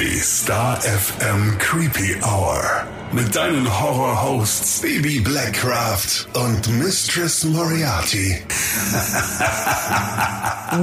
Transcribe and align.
Die 0.00 0.20
Star 0.20 0.80
FM 0.80 1.58
Creepy 1.58 2.14
Hour. 2.22 2.62
Mit 3.10 3.34
deinen 3.34 3.66
Horror-Hosts 3.80 4.80
Baby 4.80 5.18
Blackcraft 5.18 6.28
und 6.34 6.78
Mistress 6.78 7.42
Moriarty. 7.42 8.36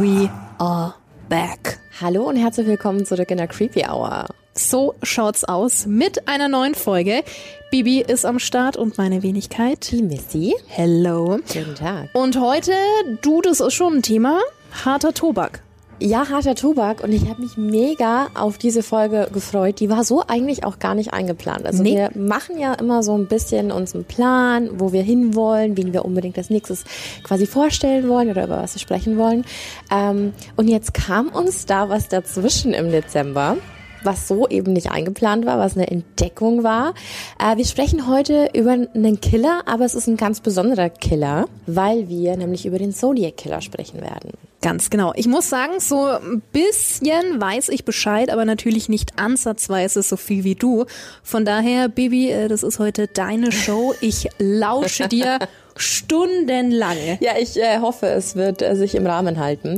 We 0.01 0.29
are 0.57 0.95
back. 1.29 1.79
Hallo 2.01 2.23
und 2.23 2.35
herzlich 2.35 2.67
willkommen 2.67 3.05
zurück 3.05 3.31
in 3.31 3.37
der 3.37 3.47
Creepy 3.47 3.85
Hour. 3.87 4.25
So 4.53 4.95
schaut's 5.01 5.45
aus 5.45 5.85
mit 5.85 6.27
einer 6.27 6.49
neuen 6.49 6.75
Folge. 6.75 7.23
Bibi 7.71 8.01
ist 8.01 8.25
am 8.25 8.39
Start 8.39 8.75
und 8.75 8.97
meine 8.97 9.23
Wenigkeit. 9.23 9.91
Die 9.91 10.03
Missy. 10.03 10.53
Hello. 10.67 11.39
Guten 11.47 11.75
Tag. 11.75 12.09
Und 12.13 12.37
heute, 12.37 12.73
du, 13.21 13.41
das 13.41 13.61
ist 13.61 13.75
schon 13.75 13.95
ein 13.95 14.01
Thema, 14.01 14.41
harter 14.83 15.13
Tobak. 15.13 15.61
Ja, 15.99 16.27
harter 16.29 16.55
Tobak 16.55 17.01
und 17.03 17.13
ich 17.13 17.29
habe 17.29 17.41
mich 17.41 17.55
mega 17.55 18.27
auf 18.33 18.57
diese 18.57 18.83
Folge 18.83 19.29
gefreut. 19.33 19.79
Die 19.79 19.89
war 19.89 20.03
so 20.03 20.23
eigentlich 20.27 20.65
auch 20.65 20.77
gar 20.77 20.93
nicht 20.93 21.13
eingeplant. 21.13 21.65
Also 21.65 21.83
Nee. 21.83 21.95
wir 21.95 22.11
machen 22.21 22.59
ja 22.59 22.73
immer 22.73 23.01
so 23.01 23.17
ein 23.17 23.27
bisschen 23.27 23.71
uns 23.71 23.95
einen 23.95 24.03
Plan, 24.03 24.69
wo 24.77 24.91
wir 24.91 25.03
hinwollen, 25.03 25.77
wen 25.77 25.93
wir 25.93 26.03
unbedingt 26.03 26.37
als 26.37 26.49
nächstes 26.49 26.83
quasi 27.23 27.45
vorstellen 27.47 28.09
wollen 28.09 28.29
oder 28.29 28.43
über 28.43 28.61
was 28.61 28.75
wir 28.75 28.81
sprechen 28.81 29.17
wollen. 29.17 29.45
Ähm, 29.89 30.33
und 30.57 30.67
jetzt 30.67 30.93
kam 30.93 31.29
uns 31.29 31.65
da 31.65 31.87
was 31.87 32.09
dazwischen 32.09 32.73
im 32.73 32.91
Dezember 32.91 33.55
was 34.05 34.27
so 34.27 34.47
eben 34.47 34.73
nicht 34.73 34.91
eingeplant 34.91 35.45
war, 35.45 35.59
was 35.59 35.75
eine 35.75 35.87
Entdeckung 35.87 36.63
war. 36.63 36.93
Äh, 37.39 37.57
wir 37.57 37.65
sprechen 37.65 38.07
heute 38.07 38.49
über 38.53 38.71
einen 38.71 39.19
Killer, 39.21 39.63
aber 39.65 39.85
es 39.85 39.95
ist 39.95 40.07
ein 40.07 40.17
ganz 40.17 40.39
besonderer 40.39 40.89
Killer, 40.89 41.47
weil 41.67 42.07
wir 42.09 42.37
nämlich 42.37 42.65
über 42.65 42.77
den 42.77 42.93
Zodiac 42.93 43.37
Killer 43.37 43.61
sprechen 43.61 44.01
werden. 44.01 44.31
Ganz 44.61 44.89
genau. 44.89 45.13
Ich 45.15 45.27
muss 45.27 45.49
sagen, 45.49 45.79
so 45.79 46.05
ein 46.05 46.41
bisschen 46.51 47.39
weiß 47.39 47.69
ich 47.69 47.85
Bescheid, 47.85 48.31
aber 48.31 48.45
natürlich 48.45 48.89
nicht 48.89 49.19
ansatzweise 49.19 50.01
so 50.01 50.17
viel 50.17 50.43
wie 50.43 50.55
du. 50.55 50.85
Von 51.21 51.45
daher, 51.45 51.87
Bibi, 51.87 52.31
äh, 52.31 52.47
das 52.47 52.63
ist 52.63 52.79
heute 52.79 53.07
deine 53.07 53.51
Show. 53.51 53.93
Ich 54.01 54.27
lausche 54.39 55.07
dir 55.09 55.37
stundenlang. 55.75 56.97
Ja, 57.19 57.33
ich 57.39 57.57
äh, 57.57 57.79
hoffe, 57.79 58.07
es 58.07 58.35
wird 58.35 58.61
äh, 58.61 58.75
sich 58.75 58.95
im 58.95 59.05
Rahmen 59.05 59.39
halten. 59.39 59.77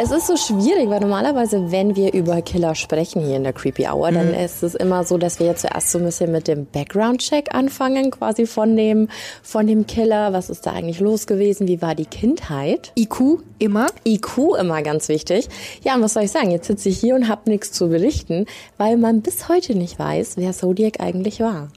Es 0.00 0.12
ist 0.12 0.28
so 0.28 0.36
schwierig, 0.36 0.88
weil 0.90 1.00
normalerweise, 1.00 1.72
wenn 1.72 1.96
wir 1.96 2.14
über 2.14 2.40
Killer 2.40 2.76
sprechen 2.76 3.20
hier 3.20 3.34
in 3.34 3.42
der 3.42 3.52
Creepy 3.52 3.88
Hour, 3.88 4.12
dann 4.12 4.32
ist 4.32 4.62
es 4.62 4.76
immer 4.76 5.02
so, 5.02 5.18
dass 5.18 5.40
wir 5.40 5.48
jetzt 5.48 5.62
zuerst 5.62 5.90
so 5.90 5.98
ein 5.98 6.04
bisschen 6.04 6.30
mit 6.30 6.46
dem 6.46 6.66
Background-Check 6.66 7.52
anfangen, 7.52 8.12
quasi 8.12 8.46
von 8.46 8.76
dem, 8.76 9.08
von 9.42 9.66
dem 9.66 9.88
Killer. 9.88 10.32
Was 10.32 10.50
ist 10.50 10.66
da 10.66 10.70
eigentlich 10.70 11.00
los 11.00 11.26
gewesen? 11.26 11.66
Wie 11.66 11.82
war 11.82 11.96
die 11.96 12.06
Kindheit? 12.06 12.92
IQ 12.96 13.40
immer. 13.58 13.88
IQ 14.06 14.56
immer 14.60 14.82
ganz 14.82 15.08
wichtig. 15.08 15.48
Ja, 15.82 15.96
und 15.96 16.02
was 16.02 16.14
soll 16.14 16.22
ich 16.22 16.30
sagen? 16.30 16.52
Jetzt 16.52 16.68
sitze 16.68 16.90
ich 16.90 17.00
hier 17.00 17.16
und 17.16 17.26
habe 17.26 17.50
nichts 17.50 17.72
zu 17.72 17.88
berichten, 17.88 18.46
weil 18.76 18.98
man 18.98 19.20
bis 19.20 19.48
heute 19.48 19.74
nicht 19.74 19.98
weiß, 19.98 20.36
wer 20.36 20.52
Zodiac 20.52 21.00
eigentlich 21.00 21.40
war. 21.40 21.70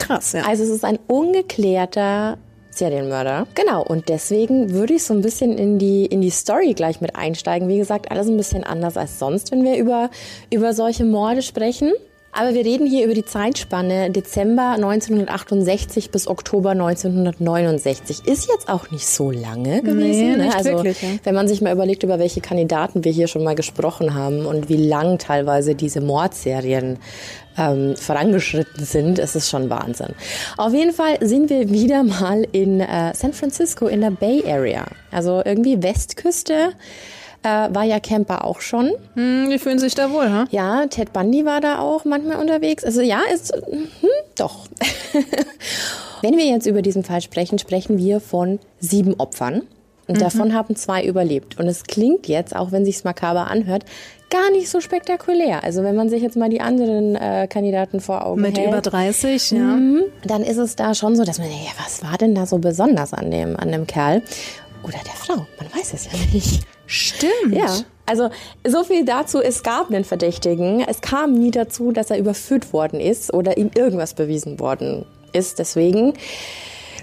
Krass, 0.00 0.32
ja. 0.32 0.42
Also 0.48 0.64
es 0.64 0.70
ist 0.70 0.84
ein 0.84 0.98
ungeklärter 1.06 2.38
Serienmörder. 2.78 3.46
Genau, 3.54 3.82
und 3.82 4.08
deswegen 4.08 4.72
würde 4.72 4.94
ich 4.94 5.04
so 5.04 5.14
ein 5.14 5.22
bisschen 5.22 5.58
in 5.58 5.78
die, 5.78 6.06
in 6.06 6.20
die 6.20 6.30
Story 6.30 6.74
gleich 6.74 7.00
mit 7.00 7.16
einsteigen. 7.16 7.68
Wie 7.68 7.78
gesagt, 7.78 8.10
alles 8.10 8.28
ein 8.28 8.36
bisschen 8.36 8.64
anders 8.64 8.96
als 8.96 9.18
sonst, 9.18 9.50
wenn 9.52 9.64
wir 9.64 9.76
über, 9.76 10.10
über 10.50 10.72
solche 10.72 11.04
Morde 11.04 11.42
sprechen. 11.42 11.92
Aber 12.30 12.54
wir 12.54 12.64
reden 12.64 12.86
hier 12.86 13.04
über 13.04 13.14
die 13.14 13.24
Zeitspanne 13.24 14.10
Dezember 14.10 14.72
1968 14.76 16.10
bis 16.10 16.28
Oktober 16.28 16.70
1969. 16.70 18.26
Ist 18.26 18.48
jetzt 18.48 18.68
auch 18.68 18.90
nicht 18.90 19.06
so 19.06 19.30
lange 19.30 19.82
gewesen. 19.82 20.32
Nee, 20.32 20.36
ne? 20.36 20.44
nicht 20.44 20.56
also, 20.56 20.70
wirklich, 20.70 21.02
ja. 21.02 21.08
wenn 21.24 21.34
man 21.34 21.48
sich 21.48 21.62
mal 21.62 21.72
überlegt, 21.72 22.02
über 22.02 22.18
welche 22.18 22.40
Kandidaten 22.40 23.02
wir 23.02 23.10
hier 23.10 23.28
schon 23.28 23.44
mal 23.44 23.54
gesprochen 23.54 24.14
haben 24.14 24.46
und 24.46 24.68
wie 24.68 24.76
lang 24.76 25.18
teilweise 25.18 25.74
diese 25.74 26.00
Mordserien 26.00 26.98
ähm, 27.58 27.96
vorangeschritten 27.96 28.84
sind, 28.84 29.18
ist 29.18 29.34
es 29.34 29.50
schon 29.50 29.68
Wahnsinn. 29.68 30.14
Auf 30.56 30.72
jeden 30.72 30.92
Fall 30.92 31.18
sind 31.20 31.50
wir 31.50 31.68
wieder 31.70 32.04
mal 32.04 32.46
in 32.52 32.80
äh, 32.80 33.12
San 33.14 33.32
Francisco 33.32 33.86
in 33.86 34.00
der 34.00 34.12
Bay 34.12 34.42
Area. 34.46 34.86
Also 35.10 35.42
irgendwie 35.44 35.82
Westküste. 35.82 36.70
Äh, 37.44 37.72
war 37.72 37.84
ja 37.84 38.00
Camper 38.00 38.44
auch 38.44 38.60
schon. 38.60 38.90
Hm, 39.14 39.48
die 39.48 39.60
fühlen 39.60 39.78
sich 39.78 39.94
da 39.94 40.10
wohl, 40.10 40.28
ha? 40.28 40.46
Ja, 40.50 40.86
Ted 40.86 41.12
Bundy 41.12 41.44
war 41.44 41.60
da 41.60 41.78
auch 41.78 42.04
manchmal 42.04 42.38
unterwegs. 42.38 42.84
Also 42.84 43.00
ja, 43.00 43.20
ist 43.32 43.54
hm, 43.54 43.86
doch. 44.36 44.66
Wenn 46.22 46.36
wir 46.36 46.46
jetzt 46.46 46.66
über 46.66 46.82
diesen 46.82 47.04
Fall 47.04 47.20
sprechen, 47.22 47.60
sprechen 47.60 47.96
wir 47.96 48.20
von 48.20 48.58
sieben 48.80 49.14
Opfern. 49.14 49.62
Und 50.08 50.22
davon 50.22 50.54
haben 50.54 50.74
zwei 50.74 51.04
überlebt. 51.04 51.58
Und 51.60 51.66
es 51.66 51.84
klingt 51.84 52.28
jetzt, 52.28 52.56
auch 52.56 52.72
wenn 52.72 52.86
sich's 52.86 53.04
makaber 53.04 53.48
anhört, 53.48 53.84
gar 54.30 54.50
nicht 54.50 54.68
so 54.68 54.80
spektakulär. 54.80 55.64
Also 55.64 55.82
wenn 55.82 55.96
man 55.96 56.08
sich 56.08 56.22
jetzt 56.22 56.36
mal 56.36 56.48
die 56.48 56.60
anderen 56.60 57.16
äh, 57.16 57.46
Kandidaten 57.48 58.00
vor 58.00 58.26
Augen 58.26 58.40
Mit 58.40 58.58
hält, 58.58 58.68
über 58.68 58.80
30, 58.80 59.50
ja. 59.52 59.58
Mhm. 59.58 60.02
dann 60.24 60.42
ist 60.42 60.58
es 60.58 60.76
da 60.76 60.94
schon 60.94 61.16
so, 61.16 61.24
dass 61.24 61.38
man 61.38 61.48
denkt, 61.48 61.64
ja, 61.64 61.72
was 61.84 62.02
war 62.02 62.18
denn 62.18 62.34
da 62.34 62.46
so 62.46 62.58
besonders 62.58 63.14
an 63.14 63.30
dem, 63.30 63.56
an 63.56 63.72
dem 63.72 63.86
Kerl? 63.86 64.22
Oder 64.82 64.98
der 65.04 65.14
Frau, 65.14 65.46
man 65.58 65.68
weiß 65.74 65.94
es 65.94 66.06
ja 66.06 66.12
nicht. 66.32 66.64
Stimmt. 66.86 67.54
Ja, 67.54 67.66
also 68.06 68.30
so 68.66 68.84
viel 68.84 69.04
dazu, 69.04 69.40
es 69.40 69.62
gab 69.62 69.90
einen 69.90 70.04
Verdächtigen. 70.04 70.80
Es 70.80 71.02
kam 71.02 71.34
nie 71.34 71.50
dazu, 71.50 71.92
dass 71.92 72.10
er 72.10 72.18
überführt 72.18 72.72
worden 72.72 73.00
ist 73.00 73.34
oder 73.34 73.58
ihm 73.58 73.70
irgendwas 73.74 74.14
bewiesen 74.14 74.58
worden 74.58 75.04
ist. 75.32 75.58
Deswegen 75.58 76.14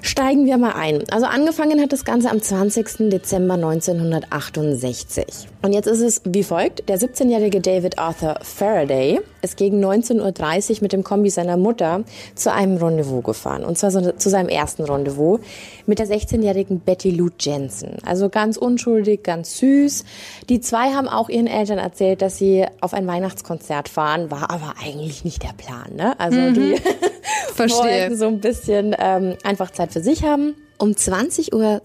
steigen 0.01 0.45
wir 0.45 0.57
mal 0.57 0.73
ein. 0.73 1.03
Also 1.11 1.27
angefangen 1.27 1.79
hat 1.81 1.93
das 1.93 2.05
Ganze 2.05 2.31
am 2.31 2.41
20. 2.41 3.11
Dezember 3.11 3.55
1968. 3.55 5.47
Und 5.65 5.73
jetzt 5.73 5.87
ist 5.87 6.01
es 6.01 6.21
wie 6.25 6.43
folgt. 6.43 6.87
Der 6.89 6.99
17-jährige 6.99 7.59
David 7.59 7.97
Arthur 7.97 8.37
Faraday 8.43 9.19
ist 9.41 9.57
gegen 9.57 9.83
19.30 9.83 10.69
Uhr 10.69 10.77
mit 10.81 10.93
dem 10.93 11.03
Kombi 11.03 11.31
seiner 11.31 11.57
Mutter 11.57 12.03
zu 12.35 12.53
einem 12.53 12.77
Rendezvous 12.77 13.23
gefahren. 13.23 13.65
Und 13.65 13.75
zwar 13.75 13.89
so 13.89 14.11
zu 14.11 14.29
seinem 14.29 14.49
ersten 14.49 14.83
Rendezvous 14.83 15.39
mit 15.87 15.97
der 15.97 16.05
16-jährigen 16.05 16.81
Betty 16.81 17.09
Lou 17.09 17.29
Jensen. 17.39 17.97
Also 18.05 18.29
ganz 18.29 18.57
unschuldig, 18.57 19.23
ganz 19.23 19.57
süß. 19.57 20.05
Die 20.49 20.61
zwei 20.61 20.93
haben 20.93 21.07
auch 21.07 21.29
ihren 21.29 21.47
Eltern 21.47 21.79
erzählt, 21.79 22.21
dass 22.21 22.37
sie 22.37 22.67
auf 22.79 22.93
ein 22.93 23.07
Weihnachtskonzert 23.07 23.89
fahren, 23.89 24.29
war 24.29 24.51
aber 24.51 24.75
eigentlich 24.85 25.25
nicht 25.25 25.41
der 25.41 25.53
Plan. 25.57 25.95
Ne? 25.95 26.13
Also 26.19 26.51
die 26.51 26.75
Verstehe. 27.55 27.79
wollten 27.79 28.17
so 28.17 28.27
ein 28.27 28.39
bisschen 28.39 28.95
ähm, 28.99 29.33
einfach 29.43 29.71
Zeit 29.71 29.93
für 29.93 30.01
sich 30.01 30.23
haben. 30.23 30.53
Um 30.77 30.89
20.20 30.91 31.53
Uhr 31.53 31.81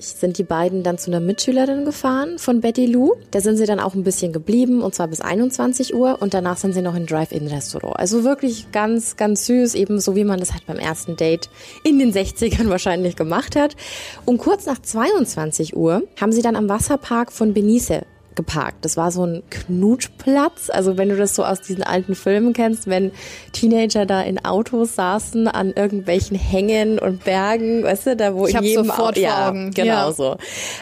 sind 0.00 0.38
die 0.38 0.42
beiden 0.42 0.82
dann 0.82 0.98
zu 0.98 1.08
einer 1.08 1.20
Mitschülerin 1.20 1.84
gefahren 1.84 2.40
von 2.40 2.60
Betty 2.60 2.86
Lou. 2.86 3.14
Da 3.30 3.40
sind 3.40 3.58
sie 3.58 3.64
dann 3.64 3.78
auch 3.78 3.94
ein 3.94 4.02
bisschen 4.02 4.32
geblieben 4.32 4.82
und 4.82 4.92
zwar 4.92 5.06
bis 5.06 5.20
21 5.20 5.94
Uhr 5.94 6.20
und 6.20 6.34
danach 6.34 6.56
sind 6.56 6.72
sie 6.72 6.82
noch 6.82 6.96
in 6.96 7.06
Drive-In-Restaurant. 7.06 7.96
Also 7.96 8.24
wirklich 8.24 8.72
ganz, 8.72 9.16
ganz 9.16 9.46
süß, 9.46 9.76
eben 9.76 10.00
so 10.00 10.16
wie 10.16 10.24
man 10.24 10.40
das 10.40 10.52
halt 10.52 10.66
beim 10.66 10.78
ersten 10.78 11.14
Date 11.14 11.48
in 11.84 12.00
den 12.00 12.12
60ern 12.12 12.68
wahrscheinlich 12.70 13.14
gemacht 13.14 13.54
hat. 13.54 13.76
Und 14.24 14.38
kurz 14.38 14.66
nach 14.66 14.82
22 14.82 15.76
Uhr 15.76 16.02
haben 16.20 16.32
sie 16.32 16.42
dann 16.42 16.56
am 16.56 16.68
Wasserpark 16.68 17.30
von 17.30 17.54
Benice 17.54 18.02
geparkt. 18.38 18.84
Das 18.86 18.96
war 18.96 19.10
so 19.10 19.24
ein 19.26 19.42
Knutschplatz. 19.50 20.70
Also 20.70 20.96
wenn 20.96 21.08
du 21.10 21.16
das 21.16 21.34
so 21.34 21.44
aus 21.44 21.60
diesen 21.60 21.82
alten 21.82 22.14
Filmen 22.14 22.52
kennst, 22.54 22.86
wenn 22.86 23.10
Teenager 23.52 24.06
da 24.06 24.22
in 24.22 24.42
Autos 24.44 24.94
saßen 24.94 25.48
an 25.48 25.72
irgendwelchen 25.74 26.38
Hängen 26.38 26.98
und 26.98 27.24
Bergen, 27.24 27.82
weißt 27.82 28.06
du, 28.06 28.16
da 28.16 28.34
wo 28.34 28.46
Ich 28.46 28.54
in 28.54 28.62
jedem 28.62 28.84
sofort 28.86 29.16
Au- 29.18 29.20
ja, 29.20 29.48
Augen. 29.48 29.72
Genau 29.72 29.86
Ja. 30.08 30.12
so. 30.12 30.36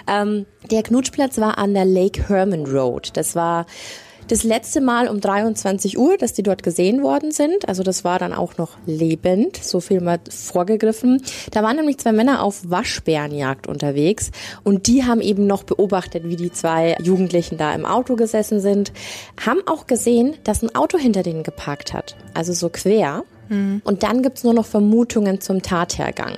Ähm, 0.06 0.46
der 0.70 0.82
Knutschplatz 0.82 1.38
war 1.38 1.58
an 1.58 1.74
der 1.74 1.84
Lake 1.86 2.28
Herman 2.28 2.66
Road. 2.66 3.10
Das 3.14 3.34
war 3.34 3.66
das 4.28 4.42
letzte 4.42 4.80
Mal 4.80 5.08
um 5.08 5.20
23 5.20 5.98
Uhr, 5.98 6.16
dass 6.16 6.32
die 6.32 6.42
dort 6.42 6.62
gesehen 6.62 7.02
worden 7.02 7.30
sind. 7.30 7.68
Also 7.68 7.82
das 7.82 8.04
war 8.04 8.18
dann 8.18 8.32
auch 8.32 8.56
noch 8.56 8.76
lebend, 8.86 9.56
so 9.56 9.80
viel 9.80 10.00
mal 10.00 10.18
vorgegriffen. 10.28 11.22
Da 11.50 11.62
waren 11.62 11.76
nämlich 11.76 11.98
zwei 11.98 12.12
Männer 12.12 12.42
auf 12.42 12.68
Waschbärenjagd 12.68 13.66
unterwegs 13.66 14.30
und 14.64 14.86
die 14.86 15.04
haben 15.04 15.20
eben 15.20 15.46
noch 15.46 15.62
beobachtet, 15.62 16.28
wie 16.28 16.36
die 16.36 16.52
zwei 16.52 16.96
Jugendlichen 17.02 17.56
da 17.56 17.74
im 17.74 17.86
Auto 17.86 18.16
gesessen 18.16 18.60
sind, 18.60 18.92
haben 19.44 19.60
auch 19.66 19.86
gesehen, 19.86 20.34
dass 20.44 20.62
ein 20.62 20.74
Auto 20.74 20.98
hinter 20.98 21.22
denen 21.22 21.42
geparkt 21.42 21.92
hat, 21.92 22.16
also 22.34 22.52
so 22.52 22.68
quer. 22.68 23.24
Und 23.48 24.02
dann 24.02 24.22
gibt's 24.22 24.42
nur 24.42 24.54
noch 24.54 24.66
Vermutungen 24.66 25.40
zum 25.40 25.62
Tathergang. 25.62 26.32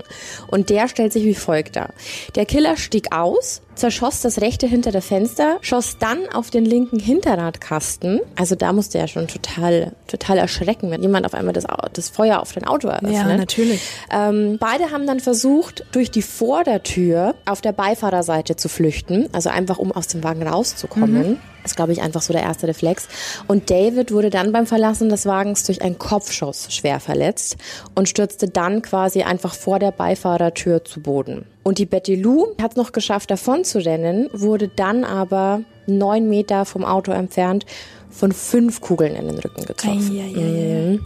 Und 0.49 0.69
der 0.69 0.89
stellt 0.89 1.13
sich 1.13 1.25
wie 1.25 1.35
folgt 1.35 1.77
dar. 1.77 1.95
Der 2.35 2.45
Killer 2.45 2.77
stieg 2.77 3.15
aus, 3.15 3.63
zerschoss 3.79 4.21
das 4.21 4.41
rechte 4.41 4.67
hintere 4.67 5.01
Fenster, 5.01 5.59
schoss 5.61 5.99
dann 5.99 6.29
auf 6.33 6.51
den 6.51 6.65
linken 6.65 6.99
Hinterradkasten. 6.99 8.21
Also 8.37 8.55
da 8.55 8.73
musste 8.73 8.99
ja 8.99 9.09
schon 9.09 9.29
total, 9.29 9.93
total 10.07 10.39
erschrecken, 10.39 10.91
wenn 10.91 11.03
jemand 11.03 11.27
auf 11.27 11.35
einmal 11.35 11.55
das, 11.55 11.65
das 11.93 12.09
Feuer 12.09 12.41
auf 12.41 12.53
dein 12.53 12.65
Auto 12.65 12.89
eröffnet. 12.89 13.13
Ja, 13.13 13.37
natürlich. 13.37 13.81
Ähm, 14.13 14.59
beide 14.61 14.91
haben 14.91 15.07
dann 15.07 15.21
versucht, 15.21 15.85
durch 15.93 16.11
die 16.11 16.23
Vordertür 16.23 17.35
auf 17.47 17.61
der 17.61 17.73
Beifahrerseite 17.73 18.57
zu 18.57 18.69
flüchten, 18.69 19.29
also 19.33 19.49
einfach 19.49 19.79
um 19.79 19.93
aus 19.93 20.09
dem 20.09 20.23
Wagen 20.25 20.47
rauszukommen. 20.47 21.31
Mhm. 21.31 21.37
Das 21.63 21.73
ist, 21.73 21.77
glaube 21.77 21.93
ich, 21.93 22.01
einfach 22.01 22.23
so 22.23 22.33
der 22.33 22.43
erste 22.43 22.67
Reflex. 22.67 23.09
Und 23.47 23.69
David 23.69 24.11
wurde 24.13 24.31
dann 24.31 24.53
beim 24.53 24.67
Verlassen 24.67 25.09
des 25.09 25.27
Wagens 25.27 25.65
durch 25.65 25.83
einen 25.83 25.99
Kopfschuss 25.99 26.73
schwer 26.73 26.99
verletzt 26.99 27.57
und 27.95 28.09
stürzte 28.09 28.49
dann 28.49 28.81
quasi 28.81 29.23
einfach 29.23 29.55
vor 29.55 29.79
der 29.79 29.91
Beifahrertür 29.91 30.85
zu 30.85 31.01
Boden. 31.01 31.47
Und 31.63 31.79
die 31.79 31.87
Betty 31.87 32.15
Lou 32.15 32.47
hat 32.61 32.73
es 32.73 32.77
noch 32.77 32.93
geschafft, 32.93 33.31
davon 33.31 33.65
zu 33.65 33.85
rennen, 33.85 34.29
wurde 34.33 34.69
dann 34.69 35.05
aber 35.05 35.63
neun 35.87 36.29
Meter 36.29 36.65
vom 36.65 36.85
Auto 36.85 37.13
entfernt 37.13 37.67
von 38.11 38.33
fünf 38.33 38.81
Kugeln 38.81 39.15
in 39.17 39.27
den 39.27 39.39
Rücken 39.39 39.65
getroffen. 39.65 40.19
Ei, 40.19 40.41
ei, 40.41 40.95
ei. 40.95 40.99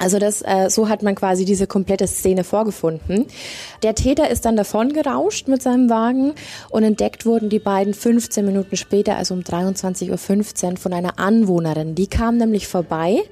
Also 0.00 0.18
das, 0.18 0.40
äh, 0.40 0.70
so 0.70 0.88
hat 0.88 1.02
man 1.02 1.14
quasi 1.14 1.44
diese 1.44 1.66
komplette 1.66 2.06
Szene 2.06 2.42
vorgefunden. 2.42 3.26
Der 3.82 3.94
Täter 3.94 4.30
ist 4.30 4.46
dann 4.46 4.56
davon 4.56 4.94
gerauscht 4.94 5.46
mit 5.46 5.62
seinem 5.62 5.90
Wagen 5.90 6.32
und 6.70 6.84
entdeckt 6.84 7.26
wurden 7.26 7.50
die 7.50 7.58
beiden 7.58 7.92
15 7.92 8.44
Minuten 8.46 8.78
später, 8.78 9.16
also 9.16 9.34
um 9.34 9.40
23.15 9.40 10.10
Uhr, 10.70 10.76
von 10.78 10.94
einer 10.94 11.18
Anwohnerin. 11.18 11.94
Die 11.94 12.06
kam 12.06 12.38
nämlich 12.38 12.66
vorbei 12.66 13.22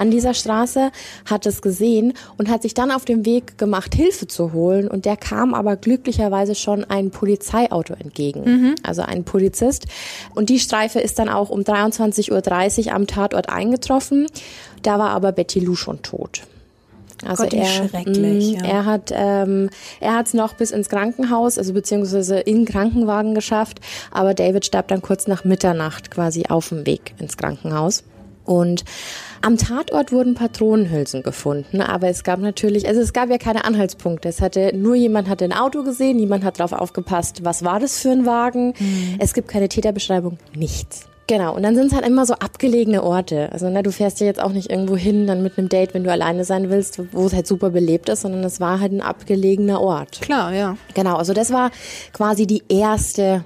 an 0.00 0.10
dieser 0.10 0.34
Straße, 0.34 0.90
hat 1.26 1.46
es 1.46 1.62
gesehen 1.62 2.14
und 2.38 2.48
hat 2.48 2.62
sich 2.62 2.74
dann 2.74 2.90
auf 2.90 3.04
den 3.04 3.24
Weg 3.26 3.58
gemacht, 3.58 3.94
Hilfe 3.94 4.26
zu 4.26 4.52
holen. 4.52 4.88
Und 4.88 5.04
der 5.04 5.16
kam 5.16 5.54
aber 5.54 5.76
glücklicherweise 5.76 6.54
schon 6.54 6.84
ein 6.84 7.10
Polizeiauto 7.10 7.94
entgegen, 7.94 8.42
mhm. 8.44 8.74
also 8.82 9.02
ein 9.02 9.24
Polizist. 9.24 9.86
Und 10.34 10.48
die 10.48 10.58
Streife 10.58 11.00
ist 11.00 11.18
dann 11.18 11.28
auch 11.28 11.50
um 11.50 11.60
23.30 11.60 12.86
Uhr 12.86 12.94
am 12.94 13.06
Tatort 13.06 13.48
eingetroffen. 13.48 14.26
Da 14.82 14.98
war 14.98 15.10
aber 15.10 15.32
Betty 15.32 15.60
Lou 15.60 15.74
schon 15.74 16.02
tot. 16.02 16.42
Also 17.26 17.42
Gott, 17.42 17.54
er, 17.54 17.66
schrecklich. 17.66 18.56
Mh, 18.56 18.66
ja. 18.66 18.72
er 18.72 18.84
hat 18.86 19.12
ähm, 19.14 19.68
er 20.00 20.14
hat 20.16 20.28
es 20.28 20.34
noch 20.34 20.54
bis 20.54 20.70
ins 20.70 20.88
Krankenhaus, 20.88 21.58
also 21.58 21.74
beziehungsweise 21.74 22.40
in 22.40 22.64
Krankenwagen 22.64 23.34
geschafft, 23.34 23.80
aber 24.10 24.32
David 24.32 24.64
starb 24.64 24.88
dann 24.88 25.02
kurz 25.02 25.26
nach 25.26 25.44
Mitternacht 25.44 26.10
quasi 26.10 26.44
auf 26.48 26.70
dem 26.70 26.86
Weg 26.86 27.14
ins 27.18 27.36
Krankenhaus. 27.36 28.04
Und 28.44 28.84
am 29.42 29.56
Tatort 29.56 30.12
wurden 30.12 30.34
Patronenhülsen 30.34 31.22
gefunden, 31.22 31.80
aber 31.80 32.08
es 32.08 32.24
gab 32.24 32.40
natürlich, 32.40 32.86
also 32.86 33.00
es 33.00 33.12
gab 33.12 33.30
ja 33.30 33.38
keine 33.38 33.64
Anhaltspunkte. 33.64 34.28
Es 34.28 34.40
hatte 34.40 34.72
nur 34.74 34.94
jemand 34.94 35.28
hatte 35.28 35.44
ein 35.44 35.52
Auto 35.52 35.82
gesehen, 35.82 36.16
niemand 36.16 36.44
hat 36.44 36.58
drauf 36.58 36.72
aufgepasst, 36.72 37.44
was 37.44 37.64
war 37.64 37.80
das 37.80 37.98
für 37.98 38.10
ein 38.10 38.26
Wagen. 38.26 38.74
Mhm. 38.78 39.16
Es 39.18 39.34
gibt 39.34 39.48
keine 39.48 39.68
Täterbeschreibung, 39.68 40.38
nichts. 40.54 41.06
Genau, 41.26 41.54
und 41.54 41.62
dann 41.62 41.76
sind 41.76 41.86
es 41.86 41.92
halt 41.92 42.04
immer 42.04 42.26
so 42.26 42.34
abgelegene 42.34 43.04
Orte. 43.04 43.52
Also 43.52 43.70
ne, 43.70 43.84
du 43.84 43.92
fährst 43.92 44.18
ja 44.18 44.26
jetzt 44.26 44.42
auch 44.42 44.50
nicht 44.50 44.68
irgendwo 44.68 44.96
hin, 44.96 45.28
dann 45.28 45.44
mit 45.44 45.58
einem 45.58 45.68
Date, 45.68 45.94
wenn 45.94 46.02
du 46.02 46.10
alleine 46.10 46.44
sein 46.44 46.70
willst, 46.70 47.00
wo 47.12 47.26
es 47.26 47.32
halt 47.32 47.46
super 47.46 47.70
belebt 47.70 48.08
ist, 48.08 48.22
sondern 48.22 48.42
es 48.42 48.58
war 48.58 48.80
halt 48.80 48.90
ein 48.90 49.00
abgelegener 49.00 49.80
Ort. 49.80 50.20
Klar, 50.22 50.52
ja. 50.52 50.76
Genau, 50.94 51.14
also 51.14 51.32
das 51.32 51.52
war 51.52 51.70
quasi 52.12 52.48
die 52.48 52.64
erste 52.68 53.44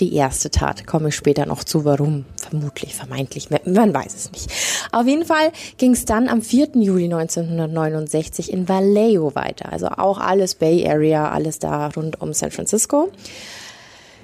die 0.00 0.14
erste 0.14 0.50
Tat. 0.50 0.86
Komme 0.86 1.08
ich 1.08 1.16
später 1.16 1.46
noch 1.46 1.64
zu, 1.64 1.84
warum. 1.84 2.24
Vermutlich, 2.48 2.94
vermeintlich, 2.94 3.48
man 3.50 3.94
weiß 3.94 4.14
es 4.14 4.32
nicht. 4.32 4.50
Auf 4.92 5.06
jeden 5.06 5.24
Fall 5.24 5.52
ging 5.78 5.92
es 5.92 6.04
dann 6.04 6.28
am 6.28 6.42
4. 6.42 6.70
Juli 6.74 7.04
1969 7.04 8.52
in 8.52 8.68
Vallejo 8.68 9.34
weiter. 9.34 9.72
Also 9.72 9.88
auch 9.88 10.18
alles 10.18 10.54
Bay 10.54 10.88
Area, 10.88 11.30
alles 11.30 11.58
da 11.58 11.88
rund 11.88 12.20
um 12.20 12.32
San 12.32 12.50
Francisco 12.50 13.10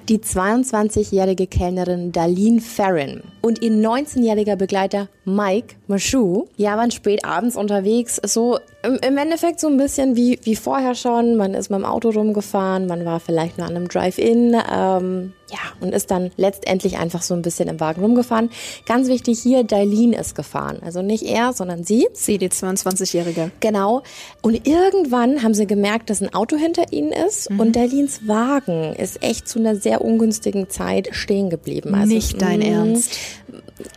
die 0.09 0.19
22-jährige 0.19 1.47
Kellnerin 1.47 2.11
Darlene 2.11 2.61
Farron 2.61 3.21
und 3.41 3.61
ihr 3.61 3.71
19-jähriger 3.71 4.55
Begleiter 4.55 5.07
Mike 5.25 5.75
Mashu, 5.87 6.47
ja, 6.57 6.77
waren 6.77 6.91
spät 6.91 7.23
abends 7.23 7.55
unterwegs, 7.55 8.19
so 8.25 8.59
im, 8.83 8.95
im 8.95 9.17
Endeffekt 9.17 9.59
so 9.59 9.67
ein 9.67 9.77
bisschen 9.77 10.15
wie, 10.15 10.39
wie 10.43 10.55
vorher 10.55 10.95
schon. 10.95 11.35
Man 11.35 11.53
ist 11.53 11.69
mit 11.69 11.79
dem 11.79 11.85
Auto 11.85 12.09
rumgefahren, 12.09 12.87
man 12.87 13.05
war 13.05 13.19
vielleicht 13.19 13.57
nur 13.57 13.67
an 13.67 13.75
einem 13.75 13.87
Drive-In, 13.87 14.57
ähm, 14.71 15.33
ja, 15.53 15.59
und 15.81 15.93
ist 15.93 16.09
dann 16.09 16.31
letztendlich 16.35 16.97
einfach 16.97 17.21
so 17.21 17.35
ein 17.35 17.43
bisschen 17.43 17.69
im 17.69 17.79
Wagen 17.79 18.01
rumgefahren. 18.01 18.49
Ganz 18.87 19.07
wichtig 19.07 19.39
hier, 19.39 19.63
Darlene 19.63 20.17
ist 20.17 20.33
gefahren. 20.33 20.79
Also 20.83 21.03
nicht 21.03 21.23
er, 21.23 21.53
sondern 21.53 21.83
sie. 21.83 22.07
Sie, 22.13 22.39
die 22.39 22.49
22-Jährige. 22.49 23.51
Genau. 23.59 24.01
Und 24.41 24.67
irgendwann 24.67 25.43
haben 25.43 25.53
sie 25.53 25.67
gemerkt, 25.67 26.09
dass 26.09 26.21
ein 26.21 26.33
Auto 26.33 26.57
hinter 26.57 26.91
ihnen 26.91 27.11
ist 27.11 27.51
mhm. 27.51 27.59
und 27.59 27.75
Darlenes 27.75 28.27
Wagen 28.27 28.95
ist 28.95 29.21
echt 29.21 29.47
zu 29.47 29.59
einer 29.59 29.75
sehr 29.75 30.03
ungünstigen 30.03 30.71
Zeit 30.71 31.09
stehen 31.11 31.51
geblieben. 31.51 31.93
Also, 31.93 32.15
nicht 32.15 32.41
dein 32.41 32.59
mh, 32.59 32.65
Ernst. 32.65 33.19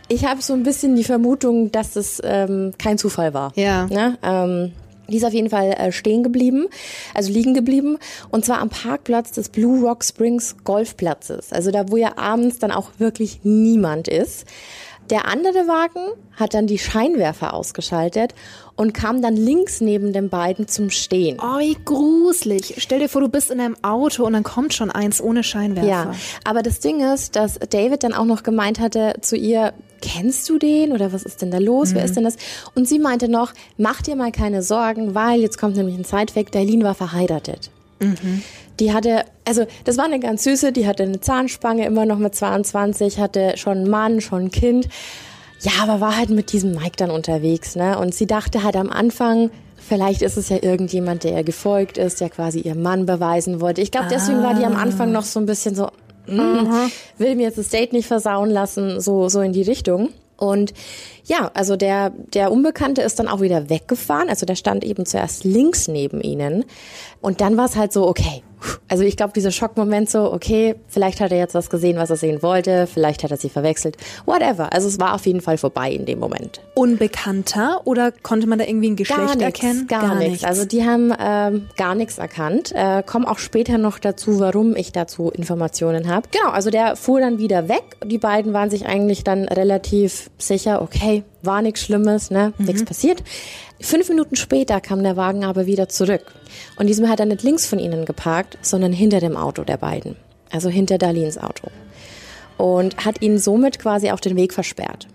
Ich 0.09 0.25
habe 0.25 0.43
so 0.43 0.53
ein 0.53 0.61
bisschen 0.61 0.95
die 0.95 1.03
Vermutung, 1.03 1.71
dass 1.71 1.95
es 1.95 2.21
ähm, 2.23 2.73
kein 2.77 2.99
Zufall 2.99 3.33
war. 3.33 3.51
Ja. 3.55 3.87
Ne? 3.87 4.17
Ähm, 4.21 4.73
die 5.07 5.17
ist 5.17 5.25
auf 5.25 5.33
jeden 5.33 5.49
Fall 5.49 5.71
äh, 5.71 5.91
stehen 5.91 6.23
geblieben, 6.23 6.67
also 7.13 7.31
liegen 7.31 7.53
geblieben. 7.53 7.97
Und 8.29 8.45
zwar 8.45 8.59
am 8.59 8.69
Parkplatz 8.69 9.31
des 9.31 9.49
Blue 9.49 9.85
Rock 9.85 10.03
Springs 10.03 10.55
Golfplatzes. 10.63 11.51
Also 11.51 11.71
da, 11.71 11.89
wo 11.89 11.97
ja 11.97 12.17
abends 12.17 12.59
dann 12.59 12.71
auch 12.71 12.91
wirklich 12.97 13.39
niemand 13.43 14.07
ist. 14.07 14.45
Der 15.09 15.25
andere 15.25 15.67
Wagen 15.67 16.19
hat 16.35 16.53
dann 16.53 16.67
die 16.67 16.77
Scheinwerfer 16.77 17.53
ausgeschaltet 17.53 18.35
und 18.75 18.93
kam 18.93 19.21
dann 19.21 19.35
links 19.35 19.79
neben 19.79 20.11
den 20.11 20.29
beiden 20.29 20.67
zum 20.67 20.89
Stehen. 20.89 21.37
Oh, 21.41 21.59
wie 21.59 21.77
gruselig. 21.85 22.75
Stell 22.77 22.99
dir 22.99 23.07
vor, 23.07 23.21
du 23.21 23.29
bist 23.29 23.49
in 23.49 23.61
einem 23.61 23.77
Auto 23.83 24.25
und 24.25 24.33
dann 24.33 24.43
kommt 24.43 24.73
schon 24.73 24.91
eins 24.91 25.21
ohne 25.21 25.43
Scheinwerfer. 25.43 25.87
Ja, 25.87 26.11
aber 26.43 26.61
das 26.61 26.79
Ding 26.79 26.99
ist, 26.99 27.35
dass 27.37 27.57
David 27.69 28.03
dann 28.03 28.13
auch 28.13 28.25
noch 28.25 28.43
gemeint 28.43 28.79
hatte 28.79 29.15
zu 29.21 29.37
ihr, 29.37 29.73
kennst 30.01 30.47
du 30.49 30.59
den 30.59 30.91
oder 30.91 31.13
was 31.13 31.23
ist 31.23 31.41
denn 31.41 31.51
da 31.51 31.57
los? 31.57 31.91
Mhm. 31.91 31.95
Wer 31.95 32.05
ist 32.05 32.15
denn 32.17 32.23
das? 32.25 32.35
Und 32.75 32.87
sie 32.87 32.99
meinte 32.99 33.29
noch, 33.29 33.53
mach 33.77 34.01
dir 34.01 34.15
mal 34.15 34.31
keine 34.31 34.61
Sorgen, 34.61 35.15
weil 35.15 35.39
jetzt 35.39 35.57
kommt 35.57 35.77
nämlich 35.77 35.95
ein 35.95 36.03
Sidefact, 36.03 36.53
Dailin 36.53 36.83
war 36.83 36.95
verheiratet. 36.95 37.71
Mhm. 37.99 38.43
Die 38.79 38.93
hatte, 38.93 39.25
also 39.45 39.65
das 39.85 39.97
war 39.97 40.05
eine 40.05 40.19
ganz 40.19 40.43
süße, 40.43 40.71
die 40.71 40.87
hatte 40.87 41.03
eine 41.03 41.19
Zahnspange 41.19 41.85
immer 41.85 42.05
noch 42.05 42.19
mit 42.19 42.35
22, 42.35 43.19
hatte 43.19 43.57
schon 43.57 43.77
einen 43.77 43.89
Mann, 43.89 44.21
schon 44.21 44.45
ein 44.45 44.51
Kind. 44.51 44.87
Ja, 45.61 45.71
aber 45.81 45.99
war 45.99 46.15
halt 46.15 46.29
mit 46.29 46.51
diesem 46.51 46.73
Mike 46.73 46.97
dann 46.97 47.09
unterwegs, 47.09 47.75
ne? 47.75 47.97
Und 47.97 48.13
sie 48.13 48.27
dachte 48.27 48.63
halt 48.63 48.75
am 48.75 48.91
Anfang, 48.91 49.49
vielleicht 49.75 50.21
ist 50.21 50.37
es 50.37 50.49
ja 50.49 50.57
irgendjemand, 50.61 51.23
der 51.23 51.37
ihr 51.37 51.43
gefolgt 51.43 51.97
ist, 51.97 52.21
der 52.21 52.29
quasi 52.29 52.59
ihr 52.59 52.75
Mann 52.75 53.07
beweisen 53.07 53.59
wollte. 53.59 53.81
Ich 53.81 53.89
glaube, 53.89 54.07
deswegen 54.11 54.39
ah. 54.39 54.43
war 54.43 54.53
die 54.53 54.65
am 54.65 54.75
Anfang 54.75 55.11
noch 55.11 55.23
so 55.23 55.39
ein 55.39 55.47
bisschen 55.47 55.73
so, 55.73 55.87
mm, 56.27 56.67
will 57.17 57.35
mir 57.35 57.43
jetzt 57.43 57.57
das 57.57 57.69
Date 57.69 57.93
nicht 57.93 58.07
versauen 58.07 58.51
lassen, 58.51 59.01
so, 59.01 59.29
so 59.29 59.41
in 59.41 59.53
die 59.53 59.63
Richtung. 59.63 60.09
Und 60.37 60.73
ja, 61.25 61.51
also 61.53 61.75
der, 61.75 62.11
der 62.11 62.51
Unbekannte 62.51 63.01
ist 63.01 63.19
dann 63.19 63.27
auch 63.27 63.41
wieder 63.41 63.69
weggefahren. 63.69 64.29
Also 64.29 64.45
der 64.45 64.55
stand 64.55 64.83
eben 64.83 65.05
zuerst 65.05 65.43
links 65.43 65.87
neben 65.87 66.21
ihnen. 66.21 66.65
Und 67.21 67.41
dann 67.41 67.57
war 67.57 67.65
es 67.65 67.75
halt 67.75 67.91
so, 67.91 68.07
okay, 68.07 68.43
also 68.87 69.03
ich 69.03 69.17
glaube, 69.17 69.33
dieser 69.33 69.51
Schockmoment 69.51 70.09
so, 70.09 70.31
okay, 70.31 70.75
vielleicht 70.87 71.19
hat 71.19 71.31
er 71.31 71.37
jetzt 71.37 71.53
was 71.53 71.69
gesehen, 71.69 71.97
was 71.97 72.09
er 72.09 72.15
sehen 72.15 72.41
wollte, 72.41 72.87
vielleicht 72.87 73.23
hat 73.23 73.31
er 73.31 73.37
sie 73.37 73.49
verwechselt, 73.49 73.97
whatever. 74.25 74.73
Also 74.73 74.87
es 74.87 74.99
war 74.99 75.13
auf 75.13 75.25
jeden 75.25 75.41
Fall 75.41 75.57
vorbei 75.57 75.91
in 75.91 76.05
dem 76.05 76.19
Moment. 76.19 76.61
Unbekannter 76.75 77.81
oder 77.85 78.11
konnte 78.11 78.47
man 78.47 78.59
da 78.59 78.65
irgendwie 78.65 78.89
ein 78.89 78.95
Geschlecht 78.95 79.19
gar 79.19 79.35
nix, 79.35 79.43
erkennen? 79.43 79.87
Gar, 79.87 80.01
gar 80.01 80.15
nichts. 80.15 80.43
Also 80.43 80.65
die 80.65 80.83
haben 80.85 81.13
ähm, 81.19 81.67
gar 81.77 81.95
nichts 81.95 82.17
erkannt. 82.17 82.71
Äh, 82.73 83.03
kommen 83.03 83.25
auch 83.25 83.39
später 83.39 83.77
noch 83.77 83.99
dazu, 83.99 84.39
warum 84.39 84.75
ich 84.75 84.91
dazu 84.91 85.29
Informationen 85.29 86.07
habe. 86.07 86.27
Genau, 86.31 86.49
also 86.51 86.69
der 86.69 86.95
fuhr 86.95 87.19
dann 87.19 87.39
wieder 87.39 87.69
weg. 87.69 87.83
Die 88.05 88.17
beiden 88.17 88.53
waren 88.53 88.69
sich 88.69 88.85
eigentlich 88.85 89.23
dann 89.23 89.45
relativ 89.45 90.29
sicher, 90.37 90.81
okay, 90.81 91.23
war 91.43 91.61
nichts 91.61 91.81
Schlimmes, 91.81 92.31
ne, 92.31 92.53
mhm. 92.57 92.65
nichts 92.65 92.83
passiert. 92.83 93.23
Fünf 93.79 94.09
Minuten 94.09 94.35
später 94.35 94.81
kam 94.81 95.03
der 95.03 95.17
Wagen 95.17 95.45
aber 95.45 95.65
wieder 95.65 95.87
zurück. 95.87 96.33
Und 96.77 96.87
diesmal 96.87 97.11
hat 97.11 97.19
er 97.19 97.25
nicht 97.25 97.43
links 97.43 97.67
von 97.67 97.79
ihnen 97.79 98.05
geparkt, 98.05 98.57
sondern 98.61 98.91
hinter 98.91 99.19
dem 99.19 99.37
Auto 99.37 99.63
der 99.63 99.77
beiden. 99.77 100.15
Also 100.51 100.69
hinter 100.69 100.97
Darlins 100.97 101.37
Auto. 101.37 101.67
Und 102.57 103.05
hat 103.05 103.21
ihnen 103.21 103.37
somit 103.37 103.79
quasi 103.79 104.11
auch 104.11 104.19
den 104.19 104.35
Weg 104.35 104.53
versperrt. 104.53 105.07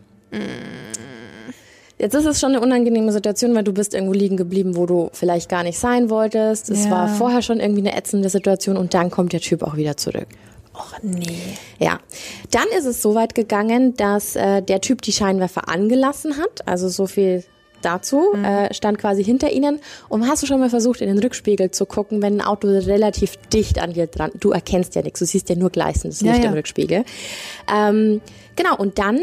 Jetzt 1.98 2.14
ist 2.14 2.24
es 2.24 2.40
schon 2.40 2.50
eine 2.50 2.60
unangenehme 2.60 3.12
Situation, 3.12 3.54
weil 3.54 3.64
du 3.64 3.72
bist 3.72 3.94
irgendwo 3.94 4.12
liegen 4.12 4.36
geblieben, 4.36 4.76
wo 4.76 4.86
du 4.86 5.10
vielleicht 5.12 5.48
gar 5.48 5.62
nicht 5.62 5.78
sein 5.78 6.10
wolltest. 6.10 6.70
Es 6.70 6.84
ja. 6.84 6.90
war 6.90 7.08
vorher 7.08 7.42
schon 7.42 7.60
irgendwie 7.60 7.80
eine 7.80 7.96
ätzende 7.96 8.28
Situation 8.28 8.76
und 8.76 8.94
dann 8.94 9.10
kommt 9.10 9.32
der 9.32 9.40
Typ 9.40 9.62
auch 9.62 9.76
wieder 9.76 9.96
zurück. 9.96 10.26
Och 10.74 10.94
nee. 11.02 11.58
Ja. 11.78 12.00
Dann 12.50 12.66
ist 12.76 12.86
es 12.86 13.02
so 13.02 13.14
weit 13.14 13.34
gegangen, 13.34 13.94
dass 13.94 14.36
äh, 14.36 14.62
der 14.62 14.80
Typ 14.80 15.02
die 15.02 15.12
Scheinwerfer 15.12 15.68
angelassen 15.68 16.38
hat. 16.38 16.66
Also 16.66 16.88
so 16.88 17.06
viel 17.06 17.44
dazu, 17.84 18.32
mhm. 18.34 18.44
äh, 18.44 18.74
stand 18.74 18.98
quasi 18.98 19.24
hinter 19.24 19.50
ihnen. 19.50 19.80
Und 20.08 20.26
hast 20.28 20.42
du 20.42 20.46
schon 20.46 20.60
mal 20.60 20.70
versucht, 20.70 21.00
in 21.00 21.08
den 21.08 21.18
Rückspiegel 21.18 21.70
zu 21.70 21.86
gucken, 21.86 22.22
wenn 22.22 22.40
ein 22.40 22.40
Auto 22.40 22.68
relativ 22.68 23.36
dicht 23.52 23.80
an 23.80 23.92
dir 23.92 24.06
dran, 24.06 24.30
du 24.38 24.50
erkennst 24.50 24.94
ja 24.94 25.02
nichts, 25.02 25.18
du 25.18 25.26
siehst 25.26 25.48
ja 25.48 25.56
nur 25.56 25.70
gleißendes 25.70 26.22
Licht 26.22 26.36
ja, 26.36 26.42
ja. 26.42 26.48
im 26.48 26.54
Rückspiegel. 26.54 27.04
Ähm, 27.72 28.20
genau, 28.56 28.76
und 28.76 28.98
dann 28.98 29.20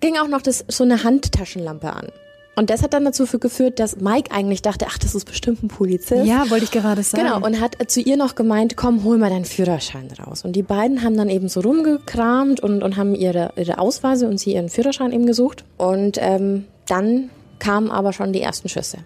ging 0.00 0.16
auch 0.16 0.28
noch 0.28 0.42
das, 0.42 0.64
so 0.68 0.84
eine 0.84 1.04
Handtaschenlampe 1.04 1.92
an. 1.92 2.08
Und 2.56 2.68
das 2.68 2.82
hat 2.82 2.92
dann 2.92 3.04
dazu 3.04 3.24
geführt, 3.26 3.78
dass 3.78 3.96
Mike 3.96 4.30
eigentlich 4.32 4.60
dachte, 4.60 4.86
ach, 4.88 4.98
das 4.98 5.14
ist 5.14 5.24
bestimmt 5.24 5.62
ein 5.62 5.68
Polizist. 5.68 6.26
Ja, 6.26 6.50
wollte 6.50 6.64
ich 6.64 6.70
gerade 6.70 7.02
sagen. 7.02 7.24
Genau, 7.24 7.42
und 7.42 7.60
hat 7.60 7.76
zu 7.90 8.00
ihr 8.00 8.16
noch 8.16 8.34
gemeint, 8.34 8.76
komm, 8.76 9.04
hol 9.04 9.16
mal 9.18 9.30
deinen 9.30 9.44
Führerschein 9.46 10.08
raus. 10.18 10.44
Und 10.44 10.56
die 10.56 10.62
beiden 10.62 11.02
haben 11.02 11.16
dann 11.16 11.30
eben 11.30 11.48
so 11.48 11.60
rumgekramt 11.60 12.60
und, 12.60 12.82
und 12.82 12.96
haben 12.96 13.14
ihre, 13.14 13.52
ihre 13.56 13.78
Ausweise 13.78 14.28
und 14.28 14.38
sie 14.38 14.54
ihren 14.54 14.68
Führerschein 14.68 15.12
eben 15.12 15.26
gesucht. 15.26 15.64
Und 15.78 16.18
ähm, 16.20 16.66
dann 16.86 17.30
kamen 17.60 17.90
aber 17.90 18.12
schon 18.12 18.32
die 18.32 18.42
ersten 18.42 18.68
Schüsse. 18.68 18.98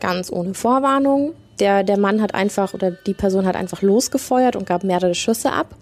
Ganz 0.00 0.30
ohne 0.30 0.54
Vorwarnung. 0.54 1.34
Der, 1.58 1.82
der 1.84 1.98
Mann 1.98 2.22
hat 2.22 2.34
einfach 2.34 2.74
oder 2.74 2.90
die 2.90 3.14
Person 3.14 3.46
hat 3.46 3.56
einfach 3.56 3.82
losgefeuert 3.82 4.56
und 4.56 4.66
gab 4.66 4.84
mehrere 4.84 5.14
Schüsse 5.14 5.52
ab. 5.52 5.74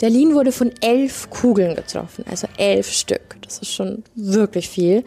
Der 0.00 0.10
Lean 0.10 0.34
wurde 0.34 0.52
von 0.52 0.72
elf 0.80 1.30
Kugeln 1.30 1.76
getroffen, 1.76 2.24
also 2.28 2.48
elf 2.56 2.90
Stück. 2.90 3.36
Das 3.42 3.58
ist 3.58 3.72
schon 3.72 4.02
wirklich 4.14 4.68
viel. 4.68 5.04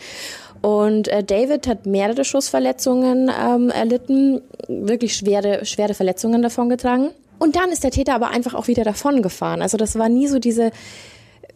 Und 0.61 1.09
äh, 1.09 1.23
David 1.23 1.67
hat 1.67 1.85
mehrere 1.85 2.23
Schussverletzungen 2.23 3.29
ähm, 3.29 3.69
erlitten, 3.69 4.41
wirklich 4.67 5.15
schwere, 5.15 5.65
schwere 5.65 5.93
Verletzungen 5.93 6.41
davongetragen. 6.41 7.11
Und 7.37 7.55
dann 7.55 7.71
ist 7.71 7.83
der 7.83 7.91
Täter 7.91 8.15
aber 8.15 8.29
einfach 8.29 8.53
auch 8.53 8.67
wieder 8.67 8.83
davon 8.83 9.21
gefahren. 9.21 9.61
Also 9.61 9.77
das 9.77 9.97
war 9.99 10.09
nie 10.09 10.27
so 10.27 10.39
diese 10.39 10.71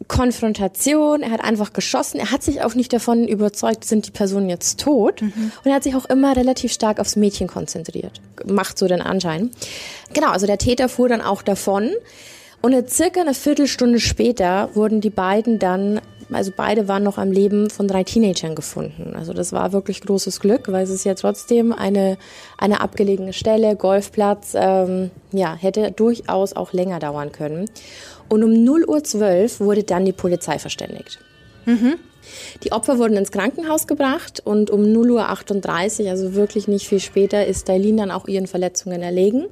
Konfrontation. 0.08 1.22
Er 1.22 1.30
hat 1.30 1.42
einfach 1.42 1.72
geschossen. 1.72 2.18
Er 2.18 2.30
hat 2.30 2.42
sich 2.42 2.62
auch 2.62 2.74
nicht 2.74 2.92
davon 2.92 3.28
überzeugt, 3.28 3.84
sind 3.84 4.06
die 4.06 4.10
Personen 4.10 4.48
jetzt 4.48 4.80
tot. 4.80 5.22
Mhm. 5.22 5.52
Und 5.64 5.70
er 5.70 5.74
hat 5.74 5.82
sich 5.82 5.94
auch 5.94 6.06
immer 6.06 6.36
relativ 6.36 6.72
stark 6.72 6.98
aufs 6.98 7.16
Mädchen 7.16 7.48
konzentriert. 7.48 8.20
Macht 8.46 8.78
so 8.78 8.88
den 8.88 9.02
Anschein. 9.02 9.50
Genau, 10.12 10.30
also 10.30 10.46
der 10.46 10.58
Täter 10.58 10.88
fuhr 10.88 11.08
dann 11.08 11.20
auch 11.20 11.42
davon. 11.42 11.90
Und 12.62 12.74
eine, 12.74 12.86
circa 12.88 13.20
eine 13.20 13.34
Viertelstunde 13.34 14.00
später 14.00 14.70
wurden 14.74 15.00
die 15.00 15.10
beiden 15.10 15.58
dann, 15.58 16.00
also 16.30 16.52
beide 16.54 16.88
waren 16.88 17.02
noch 17.02 17.16
am 17.16 17.32
Leben 17.32 17.70
von 17.70 17.88
drei 17.88 18.04
Teenagern 18.04 18.54
gefunden. 18.54 19.14
Also 19.16 19.32
das 19.32 19.52
war 19.52 19.72
wirklich 19.72 20.02
großes 20.02 20.40
Glück, 20.40 20.70
weil 20.70 20.84
es 20.84 20.90
ist 20.90 21.04
ja 21.04 21.14
trotzdem 21.14 21.72
eine, 21.72 22.18
eine 22.58 22.80
abgelegene 22.82 23.32
Stelle, 23.32 23.76
Golfplatz, 23.76 24.52
ähm, 24.54 25.10
ja, 25.32 25.54
hätte 25.54 25.90
durchaus 25.90 26.54
auch 26.54 26.72
länger 26.72 26.98
dauern 26.98 27.32
können. 27.32 27.70
Und 28.30 28.44
um 28.44 28.50
0.12 28.50 29.60
Uhr 29.60 29.66
wurde 29.66 29.82
dann 29.82 30.06
die 30.06 30.12
Polizei 30.12 30.58
verständigt. 30.58 31.18
Mhm. 31.66 31.96
Die 32.62 32.72
Opfer 32.72 32.98
wurden 32.98 33.16
ins 33.16 33.32
Krankenhaus 33.32 33.86
gebracht 33.86 34.40
und 34.44 34.70
um 34.70 34.82
0.38 34.82 36.04
Uhr, 36.04 36.10
also 36.10 36.34
wirklich 36.34 36.68
nicht 36.68 36.86
viel 36.86 37.00
später, 37.00 37.46
ist 37.46 37.68
Dailin 37.68 37.96
dann 37.96 38.10
auch 38.10 38.28
ihren 38.28 38.46
Verletzungen 38.46 39.02
erlegen. 39.02 39.46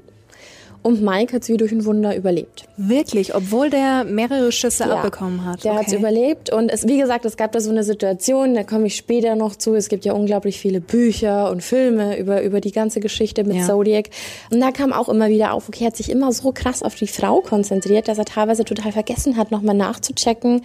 Und 0.83 1.03
Mike 1.03 1.35
hat 1.35 1.45
sie 1.45 1.57
durch 1.57 1.73
ein 1.73 1.85
Wunder 1.85 2.17
überlebt. 2.17 2.65
Wirklich, 2.77 3.35
obwohl 3.35 3.69
der 3.69 4.05
mehrere 4.05 4.53
Schüsse 4.53 4.85
ja, 4.85 4.97
abbekommen 4.97 5.45
hat. 5.45 5.65
Der 5.65 5.73
okay. 5.73 5.81
hat 5.81 5.89
es 5.89 5.93
überlebt. 5.93 6.53
Und 6.53 6.71
es, 6.71 6.87
wie 6.87 6.99
gesagt, 6.99 7.25
es 7.25 7.37
gab 7.37 7.53
da 7.53 7.61
so 7.61 7.71
eine 7.71 7.83
Situation, 7.83 8.55
da 8.55 8.63
komme 8.63 8.87
ich 8.87 8.97
später 8.97 9.35
noch 9.35 9.57
zu. 9.57 9.75
Es 9.75 9.89
gibt 9.89 10.05
ja 10.05 10.13
unglaublich 10.13 10.59
viele 10.59 10.81
Bücher 10.81 11.51
und 11.51 11.63
Filme 11.63 12.17
über, 12.19 12.43
über 12.43 12.61
die 12.61 12.71
ganze 12.73 13.01
Geschichte 13.01 13.45
mit 13.45 13.57
ja. 13.57 13.67
Zodiac. 13.67 14.11
Und 14.51 14.61
da 14.61 14.71
kam 14.71 14.93
auch 14.93 15.09
immer 15.09 15.29
wieder 15.29 15.53
auf, 15.53 15.69
okay, 15.69 15.85
er 15.85 15.87
hat 15.89 15.97
sich 15.97 16.11
immer 16.11 16.33
so 16.33 16.53
krass 16.53 16.83
auf 16.83 16.95
die 16.95 17.09
Frau 17.09 17.41
konzentriert, 17.41 18.07
dass 18.07 18.19
er 18.19 18.25
teilweise 18.25 18.65
total 18.65 18.93
vergessen 18.93 19.37
hat, 19.37 19.51
nochmal 19.51 19.77
nachzuchecken, 19.77 20.63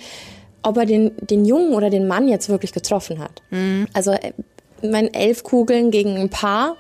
ob 0.62 0.78
er 0.78 0.86
den, 0.86 1.12
den 1.20 1.44
Jungen 1.44 1.74
oder 1.74 1.90
den 1.90 2.08
Mann 2.08 2.28
jetzt 2.28 2.50
wirklich 2.50 2.72
getroffen 2.72 3.20
hat. 3.20 3.42
Mhm. 3.50 3.88
Also, 3.94 4.12
äh, 4.12 4.32
mein 4.84 5.14
elf 5.14 5.44
Kugeln 5.44 5.92
gegen 5.92 6.18
ein 6.18 6.30
Paar 6.30 6.76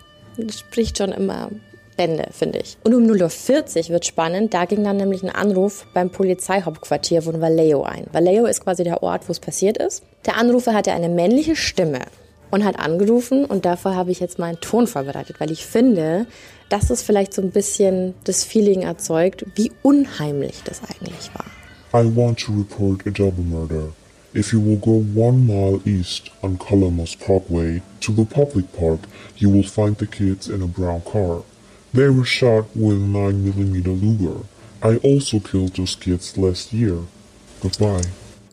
spricht 0.50 0.98
schon 0.98 1.12
immer 1.12 1.50
Bände, 1.94 2.28
finde 2.32 2.60
ich. 2.60 2.78
Und 2.84 2.94
um 2.94 3.04
0.40 3.04 3.86
Uhr 3.86 3.90
wird 3.90 4.06
spannend, 4.06 4.54
da 4.54 4.66
ging 4.66 4.84
dann 4.84 4.98
nämlich 4.98 5.24
ein 5.24 5.30
Anruf 5.30 5.86
beim 5.94 6.10
Polizeihauptquartier 6.10 7.22
von 7.22 7.42
Vallejo 7.42 7.84
ein. 7.84 8.08
Vallejo 8.12 8.46
ist 8.46 8.64
quasi 8.64 8.84
der 8.84 9.04
Ort, 9.04 9.28
wo 9.28 9.32
es 9.32 9.40
passiert 9.40 9.78
ist. 9.78 10.04
Der 10.26 10.38
Anrufer 10.38 10.74
hatte 10.74 10.92
eine 10.92 11.10
männliche 11.10 11.56
Stimme 11.56 12.00
und 12.52 12.64
hat 12.64 12.78
angerufen 12.78 13.46
und 13.46 13.66
dafür 13.66 13.96
habe 13.96 14.12
ich 14.12 14.20
jetzt 14.20 14.38
meinen 14.38 14.60
Ton 14.60 14.86
vorbereitet, 14.88 15.40
weil 15.40 15.52
ich 15.52 15.66
finde, 15.66 16.28
dass 16.70 16.90
es 16.90 17.02
vielleicht 17.02 17.34
so 17.34 17.42
ein 17.42 17.52
bisschen 17.52 18.14
das 18.26 18.44
Feeling 18.44 18.82
erzeugt, 18.82 19.46
wie 19.56 19.72
unheimlich 19.82 20.62
das 20.64 20.82
eigentlich 20.84 21.32
war. 21.34 21.46
I 21.96 22.06
want 22.16 22.40
to 22.40 22.52
report 22.52 23.06
a 23.06 23.12
double 23.12 23.44
murder. 23.44 23.90
If 24.36 24.52
you 24.52 24.60
will 24.60 24.78
go 24.78 25.06
one 25.16 25.46
mile 25.46 25.80
east 25.86 26.32
on 26.42 26.58
Columbus 26.58 27.16
Parkway 27.16 27.82
to 28.02 28.12
the 28.12 28.26
public 28.26 28.66
park, 28.74 29.02
you 29.38 29.52
will 29.52 29.64
find 29.64 29.96
the 30.00 30.08
kids 30.08 30.48
in 30.48 30.64
a 30.64 30.68
brown 30.68 31.02
car. 31.04 31.44
They 31.94 32.10
were 32.10 32.26
shot 32.26 32.66
with 32.76 32.98
a 32.98 33.08
9mm 33.08 33.86
Luger. 33.86 34.40
I 34.82 34.98
also 35.04 35.40
killed 35.40 35.76
those 35.76 35.96
kids 35.96 36.36
last 36.38 36.74
year. 36.74 36.98
Goodbye. 37.62 38.02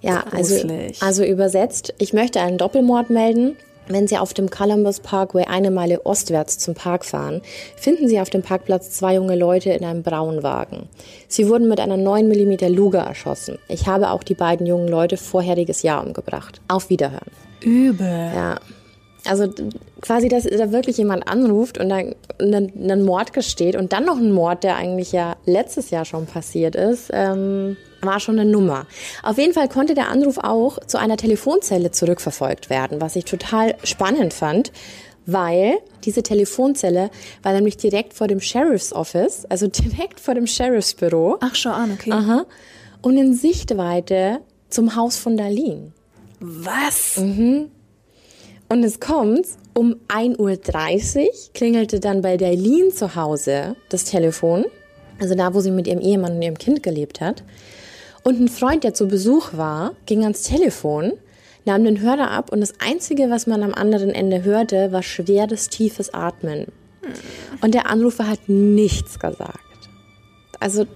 Ja, 0.02 0.24
also, 0.32 0.56
also 1.00 1.24
übersetzt, 1.24 1.94
ich 1.98 2.12
möchte 2.12 2.40
einen 2.40 2.58
Doppelmord 2.58 3.10
melden. 3.10 3.56
Wenn 3.88 4.06
Sie 4.06 4.18
auf 4.18 4.34
dem 4.34 4.50
Columbus 4.50 5.00
Parkway 5.00 5.44
eine 5.46 5.70
Meile 5.70 6.06
ostwärts 6.06 6.58
zum 6.58 6.74
Park 6.74 7.04
fahren, 7.04 7.40
finden 7.76 8.08
Sie 8.08 8.20
auf 8.20 8.30
dem 8.30 8.42
Parkplatz 8.42 8.90
zwei 8.90 9.16
junge 9.16 9.34
Leute 9.34 9.70
in 9.70 9.84
einem 9.84 10.02
braunen 10.02 10.44
Wagen. 10.44 10.88
Sie 11.26 11.48
wurden 11.48 11.68
mit 11.68 11.80
einer 11.80 11.96
9mm 11.96 12.68
Luger 12.68 13.00
erschossen. 13.00 13.58
Ich 13.68 13.88
habe 13.88 14.10
auch 14.10 14.22
die 14.22 14.34
beiden 14.34 14.66
jungen 14.66 14.86
Leute 14.86 15.16
vorheriges 15.16 15.82
Jahr 15.82 16.06
umgebracht. 16.06 16.60
Auf 16.68 16.88
Wiederhören. 16.88 17.32
Übel. 17.62 18.06
Ja, 18.06 18.60
also 19.26 19.52
quasi, 20.00 20.28
dass 20.28 20.44
da 20.44 20.72
wirklich 20.72 20.96
jemand 20.96 21.28
anruft 21.28 21.78
und 21.78 21.88
dann 21.88 22.14
einen 22.38 23.04
Mord 23.04 23.32
gesteht 23.32 23.76
und 23.76 23.92
dann 23.92 24.04
noch 24.04 24.16
ein 24.16 24.32
Mord, 24.32 24.64
der 24.64 24.76
eigentlich 24.76 25.12
ja 25.12 25.36
letztes 25.46 25.90
Jahr 25.90 26.04
schon 26.04 26.26
passiert 26.26 26.74
ist, 26.74 27.10
ähm, 27.12 27.76
war 28.00 28.20
schon 28.20 28.38
eine 28.38 28.50
Nummer. 28.50 28.86
Auf 29.22 29.38
jeden 29.38 29.52
Fall 29.52 29.68
konnte 29.68 29.94
der 29.94 30.08
Anruf 30.08 30.38
auch 30.38 30.78
zu 30.86 30.98
einer 30.98 31.16
Telefonzelle 31.16 31.90
zurückverfolgt 31.90 32.70
werden, 32.70 33.00
was 33.00 33.16
ich 33.16 33.24
total 33.24 33.74
spannend 33.84 34.32
fand, 34.32 34.72
weil 35.26 35.78
diese 36.04 36.22
Telefonzelle 36.22 37.10
war 37.42 37.52
nämlich 37.52 37.76
direkt 37.76 38.14
vor 38.14 38.26
dem 38.26 38.40
Sheriff's 38.40 38.92
Office, 38.92 39.44
also 39.46 39.66
direkt 39.68 40.20
vor 40.20 40.34
dem 40.34 40.46
Sheriff's 40.46 40.94
Büro. 40.94 41.36
Ach, 41.40 41.54
schon 41.54 41.72
an, 41.72 41.92
okay. 41.92 42.12
Aha. 42.12 42.46
Und 43.02 43.16
in 43.16 43.34
Sichtweite 43.34 44.40
zum 44.68 44.96
Haus 44.96 45.16
von 45.16 45.36
Darlene. 45.36 45.92
Was? 46.40 47.18
Mhm. 47.18 47.70
Und 48.70 48.84
es 48.84 49.00
kommt, 49.00 49.46
um 49.74 49.96
1.30 50.06 50.38
Uhr 50.38 51.28
klingelte 51.54 51.98
dann 51.98 52.22
bei 52.22 52.36
Dailin 52.36 52.92
zu 52.92 53.16
Hause 53.16 53.74
das 53.88 54.04
Telefon, 54.04 54.64
also 55.18 55.34
da, 55.34 55.52
wo 55.54 55.60
sie 55.60 55.72
mit 55.72 55.88
ihrem 55.88 56.00
Ehemann 56.00 56.36
und 56.36 56.42
ihrem 56.42 56.56
Kind 56.56 56.84
gelebt 56.84 57.20
hat. 57.20 57.42
Und 58.22 58.40
ein 58.40 58.46
Freund, 58.46 58.84
der 58.84 58.94
zu 58.94 59.08
Besuch 59.08 59.54
war, 59.54 59.94
ging 60.06 60.22
ans 60.22 60.42
Telefon, 60.42 61.14
nahm 61.64 61.82
den 61.82 62.00
Hörer 62.00 62.30
ab 62.30 62.52
und 62.52 62.60
das 62.60 62.74
Einzige, 62.78 63.28
was 63.28 63.48
man 63.48 63.64
am 63.64 63.74
anderen 63.74 64.10
Ende 64.10 64.44
hörte, 64.44 64.92
war 64.92 65.02
schweres, 65.02 65.68
tiefes 65.68 66.14
Atmen. 66.14 66.66
Und 67.62 67.74
der 67.74 67.90
Anrufer 67.90 68.28
hat 68.28 68.48
nichts 68.48 69.18
gesagt. 69.18 69.58
Also 70.60 70.86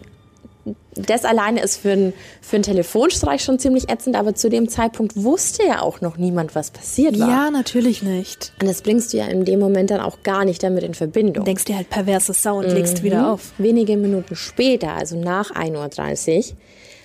das 0.95 1.25
alleine 1.25 1.63
ist 1.63 1.77
für, 1.77 1.93
ein, 1.93 2.13
für 2.41 2.57
einen 2.57 2.63
Telefonstreich 2.63 3.43
schon 3.43 3.59
ziemlich 3.59 3.91
ätzend, 3.91 4.17
aber 4.17 4.35
zu 4.35 4.49
dem 4.49 4.69
Zeitpunkt 4.69 5.17
wusste 5.17 5.65
ja 5.67 5.83
auch 5.83 6.01
noch 6.01 6.17
niemand, 6.17 6.55
was 6.55 6.71
passiert 6.71 7.19
war. 7.19 7.29
Ja, 7.29 7.51
natürlich 7.51 8.03
nicht. 8.03 8.53
Und 8.61 8.69
das 8.69 8.83
bringst 8.83 9.13
du 9.13 9.19
ja 9.19 9.27
in 9.27 9.45
dem 9.45 9.61
Moment 9.61 9.91
dann 9.91 10.01
auch 10.01 10.23
gar 10.23 10.45
nicht 10.45 10.63
damit 10.63 10.85
in 10.85 10.95
Verbindung. 10.95 11.35
Du 11.35 11.43
denkst 11.43 11.65
dir 11.65 11.77
halt 11.77 11.91
perverse 11.91 12.33
Sau 12.33 12.59
und 12.59 12.69
mhm. 12.69 12.75
legst 12.75 13.03
wieder 13.03 13.33
auf. 13.33 13.53
Wenige 13.59 13.97
Minuten 13.97 14.37
später, 14.37 14.93
also 14.93 15.19
nach 15.19 15.51
1.30 15.51 16.37
Uhr, 16.39 16.57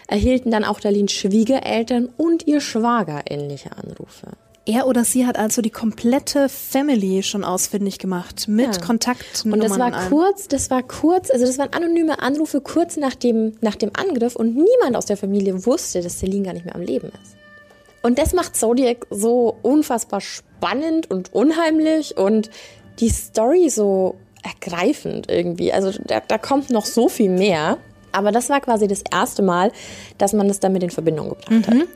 erhielten 0.07 0.51
dann 0.51 0.63
auch 0.63 0.79
Darlins 0.79 1.11
Schwiegereltern 1.11 2.09
und 2.17 2.47
ihr 2.47 2.61
Schwager 2.61 3.23
ähnliche 3.29 3.71
Anrufe. 3.71 4.27
Er 4.69 4.85
oder 4.85 5.03
sie 5.03 5.25
hat 5.25 5.35
also 5.35 5.63
die 5.63 5.71
komplette 5.71 6.47
Family 6.47 7.23
schon 7.23 7.43
ausfindig 7.43 7.97
gemacht 7.97 8.47
mit 8.47 8.75
ja. 8.75 8.79
Kontaktnummern. 8.79 9.61
Und 9.61 9.67
das 9.67 9.79
war 9.79 10.09
kurz, 10.09 10.47
das 10.47 10.69
war 10.69 10.83
kurz, 10.83 11.31
also 11.31 11.43
das 11.43 11.57
waren 11.57 11.73
anonyme 11.73 12.21
Anrufe 12.21 12.61
kurz 12.61 12.95
nach 12.95 13.15
dem, 13.15 13.53
nach 13.61 13.75
dem 13.75 13.89
Angriff 13.97 14.35
und 14.35 14.55
niemand 14.55 14.95
aus 14.95 15.07
der 15.07 15.17
Familie 15.17 15.65
wusste, 15.65 16.01
dass 16.01 16.19
Celine 16.19 16.43
gar 16.43 16.53
nicht 16.53 16.65
mehr 16.65 16.75
am 16.75 16.81
Leben 16.81 17.07
ist. 17.07 17.35
Und 18.03 18.19
das 18.19 18.33
macht 18.33 18.55
Zodiac 18.55 19.07
so 19.09 19.57
unfassbar 19.63 20.21
spannend 20.21 21.09
und 21.09 21.33
unheimlich 21.33 22.15
und 22.15 22.51
die 22.99 23.09
Story 23.09 23.69
so 23.69 24.17
ergreifend 24.43 25.31
irgendwie. 25.31 25.73
Also 25.73 25.99
da, 26.05 26.19
da 26.19 26.38
kommt 26.38 26.69
noch 26.69 26.85
so 26.85 27.09
viel 27.09 27.31
mehr. 27.31 27.79
Aber 28.11 28.31
das 28.31 28.49
war 28.49 28.61
quasi 28.61 28.88
das 28.88 29.01
erste 29.11 29.41
Mal, 29.41 29.71
dass 30.19 30.33
man 30.33 30.47
es 30.47 30.59
damit 30.59 30.83
in 30.83 30.91
Verbindung 30.91 31.29
gebracht 31.29 31.49
mhm. 31.49 31.65
hat. 31.81 31.88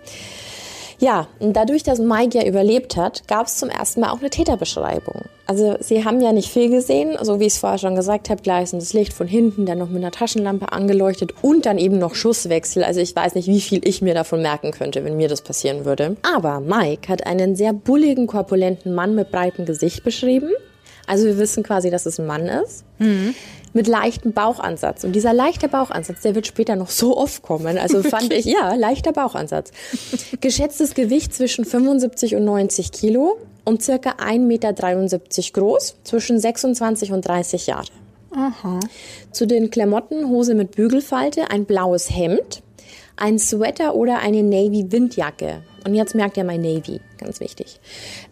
Ja, 1.04 1.28
und 1.40 1.52
dadurch, 1.52 1.84
dass 1.84 2.00
Mike 2.00 2.38
ja 2.38 2.48
überlebt 2.48 2.96
hat, 2.96 3.28
gab 3.28 3.48
es 3.48 3.58
zum 3.58 3.68
ersten 3.68 4.00
Mal 4.00 4.12
auch 4.12 4.20
eine 4.20 4.30
Täterbeschreibung. 4.30 5.24
Also 5.46 5.76
sie 5.82 6.06
haben 6.06 6.22
ja 6.22 6.32
nicht 6.32 6.50
viel 6.50 6.70
gesehen, 6.70 7.18
so 7.22 7.42
wie 7.42 7.48
ich 7.48 7.56
es 7.56 7.60
vorher 7.60 7.78
schon 7.78 7.96
gesagt 7.96 8.30
habe, 8.30 8.42
gleißendes 8.42 8.94
Licht 8.94 9.12
von 9.12 9.28
hinten, 9.28 9.66
dann 9.66 9.80
noch 9.80 9.90
mit 9.90 9.98
einer 9.98 10.12
Taschenlampe 10.12 10.72
angeleuchtet 10.72 11.34
und 11.42 11.66
dann 11.66 11.78
eben 11.78 12.00
noch 12.00 12.16
Schusswechsel. 12.16 12.86
Also 12.86 13.02
ich 13.02 13.14
weiß 13.14 13.36
nicht, 13.36 13.50
wie 13.50 13.60
viel 13.60 13.86
ich 13.86 14.02
mir 14.02 14.14
davon 14.14 14.42
merken 14.42 14.72
könnte, 14.72 15.04
wenn 15.04 15.18
mir 15.18 15.28
das 15.28 15.42
passieren 15.42 15.84
würde. 15.84 16.16
Aber 16.22 16.62
Mike 16.62 17.10
hat 17.10 17.28
einen 17.28 17.58
sehr 17.58 17.74
bulligen, 17.74 18.26
korpulenten 18.26 18.96
Mann 18.96 19.14
mit 19.14 19.30
breitem 19.30 19.66
Gesicht 19.66 20.06
beschrieben, 20.06 20.52
Also 21.08 21.26
wir 21.26 21.38
wissen 21.38 21.64
quasi, 21.64 21.90
dass 21.90 22.06
es 22.06 22.20
ein 22.20 22.26
Mann 22.26 22.48
ist. 22.48 22.84
Mit 23.74 23.88
leichtem 23.88 24.34
Bauchansatz. 24.34 25.04
Und 25.04 25.14
dieser 25.14 25.34
leichte 25.34 25.68
Bauchansatz, 25.68 26.22
der 26.22 26.36
wird 26.36 26.46
später 26.46 26.76
noch 26.76 26.90
so 26.90 27.18
oft 27.18 27.42
kommen. 27.42 27.78
Also 27.78 28.04
fand 28.04 28.32
ich, 28.32 28.46
ja, 28.46 28.76
leichter 28.76 29.12
Bauchansatz. 29.12 29.72
Geschätztes 30.42 30.94
Gewicht 30.94 31.34
zwischen 31.34 31.66
75 31.66 32.36
und 32.36 32.46
90 32.46 32.92
Kilo 32.92 33.38
und 33.66 33.82
circa 33.82 34.12
1,73 34.12 34.40
Meter 34.40 34.74
groß, 35.54 35.96
zwischen 36.04 36.40
26 36.40 37.12
und 37.12 37.28
30 37.28 37.68
Jahre. 37.68 37.88
Zu 39.32 39.46
den 39.46 39.70
Klamotten 39.70 40.28
Hose 40.30 40.56
mit 40.56 40.72
Bügelfalte, 40.72 41.50
ein 41.50 41.66
blaues 41.66 42.10
Hemd, 42.10 42.62
ein 43.16 43.40
Sweater 43.40 43.96
oder 43.96 44.20
eine 44.20 44.44
Navy 44.44 44.92
Windjacke. 44.92 45.64
Und 45.86 45.96
jetzt 45.96 46.16
merkt 46.16 46.38
ihr 46.38 46.44
mein 46.44 46.62
Navy, 46.62 47.00
ganz 47.18 47.40
wichtig. 47.40 47.80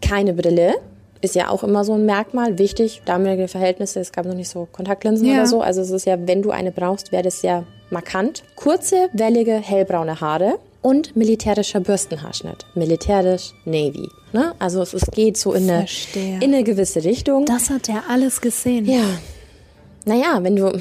Keine 0.01 0.34
Brille, 0.34 0.75
ist 1.22 1.36
ja 1.36 1.50
auch 1.50 1.63
immer 1.63 1.84
so 1.84 1.94
ein 1.94 2.06
Merkmal, 2.06 2.58
wichtig, 2.58 3.01
damalige 3.06 3.48
Verhältnisse, 3.48 4.00
es 4.00 4.12
gab 4.12 4.25
noch 4.25 4.34
nicht 4.36 4.50
so 4.50 4.68
Kontaktlinsen 4.72 5.28
Ja. 5.28 5.34
oder 5.36 5.46
so, 5.48 5.62
also 5.62 5.82
es 5.82 5.92
ist 5.92 6.06
ja, 6.06 6.18
wenn 6.28 6.42
du 6.42 6.51
eine 6.51 6.72
brauchst, 6.72 7.12
wäre 7.12 7.24
das 7.24 7.42
ja 7.44 7.63
markant. 7.90 8.44
Kurze, 8.56 9.10
wellige, 9.13 9.54
hellbraune 9.56 10.20
Haare 10.22 10.60
und 10.82 11.16
militärischer 11.16 11.80
Bürstenhaarschnitt. 11.80 12.66
Militärisch, 12.74 13.54
Navy. 13.66 14.10
Ne? 14.34 14.54
Also 14.60 14.82
es, 14.82 14.94
es 14.94 15.06
geht 15.12 15.38
so 15.38 15.54
in 15.54 15.63
eine, 15.70 15.80
Verstehe. 15.80 16.38
in 16.42 16.54
eine 16.54 16.63
gewisse 16.63 17.04
Richtung. 17.04 17.46
Das 17.46 17.70
hat 17.70 17.88
er 17.90 18.04
alles 18.10 18.42
gesehen. 18.42 18.86
Ja. 18.86 19.04
Naja, 20.06 20.40
wenn 20.42 20.56
du, 20.56 20.80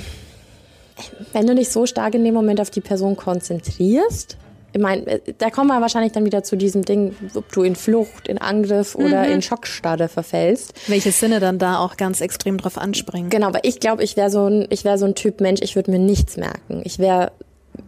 wenn 1.32 1.46
du 1.46 1.54
dich 1.54 1.68
so 1.68 1.84
stark 1.84 2.14
in 2.14 2.24
dem 2.24 2.32
Moment 2.32 2.60
auf 2.60 2.70
die 2.70 2.80
Person 2.80 3.16
konzentrierst, 3.16 4.36
ich 4.72 4.80
meine, 4.80 5.20
da 5.38 5.50
kommen 5.50 5.68
wir 5.68 5.80
wahrscheinlich 5.80 6.12
dann 6.12 6.24
wieder 6.24 6.42
zu 6.42 6.56
diesem 6.56 6.84
Ding, 6.84 7.14
ob 7.34 7.50
du 7.52 7.62
in 7.62 7.76
Flucht, 7.76 8.28
in 8.28 8.38
Angriff 8.38 8.94
oder 8.94 9.26
in 9.26 9.42
Schockstarre 9.42 10.08
verfällst. 10.08 10.74
Welche 10.86 11.12
Sinne 11.12 11.40
dann 11.40 11.58
da 11.58 11.78
auch 11.78 11.96
ganz 11.96 12.20
extrem 12.20 12.58
drauf 12.58 12.78
anspringen. 12.78 13.30
Genau, 13.30 13.48
aber 13.48 13.64
ich 13.64 13.80
glaube, 13.80 14.02
ich 14.02 14.16
wäre 14.16 14.30
so 14.30 14.46
ein, 14.46 14.66
ich 14.70 14.84
wäre 14.84 14.98
so 14.98 15.06
ein 15.06 15.14
Typ 15.14 15.40
Mensch, 15.40 15.60
ich 15.62 15.76
würde 15.76 15.90
mir 15.90 15.98
nichts 15.98 16.36
merken. 16.36 16.82
Ich 16.84 16.98
wäre 16.98 17.32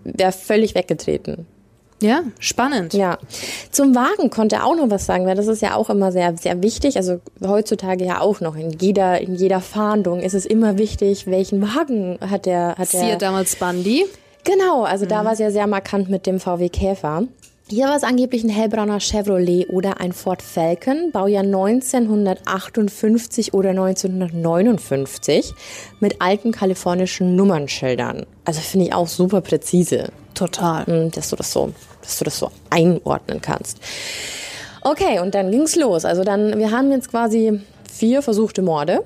wäre 0.04 0.32
völlig 0.32 0.74
weggetreten. 0.74 1.46
Ja, 2.00 2.24
spannend. 2.40 2.94
Ja. 2.94 3.18
Zum 3.70 3.94
Wagen 3.94 4.28
konnte 4.28 4.56
er 4.56 4.66
auch 4.66 4.74
noch 4.74 4.90
was 4.90 5.06
sagen, 5.06 5.24
weil 5.24 5.36
das 5.36 5.46
ist 5.46 5.62
ja 5.62 5.76
auch 5.76 5.88
immer 5.88 6.10
sehr, 6.10 6.36
sehr 6.36 6.60
wichtig. 6.60 6.96
Also 6.96 7.20
heutzutage 7.40 8.04
ja 8.04 8.20
auch 8.20 8.40
noch. 8.40 8.56
In 8.56 8.72
jeder, 8.72 9.20
in 9.20 9.36
jeder 9.36 9.60
Fahndung 9.60 10.20
ist 10.20 10.34
es 10.34 10.44
immer 10.44 10.78
wichtig, 10.78 11.28
welchen 11.28 11.62
Wagen 11.62 12.18
hat 12.20 12.46
der, 12.46 12.74
hat 12.76 12.88
Siehe 12.88 13.06
der. 13.06 13.18
damals 13.18 13.54
Bundy. 13.54 14.04
Genau, 14.44 14.82
also 14.82 15.06
da 15.06 15.24
war 15.24 15.32
es 15.32 15.38
ja 15.38 15.50
sehr 15.50 15.66
markant 15.66 16.10
mit 16.10 16.26
dem 16.26 16.40
VW 16.40 16.68
Käfer. 16.68 17.22
Hier 17.68 17.86
war 17.86 17.96
es 17.96 18.02
angeblich 18.02 18.44
ein 18.44 18.50
hellbrauner 18.50 19.00
Chevrolet 19.00 19.70
oder 19.70 19.98
ein 20.00 20.12
Ford 20.12 20.42
Falcon, 20.42 21.10
Baujahr 21.12 21.44
1958 21.44 23.54
oder 23.54 23.70
1959 23.70 25.54
mit 26.00 26.20
alten 26.20 26.52
kalifornischen 26.52 27.34
Nummernschildern. 27.36 28.26
Also 28.44 28.60
finde 28.60 28.88
ich 28.88 28.94
auch 28.94 29.08
super 29.08 29.40
präzise 29.40 30.10
Total. 30.34 30.84
Mm, 30.86 31.10
dass 31.10 31.30
du 31.30 31.36
das 31.36 31.52
so, 31.52 31.72
dass 32.02 32.18
du 32.18 32.24
das 32.24 32.38
so 32.38 32.50
einordnen 32.70 33.40
kannst. 33.40 33.78
Okay, 34.82 35.20
und 35.20 35.34
dann 35.34 35.50
ging's 35.50 35.76
los. 35.76 36.04
Also 36.04 36.24
dann, 36.24 36.58
wir 36.58 36.70
haben 36.70 36.90
jetzt 36.90 37.10
quasi 37.10 37.60
vier 37.90 38.22
versuchte 38.22 38.62
Morde, 38.62 39.04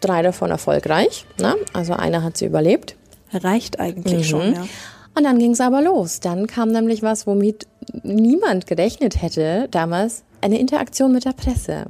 drei 0.00 0.22
davon 0.22 0.50
erfolgreich. 0.50 1.24
Ne? 1.38 1.54
Also 1.72 1.92
einer 1.92 2.22
hat 2.22 2.36
sie 2.36 2.46
überlebt. 2.46 2.96
Reicht 3.32 3.80
eigentlich 3.80 4.28
schon, 4.28 4.54
ja. 4.54 4.66
Und 5.14 5.24
dann 5.24 5.38
ging's 5.38 5.60
aber 5.60 5.82
los. 5.82 6.20
Dann 6.20 6.46
kam 6.46 6.70
nämlich 6.70 7.02
was, 7.02 7.26
womit 7.26 7.66
niemand 8.02 8.66
gerechnet 8.66 9.20
hätte 9.20 9.68
damals, 9.70 10.24
eine 10.40 10.58
Interaktion 10.58 11.12
mit 11.12 11.24
der 11.24 11.32
Presse. 11.32 11.86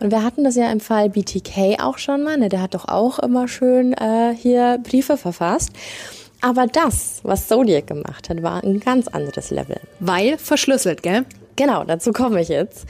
Und 0.00 0.10
wir 0.10 0.24
hatten 0.24 0.44
das 0.44 0.56
ja 0.56 0.70
im 0.72 0.80
Fall 0.80 1.10
BTK 1.10 1.80
auch 1.80 1.98
schon 1.98 2.22
mal. 2.22 2.36
Ne? 2.38 2.48
Der 2.48 2.62
hat 2.62 2.74
doch 2.74 2.88
auch 2.88 3.18
immer 3.18 3.48
schön 3.48 3.92
äh, 3.92 4.34
hier 4.34 4.78
Briefe 4.82 5.16
verfasst. 5.16 5.70
Aber 6.40 6.66
das, 6.66 7.20
was 7.22 7.48
Zodiac 7.48 7.86
gemacht 7.86 8.30
hat, 8.30 8.42
war 8.42 8.64
ein 8.64 8.80
ganz 8.80 9.08
anderes 9.08 9.50
Level. 9.50 9.78
Weil 10.00 10.38
verschlüsselt, 10.38 11.02
gell? 11.02 11.26
Genau, 11.56 11.84
dazu 11.84 12.12
komme 12.12 12.40
ich 12.40 12.48
jetzt. 12.48 12.86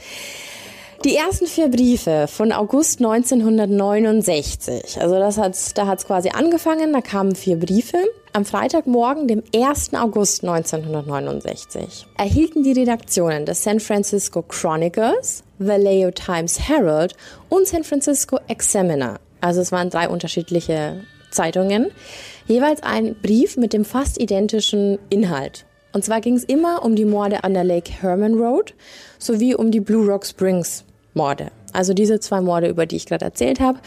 Die 1.03 1.15
ersten 1.15 1.47
vier 1.47 1.67
Briefe 1.67 2.27
von 2.27 2.51
August 2.51 2.99
1969, 2.99 5.01
also 5.01 5.17
das 5.17 5.39
hat, 5.39 5.57
da 5.75 5.87
hat 5.87 5.97
es 5.97 6.05
quasi 6.05 6.29
angefangen, 6.29 6.93
da 6.93 7.01
kamen 7.01 7.33
vier 7.33 7.57
Briefe. 7.57 7.97
Am 8.33 8.45
Freitagmorgen, 8.45 9.27
dem 9.27 9.41
1. 9.55 9.95
August 9.95 10.43
1969, 10.43 12.05
erhielten 12.19 12.61
die 12.61 12.73
Redaktionen 12.73 13.47
des 13.47 13.63
San 13.63 13.79
Francisco 13.79 14.43
Chronicles, 14.43 15.43
Vallejo 15.57 16.11
Times 16.11 16.69
Herald 16.69 17.15
und 17.49 17.67
San 17.67 17.83
Francisco 17.83 18.37
Examiner, 18.47 19.19
also 19.41 19.61
es 19.61 19.71
waren 19.71 19.89
drei 19.89 20.07
unterschiedliche 20.07 21.03
Zeitungen, 21.31 21.89
jeweils 22.45 22.83
einen 22.83 23.15
Brief 23.15 23.57
mit 23.57 23.73
dem 23.73 23.85
fast 23.85 24.21
identischen 24.21 24.99
Inhalt. 25.09 25.65
Und 25.93 26.05
zwar 26.05 26.21
ging 26.21 26.35
es 26.35 26.43
immer 26.43 26.85
um 26.85 26.95
die 26.95 27.05
Morde 27.05 27.43
an 27.43 27.55
der 27.55 27.63
Lake 27.63 27.91
Herman 27.91 28.35
Road 28.35 28.75
sowie 29.17 29.55
um 29.55 29.71
die 29.71 29.81
Blue 29.81 30.07
Rock 30.07 30.27
Springs 30.27 30.85
Morde. 31.13 31.47
Also 31.73 31.93
diese 31.93 32.19
zwei 32.19 32.41
Morde, 32.41 32.67
über 32.67 32.85
die 32.85 32.95
ich 32.95 33.05
gerade 33.05 33.25
erzählt 33.25 33.59
habe. 33.59 33.79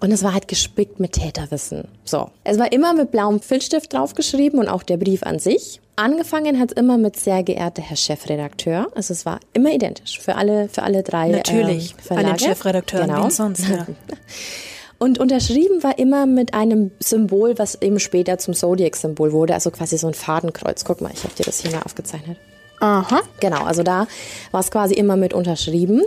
Und 0.00 0.12
es 0.12 0.22
war 0.22 0.34
halt 0.34 0.48
gespickt 0.48 1.00
mit 1.00 1.12
Täterwissen. 1.12 1.88
So. 2.04 2.28
Es 2.42 2.58
war 2.58 2.72
immer 2.72 2.92
mit 2.94 3.10
blauem 3.10 3.40
Filzstift 3.40 3.92
draufgeschrieben 3.92 4.58
und 4.58 4.68
auch 4.68 4.82
der 4.82 4.96
Brief 4.98 5.22
an 5.22 5.38
sich. 5.38 5.80
Angefangen 5.96 6.58
hat 6.58 6.72
immer 6.72 6.98
mit 6.98 7.16
sehr 7.16 7.42
geehrter 7.44 7.80
Herr 7.80 7.96
Chefredakteur. 7.96 8.88
Also 8.96 9.12
es 9.14 9.24
war 9.24 9.38
immer 9.52 9.70
identisch 9.72 10.18
für 10.18 10.34
alle, 10.34 10.68
für 10.68 10.82
alle 10.82 11.02
drei 11.04 11.28
Natürlich. 11.28 11.92
ähm, 11.92 11.96
An 11.98 12.04
Verlage. 12.04 12.36
den 12.36 12.38
Chefredakteur, 12.48 13.00
Genau. 13.06 13.30
sonst, 13.30 13.66
ja. 13.68 13.86
Und 14.98 15.18
unterschrieben 15.18 15.82
war 15.82 15.98
immer 15.98 16.26
mit 16.26 16.54
einem 16.54 16.90
Symbol, 17.00 17.58
was 17.58 17.80
eben 17.80 17.98
später 18.00 18.38
zum 18.38 18.54
Zodiac-Symbol 18.54 19.32
wurde, 19.32 19.54
also 19.54 19.70
quasi 19.70 19.96
so 19.98 20.06
ein 20.06 20.14
Fadenkreuz. 20.14 20.84
Guck 20.84 21.00
mal, 21.00 21.10
ich 21.12 21.24
habe 21.24 21.34
dir 21.34 21.44
das 21.44 21.60
hier 21.60 21.70
mal 21.72 21.82
aufgezeichnet. 21.82 22.38
Aha. 22.80 23.20
Genau, 23.40 23.64
also 23.64 23.82
da 23.82 24.06
war 24.50 24.60
es 24.60 24.70
quasi 24.70 24.94
immer 24.94 25.16
mit 25.16 25.32
unterschrieben. 25.34 26.02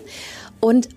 Und 0.59 0.89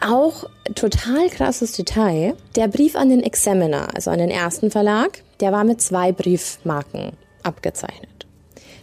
auch 0.00 0.44
total 0.74 1.28
krasses 1.28 1.72
Detail, 1.72 2.34
der 2.56 2.68
Brief 2.68 2.96
an 2.96 3.10
den 3.10 3.22
Examiner, 3.22 3.88
also 3.94 4.10
an 4.10 4.18
den 4.18 4.30
ersten 4.30 4.70
Verlag, 4.70 5.22
der 5.40 5.52
war 5.52 5.64
mit 5.64 5.80
zwei 5.80 6.12
Briefmarken 6.12 7.12
abgezeichnet. 7.42 8.26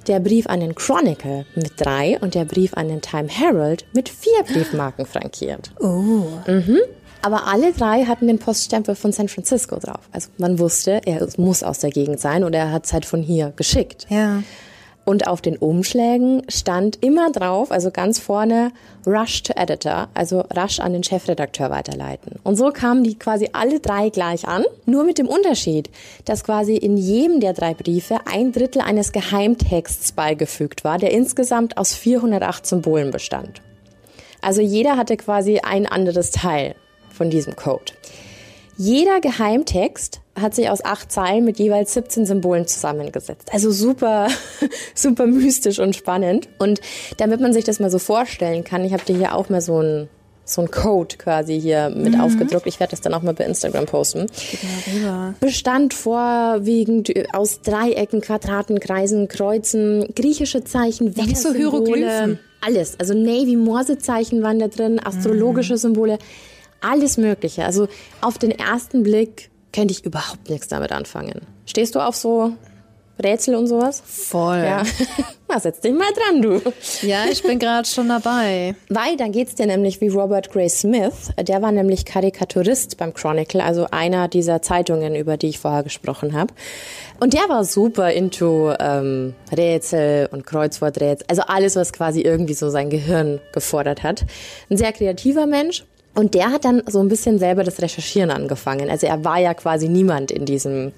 Der 0.08 0.20
Brief 0.20 0.48
an 0.48 0.62
den 0.62 0.74
Chronicle 0.74 1.46
mit 1.56 1.74
drei 1.80 2.18
und 2.22 2.34
der 2.34 2.46
Brief 2.46 2.74
an 2.74 2.88
den 2.88 3.02
Time 3.02 3.28
Herald 3.28 3.86
mit 3.94 4.10
vier 4.10 4.44
Briefmarken 4.48 5.06
frankiert. 5.06 5.72
Oh. 5.80 6.26
Aber 7.22 7.48
alle 7.48 7.72
drei 7.72 8.06
hatten 8.06 8.28
den 8.28 8.40
Poststempel 8.40 8.96
von 8.96 9.12
San 9.12 9.28
Francisco 9.28 9.78
drauf. 9.78 10.10
Also 10.12 10.30
man 10.38 10.58
wusste, 10.58 11.02
er 11.06 11.28
muss 11.38 11.62
aus 11.62 11.80
der 11.80 11.92
Gegend 11.92 12.20
sein 12.20 12.44
oder 12.44 12.58
er 12.58 12.72
hat 12.72 12.86
es 12.86 12.94
halt 12.94 13.06
von 13.06 13.22
hier 13.22 13.54
geschickt. 13.56 14.08
Ja. 14.10 14.42
Und 15.12 15.28
auf 15.28 15.42
den 15.42 15.58
Umschlägen 15.58 16.44
stand 16.48 17.04
immer 17.04 17.34
drauf, 17.34 17.70
also 17.70 17.92
ganz 17.92 18.18
vorne, 18.18 18.72
Rush 19.06 19.44
to 19.44 19.52
Editor, 19.58 20.08
also 20.14 20.46
rasch 20.50 20.80
an 20.80 20.94
den 20.94 21.04
Chefredakteur 21.04 21.70
weiterleiten. 21.70 22.40
Und 22.46 22.56
so 22.56 22.70
kamen 22.70 23.04
die 23.04 23.20
quasi 23.20 23.50
alle 23.52 23.82
drei 23.82 24.08
gleich 24.08 24.48
an, 24.48 24.64
nur 24.86 25.04
mit 25.04 25.18
dem 25.18 25.28
Unterschied, 25.28 25.90
dass 26.24 26.46
quasi 26.46 26.78
in 26.78 26.96
jedem 26.96 27.42
der 27.42 27.52
drei 27.52 27.74
Briefe 27.74 28.20
ein 28.24 28.54
Drittel 28.54 28.82
eines 28.82 29.12
Geheimtexts 29.12 30.14
beigefügt 30.14 30.86
war, 30.86 30.98
der 30.98 31.12
insgesamt 31.12 31.78
aus 31.78 31.94
408 31.94 32.66
Symbolen 32.66 33.12
bestand. 33.12 33.62
Also 34.42 34.62
jeder 34.62 34.96
hatte 34.96 35.18
quasi 35.18 35.60
ein 35.60 35.88
anderes 35.88 36.32
Teil 36.32 36.76
von 37.10 37.30
diesem 37.30 37.58
Code. 37.58 37.92
Jeder 38.84 39.22
Geheimtext 39.22 40.22
hat 40.34 40.56
sich 40.56 40.68
aus 40.68 40.84
acht 40.84 41.12
Zeilen 41.12 41.46
mit 41.46 41.60
jeweils 41.60 41.94
17 41.94 42.26
Symbolen 42.26 42.66
zusammengesetzt. 42.66 43.50
Also 43.54 43.70
super, 43.70 44.28
super 44.96 45.28
mystisch 45.28 45.78
und 45.78 45.96
spannend. 45.96 46.50
Und 46.58 46.82
damit 47.18 47.42
man 47.42 47.54
sich 47.54 47.64
das 47.64 47.80
mal 47.80 47.92
so 47.92 48.00
vorstellen 48.00 48.64
kann, 48.64 48.84
ich 48.84 48.94
habe 48.94 49.06
dir 49.06 49.16
hier 49.16 49.36
auch 49.36 49.50
mal 49.50 49.62
so 49.62 49.80
ein 49.84 50.10
so 50.44 50.62
ein 50.62 50.72
Code 50.72 51.16
quasi 51.18 51.62
hier 51.62 51.92
mit 51.92 52.20
aufgedruckt. 52.20 52.66
Ich 52.66 52.80
werde 52.80 52.92
das 52.92 53.02
dann 53.02 53.14
auch 53.14 53.22
mal 53.22 53.36
bei 53.36 53.46
Instagram 53.46 53.86
posten. 53.86 54.26
Bestand 55.40 55.94
vorwiegend 55.94 57.14
aus 57.34 57.62
Dreiecken, 57.62 58.20
Quadraten, 58.20 58.80
Kreisen, 58.80 59.28
Kreuzen, 59.28 60.08
griechische 60.16 60.64
Zeichen, 60.64 61.16
Wettersymbole, 61.16 62.40
alles. 62.62 63.00
Also 63.00 63.14
Navy-Morse-Zeichen 63.14 64.42
waren 64.42 64.58
da 64.60 64.68
drin, 64.68 65.00
astrologische 65.00 65.78
Symbole, 65.78 66.18
alles 66.82 67.18
Mögliche. 67.18 67.66
Also 67.66 67.88
auf 68.22 68.38
den 68.38 68.52
ersten 68.52 69.04
Blick 69.04 69.50
könnte 69.74 69.94
ich 69.94 70.06
überhaupt 70.06 70.50
nichts 70.50 70.68
damit 70.68 70.92
anfangen. 70.92 71.42
Stehst 71.66 71.96
du 71.96 72.00
auf 72.00 72.16
so 72.16 72.54
Rätsel 73.24 73.56
und 73.56 73.68
sowas? 73.68 74.02
Voll. 74.06 74.58
Ja. 74.58 74.84
Na, 75.48 75.60
setz 75.60 75.82
dich 75.82 75.94
mal 75.94 76.12
dran, 76.14 76.42
du. 76.42 76.62
Ja, 77.06 77.26
ich 77.30 77.44
bin 77.44 77.60
gerade 77.60 77.88
schon 77.88 78.08
dabei. 78.08 78.76
Weil 78.90 79.18
dann 79.18 79.32
geht's 79.32 79.56
dir 79.56 79.66
nämlich 79.66 80.00
wie 80.02 80.08
Robert 80.08 80.52
Gray 80.52 80.70
Smith. 80.70 81.32
Der 81.38 81.62
war 81.62 81.72
nämlich 81.72 82.06
Karikaturist 82.06 82.98
beim 82.98 83.14
Chronicle, 83.14 83.62
also 83.62 83.88
einer 83.92 84.28
dieser 84.28 84.62
Zeitungen, 84.62 85.16
über 85.16 85.38
die 85.38 85.50
ich 85.50 85.60
vorher 85.60 85.84
gesprochen 85.84 86.34
habe. 86.34 86.54
Und 87.20 87.34
der 87.34 87.48
war 87.50 87.66
super 87.66 88.12
into 88.12 88.74
ähm, 88.80 89.36
Rätsel 89.56 90.30
und 90.32 90.46
Kreuzworträtsel, 90.46 91.26
also 91.30 91.44
alles, 91.44 91.76
was 91.76 91.94
quasi 91.94 92.22
irgendwie 92.22 92.54
so 92.54 92.70
sein 92.70 92.90
Gehirn 92.90 93.40
gefordert 93.54 94.04
hat. 94.04 94.26
Ein 94.70 94.78
sehr 94.78 94.94
kreativer 94.94 95.46
Mensch. 95.46 95.84
Und 96.14 96.34
der 96.34 96.52
hat 96.52 96.66
dann 96.66 96.84
so 96.88 97.00
ein 97.00 97.08
bisschen 97.08 97.40
selber 97.40 97.64
das 97.64 97.82
Recherchieren 97.82 98.32
angefangen. 98.32 98.90
Also 98.90 99.08
er 99.08 99.24
war 99.24 99.40
ja 99.40 99.54
quasi 99.54 99.88
niemand 99.88 100.30
in 100.30 100.46
diesem, 100.46 100.92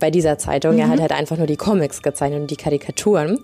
bei 0.00 0.10
dieser 0.10 0.38
Zeitung. 0.38 0.74
Mhm. 0.74 0.80
Er 0.80 0.88
hat 0.88 1.00
halt 1.00 1.12
einfach 1.12 1.36
nur 1.36 1.46
die 1.46 1.56
Comics 1.56 2.02
gezeichnet 2.02 2.40
und 2.40 2.50
die 2.50 2.56
Karikaturen. 2.56 3.38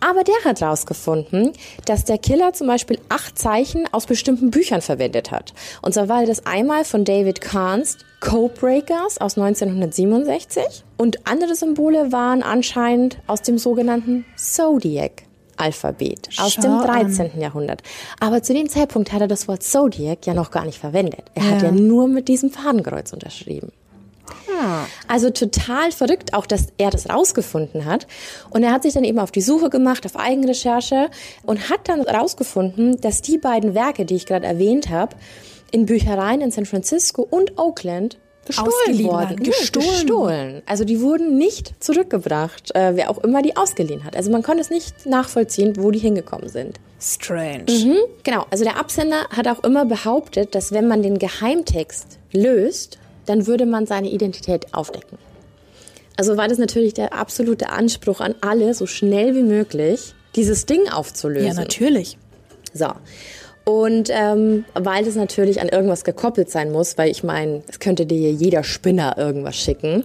Aber 0.00 0.24
der 0.24 0.34
hat 0.44 0.60
rausgefunden, 0.60 1.52
dass 1.84 2.04
der 2.04 2.18
Killer 2.18 2.52
zum 2.54 2.66
Beispiel 2.66 2.98
acht 3.08 3.38
Zeichen 3.38 3.86
aus 3.92 4.06
bestimmten 4.06 4.50
Büchern 4.50 4.80
verwendet 4.80 5.30
hat. 5.30 5.54
Und 5.80 5.94
zwar 5.94 6.08
war 6.08 6.26
das 6.26 6.44
einmal 6.44 6.84
von 6.84 7.04
David 7.04 7.40
Kahns 7.40 7.98
Codebreakers 8.20 9.20
aus 9.20 9.38
1967 9.38 10.84
und 10.96 11.28
andere 11.28 11.54
Symbole 11.54 12.10
waren 12.10 12.42
anscheinend 12.42 13.18
aus 13.28 13.42
dem 13.42 13.58
sogenannten 13.58 14.24
Zodiac. 14.36 15.27
Alphabet 15.58 16.28
aus 16.38 16.54
Schau 16.54 16.62
dem 16.62 16.80
13. 16.80 17.32
An. 17.32 17.40
Jahrhundert. 17.40 17.82
Aber 18.20 18.42
zu 18.42 18.54
dem 18.54 18.68
Zeitpunkt 18.68 19.12
hat 19.12 19.20
er 19.20 19.28
das 19.28 19.48
Wort 19.48 19.62
Zodiac 19.62 20.26
ja 20.26 20.34
noch 20.34 20.50
gar 20.50 20.64
nicht 20.64 20.78
verwendet. 20.78 21.24
Er 21.34 21.44
ja. 21.44 21.50
hat 21.50 21.62
ja 21.62 21.72
nur 21.72 22.08
mit 22.08 22.28
diesem 22.28 22.50
Fadenkreuz 22.50 23.12
unterschrieben. 23.12 23.72
Hm. 24.46 24.86
Also 25.06 25.30
total 25.30 25.92
verrückt 25.92 26.34
auch, 26.34 26.46
dass 26.46 26.68
er 26.78 26.90
das 26.90 27.08
rausgefunden 27.08 27.84
hat. 27.84 28.06
Und 28.50 28.62
er 28.62 28.72
hat 28.72 28.82
sich 28.82 28.94
dann 28.94 29.04
eben 29.04 29.18
auf 29.18 29.30
die 29.30 29.40
Suche 29.40 29.70
gemacht, 29.70 30.04
auf 30.06 30.16
Eigenrecherche 30.16 31.10
und 31.42 31.70
hat 31.70 31.88
dann 31.88 32.02
rausgefunden, 32.02 33.00
dass 33.00 33.22
die 33.22 33.38
beiden 33.38 33.74
Werke, 33.74 34.04
die 34.04 34.16
ich 34.16 34.26
gerade 34.26 34.46
erwähnt 34.46 34.90
habe, 34.90 35.16
in 35.70 35.86
Büchereien 35.86 36.40
in 36.40 36.50
San 36.50 36.66
Francisco 36.66 37.26
und 37.28 37.58
Oakland 37.58 38.18
gestohlen 38.48 39.04
worden. 39.04 39.36
Gestohlen. 39.36 39.88
gestohlen. 39.88 40.62
Also 40.66 40.84
die 40.84 41.00
wurden 41.00 41.38
nicht 41.38 41.72
zurückgebracht, 41.82 42.74
äh, 42.74 42.96
wer 42.96 43.10
auch 43.10 43.18
immer 43.18 43.42
die 43.42 43.56
ausgeliehen 43.56 44.04
hat. 44.04 44.16
Also 44.16 44.30
man 44.30 44.42
konnte 44.42 44.60
es 44.60 44.70
nicht 44.70 45.06
nachvollziehen, 45.06 45.74
wo 45.78 45.90
die 45.90 46.00
hingekommen 46.00 46.48
sind. 46.48 46.80
Strange. 47.00 47.64
Mhm, 47.68 47.96
genau. 48.24 48.46
Also 48.50 48.64
der 48.64 48.76
Absender 48.78 49.28
hat 49.30 49.46
auch 49.46 49.62
immer 49.62 49.84
behauptet, 49.84 50.54
dass 50.54 50.72
wenn 50.72 50.88
man 50.88 51.02
den 51.02 51.18
Geheimtext 51.18 52.18
löst, 52.32 52.98
dann 53.26 53.46
würde 53.46 53.66
man 53.66 53.86
seine 53.86 54.10
Identität 54.10 54.74
aufdecken. 54.74 55.18
Also 56.16 56.36
war 56.36 56.48
das 56.48 56.58
natürlich 56.58 56.94
der 56.94 57.12
absolute 57.12 57.70
Anspruch 57.70 58.20
an 58.20 58.34
alle, 58.40 58.74
so 58.74 58.86
schnell 58.86 59.36
wie 59.36 59.44
möglich 59.44 60.14
dieses 60.34 60.66
Ding 60.66 60.88
aufzulösen. 60.88 61.48
Ja, 61.48 61.54
natürlich. 61.54 62.18
So. 62.74 62.88
Und 63.68 64.08
ähm, 64.10 64.64
weil 64.72 65.04
das 65.04 65.14
natürlich 65.14 65.60
an 65.60 65.68
irgendwas 65.68 66.02
gekoppelt 66.02 66.50
sein 66.50 66.72
muss, 66.72 66.96
weil 66.96 67.10
ich 67.10 67.22
meine, 67.22 67.62
es 67.68 67.78
könnte 67.78 68.06
dir 68.06 68.32
jeder 68.32 68.64
Spinner 68.64 69.18
irgendwas 69.18 69.56
schicken, 69.56 70.04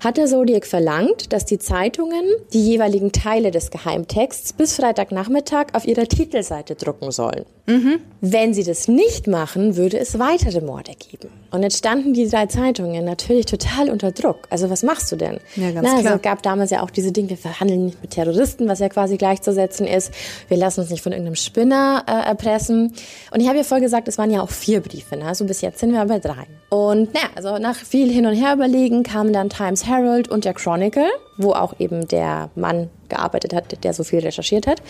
hat 0.00 0.16
der 0.16 0.26
Zodiac 0.26 0.66
verlangt, 0.66 1.32
dass 1.32 1.44
die 1.44 1.58
Zeitungen 1.58 2.24
die 2.52 2.64
jeweiligen 2.64 3.12
Teile 3.12 3.50
des 3.50 3.70
Geheimtexts 3.70 4.52
bis 4.52 4.76
Freitagnachmittag 4.76 5.66
auf 5.72 5.86
ihrer 5.86 6.06
Titelseite 6.06 6.74
drucken 6.74 7.10
sollen. 7.10 7.44
Mhm. 7.66 8.00
Wenn 8.20 8.54
sie 8.54 8.64
das 8.64 8.88
nicht 8.88 9.26
machen, 9.26 9.76
würde 9.76 9.98
es 9.98 10.18
weitere 10.18 10.60
Morde 10.60 10.92
geben. 10.92 11.28
Und 11.50 11.62
jetzt 11.62 11.78
standen 11.78 12.14
die 12.14 12.28
drei 12.28 12.46
Zeitungen 12.46 13.04
natürlich 13.04 13.46
total 13.46 13.90
unter 13.90 14.10
Druck. 14.10 14.46
Also 14.50 14.70
was 14.70 14.82
machst 14.82 15.12
du 15.12 15.16
denn? 15.16 15.38
Ja, 15.56 15.70
ganz 15.70 15.86
Na, 15.86 15.90
also 15.92 16.02
klar. 16.02 16.16
Es 16.16 16.22
gab 16.22 16.42
damals 16.42 16.70
ja 16.70 16.82
auch 16.82 16.90
diese 16.90 17.12
Dinge, 17.12 17.30
wir 17.30 17.36
verhandeln 17.36 17.86
nicht 17.86 18.00
mit 18.00 18.10
Terroristen, 18.12 18.68
was 18.68 18.78
ja 18.78 18.88
quasi 18.88 19.18
gleichzusetzen 19.18 19.86
ist. 19.86 20.12
Wir 20.48 20.56
lassen 20.56 20.80
uns 20.80 20.90
nicht 20.90 21.02
von 21.02 21.12
irgendeinem 21.12 21.36
Spinner 21.36 22.04
äh, 22.06 22.28
erpressen. 22.28 22.94
Und 23.32 23.40
ich 23.40 23.48
habe 23.48 23.58
ja 23.58 23.64
vorher 23.64 23.84
gesagt, 23.84 24.08
es 24.08 24.16
waren 24.18 24.30
ja 24.30 24.42
auch 24.42 24.50
vier 24.50 24.80
Briefe. 24.80 25.16
Ne? 25.16 25.26
Also 25.26 25.44
bis 25.44 25.60
jetzt 25.60 25.78
sind 25.80 25.92
wir 25.92 26.04
bei 26.06 26.18
drei. 26.18 26.46
Und 26.70 27.14
naja, 27.14 27.28
also 27.34 27.58
nach 27.58 27.76
viel 27.76 28.10
hin 28.10 28.26
und 28.26 28.34
her 28.34 28.54
überlegen 28.54 29.02
kamen 29.02 29.32
dann 29.32 29.48
Times 29.48 29.86
Herald 29.88 30.28
und 30.28 30.44
der 30.44 30.54
Chronicle, 30.54 31.08
wo 31.36 31.52
auch 31.52 31.74
eben 31.78 32.06
der 32.08 32.50
Mann 32.54 32.90
gearbeitet 33.08 33.54
hat, 33.54 33.82
der 33.84 33.92
so 33.92 34.04
viel 34.04 34.20
recherchiert 34.20 34.66
hat. 34.66 34.82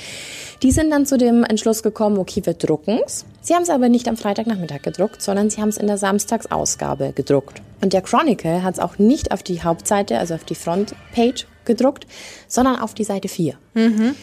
Die 0.63 0.73
sind 0.73 0.91
dann 0.91 1.07
zu 1.07 1.17
dem 1.17 1.45
Entschluss 1.45 1.83
gekommen, 1.83 2.19
okay, 2.19 2.43
wir 2.45 2.55
drucken's. 2.55 3.25
Sie 3.41 3.55
haben 3.55 3.63
es 3.63 3.71
aber 3.71 3.89
nicht 3.89 4.09
am 4.09 4.17
Freitagnachmittag 4.17 4.83
gedruckt, 4.83 5.23
sondern 5.23 5.51
sie 5.51 5.61
haben 5.61 5.69
es 5.69 5.77
in 5.77 5.87
der 5.87 5.99
Samstagsausgabe 5.99 7.13
gedruckt. 7.15 7.63
Und 7.81 7.93
der 7.93 8.03
Chronicle 8.03 8.63
hat 8.63 8.75
es 8.75 8.81
auch 8.81 8.99
nicht 8.99 9.33
auf 9.33 9.43
die 9.43 9.63
Hauptseite, 9.63 10.19
also 10.19 10.35
auf 10.35 10.45
die 10.45 10.57
Frontpage 10.57 11.47
gedruckt, 11.65 12.07
sondern 12.49 12.77
auf 12.77 12.95
die 12.95 13.05
Seite 13.05 13.29
4. 13.29 13.55
Mhm. 13.75 14.15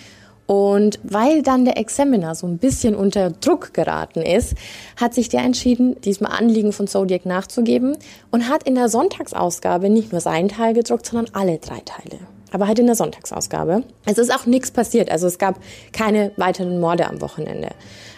Und 0.47 0.99
weil 1.03 1.41
dann 1.41 1.65
der 1.65 1.77
Examiner 1.77 2.35
so 2.35 2.45
ein 2.45 2.57
bisschen 2.57 2.95
unter 2.95 3.31
Druck 3.31 3.73
geraten 3.73 4.21
ist, 4.21 4.53
hat 4.95 5.13
sich 5.13 5.29
der 5.29 5.41
entschieden, 5.41 5.99
diesem 6.01 6.27
Anliegen 6.27 6.71
von 6.71 6.87
Zodiac 6.87 7.25
nachzugeben 7.25 7.97
und 8.31 8.47
hat 8.47 8.63
in 8.63 8.75
der 8.75 8.89
Sonntagsausgabe 8.89 9.89
nicht 9.89 10.11
nur 10.11 10.21
seinen 10.21 10.49
Teil 10.49 10.73
gedruckt, 10.73 11.07
sondern 11.07 11.33
alle 11.33 11.57
drei 11.57 11.79
Teile. 11.79 12.19
Aber 12.51 12.67
halt 12.67 12.79
in 12.79 12.85
der 12.85 12.95
Sonntagsausgabe. 12.95 13.83
Es 14.05 14.17
ist 14.17 14.33
auch 14.33 14.45
nichts 14.45 14.71
passiert. 14.71 15.11
Also 15.11 15.27
es 15.27 15.39
gab 15.39 15.59
keine 15.91 16.31
weiteren 16.37 16.79
Morde 16.79 17.07
am 17.07 17.19
Wochenende. 17.19 17.69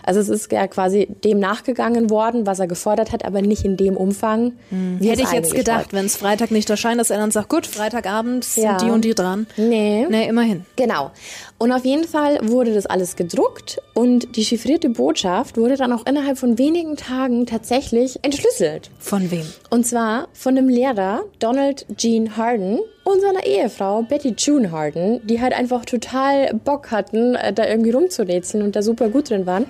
Also 0.03 0.19
es 0.19 0.29
ist 0.29 0.51
ja 0.53 0.67
quasi 0.67 1.07
dem 1.23 1.39
nachgegangen 1.39 2.09
worden, 2.09 2.45
was 2.45 2.59
er 2.59 2.67
gefordert 2.67 3.11
hat, 3.11 3.25
aber 3.25 3.41
nicht 3.41 3.65
in 3.65 3.75
dem 3.75 3.97
Umfang. 3.97 4.53
Hm. 4.69 4.99
Hätte 5.01 5.23
ich 5.23 5.31
jetzt 5.31 5.53
gedacht, 5.53 5.91
wenn 5.91 6.05
es 6.05 6.15
Freitag 6.15 6.51
nicht 6.51 6.69
erscheint, 6.69 6.99
dass 6.99 7.09
er 7.09 7.17
dann 7.17 7.31
sagt, 7.31 7.49
gut, 7.49 7.67
Freitagabend 7.67 8.45
sind 8.45 8.63
ja. 8.63 8.77
die 8.77 8.89
und 8.89 9.03
die 9.03 9.15
dran. 9.15 9.47
Nee. 9.57 10.07
Nee, 10.09 10.29
immerhin. 10.29 10.65
Genau. 10.77 11.11
Und 11.59 11.71
auf 11.71 11.85
jeden 11.85 12.03
Fall 12.03 12.37
wurde 12.43 12.73
das 12.73 12.85
alles 12.85 13.15
gedruckt 13.15 13.81
und 13.95 14.35
die 14.35 14.43
chiffrierte 14.43 14.89
Botschaft 14.89 15.57
wurde 15.57 15.75
dann 15.75 15.91
auch 15.91 16.05
innerhalb 16.05 16.37
von 16.37 16.59
wenigen 16.59 16.97
Tagen 16.97 17.47
tatsächlich 17.47 18.19
entschlüsselt. 18.21 18.91
Von 18.99 19.31
wem? 19.31 19.45
Und 19.71 19.87
zwar 19.87 20.27
von 20.33 20.55
dem 20.55 20.69
Lehrer 20.69 21.23
Donald 21.39 21.87
Jean 21.97 22.37
Harden 22.37 22.79
und 23.03 23.21
seiner 23.21 23.43
Ehefrau 23.43 24.03
Betty 24.03 24.35
June 24.37 24.71
Harden, 24.71 25.25
die 25.25 25.41
halt 25.41 25.53
einfach 25.53 25.83
total 25.83 26.53
Bock 26.53 26.91
hatten, 26.91 27.33
äh, 27.33 27.51
da 27.51 27.65
irgendwie 27.65 27.91
rumzurätseln 27.91 28.63
und 28.63 28.75
da 28.75 28.83
super 28.83 29.09
gut 29.09 29.31
drin 29.31 29.47
waren. 29.47 29.65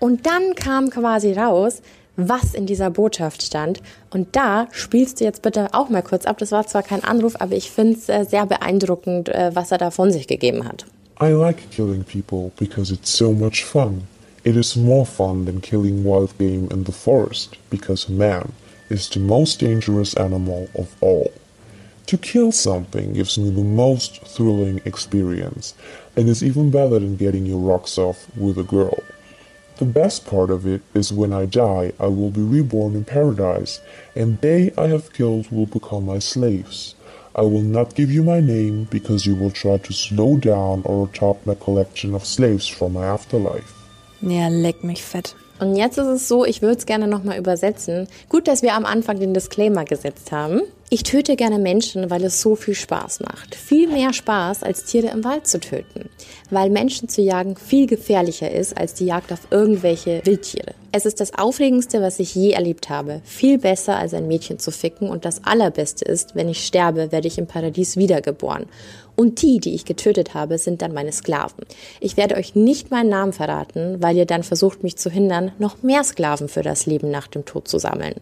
Und 0.00 0.26
dann 0.26 0.54
kam 0.54 0.90
quasi 0.90 1.32
raus, 1.32 1.80
was 2.16 2.52
in 2.52 2.66
dieser 2.66 2.90
Botschaft 2.90 3.42
stand. 3.42 3.80
Und 4.10 4.36
da 4.36 4.68
spielst 4.72 5.20
du 5.20 5.24
jetzt 5.24 5.40
bitte 5.40 5.68
auch 5.72 5.88
mal 5.88 6.02
kurz 6.02 6.26
ab. 6.26 6.36
Das 6.38 6.52
war 6.52 6.66
zwar 6.66 6.82
kein 6.82 7.02
Anruf, 7.02 7.36
aber 7.40 7.54
ich 7.54 7.70
finde 7.70 7.94
es 7.94 8.10
äh, 8.10 8.24
sehr 8.24 8.44
beeindruckend, 8.44 9.30
äh, 9.30 9.52
was 9.54 9.72
er 9.72 9.78
da 9.78 9.90
von 9.90 10.12
sich 10.12 10.26
gegeben 10.28 10.68
hat. 10.68 10.84
I 11.18 11.28
like 11.28 11.70
killing 11.70 12.02
people 12.02 12.52
because 12.58 12.90
it's 12.90 13.08
so 13.08 13.32
much 13.32 13.62
fun. 13.62 14.08
It 14.42 14.56
is 14.56 14.76
more 14.76 15.06
fun 15.06 15.44
than 15.44 15.60
killing 15.60 16.02
wild 16.02 16.36
game 16.38 16.66
in 16.72 16.84
the 16.84 16.92
forest 16.92 17.56
because 17.70 18.08
man 18.08 18.52
is 18.90 19.08
the 19.08 19.20
most 19.20 19.60
dangerous 19.60 20.14
animal 20.14 20.68
of 20.74 20.96
all. 21.00 21.32
To 22.06 22.18
kill 22.18 22.50
something 22.50 23.12
gives 23.12 23.38
me 23.38 23.50
the 23.50 23.62
most 23.62 24.22
thrilling 24.22 24.80
experience 24.84 25.74
and 26.16 26.28
is 26.28 26.42
even 26.42 26.72
better 26.72 26.98
than 26.98 27.14
getting 27.14 27.46
your 27.46 27.60
rocks 27.60 27.96
off 27.96 28.26
with 28.36 28.58
a 28.58 28.64
girl. 28.64 28.98
The 29.76 29.84
best 29.84 30.26
part 30.26 30.50
of 30.50 30.66
it 30.66 30.82
is 30.94 31.12
when 31.12 31.32
I 31.32 31.46
die, 31.46 31.92
I 32.00 32.06
will 32.08 32.30
be 32.30 32.42
reborn 32.42 32.96
in 32.96 33.04
paradise, 33.04 33.80
and 34.16 34.40
they 34.40 34.72
I 34.76 34.88
have 34.88 35.12
killed 35.12 35.52
will 35.52 35.66
become 35.66 36.06
my 36.06 36.18
slaves. 36.18 36.96
I 37.36 37.42
will 37.42 37.62
not 37.62 37.94
give 37.96 38.12
you 38.12 38.22
my 38.22 38.40
name 38.40 38.86
because 38.90 39.26
you 39.26 39.34
will 39.34 39.50
try 39.50 39.78
to 39.78 39.92
slow 39.92 40.36
down 40.36 40.82
or 40.84 41.08
top 41.12 41.44
my 41.46 41.56
collection 41.56 42.14
of 42.14 42.24
slaves 42.24 42.68
from 42.68 42.92
my 42.92 43.04
afterlife. 43.04 43.74
Ja, 44.20 44.48
leck 44.48 44.84
mich 44.84 45.02
fett. 45.02 45.34
Und 45.58 45.76
jetzt 45.76 45.98
ist 45.98 46.06
es 46.06 46.28
so, 46.28 46.44
ich 46.44 46.62
würde 46.62 46.78
es 46.78 46.86
gerne 46.86 47.06
nochmal 47.06 47.38
übersetzen. 47.38 48.08
Gut, 48.28 48.48
dass 48.48 48.62
wir 48.62 48.74
am 48.74 48.84
Anfang 48.84 49.18
den 49.18 49.34
Disclaimer 49.34 49.84
gesetzt 49.84 50.32
haben. 50.32 50.62
Ich 50.94 51.02
töte 51.02 51.34
gerne 51.34 51.58
Menschen, 51.58 52.08
weil 52.08 52.22
es 52.22 52.40
so 52.40 52.54
viel 52.54 52.76
Spaß 52.76 53.18
macht. 53.18 53.56
Viel 53.56 53.88
mehr 53.88 54.12
Spaß, 54.12 54.62
als 54.62 54.84
Tiere 54.84 55.08
im 55.08 55.24
Wald 55.24 55.48
zu 55.48 55.58
töten. 55.58 56.08
Weil 56.50 56.70
Menschen 56.70 57.08
zu 57.08 57.20
jagen 57.20 57.56
viel 57.56 57.88
gefährlicher 57.88 58.48
ist, 58.52 58.78
als 58.78 58.94
die 58.94 59.06
Jagd 59.06 59.32
auf 59.32 59.40
irgendwelche 59.50 60.24
Wildtiere. 60.24 60.72
Es 60.92 61.04
ist 61.04 61.18
das 61.18 61.36
Aufregendste, 61.36 62.00
was 62.00 62.20
ich 62.20 62.36
je 62.36 62.52
erlebt 62.52 62.90
habe. 62.90 63.22
Viel 63.24 63.58
besser, 63.58 63.96
als 63.96 64.14
ein 64.14 64.28
Mädchen 64.28 64.60
zu 64.60 64.70
ficken. 64.70 65.08
Und 65.08 65.24
das 65.24 65.42
Allerbeste 65.42 66.04
ist, 66.04 66.36
wenn 66.36 66.48
ich 66.48 66.64
sterbe, 66.64 67.10
werde 67.10 67.26
ich 67.26 67.38
im 67.38 67.48
Paradies 67.48 67.96
wiedergeboren. 67.96 68.66
Und 69.16 69.42
die, 69.42 69.58
die 69.58 69.74
ich 69.74 69.84
getötet 69.84 70.34
habe, 70.34 70.58
sind 70.58 70.80
dann 70.80 70.94
meine 70.94 71.10
Sklaven. 71.10 71.64
Ich 71.98 72.16
werde 72.16 72.36
euch 72.36 72.54
nicht 72.54 72.92
meinen 72.92 73.08
Namen 73.08 73.32
verraten, 73.32 74.00
weil 74.00 74.16
ihr 74.16 74.26
dann 74.26 74.44
versucht, 74.44 74.84
mich 74.84 74.94
zu 74.94 75.10
hindern, 75.10 75.50
noch 75.58 75.82
mehr 75.82 76.04
Sklaven 76.04 76.48
für 76.48 76.62
das 76.62 76.86
Leben 76.86 77.10
nach 77.10 77.26
dem 77.26 77.44
Tod 77.44 77.66
zu 77.66 77.78
sammeln. 77.80 78.14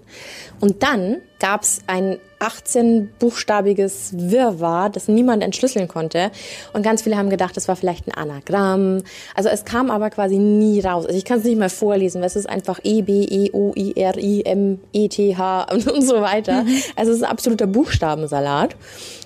Und 0.58 0.82
dann 0.82 1.18
gab 1.38 1.64
es 1.64 1.80
ein 1.86 2.18
18-buchstabiges 2.42 4.30
Wirrwarr, 4.30 4.90
das 4.90 5.08
niemand 5.08 5.42
entschlüsseln 5.42 5.88
konnte. 5.88 6.30
Und 6.72 6.82
ganz 6.82 7.02
viele 7.02 7.16
haben 7.16 7.30
gedacht, 7.30 7.56
das 7.56 7.68
war 7.68 7.76
vielleicht 7.76 8.08
ein 8.08 8.14
Anagramm. 8.14 9.02
Also 9.34 9.48
es 9.48 9.64
kam 9.64 9.90
aber 9.90 10.10
quasi 10.10 10.38
nie 10.38 10.80
raus. 10.80 11.06
Also 11.06 11.16
ich 11.16 11.24
kann 11.24 11.38
es 11.38 11.44
nicht 11.44 11.58
mal 11.58 11.70
vorlesen, 11.70 12.20
weil 12.20 12.26
es 12.26 12.36
ist 12.36 12.48
einfach 12.48 12.80
E, 12.82 13.02
B, 13.02 13.24
E, 13.24 13.50
O, 13.52 13.72
I, 13.76 13.94
R, 13.96 14.16
I, 14.18 14.42
M, 14.44 14.80
E, 14.92 15.08
T, 15.08 15.36
H 15.36 15.62
und 15.72 16.02
so 16.02 16.20
weiter. 16.20 16.64
Mhm. 16.64 16.82
Also 16.96 17.12
es 17.12 17.18
ist 17.18 17.24
ein 17.24 17.30
absoluter 17.30 17.66
Buchstabensalat. 17.66 18.76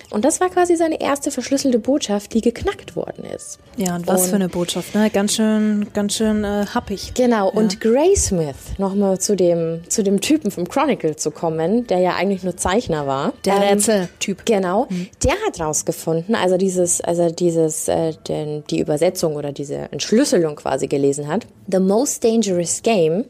Und 0.09 0.23
das 0.23 0.39
war 0.39 0.49
quasi 0.49 0.75
seine 0.75 1.01
erste 1.01 1.31
verschlüsselte 1.31 1.79
Botschaft, 1.79 2.33
die 2.33 2.41
geknackt 2.41 2.95
worden 2.95 3.25
ist. 3.25 3.59
Ja, 3.75 3.95
und 3.95 4.07
was 4.07 4.23
und, 4.23 4.29
für 4.29 4.35
eine 4.35 4.49
Botschaft, 4.49 4.95
ne? 4.95 5.09
Ganz 5.09 5.35
schön, 5.35 5.87
ganz 5.93 6.15
schön 6.15 6.43
äh, 6.43 6.65
happig. 6.73 7.13
Genau, 7.13 7.47
ja. 7.47 7.53
und 7.53 7.81
Gray 7.81 8.15
Smith, 8.15 8.55
nochmal 8.77 9.19
zu 9.19 9.35
dem, 9.35 9.81
zu 9.89 10.03
dem 10.03 10.21
Typen 10.21 10.49
vom 10.49 10.67
Chronicle 10.67 11.15
zu 11.15 11.31
kommen, 11.31 11.85
der 11.87 11.99
ja 11.99 12.15
eigentlich 12.15 12.43
nur 12.43 12.55
Zeichner 12.55 13.05
war. 13.05 13.33
Der 13.45 13.55
Ähm, 13.55 13.61
Rätseltyp. 13.61 14.45
Genau, 14.45 14.87
der 15.23 15.35
hat 15.45 15.59
rausgefunden, 15.59 16.35
also 16.35 16.57
dieses, 16.57 17.01
also 17.01 17.29
dieses, 17.29 17.87
äh, 17.87 18.13
den, 18.27 18.63
die 18.69 18.79
Übersetzung 18.79 19.35
oder 19.35 19.51
diese 19.51 19.91
Entschlüsselung 19.91 20.55
quasi 20.55 20.87
gelesen 20.87 21.27
hat. 21.27 21.47
The 21.69 21.79
Most 21.79 22.23
Dangerous 22.23 22.81
Game 22.81 23.25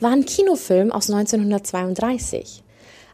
war 0.00 0.12
ein 0.12 0.24
Kinofilm 0.24 0.92
aus 0.92 1.10
1932. 1.10 2.61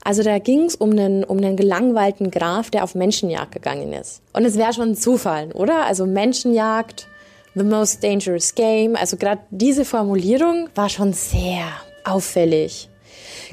Also 0.08 0.22
da 0.22 0.38
ging 0.38 0.64
es 0.64 0.74
um 0.74 0.92
einen, 0.92 1.22
um 1.22 1.36
einen 1.36 1.58
gelangweilten 1.58 2.30
Graf, 2.30 2.70
der 2.70 2.82
auf 2.82 2.94
Menschenjagd 2.94 3.52
gegangen 3.52 3.92
ist. 3.92 4.22
Und 4.32 4.46
es 4.46 4.56
wäre 4.56 4.72
schon 4.72 4.92
ein 4.92 4.96
Zufall, 4.96 5.52
oder? 5.52 5.84
Also 5.84 6.06
Menschenjagd, 6.06 7.06
The 7.54 7.62
Most 7.62 8.02
Dangerous 8.02 8.54
Game. 8.54 8.96
Also 8.96 9.18
gerade 9.18 9.42
diese 9.50 9.84
Formulierung 9.84 10.70
war 10.74 10.88
schon 10.88 11.12
sehr 11.12 11.66
auffällig. 12.04 12.88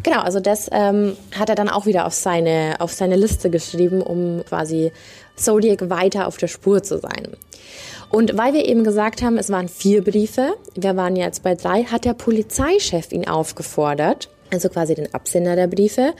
Genau, 0.02 0.22
also 0.22 0.39
das 0.39 0.70
ähm, 0.72 1.18
hat 1.38 1.50
er 1.50 1.56
dann 1.56 1.68
auch 1.68 1.88
wieder 1.88 2.06
auf 2.06 2.13
seine, 2.13 2.76
auf 2.80 2.94
seine 2.94 3.18
Liste 3.18 3.50
geschrieben, 3.50 4.02
um 4.02 4.41
quasi 4.48 4.94
Zodiac 5.36 5.89
weiter 5.89 6.26
auf 6.26 6.38
der 6.38 6.48
Spur 6.48 6.82
zu 6.82 7.00
sein. 7.00 7.36
Und 8.12 8.38
weil 8.38 8.54
wir 8.54 8.63
eben 8.63 8.86
gesagt 8.86 9.22
haben, 9.22 9.38
es 9.38 9.50
waren 9.50 9.68
vier 9.68 10.06
Briefe, 10.06 10.54
wir 10.74 10.96
waren 10.96 11.18
jetzt 11.18 11.44
bei 11.44 11.54
drei, 11.54 11.84
hat 11.84 12.06
der 12.06 12.13
Polizeichef 12.13 13.12
ihn 13.12 13.28
aufgefordert, 13.28 14.30
also 14.56 14.70
quasi 14.70 14.96
den 14.96 15.13
Absender 15.13 15.56
der 15.56 15.68
Briefe, 15.68 16.13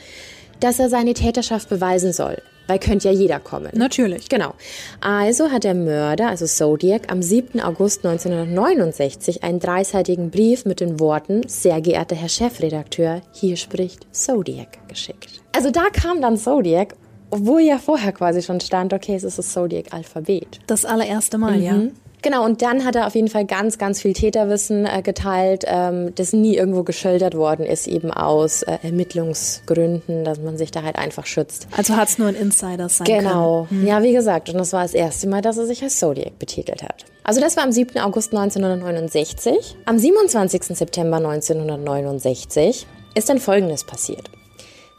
dass 0.60 0.80
er 0.80 0.90
seine 0.90 1.14
Täterschaft 1.14 1.70
beweisen 1.70 2.14
soll. 2.14 2.38
Weil 2.68 2.80
könnte 2.80 3.10
ja 3.10 3.14
jeder 3.14 3.40
kommen. 3.40 3.70
Natürlich. 3.76 4.28
Genau. 4.28 4.56
Also 5.00 5.52
hat 5.52 5.64
der 5.64 5.76
Mörder, 5.76 6.30
also 6.30 6.48
Zodiac, 6.48 7.12
am 7.12 7.22
7. 7.22 7.60
August 7.60 8.04
1969 8.04 9.44
einen 9.44 9.60
dreiseitigen 9.60 10.32
Brief 10.32 10.66
mit 10.66 10.80
den 10.80 11.00
Worten 11.00 11.48
Sehr 11.48 11.80
geehrter 11.80 12.16
Herr 12.16 12.30
Chefredakteur, 12.30 13.22
hier 13.34 13.56
spricht 13.56 14.08
Zodiac 14.12 14.88
geschickt. 14.88 15.44
Also 15.56 15.70
da 15.70 15.90
kam 15.94 16.22
dann 16.22 16.38
Zodiac, 16.38 16.96
obwohl 17.30 17.62
ja 17.62 17.78
vorher 17.78 18.12
quasi 18.14 18.42
schon 18.42 18.60
stand, 18.60 18.94
okay, 18.94 19.16
es 19.16 19.24
ist 19.24 19.38
das 19.38 19.54
Zodiac-Alphabet. 19.54 20.62
Das 20.66 20.86
allererste 20.86 21.38
Mal, 21.38 21.62
ja. 21.62 21.80
Genau, 22.26 22.44
und 22.44 22.64
dann 22.64 22.86
hat 22.86 22.96
er 22.96 23.06
auf 23.06 23.14
jeden 23.14 23.28
Fall 23.28 23.46
ganz, 23.46 23.78
ganz 23.78 24.02
viel 24.02 24.14
Täterwissen 24.14 24.88
äh, 24.88 25.04
geteilt, 25.04 25.64
ähm, 25.68 26.12
das 26.16 26.34
nie 26.34 26.58
irgendwo 26.58 26.82
geschildert 26.82 27.36
worden 27.36 27.68
ist, 27.68 27.86
eben 27.86 28.10
aus 28.10 28.64
äh, 28.64 28.80
Ermittlungsgründen, 28.82 30.24
dass 30.24 30.40
man 30.40 30.58
sich 30.58 30.72
da 30.72 30.82
halt 30.82 30.96
einfach 30.96 31.28
schützt. 31.28 31.68
Also 31.78 31.96
hat 31.96 32.08
es 32.08 32.18
nur 32.18 32.28
ein 32.28 32.34
Insider 32.34 32.90
sein 32.90 33.06
können. 33.06 33.20
Genau. 33.20 33.68
Ja, 33.84 34.02
wie 34.02 34.12
gesagt, 34.12 34.50
und 34.50 34.58
das 34.58 34.74
war 34.74 34.82
das 34.82 34.96
erste 34.96 35.30
Mal, 35.30 35.44
dass 35.44 35.60
er 35.60 35.68
sich 35.68 35.84
als 35.84 36.00
Zodiac 36.00 36.40
betitelt 36.40 36.82
hat. 36.82 37.06
Also 37.24 37.42
das 37.42 37.58
war 37.58 37.64
am 37.64 37.72
7. 37.72 38.00
August 38.00 38.34
1969. 38.34 39.78
Am 39.86 40.00
27. 40.00 40.64
September 40.76 41.18
1969 41.18 42.88
ist 43.14 43.30
dann 43.30 43.38
Folgendes 43.38 43.84
passiert. 43.84 44.32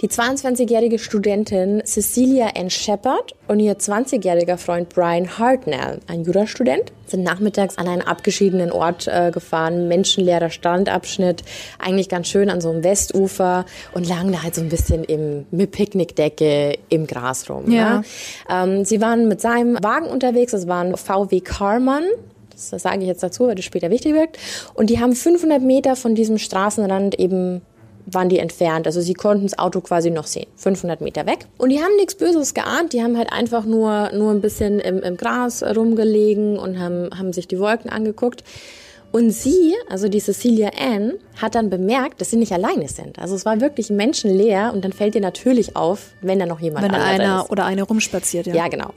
Die 0.02 0.08
22-jährige 0.08 0.98
Studentin 0.98 1.82
Cecilia 1.86 2.48
Ann 2.54 2.68
Shepard 2.68 3.34
und 3.48 3.60
ihr 3.60 3.78
20-jähriger 3.78 4.58
Freund 4.58 4.90
Brian 4.90 5.38
Hartnell, 5.38 6.00
ein 6.06 6.22
Jurastudent, 6.22 6.92
sind 7.06 7.22
nachmittags 7.22 7.78
an 7.78 7.88
einen 7.88 8.02
abgeschiedenen 8.02 8.70
Ort 8.72 9.08
äh, 9.08 9.30
gefahren, 9.30 9.88
menschenleerer 9.88 10.50
Strandabschnitt, 10.50 11.44
eigentlich 11.78 12.10
ganz 12.10 12.28
schön 12.28 12.50
an 12.50 12.60
so 12.60 12.70
einem 12.70 12.84
Westufer 12.84 13.64
und 13.94 14.06
lagen 14.06 14.32
da 14.32 14.42
halt 14.42 14.54
so 14.54 14.60
ein 14.60 14.68
bisschen 14.68 15.02
im, 15.02 15.46
mit 15.50 15.70
Picknickdecke 15.70 16.76
im 16.90 17.06
Gras 17.06 17.48
rum. 17.48 17.70
Ja. 17.70 18.02
Ja. 18.50 18.64
Ähm, 18.64 18.84
sie 18.84 19.00
waren 19.00 19.28
mit 19.28 19.40
seinem 19.40 19.82
Wagen 19.82 20.08
unterwegs, 20.08 20.52
das 20.52 20.68
war 20.68 20.84
ein 20.84 20.94
VW 20.94 21.40
Carman, 21.40 22.04
das 22.50 22.82
sage 22.82 23.00
ich 23.00 23.06
jetzt 23.06 23.22
dazu, 23.22 23.46
weil 23.46 23.54
das 23.54 23.64
später 23.64 23.90
wichtig 23.90 24.12
wird. 24.12 24.36
Und 24.74 24.90
die 24.90 25.00
haben 25.00 25.14
500 25.14 25.62
Meter 25.62 25.96
von 25.96 26.14
diesem 26.14 26.36
Straßenrand 26.36 27.18
eben 27.18 27.62
waren 28.06 28.28
die 28.28 28.38
entfernt. 28.38 28.86
Also 28.86 29.00
sie 29.00 29.14
konnten 29.14 29.44
das 29.44 29.58
Auto 29.58 29.80
quasi 29.80 30.10
noch 30.10 30.26
sehen, 30.26 30.46
500 30.56 31.00
Meter 31.00 31.26
weg. 31.26 31.46
Und 31.58 31.70
die 31.70 31.80
haben 31.80 31.94
nichts 31.96 32.14
Böses 32.14 32.54
geahnt, 32.54 32.92
die 32.92 33.02
haben 33.02 33.18
halt 33.18 33.32
einfach 33.32 33.64
nur, 33.64 34.10
nur 34.12 34.30
ein 34.30 34.40
bisschen 34.40 34.80
im, 34.80 35.02
im 35.02 35.16
Gras 35.16 35.62
rumgelegen 35.62 36.58
und 36.58 36.78
haben, 36.78 37.10
haben 37.16 37.32
sich 37.32 37.48
die 37.48 37.58
Wolken 37.58 37.90
angeguckt. 37.90 38.44
Und 39.12 39.30
sie, 39.30 39.74
also 39.88 40.08
die 40.08 40.20
Cecilia 40.20 40.72
Ann, 40.78 41.12
hat 41.40 41.54
dann 41.54 41.70
bemerkt, 41.70 42.20
dass 42.20 42.30
sie 42.30 42.36
nicht 42.36 42.52
alleine 42.52 42.88
sind. 42.88 43.18
Also 43.18 43.34
es 43.34 43.46
war 43.46 43.60
wirklich 43.60 43.88
menschenleer 43.88 44.72
und 44.74 44.84
dann 44.84 44.92
fällt 44.92 45.14
dir 45.14 45.20
natürlich 45.20 45.74
auf, 45.74 46.10
wenn 46.20 46.38
da 46.38 46.44
noch 46.44 46.60
jemand 46.60 46.84
Wenn 46.84 46.94
anderes 46.94 47.20
einer 47.20 47.42
ist. 47.44 47.50
oder 47.50 47.64
eine 47.64 47.84
rumspaziert, 47.84 48.46
ja. 48.46 48.54
Ja, 48.54 48.68
genau. 48.68 48.90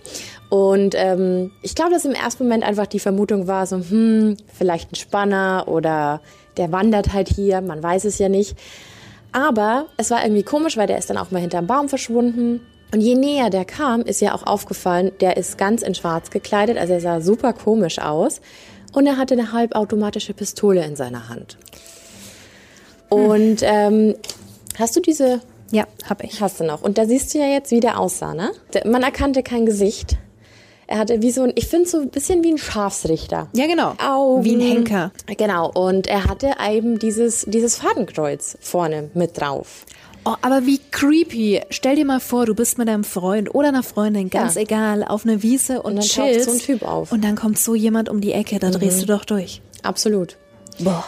Und 0.49 0.93
ähm, 0.97 1.51
ich 1.61 1.73
glaube, 1.73 1.91
dass 1.91 2.05
im 2.05 2.13
ersten 2.13 2.43
Moment 2.43 2.63
einfach 2.63 2.87
die 2.87 2.99
Vermutung 2.99 3.47
war, 3.47 3.65
so, 3.65 3.77
hm, 3.77 4.35
vielleicht 4.53 4.91
ein 4.91 4.95
Spanner 4.95 5.65
oder 5.67 6.21
der 6.57 6.71
wandert 6.71 7.13
halt 7.13 7.29
hier, 7.29 7.61
man 7.61 7.81
weiß 7.81 8.03
es 8.05 8.17
ja 8.19 8.27
nicht. 8.27 8.57
Aber 9.31 9.87
es 9.97 10.11
war 10.11 10.23
irgendwie 10.23 10.43
komisch, 10.43 10.77
weil 10.77 10.87
der 10.87 10.97
ist 10.97 11.09
dann 11.09 11.17
auch 11.17 11.31
mal 11.31 11.39
hinterm 11.39 11.67
Baum 11.67 11.89
verschwunden. 11.89 12.61
Und 12.91 13.01
je 13.01 13.15
näher 13.15 13.49
der 13.49 13.65
kam, 13.65 14.01
ist 14.01 14.19
ja 14.19 14.33
auch 14.33 14.43
aufgefallen, 14.47 15.11
der 15.21 15.37
ist 15.37 15.57
ganz 15.57 15.83
in 15.83 15.93
schwarz 15.93 16.31
gekleidet, 16.31 16.77
also 16.77 16.93
er 16.93 17.01
sah 17.01 17.21
super 17.21 17.53
komisch 17.53 17.99
aus. 17.99 18.41
Und 18.93 19.05
er 19.05 19.17
hatte 19.17 19.35
eine 19.35 19.51
halbautomatische 19.51 20.33
Pistole 20.33 20.83
in 20.83 20.95
seiner 20.95 21.29
Hand. 21.29 21.57
Und 23.09 23.59
ähm, 23.61 24.15
hast 24.77 24.95
du 24.95 25.01
diese 25.01 25.41
Ja, 25.71 25.85
hab 26.09 26.23
ich. 26.23 26.41
Hast 26.41 26.59
du 26.59 26.63
noch. 26.63 26.81
Und 26.81 26.97
da 26.97 27.05
siehst 27.05 27.33
du 27.33 27.37
ja 27.37 27.45
jetzt, 27.45 27.71
wie 27.71 27.79
der 27.79 27.99
aussah, 27.99 28.33
ne? 28.33 28.51
Man 28.85 29.03
erkannte 29.03 29.43
kein 29.43 29.65
Gesicht. 29.67 30.17
Er 30.91 30.97
hatte 30.97 31.21
wie 31.21 31.29
so 31.29 31.43
ein, 31.43 31.51
ich 31.53 31.67
finde 31.67 31.87
so 31.87 31.99
ein 31.99 32.09
bisschen 32.09 32.43
wie 32.43 32.51
ein 32.51 32.57
Schafsrichter. 32.57 33.47
Ja, 33.53 33.67
genau. 33.67 33.93
Augen. 34.03 34.43
Wie 34.43 34.55
ein 34.55 34.59
Henker. 34.61 35.11
Genau. 35.37 35.69
Und 35.71 36.07
er 36.07 36.25
hatte 36.25 36.53
eben 36.67 36.97
dieses, 36.97 37.45
dieses 37.47 37.75
Fadenkreuz 37.75 38.57
vorne 38.59 39.11
mit 39.13 39.39
drauf. 39.39 39.85
Oh, 40.25 40.33
aber 40.41 40.65
wie 40.65 40.79
creepy. 40.89 41.61
Stell 41.69 41.95
dir 41.95 42.05
mal 42.05 42.19
vor, 42.19 42.47
du 42.47 42.55
bist 42.55 42.79
mit 42.79 42.87
deinem 42.87 43.03
Freund 43.03 43.53
oder 43.53 43.67
einer 43.67 43.83
Freundin, 43.83 44.31
ganz 44.31 44.55
Ja. 44.55 44.61
egal, 44.61 45.03
auf 45.03 45.25
einer 45.27 45.43
Wiese 45.43 45.83
und, 45.83 45.91
Und 45.91 45.95
dann 45.97 46.05
chillst. 46.05 46.45
so 46.45 46.51
ein 46.53 46.57
Typ 46.59 46.81
auf. 46.81 47.11
Mhm. 47.11 47.15
Und 47.17 47.23
dann 47.23 47.35
kommt 47.35 47.59
so 47.59 47.75
jemand 47.75 48.09
um 48.09 48.19
die 48.19 48.31
Ecke, 48.33 48.57
da 48.57 48.71
drehst 48.71 48.99
du 48.99 49.05
doch 49.05 49.25
durch. 49.25 49.61
Absolut. 49.83 50.37
Boah. 50.79 51.05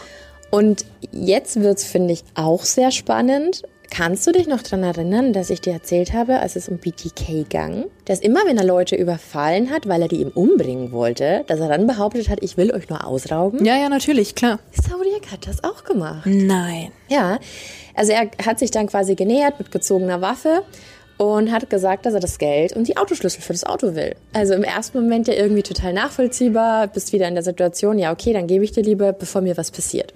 Und 0.52 0.86
jetzt 1.12 1.60
wird's, 1.60 1.86
finde 1.86 2.14
ich, 2.14 2.24
auch 2.36 2.66
sehr 2.66 2.92
spannend. 2.92 3.64
Kannst 3.94 4.26
du 4.26 4.32
dich 4.32 4.48
noch 4.48 4.64
dran 4.64 4.84
erinnern, 4.84 5.34
dass 5.34 5.50
ich 5.50 5.60
dir 5.60 5.74
erzählt 5.74 6.14
habe, 6.14 6.40
als 6.40 6.56
es 6.56 6.70
um 6.70 6.78
BTK 6.78 7.50
ging, 7.50 7.88
dass 8.06 8.22
immer, 8.22 8.40
wenn 8.46 8.58
er 8.58 8.64
Leute 8.64 8.96
überfallen 8.96 9.70
hat, 9.70 9.86
weil 9.86 10.02
er 10.02 10.08
die 10.08 10.22
ihm 10.22 10.30
umbringen 10.30 10.94
wollte, 10.94 11.44
dass 11.48 11.60
er 11.60 11.68
dann 11.68 11.88
behauptet 11.88 12.30
hat, 12.30 12.40
ich 12.42 12.56
will 12.56 12.72
euch 12.72 12.88
nur 12.88 13.06
ausrauben? 13.06 13.66
Ja, 13.66 13.76
ja, 13.76 13.90
natürlich, 13.90 14.34
klar. 14.34 14.60
Zodiac 14.72 15.30
hat 15.30 15.46
das 15.46 15.66
auch 15.66 15.84
gemacht. 15.84 16.26
Nein. 16.26 16.94
Ja, 17.10 17.38
also 17.94 18.14
er 18.14 18.32
hat 18.46 18.60
sich 18.60 18.72
dann 18.72 18.88
quasi 18.88 19.16
genähert 19.16 19.60
mit 19.60 19.74
gezogener 19.74 20.22
Waffe 20.22 20.64
und 21.22 21.52
hat 21.52 21.70
gesagt, 21.70 22.06
dass 22.06 22.16
er 22.16 22.20
das 22.20 22.40
Geld 22.40 22.74
und 22.74 22.88
die 22.88 22.98
Autoschlüssel 22.98 23.42
für 23.42 23.54
das 23.54 23.64
Auto 23.64 23.94
will. 23.94 24.16
Also 24.34 24.56
im 24.56 24.64
ersten 24.64 25.00
Moment 25.00 25.28
ja 25.28 25.36
irgendwie 25.36 25.62
total 25.62 25.94
nachvollziehbar, 25.94 26.88
bist 26.88 27.14
wieder 27.14 27.28
in 27.28 27.36
der 27.36 27.44
Situation, 27.44 28.00
ja 28.00 28.12
okay, 28.12 28.34
dann 28.34 28.48
gebe 28.48 28.64
ich 28.64 28.72
dir 28.72 28.84
lieber, 28.84 29.14
bevor 29.14 29.42
mir 29.42 29.56
was 29.56 29.70
passiert. 29.70 30.14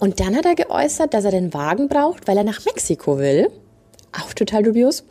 Und 0.00 0.20
dann 0.20 0.36
hat 0.36 0.46
er 0.46 0.56
geäußert, 0.56 1.14
dass 1.14 1.24
er 1.24 1.30
den 1.30 1.54
Wagen 1.54 1.88
braucht, 1.88 2.26
weil 2.26 2.36
er 2.36 2.44
nach 2.44 2.64
Mexiko 2.64 3.18
will. 3.18 3.48
Auch 4.12 4.34
total 4.34 4.64
dubios. 4.64 5.04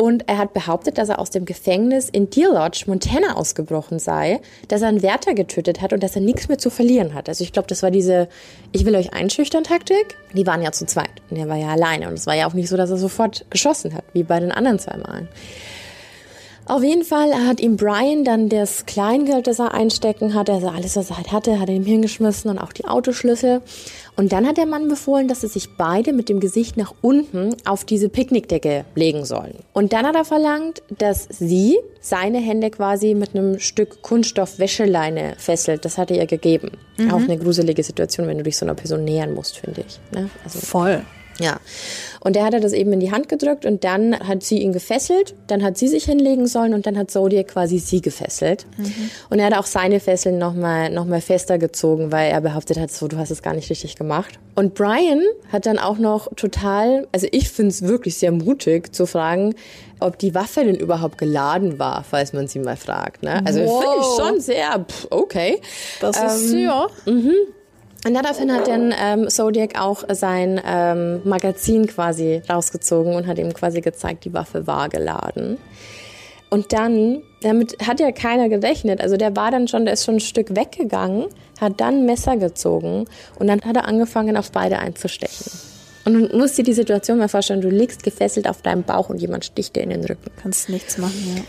Und 0.00 0.26
er 0.30 0.38
hat 0.38 0.54
behauptet, 0.54 0.96
dass 0.96 1.10
er 1.10 1.18
aus 1.18 1.28
dem 1.28 1.44
Gefängnis 1.44 2.08
in 2.08 2.30
Deer 2.30 2.54
Lodge, 2.54 2.84
Montana, 2.86 3.36
ausgebrochen 3.36 3.98
sei, 3.98 4.40
dass 4.68 4.80
er 4.80 4.88
einen 4.88 5.02
Wärter 5.02 5.34
getötet 5.34 5.82
hat 5.82 5.92
und 5.92 6.02
dass 6.02 6.16
er 6.16 6.22
nichts 6.22 6.48
mehr 6.48 6.56
zu 6.56 6.70
verlieren 6.70 7.12
hat. 7.12 7.28
Also 7.28 7.44
ich 7.44 7.52
glaube, 7.52 7.68
das 7.68 7.82
war 7.82 7.90
diese 7.90 8.26
Ich 8.72 8.86
will 8.86 8.96
euch 8.96 9.12
einschüchtern 9.12 9.62
Taktik. 9.62 10.16
Die 10.32 10.46
waren 10.46 10.62
ja 10.62 10.72
zu 10.72 10.86
zweit 10.86 11.10
und 11.28 11.36
er 11.36 11.50
war 11.50 11.56
ja 11.56 11.68
alleine. 11.68 12.08
Und 12.08 12.14
es 12.14 12.26
war 12.26 12.34
ja 12.34 12.48
auch 12.48 12.54
nicht 12.54 12.70
so, 12.70 12.78
dass 12.78 12.88
er 12.88 12.96
sofort 12.96 13.44
geschossen 13.50 13.92
hat, 13.92 14.04
wie 14.14 14.22
bei 14.22 14.40
den 14.40 14.52
anderen 14.52 14.78
zwei 14.78 14.96
Malen. 14.96 15.28
Auf 16.64 16.82
jeden 16.82 17.04
Fall 17.04 17.34
hat 17.46 17.60
ihm 17.60 17.76
Brian 17.76 18.24
dann 18.24 18.48
das 18.48 18.86
Kleingeld, 18.86 19.48
das 19.48 19.58
er 19.58 19.74
einstecken 19.74 20.34
hatte, 20.34 20.52
also 20.52 20.68
alles, 20.68 20.96
was 20.96 21.10
er 21.10 21.16
halt 21.16 21.32
hatte, 21.32 21.60
hat 21.60 21.68
er 21.68 21.74
ihm 21.74 21.84
hingeschmissen 21.84 22.48
und 22.48 22.58
auch 22.58 22.72
die 22.72 22.86
Autoschlüssel. 22.86 23.60
Und 24.20 24.32
dann 24.32 24.46
hat 24.46 24.58
der 24.58 24.66
Mann 24.66 24.88
befohlen, 24.88 25.28
dass 25.28 25.40
sie 25.40 25.46
sich 25.46 25.78
beide 25.78 26.12
mit 26.12 26.28
dem 26.28 26.40
Gesicht 26.40 26.76
nach 26.76 26.92
unten 27.00 27.56
auf 27.64 27.86
diese 27.86 28.10
Picknickdecke 28.10 28.84
legen 28.94 29.24
sollen. 29.24 29.54
Und 29.72 29.94
dann 29.94 30.04
hat 30.04 30.14
er 30.14 30.26
verlangt, 30.26 30.82
dass 30.98 31.26
sie 31.30 31.78
seine 32.02 32.36
Hände 32.38 32.68
quasi 32.68 33.14
mit 33.14 33.34
einem 33.34 33.58
Stück 33.58 34.02
Kunststoff-Wäscheleine 34.02 35.36
fesselt. 35.38 35.86
Das 35.86 35.96
hat 35.96 36.10
er 36.10 36.18
ihr 36.18 36.26
gegeben. 36.26 36.72
Auch 37.10 37.22
eine 37.22 37.38
gruselige 37.38 37.82
Situation, 37.82 38.26
wenn 38.26 38.36
du 38.36 38.42
dich 38.42 38.58
so 38.58 38.66
einer 38.66 38.74
Person 38.74 39.04
nähern 39.04 39.32
musst, 39.32 39.56
finde 39.56 39.84
ich. 39.88 39.98
Ne? 40.12 40.28
Also 40.44 40.58
Voll. 40.58 41.02
Ja. 41.40 41.58
Und 42.22 42.36
der 42.36 42.44
hat 42.44 42.52
er 42.52 42.60
das 42.60 42.72
eben 42.74 42.92
in 42.92 43.00
die 43.00 43.10
Hand 43.12 43.28
gedrückt 43.30 43.64
und 43.64 43.82
dann 43.82 44.18
hat 44.28 44.42
sie 44.42 44.58
ihn 44.58 44.72
gefesselt, 44.74 45.34
dann 45.46 45.62
hat 45.62 45.78
sie 45.78 45.88
sich 45.88 46.04
hinlegen 46.04 46.46
sollen 46.46 46.74
und 46.74 46.86
dann 46.86 46.98
hat 46.98 47.10
Zodiac 47.10 47.48
quasi 47.48 47.78
sie 47.78 48.02
gefesselt. 48.02 48.66
Und 49.30 49.38
er 49.38 49.46
hat 49.46 49.54
auch 49.56 49.64
seine 49.64 50.00
Fesseln 50.00 50.36
nochmal 50.38 50.90
noch 50.90 51.06
mal 51.06 51.22
fester 51.22 51.56
gezogen, 51.56 52.12
weil 52.12 52.30
er 52.30 52.42
behauptet 52.42 52.78
hat, 52.78 52.90
so, 52.90 53.08
du 53.08 53.16
hast 53.16 53.30
es 53.30 53.42
gar 53.42 53.54
nicht 53.54 53.70
richtig 53.70 53.96
gemacht. 53.96 54.38
Und 54.54 54.74
Brian 54.74 55.22
hat 55.50 55.64
dann 55.64 55.78
auch 55.78 55.96
noch 55.96 56.28
total, 56.36 57.08
also 57.12 57.26
ich 57.32 57.48
finde 57.48 57.70
es 57.70 57.82
wirklich 57.82 58.18
sehr 58.18 58.32
mutig 58.32 58.94
zu 58.94 59.06
fragen, 59.06 59.54
ob 60.00 60.18
die 60.18 60.34
Waffe 60.34 60.64
denn 60.64 60.74
überhaupt 60.76 61.16
geladen 61.18 61.78
war, 61.78 62.04
falls 62.04 62.32
man 62.34 62.48
sie 62.48 62.58
mal 62.58 62.76
fragt. 62.76 63.22
Ne? 63.22 63.42
Also 63.46 63.60
Wow. 63.60 63.82
finde 63.82 63.96
ich 64.00 64.06
schon 64.18 64.40
sehr, 64.40 64.84
pff, 64.86 65.06
okay. 65.10 65.60
Das 66.00 66.16
ist, 66.22 66.52
ja. 66.54 66.86
Und 68.06 68.14
daraufhin 68.14 68.50
hat 68.52 68.66
dann 68.66 68.94
ähm, 68.98 69.28
Zodiac 69.28 69.78
auch 69.78 70.04
sein 70.08 70.60
ähm, 70.64 71.20
Magazin 71.24 71.86
quasi 71.86 72.42
rausgezogen 72.48 73.14
und 73.14 73.26
hat 73.26 73.38
ihm 73.38 73.52
quasi 73.52 73.82
gezeigt, 73.82 74.24
die 74.24 74.32
Waffe 74.32 74.66
war 74.66 74.88
geladen. 74.88 75.58
Und 76.48 76.72
dann, 76.72 77.22
damit 77.42 77.76
hat 77.86 78.00
ja 78.00 78.10
keiner 78.10 78.48
gerechnet. 78.48 79.00
Also 79.00 79.16
der 79.16 79.36
war 79.36 79.50
dann 79.50 79.68
schon, 79.68 79.84
der 79.84 79.94
ist 79.94 80.04
schon 80.04 80.16
ein 80.16 80.20
Stück 80.20 80.56
weggegangen, 80.56 81.26
hat 81.60 81.80
dann 81.80 81.98
ein 81.98 82.06
Messer 82.06 82.36
gezogen 82.38 83.04
und 83.38 83.46
dann 83.46 83.60
hat 83.60 83.76
er 83.76 83.86
angefangen, 83.86 84.36
auf 84.36 84.50
beide 84.50 84.78
einzustechen. 84.78 85.46
Und 86.06 86.14
du 86.14 86.36
musst 86.36 86.56
dir 86.56 86.64
die 86.64 86.72
Situation 86.72 87.18
mal 87.18 87.28
vorstellen, 87.28 87.60
du 87.60 87.68
liegst 87.68 88.02
gefesselt 88.02 88.48
auf 88.48 88.62
deinem 88.62 88.82
Bauch 88.82 89.10
und 89.10 89.20
jemand 89.20 89.44
sticht 89.44 89.76
dir 89.76 89.82
in 89.82 89.90
den 89.90 90.04
Rücken. 90.04 90.30
Kannst 90.42 90.70
nichts 90.70 90.96
machen, 90.96 91.36
ja. 91.36 91.42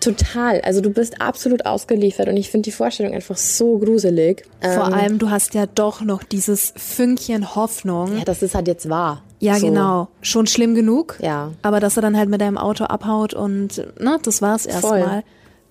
Total. 0.00 0.60
Also 0.60 0.80
du 0.80 0.90
bist 0.90 1.20
absolut 1.20 1.66
ausgeliefert 1.66 2.28
und 2.28 2.36
ich 2.36 2.50
finde 2.50 2.64
die 2.66 2.72
Vorstellung 2.72 3.12
einfach 3.14 3.36
so 3.36 3.78
gruselig. 3.78 4.44
Vor 4.60 4.86
Ähm, 4.86 4.94
allem, 4.94 5.18
du 5.18 5.30
hast 5.30 5.54
ja 5.54 5.66
doch 5.66 6.00
noch 6.02 6.22
dieses 6.22 6.72
Fünkchen 6.76 7.54
Hoffnung. 7.56 8.16
Ja, 8.18 8.24
das 8.24 8.42
ist 8.42 8.54
halt 8.54 8.68
jetzt 8.68 8.88
wahr. 8.88 9.22
Ja, 9.40 9.56
So. 9.56 9.66
genau. 9.66 10.08
Schon 10.22 10.46
schlimm 10.46 10.74
genug. 10.74 11.16
Ja. 11.20 11.52
Aber 11.62 11.80
dass 11.80 11.96
er 11.96 12.02
dann 12.02 12.16
halt 12.16 12.28
mit 12.28 12.40
deinem 12.40 12.58
Auto 12.58 12.84
abhaut 12.84 13.34
und, 13.34 13.78
ne, 14.00 14.18
das 14.22 14.40
war's 14.42 14.66
erstmal. 14.66 15.24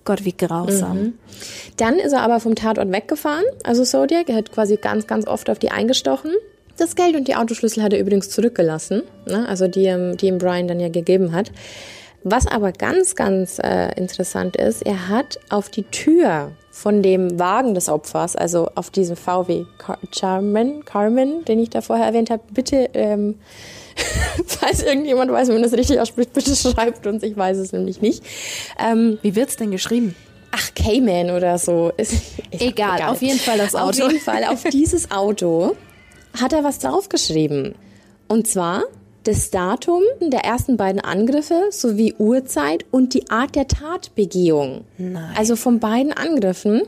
Gott, 0.04 0.24
wie 0.24 0.32
grausam. 0.32 1.14
Dann 1.76 1.98
ist 1.98 2.12
er 2.12 2.22
aber 2.22 2.40
vom 2.40 2.54
Tatort 2.54 2.90
weggefahren, 2.90 3.44
also 3.64 3.84
Zodiac. 3.84 4.28
Er 4.30 4.36
hat 4.36 4.52
quasi 4.52 4.76
ganz, 4.76 5.06
ganz 5.06 5.26
oft 5.26 5.50
auf 5.50 5.58
die 5.58 5.70
eingestochen. 5.70 6.32
Das 6.78 6.94
Geld 6.96 7.14
und 7.16 7.28
die 7.28 7.34
Autoschlüssel 7.34 7.82
hat 7.82 7.92
er 7.92 7.98
übrigens 7.98 8.30
zurückgelassen, 8.30 9.02
ne? 9.26 9.46
also 9.48 9.66
die, 9.68 9.84
ihm- 9.84 10.16
die 10.16 10.28
ihm 10.28 10.38
Brian 10.38 10.68
dann 10.68 10.80
ja 10.80 10.88
gegeben 10.88 11.32
hat. 11.32 11.50
Was 12.24 12.46
aber 12.46 12.72
ganz, 12.72 13.14
ganz 13.14 13.58
äh, 13.58 13.92
interessant 13.96 14.56
ist, 14.56 14.82
er 14.84 15.08
hat 15.08 15.38
auf 15.50 15.68
die 15.68 15.84
Tür 15.84 16.52
von 16.70 17.02
dem 17.02 17.38
Wagen 17.38 17.74
des 17.74 17.88
Opfers, 17.88 18.36
also 18.36 18.70
auf 18.74 18.90
diesem 18.90 19.16
VW 19.16 19.64
Car 19.78 19.98
Charman, 20.12 20.84
Carmen, 20.84 21.44
den 21.44 21.58
ich 21.58 21.70
da 21.70 21.80
vorher 21.80 22.06
erwähnt 22.06 22.30
habe, 22.30 22.42
bitte, 22.52 22.90
ähm, 22.94 23.36
falls 24.46 24.82
irgendjemand 24.82 25.30
weiß, 25.30 25.48
wie 25.48 25.52
man 25.52 25.62
das 25.62 25.72
richtig 25.72 26.00
ausspricht, 26.00 26.32
bitte 26.32 26.54
schreibt 26.54 27.06
uns, 27.06 27.22
ich 27.22 27.36
weiß 27.36 27.56
es 27.58 27.72
nämlich 27.72 28.00
nicht. 28.00 28.22
Ähm, 28.78 29.18
Wie 29.22 29.34
wird's 29.34 29.56
denn 29.56 29.70
geschrieben? 29.70 30.14
Ach, 30.50 30.74
Cayman 30.74 31.30
oder 31.30 31.58
so. 31.58 31.92
Ist, 31.96 32.12
ist 32.12 32.62
Egal, 32.62 33.02
auf 33.02 33.22
jeden 33.22 33.38
Fall 33.38 33.58
das 33.58 33.74
Auto. 33.74 34.04
Auf 34.04 34.12
jeden 34.12 34.20
Fall, 34.20 34.44
auf 34.44 34.64
dieses 34.64 35.10
Auto 35.10 35.76
hat 36.40 36.52
er 36.52 36.64
was 36.64 36.78
draufgeschrieben. 36.78 37.74
Und 38.28 38.46
zwar 38.46 38.84
das 39.24 39.50
Datum 39.50 40.02
der 40.20 40.44
ersten 40.44 40.76
beiden 40.76 41.00
Angriffe 41.00 41.68
sowie 41.70 42.14
Uhrzeit 42.18 42.84
und 42.90 43.14
die 43.14 43.30
Art 43.30 43.54
der 43.54 43.68
Tatbegehung. 43.68 44.84
Nein. 44.96 45.34
Also 45.36 45.56
von 45.56 45.80
beiden 45.80 46.12
Angriffen. 46.12 46.82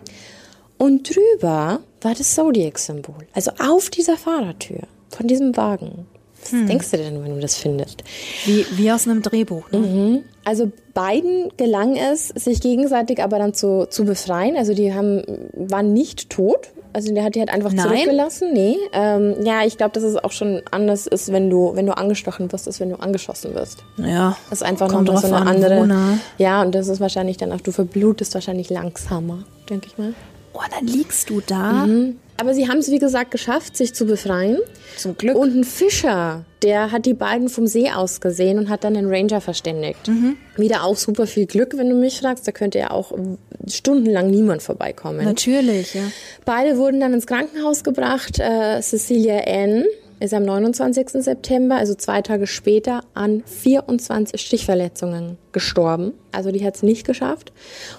Und 0.79 1.15
drüber 1.15 1.81
war 2.01 2.15
das 2.15 2.35
Zodiac-Symbol. 2.35 3.27
Also 3.35 3.51
auf 3.59 3.91
dieser 3.91 4.17
Fahrertür 4.17 4.81
von 5.11 5.27
diesem 5.27 5.57
Wagen. 5.57 6.07
Was 6.41 6.53
Hm. 6.53 6.67
denkst 6.67 6.91
du 6.93 6.97
denn, 6.97 7.23
wenn 7.23 7.35
du 7.35 7.41
das 7.41 7.57
findest? 7.57 8.03
Wie, 8.47 8.65
wie 8.73 8.91
aus 8.91 9.07
einem 9.07 9.21
Drehbuch, 9.21 9.71
ne? 9.73 10.23
Also 10.45 10.73
beiden 10.95 11.51
gelang 11.59 11.97
es, 11.97 12.29
sich 12.29 12.63
gegenseitig 12.63 13.23
aber 13.23 13.39
dann 13.39 13.53
zu, 13.53 13.87
zu 13.91 14.07
befreien. 14.07 14.57
Also 14.57 14.73
die 14.73 14.95
haben, 14.95 15.23
waren 15.55 15.93
nicht 15.93 16.31
tot. 16.31 16.71
Also 16.93 17.15
der 17.15 17.25
hat 17.25 17.35
die 17.35 17.41
halt 17.41 17.51
einfach 17.51 17.73
Nein? 17.73 17.87
zurückgelassen. 17.87 18.53
Nee. 18.53 18.77
Ähm, 18.93 19.37
ja, 19.45 19.65
ich 19.65 19.77
glaube, 19.77 19.93
dass 19.93 20.03
es 20.03 20.17
auch 20.17 20.33
schon 20.33 20.63
anders 20.71 21.07
ist, 21.07 21.33
wenn 21.33 21.49
du, 21.49 21.73
wenn 21.75 21.87
du 21.87 21.97
angestochen 21.97 22.51
wirst, 22.53 22.67
als 22.67 22.81
wenn 22.81 22.91
du 22.91 22.97
angeschossen 22.97 23.55
wirst. 23.55 23.85
Ja. 23.97 24.37
Das 24.51 24.61
ist 24.61 24.67
einfach 24.67 24.89
Kommt 24.89 25.09
noch 25.09 25.21
so 25.21 25.29
eine 25.29 25.37
an, 25.37 25.49
andere. 25.49 25.81
wo, 25.81 25.87
ne? 25.87 26.19
Ja, 26.39 26.63
und 26.63 26.75
das 26.75 26.89
ist 26.89 27.01
wahrscheinlich 27.01 27.37
dann 27.37 27.53
auch, 27.53 27.61
du 27.61 27.73
verblutest 27.73 28.35
wahrscheinlich 28.35 28.71
langsamer, 28.71 29.45
denke 29.69 29.87
ich 29.89 29.99
mal. 29.99 30.15
Oh, 30.53 30.61
dann 30.77 30.87
liegst 30.87 31.31
du 31.31 31.41
da. 31.47 31.87
Aber 32.41 32.55
sie 32.55 32.69
haben 32.69 32.79
es, 32.79 32.91
wie 32.91 32.99
gesagt, 32.99 33.31
geschafft, 33.31 33.77
sich 33.77 33.95
zu 33.95 34.07
befreien. 34.07 34.59
Zum 34.97 35.17
Glück. 35.17 35.37
Und 35.37 35.55
ein 35.55 35.65
Fischer, 35.65 36.47
der 36.63 36.91
hat 36.91 37.05
die 37.05 37.13
beiden 37.13 37.51
vom 37.51 37.67
See 37.67 37.91
aus 37.91 38.23
gesehen 38.23 38.59
und 38.59 38.71
hat 38.71 38.83
dann 38.83 38.95
den 38.95 39.13
Ranger 39.13 39.43
verständigt. 39.43 40.09
Mhm. 40.09 40.39
Wieder 40.57 40.85
auch 40.85 40.97
super 40.97 41.27
viel 41.27 41.45
Glück, 41.45 41.77
wenn 41.77 41.91
du 41.91 41.95
mich 41.95 42.21
fragst. 42.21 42.49
Da 42.49 42.53
könnte 42.53 42.79
ja 42.79 42.93
auch 42.93 43.13
stundenlang 43.69 44.31
niemand 44.31 44.63
vorbeikommen. 44.63 45.23
Natürlich, 45.23 45.93
ja. 45.93 46.03
Beide 46.47 46.79
wurden 46.79 46.99
dann 46.99 47.13
ins 47.13 47.27
Krankenhaus 47.27 47.85
gebracht. 47.85 48.39
Äh, 48.39 48.81
Cecilia 48.81 49.43
Ann 49.47 49.85
ist 50.19 50.33
am 50.33 50.45
29. 50.45 51.23
September, 51.23 51.77
also 51.77 51.95
zwei 51.95 52.23
Tage 52.23 52.47
später, 52.47 53.03
an 53.13 53.43
24 53.45 54.41
Stichverletzungen 54.41 55.37
gestorben. 55.53 56.13
Also 56.33 56.53
die 56.53 56.65
hat 56.65 56.77
es 56.77 56.83
nicht 56.83 57.07
geschafft. 57.07 57.53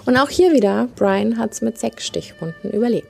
Und 0.04 0.16
auch 0.16 0.30
hier 0.30 0.52
wieder, 0.52 0.88
Brian 0.96 1.38
hat 1.38 1.52
es 1.52 1.62
mit 1.62 1.78
sechs 1.78 2.04
Stichwunden 2.04 2.72
überlebt. 2.72 3.08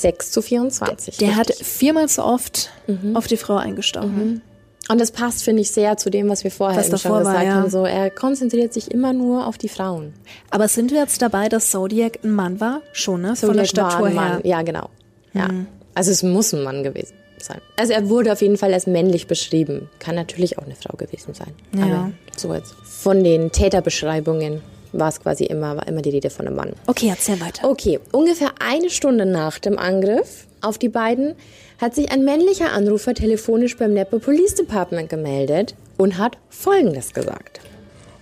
6 0.00 0.30
zu 0.30 0.42
24. 0.42 1.16
Der 1.18 1.36
hat 1.36 1.50
richtig. 1.50 1.66
viermal 1.66 2.08
so 2.08 2.24
oft 2.24 2.70
auf 3.14 3.26
die 3.26 3.36
Frau 3.36 3.56
eingestochen. 3.56 4.42
Und 4.88 5.00
das 5.00 5.12
passt, 5.12 5.44
finde 5.44 5.62
ich, 5.62 5.70
sehr 5.70 5.96
zu 5.98 6.10
dem, 6.10 6.28
was 6.28 6.42
wir 6.42 6.50
vorher 6.50 6.78
Was 6.78 6.88
eben 6.88 6.98
schon 6.98 7.12
war, 7.12 7.20
gesagt 7.20 7.44
ja. 7.44 7.54
haben. 7.54 7.70
So, 7.70 7.84
er 7.84 8.10
konzentriert 8.10 8.72
sich 8.72 8.90
immer 8.90 9.12
nur 9.12 9.46
auf 9.46 9.56
die 9.56 9.68
Frauen. 9.68 10.14
Aber 10.50 10.66
sind 10.66 10.90
wir 10.90 10.98
jetzt 10.98 11.22
dabei, 11.22 11.48
dass 11.48 11.70
Zodiac 11.70 12.18
ein 12.24 12.32
Mann 12.32 12.58
war? 12.58 12.80
Schon, 12.92 13.22
ne? 13.22 13.36
Von 13.36 13.54
der 13.56 13.66
Zodiac 13.66 13.84
war 13.84 13.90
Statur 13.90 14.06
ein 14.08 14.12
her. 14.12 14.20
Mann. 14.20 14.40
Ja, 14.42 14.62
genau. 14.62 14.90
Ja. 15.32 15.48
Also 15.94 16.10
es 16.10 16.24
muss 16.24 16.52
ein 16.52 16.64
Mann 16.64 16.82
gewesen 16.82 17.14
sein. 17.38 17.60
Also 17.76 17.92
er 17.92 18.08
wurde 18.08 18.32
auf 18.32 18.42
jeden 18.42 18.56
Fall 18.56 18.74
als 18.74 18.86
männlich 18.86 19.26
beschrieben. 19.26 19.88
Kann 19.98 20.14
natürlich 20.14 20.58
auch 20.58 20.64
eine 20.64 20.74
Frau 20.74 20.96
gewesen 20.96 21.34
sein. 21.34 21.54
Ja. 21.76 21.84
Aber 21.84 22.12
so 22.36 22.52
jetzt. 22.52 22.74
Von 22.82 23.22
den 23.22 23.52
Täterbeschreibungen 23.52 24.60
war 24.92 25.08
es 25.08 25.20
quasi 25.20 25.44
immer, 25.44 25.76
war 25.76 25.86
immer 25.86 26.02
die 26.02 26.10
Rede 26.10 26.30
von 26.30 26.46
einem 26.46 26.56
Mann. 26.56 26.72
Okay, 26.86 27.08
erzähl 27.08 27.40
weiter. 27.40 27.68
Okay, 27.68 28.00
ungefähr 28.12 28.52
eine 28.58 28.90
Stunde 28.90 29.26
nach 29.26 29.58
dem 29.58 29.78
Angriff 29.78 30.46
auf 30.60 30.78
die 30.78 30.88
beiden 30.88 31.34
hat 31.78 31.94
sich 31.94 32.12
ein 32.12 32.24
männlicher 32.24 32.72
Anrufer 32.72 33.14
telefonisch 33.14 33.76
beim 33.76 33.94
Napa 33.94 34.18
Police 34.18 34.54
Department 34.54 35.08
gemeldet 35.08 35.74
und 35.96 36.18
hat 36.18 36.36
Folgendes 36.50 37.14
gesagt. 37.14 37.60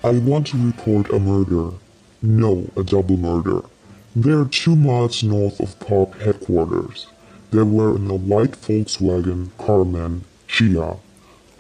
I 0.05 0.13
want 0.25 0.49
to 0.49 0.57
report 0.57 1.13
a 1.13 1.19
murder. 1.19 1.73
No, 2.23 2.65
a 2.77 2.83
double 2.83 3.17
murder. 3.17 3.63
They 4.15 4.33
are 4.33 4.49
two 4.49 4.77
miles 4.77 5.23
north 5.23 5.61
of 5.61 5.79
Park 5.81 6.21
headquarters. 6.21 7.09
They 7.51 7.63
were 7.63 7.97
in 7.97 8.11
a 8.11 8.15
white 8.15 8.57
Volkswagen 8.57 9.51
Carman 9.59 10.25
Chia. 10.47 10.97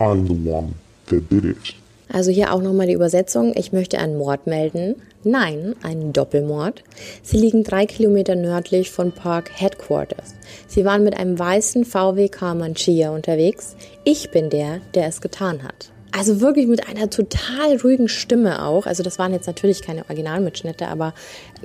I'm 0.01 0.27
the 0.27 0.35
one 0.35 0.75
that 1.07 1.29
did 1.29 1.44
it. 1.44 1.75
Also 2.12 2.31
hier 2.31 2.53
auch 2.53 2.62
nochmal 2.62 2.87
die 2.87 2.94
Übersetzung. 2.94 3.53
Ich 3.57 3.73
möchte 3.73 3.99
einen 3.99 4.16
Mord 4.16 4.47
melden. 4.47 4.97
Nein, 5.25 5.75
einen 5.83 6.12
Doppelmord. 6.12 6.85
Sie 7.23 7.37
liegen 7.37 7.64
drei 7.64 7.87
Kilometer 7.87 8.35
nördlich 8.35 8.90
von 8.90 9.12
Park 9.12 9.51
Headquarters. 9.55 10.35
Sie 10.66 10.85
waren 10.85 11.05
mit 11.05 11.16
einem 11.18 11.38
weißen 11.38 11.85
VW 11.85 12.29
Carman 12.29 12.75
Chia 12.75 13.11
unterwegs. 13.11 13.77
Ich 14.05 14.31
bin 14.31 14.49
der, 14.49 14.81
der 14.94 15.07
es 15.09 15.21
getan 15.21 15.62
hat. 15.64 15.90
Also 16.11 16.40
wirklich 16.40 16.66
mit 16.66 16.88
einer 16.88 17.11
total 17.11 17.77
ruhigen 17.83 18.09
Stimme 18.09 18.64
auch. 18.64 18.87
Also 18.87 19.03
das 19.03 19.18
waren 19.18 19.33
jetzt 19.35 19.47
natürlich 19.47 19.83
keine 19.83 20.05
Originalmitschnitte, 20.05 20.88
aber 20.88 21.12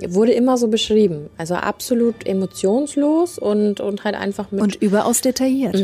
wurde 0.06 0.32
immer 0.32 0.58
so 0.58 0.68
beschrieben. 0.68 1.30
Also 1.38 1.54
absolut 1.54 2.26
emotionslos 2.26 3.38
und, 3.38 3.80
und 3.80 4.04
halt 4.04 4.16
einfach 4.16 4.50
mit 4.50 4.60
Und 4.62 4.74
überaus 4.76 5.22
detailliert. 5.22 5.82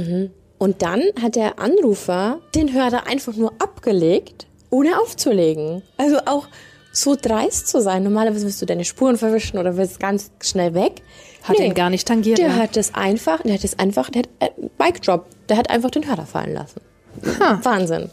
und 0.59 0.83
dann 0.83 1.03
hat 1.23 1.37
der 1.37 1.59
Anrufer 1.59 2.41
den 2.55 2.75
Hörer 2.75 3.07
einfach 3.07 3.35
nur 3.35 3.53
abgelegt, 3.61 4.47
ohne 4.71 5.01
aufzulegen. 5.01 5.83
Also 5.97 6.19
auch 6.27 6.47
so 6.93 7.17
dreist 7.21 7.69
zu 7.69 7.81
sein. 7.81 8.03
Normalerweise 8.03 8.47
wirst 8.47 8.61
du 8.63 8.67
deine 8.67 8.85
Spuren 8.85 9.17
verwischen 9.17 9.59
oder 9.59 9.77
wirst 9.77 10.01
ganz 10.01 10.31
schnell 10.43 10.75
weg. 10.75 11.03
Hat 11.45 11.59
ihn 11.59 11.75
gar 11.75 11.89
nicht 11.91 12.07
tangiert, 12.07 12.39
Der 12.39 12.49
ne? 12.49 12.57
hat 12.57 12.77
das 12.77 12.95
einfach, 12.95 13.43
der 13.43 13.55
hat 13.55 13.65
das 13.65 13.79
einfach, 13.79 14.11
der 14.11 14.23
hat 14.23 14.29
äh, 14.41 14.51
Bike 14.77 15.01
Drop, 15.03 15.27
der 15.49 15.57
hat 15.57 15.71
einfach 15.71 15.91
den 15.91 16.07
Hörer 16.07 16.27
fallen 16.27 16.53
lassen. 16.53 16.81
Wahnsinn. 17.63 18.09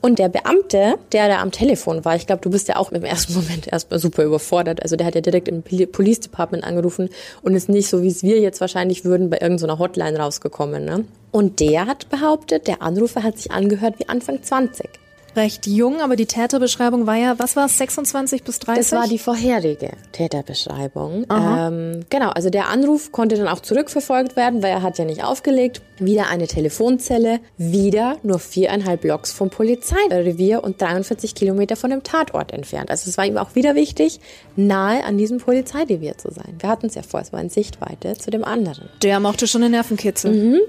Und 0.00 0.18
der 0.18 0.28
Beamte, 0.28 0.96
der 1.12 1.28
da 1.28 1.40
am 1.40 1.52
Telefon 1.52 2.04
war, 2.04 2.16
ich 2.16 2.26
glaube, 2.26 2.42
du 2.42 2.50
bist 2.50 2.68
ja 2.68 2.76
auch 2.76 2.92
im 2.92 3.04
ersten 3.04 3.34
Moment 3.40 3.66
erstmal 3.72 3.98
super 3.98 4.24
überfordert. 4.24 4.82
Also 4.82 4.96
der 4.96 5.06
hat 5.06 5.14
ja 5.14 5.20
direkt 5.20 5.48
im 5.48 5.62
Poli- 5.62 5.86
Police 5.86 6.20
Department 6.20 6.64
angerufen 6.64 7.08
und 7.42 7.54
ist 7.54 7.68
nicht 7.68 7.88
so, 7.88 8.02
wie 8.02 8.08
es 8.08 8.22
wir 8.22 8.40
jetzt 8.40 8.60
wahrscheinlich 8.60 9.04
würden, 9.04 9.30
bei 9.30 9.38
irgendeiner 9.40 9.78
Hotline 9.78 10.18
rausgekommen. 10.18 10.84
Ne? 10.84 11.04
Und 11.30 11.60
der 11.60 11.86
hat 11.86 12.08
behauptet, 12.10 12.66
der 12.66 12.82
Anrufer 12.82 13.22
hat 13.22 13.38
sich 13.38 13.50
angehört 13.52 13.98
wie 13.98 14.08
Anfang 14.08 14.42
20. 14.42 14.88
Recht 15.34 15.66
jung, 15.66 16.00
aber 16.00 16.16
die 16.16 16.26
Täterbeschreibung 16.26 17.06
war 17.06 17.16
ja, 17.16 17.38
was 17.38 17.56
war 17.56 17.66
es, 17.66 17.78
26 17.78 18.42
bis 18.44 18.58
30? 18.58 18.90
Das 18.90 18.92
war 18.98 19.08
die 19.08 19.18
vorherige 19.18 19.90
Täterbeschreibung. 20.12 21.26
Ähm, 21.30 22.00
genau, 22.10 22.30
also 22.30 22.50
der 22.50 22.68
Anruf 22.68 23.12
konnte 23.12 23.36
dann 23.36 23.48
auch 23.48 23.60
zurückverfolgt 23.60 24.36
werden, 24.36 24.62
weil 24.62 24.70
er 24.72 24.82
hat 24.82 24.98
ja 24.98 25.04
nicht 25.04 25.24
aufgelegt. 25.24 25.82
Wieder 25.98 26.28
eine 26.28 26.46
Telefonzelle, 26.48 27.40
wieder 27.56 28.16
nur 28.22 28.38
viereinhalb 28.40 29.02
Blocks 29.02 29.32
vom 29.32 29.50
Polizeirevier 29.50 30.64
und 30.64 30.80
43 30.80 31.34
Kilometer 31.34 31.76
von 31.76 31.90
dem 31.90 32.02
Tatort 32.02 32.52
entfernt. 32.52 32.90
Also 32.90 33.08
es 33.08 33.16
war 33.18 33.24
ihm 33.24 33.38
auch 33.38 33.54
wieder 33.54 33.74
wichtig, 33.74 34.20
nahe 34.56 35.04
an 35.04 35.16
diesem 35.16 35.38
Polizeirevier 35.38 36.18
zu 36.18 36.30
sein. 36.32 36.56
Wir 36.58 36.68
hatten 36.68 36.86
es 36.86 36.94
ja 36.94 37.02
vor, 37.02 37.20
es 37.20 37.32
war 37.32 37.40
in 37.40 37.50
Sichtweite 37.50 38.16
zu 38.16 38.30
dem 38.30 38.44
anderen. 38.44 38.88
Der 39.02 39.20
mochte 39.20 39.46
schon 39.46 39.62
den 39.62 39.70
Nervenkitzel. 39.70 40.60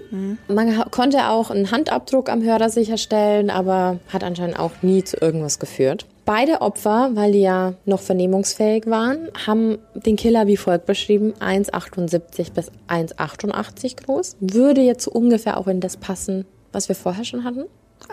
Man 0.48 0.78
ha- 0.78 0.88
konnte 0.92 1.30
auch 1.30 1.50
einen 1.50 1.72
Handabdruck 1.72 2.30
am 2.30 2.44
Hörer 2.44 2.70
sicherstellen, 2.70 3.50
aber 3.50 4.00
hat 4.10 4.24
anscheinend 4.24 4.53
auch 4.56 4.72
nie 4.82 5.04
zu 5.04 5.18
irgendwas 5.18 5.60
geführt. 5.60 6.06
Beide 6.26 6.62
Opfer, 6.62 7.12
weil 7.14 7.34
die 7.34 7.42
ja 7.42 7.74
noch 7.86 8.00
vernehmungsfähig 8.00 8.88
waren, 8.88 9.30
haben 9.46 9.80
den 9.94 10.16
Killer 10.16 10.48
wie 10.48 10.58
folgt 10.58 10.86
beschrieben: 10.86 11.34
1,78 11.40 12.54
bis 12.54 12.72
1,88 12.88 14.04
groß. 14.04 14.38
Würde 14.40 14.82
jetzt 14.82 15.04
so 15.04 15.12
ungefähr 15.12 15.58
auch 15.58 15.68
in 15.68 15.82
das 15.82 15.98
passen, 15.98 16.46
was 16.72 16.88
wir 16.88 16.96
vorher 16.96 17.26
schon 17.26 17.44
hatten. 17.44 17.66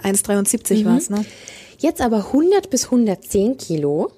1,73 0.02 0.80
mhm. 0.80 0.84
war 0.86 0.96
es, 0.96 1.10
ne? 1.10 1.24
Jetzt 1.78 2.00
aber 2.00 2.26
100 2.26 2.68
bis 2.68 2.86
110 2.86 3.56
Kilo, 3.56 4.10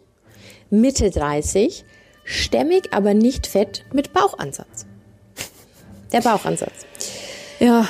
Mitte 0.70 1.10
30, 1.10 1.84
stämmig, 2.24 2.88
aber 2.92 3.14
nicht 3.14 3.46
fett, 3.46 3.84
mit 3.92 4.12
Bauchansatz. 4.12 4.86
Der 6.12 6.20
Bauchansatz. 6.20 6.86
Ja, 7.60 7.86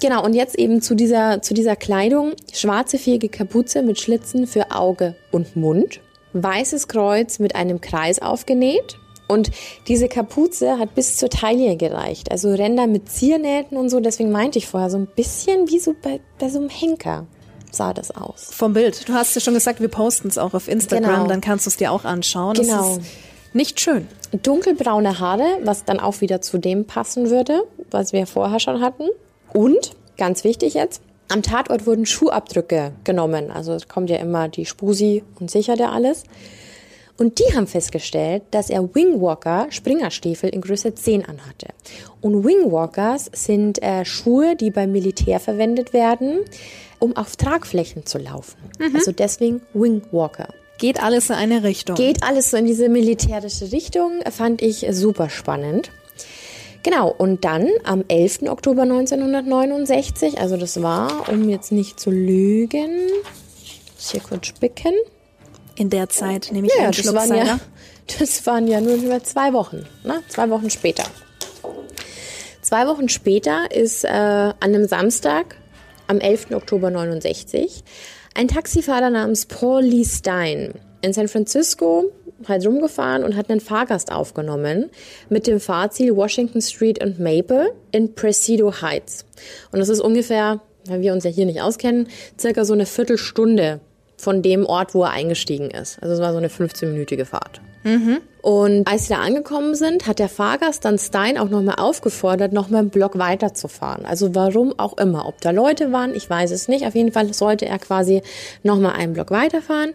Genau, 0.00 0.24
und 0.24 0.34
jetzt 0.34 0.58
eben 0.58 0.82
zu 0.82 0.94
dieser, 0.94 1.42
zu 1.42 1.54
dieser 1.54 1.76
Kleidung. 1.76 2.32
Schwarze 2.52 2.98
vierige 2.98 3.28
Kapuze 3.28 3.82
mit 3.82 4.00
Schlitzen 4.00 4.46
für 4.46 4.70
Auge 4.70 5.16
und 5.32 5.56
Mund. 5.56 6.00
Weißes 6.32 6.88
Kreuz 6.88 7.38
mit 7.38 7.54
einem 7.54 7.80
Kreis 7.80 8.20
aufgenäht. 8.20 8.98
Und 9.28 9.50
diese 9.88 10.08
Kapuze 10.08 10.78
hat 10.78 10.94
bis 10.94 11.16
zur 11.16 11.30
Taille 11.30 11.76
gereicht. 11.76 12.30
Also 12.30 12.52
Ränder 12.52 12.86
mit 12.86 13.10
Ziernähten 13.10 13.76
und 13.76 13.88
so. 13.88 14.00
Deswegen 14.00 14.30
meinte 14.30 14.58
ich 14.58 14.66
vorher 14.66 14.90
so 14.90 14.98
ein 14.98 15.06
bisschen 15.06 15.68
wie 15.68 15.80
so 15.80 15.94
bei, 16.00 16.20
bei 16.38 16.48
so 16.48 16.58
einem 16.58 16.68
Henker 16.68 17.26
sah 17.72 17.92
das 17.92 18.10
aus. 18.10 18.50
Vom 18.52 18.72
Bild. 18.72 19.08
Du 19.08 19.12
hast 19.12 19.34
ja 19.34 19.40
schon 19.40 19.54
gesagt, 19.54 19.80
wir 19.80 19.88
posten 19.88 20.28
es 20.28 20.38
auch 20.38 20.54
auf 20.54 20.68
Instagram. 20.68 21.14
Genau. 21.14 21.26
Dann 21.26 21.40
kannst 21.40 21.66
du 21.66 21.70
es 21.70 21.76
dir 21.76 21.92
auch 21.92 22.04
anschauen. 22.04 22.54
Genau. 22.54 22.96
Das 22.96 22.98
ist 22.98 23.06
nicht 23.52 23.80
schön. 23.80 24.08
Dunkelbraune 24.42 25.18
Haare, 25.18 25.58
was 25.62 25.84
dann 25.84 26.00
auch 26.00 26.20
wieder 26.20 26.40
zu 26.40 26.58
dem 26.58 26.86
passen 26.86 27.30
würde, 27.30 27.64
was 27.90 28.12
wir 28.12 28.26
vorher 28.26 28.60
schon 28.60 28.80
hatten. 28.80 29.04
Und, 29.52 29.92
ganz 30.16 30.44
wichtig 30.44 30.74
jetzt, 30.74 31.02
am 31.28 31.42
Tatort 31.42 31.86
wurden 31.86 32.06
Schuhabdrücke 32.06 32.92
genommen. 33.04 33.50
Also 33.50 33.72
es 33.72 33.88
kommt 33.88 34.10
ja 34.10 34.16
immer 34.16 34.48
die 34.48 34.66
Spusi 34.66 35.24
und 35.40 35.50
sichert 35.50 35.80
ja 35.80 35.90
alles. 35.90 36.24
Und 37.18 37.38
die 37.38 37.56
haben 37.56 37.66
festgestellt, 37.66 38.42
dass 38.50 38.68
er 38.70 38.94
Wingwalker 38.94 39.66
Springerstiefel 39.70 40.50
in 40.50 40.60
Größe 40.60 40.94
10 40.94 41.24
anhatte. 41.24 41.68
Und 42.20 42.44
Wingwalkers 42.44 43.30
sind 43.32 43.82
äh, 43.82 44.04
Schuhe, 44.04 44.54
die 44.54 44.70
beim 44.70 44.92
Militär 44.92 45.40
verwendet 45.40 45.92
werden, 45.92 46.40
um 46.98 47.16
auf 47.16 47.36
Tragflächen 47.36 48.04
zu 48.04 48.18
laufen. 48.18 48.58
Also 48.94 49.12
deswegen 49.12 49.62
Wingwalker. 49.72 50.48
Geht 50.78 51.02
alles 51.02 51.30
in 51.30 51.36
eine 51.36 51.62
Richtung. 51.62 51.96
Geht 51.96 52.22
alles 52.22 52.50
so 52.50 52.58
in 52.58 52.66
diese 52.66 52.90
militärische 52.90 53.72
Richtung, 53.72 54.20
fand 54.30 54.60
ich 54.60 54.86
super 54.90 55.30
spannend. 55.30 55.90
Genau, 56.86 57.08
und 57.10 57.44
dann 57.44 57.68
am 57.82 58.04
11. 58.06 58.42
Oktober 58.42 58.82
1969, 58.82 60.38
also 60.38 60.56
das 60.56 60.80
war, 60.82 61.28
um 61.28 61.48
jetzt 61.48 61.72
nicht 61.72 61.98
zu 61.98 62.12
lügen, 62.12 63.08
muss 63.96 64.12
hier 64.12 64.20
kurz 64.20 64.46
spicken. 64.46 64.92
In 65.74 65.90
der 65.90 66.08
Zeit 66.10 66.50
nehme 66.52 66.68
ich 66.68 66.74
Ja, 66.74 66.84
einen 66.84 66.92
das 66.92 67.00
Schluck 67.00 67.16
waren 67.16 67.34
ja, 67.34 67.58
das 68.20 68.46
waren 68.46 68.68
ja 68.68 68.80
nur 68.80 68.94
über 68.94 69.20
zwei 69.24 69.52
Wochen, 69.52 69.84
ne? 70.04 70.22
zwei 70.28 70.48
Wochen 70.48 70.70
später. 70.70 71.02
Zwei 72.62 72.86
Wochen 72.86 73.08
später 73.08 73.68
ist 73.74 74.04
äh, 74.04 74.08
an 74.08 74.54
einem 74.60 74.86
Samstag, 74.86 75.56
am 76.06 76.20
11. 76.20 76.52
Oktober 76.52 76.92
69, 76.92 77.82
ein 78.36 78.46
Taxifahrer 78.46 79.10
namens 79.10 79.46
Paul 79.46 79.82
Lee 79.82 80.04
Stein 80.04 80.74
in 81.02 81.12
San 81.12 81.26
Francisco 81.26 82.12
halt 82.46 82.66
rumgefahren 82.66 83.24
und 83.24 83.36
hat 83.36 83.50
einen 83.50 83.60
Fahrgast 83.60 84.12
aufgenommen 84.12 84.90
mit 85.28 85.46
dem 85.46 85.60
Fahrziel 85.60 86.14
Washington 86.16 86.60
Street 86.60 87.02
und 87.02 87.18
Maple 87.18 87.72
in 87.92 88.14
Presidio 88.14 88.80
Heights. 88.82 89.24
Und 89.72 89.78
das 89.78 89.88
ist 89.88 90.00
ungefähr, 90.00 90.60
weil 90.86 91.00
wir 91.00 91.12
uns 91.12 91.24
ja 91.24 91.30
hier 91.30 91.46
nicht 91.46 91.60
auskennen, 91.60 92.08
circa 92.38 92.64
so 92.64 92.74
eine 92.74 92.86
Viertelstunde 92.86 93.80
von 94.16 94.42
dem 94.42 94.66
Ort, 94.66 94.94
wo 94.94 95.04
er 95.04 95.10
eingestiegen 95.10 95.70
ist. 95.70 96.02
Also 96.02 96.14
es 96.14 96.20
war 96.20 96.32
so 96.32 96.38
eine 96.38 96.48
15-minütige 96.48 97.24
Fahrt. 97.24 97.60
Und 98.42 98.86
als 98.86 99.06
sie 99.06 99.14
da 99.14 99.20
angekommen 99.20 99.74
sind, 99.74 100.06
hat 100.06 100.18
der 100.18 100.28
Fahrgast 100.28 100.84
dann 100.84 100.98
Stein 100.98 101.36
auch 101.36 101.48
nochmal 101.48 101.76
aufgefordert, 101.78 102.52
nochmal 102.52 102.80
einen 102.80 102.90
Block 102.90 103.18
weiterzufahren. 103.18 104.06
Also 104.06 104.34
warum 104.34 104.72
auch 104.78 104.98
immer. 104.98 105.26
Ob 105.26 105.40
da 105.40 105.50
Leute 105.50 105.90
waren, 105.90 106.14
ich 106.14 106.30
weiß 106.30 106.52
es 106.52 106.68
nicht. 106.68 106.86
Auf 106.86 106.94
jeden 106.94 107.12
Fall 107.12 107.32
sollte 107.34 107.66
er 107.66 107.78
quasi 107.78 108.22
nochmal 108.62 108.92
einen 108.92 109.14
Block 109.14 109.30
weiterfahren. 109.30 109.94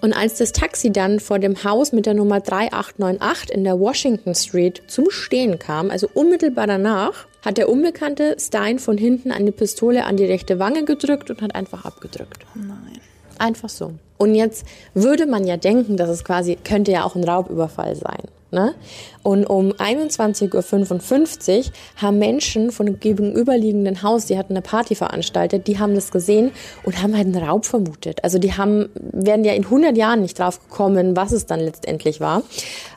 Und 0.00 0.12
als 0.12 0.38
das 0.38 0.52
Taxi 0.52 0.90
dann 0.90 1.20
vor 1.20 1.38
dem 1.38 1.62
Haus 1.62 1.92
mit 1.92 2.06
der 2.06 2.14
Nummer 2.14 2.40
3898 2.40 3.50
in 3.50 3.64
der 3.64 3.78
Washington 3.78 4.34
Street 4.34 4.82
zum 4.88 5.10
Stehen 5.10 5.58
kam, 5.58 5.90
also 5.90 6.08
unmittelbar 6.14 6.66
danach, 6.66 7.26
hat 7.44 7.58
der 7.58 7.68
Unbekannte 7.68 8.36
Stein 8.40 8.78
von 8.78 8.96
hinten 8.96 9.30
eine 9.30 9.52
Pistole 9.52 10.04
an 10.04 10.16
die 10.16 10.24
rechte 10.24 10.58
Wange 10.58 10.84
gedrückt 10.84 11.30
und 11.30 11.42
hat 11.42 11.54
einfach 11.54 11.84
abgedrückt. 11.84 12.44
Nein. 12.54 13.00
Einfach 13.38 13.68
so. 13.68 13.92
Und 14.24 14.34
jetzt 14.34 14.64
würde 14.94 15.26
man 15.26 15.46
ja 15.46 15.58
denken, 15.58 15.98
dass 15.98 16.08
es 16.08 16.24
quasi, 16.24 16.56
könnte 16.56 16.90
ja 16.92 17.04
auch 17.04 17.14
ein 17.14 17.24
Raubüberfall 17.24 17.94
sein. 17.94 18.22
Ne? 18.50 18.74
Und 19.22 19.44
um 19.44 19.72
21.55 19.72 21.58
Uhr 21.58 21.72
haben 21.96 22.18
Menschen 22.18 22.70
von 22.70 22.86
dem 22.86 23.00
gegenüberliegenden 23.00 24.02
Haus, 24.02 24.24
die 24.24 24.38
hatten 24.38 24.54
eine 24.54 24.62
Party 24.62 24.94
veranstaltet, 24.94 25.66
die 25.66 25.78
haben 25.78 25.94
das 25.94 26.10
gesehen 26.10 26.52
und 26.84 27.02
haben 27.02 27.14
halt 27.14 27.26
einen 27.26 27.44
Raub 27.44 27.66
vermutet. 27.66 28.24
Also 28.24 28.38
die 28.38 28.54
haben, 28.54 28.88
werden 28.94 29.44
ja 29.44 29.52
in 29.52 29.64
100 29.64 29.94
Jahren 29.94 30.22
nicht 30.22 30.38
drauf 30.38 30.58
gekommen, 30.58 31.16
was 31.16 31.32
es 31.32 31.44
dann 31.44 31.60
letztendlich 31.60 32.20
war. 32.20 32.42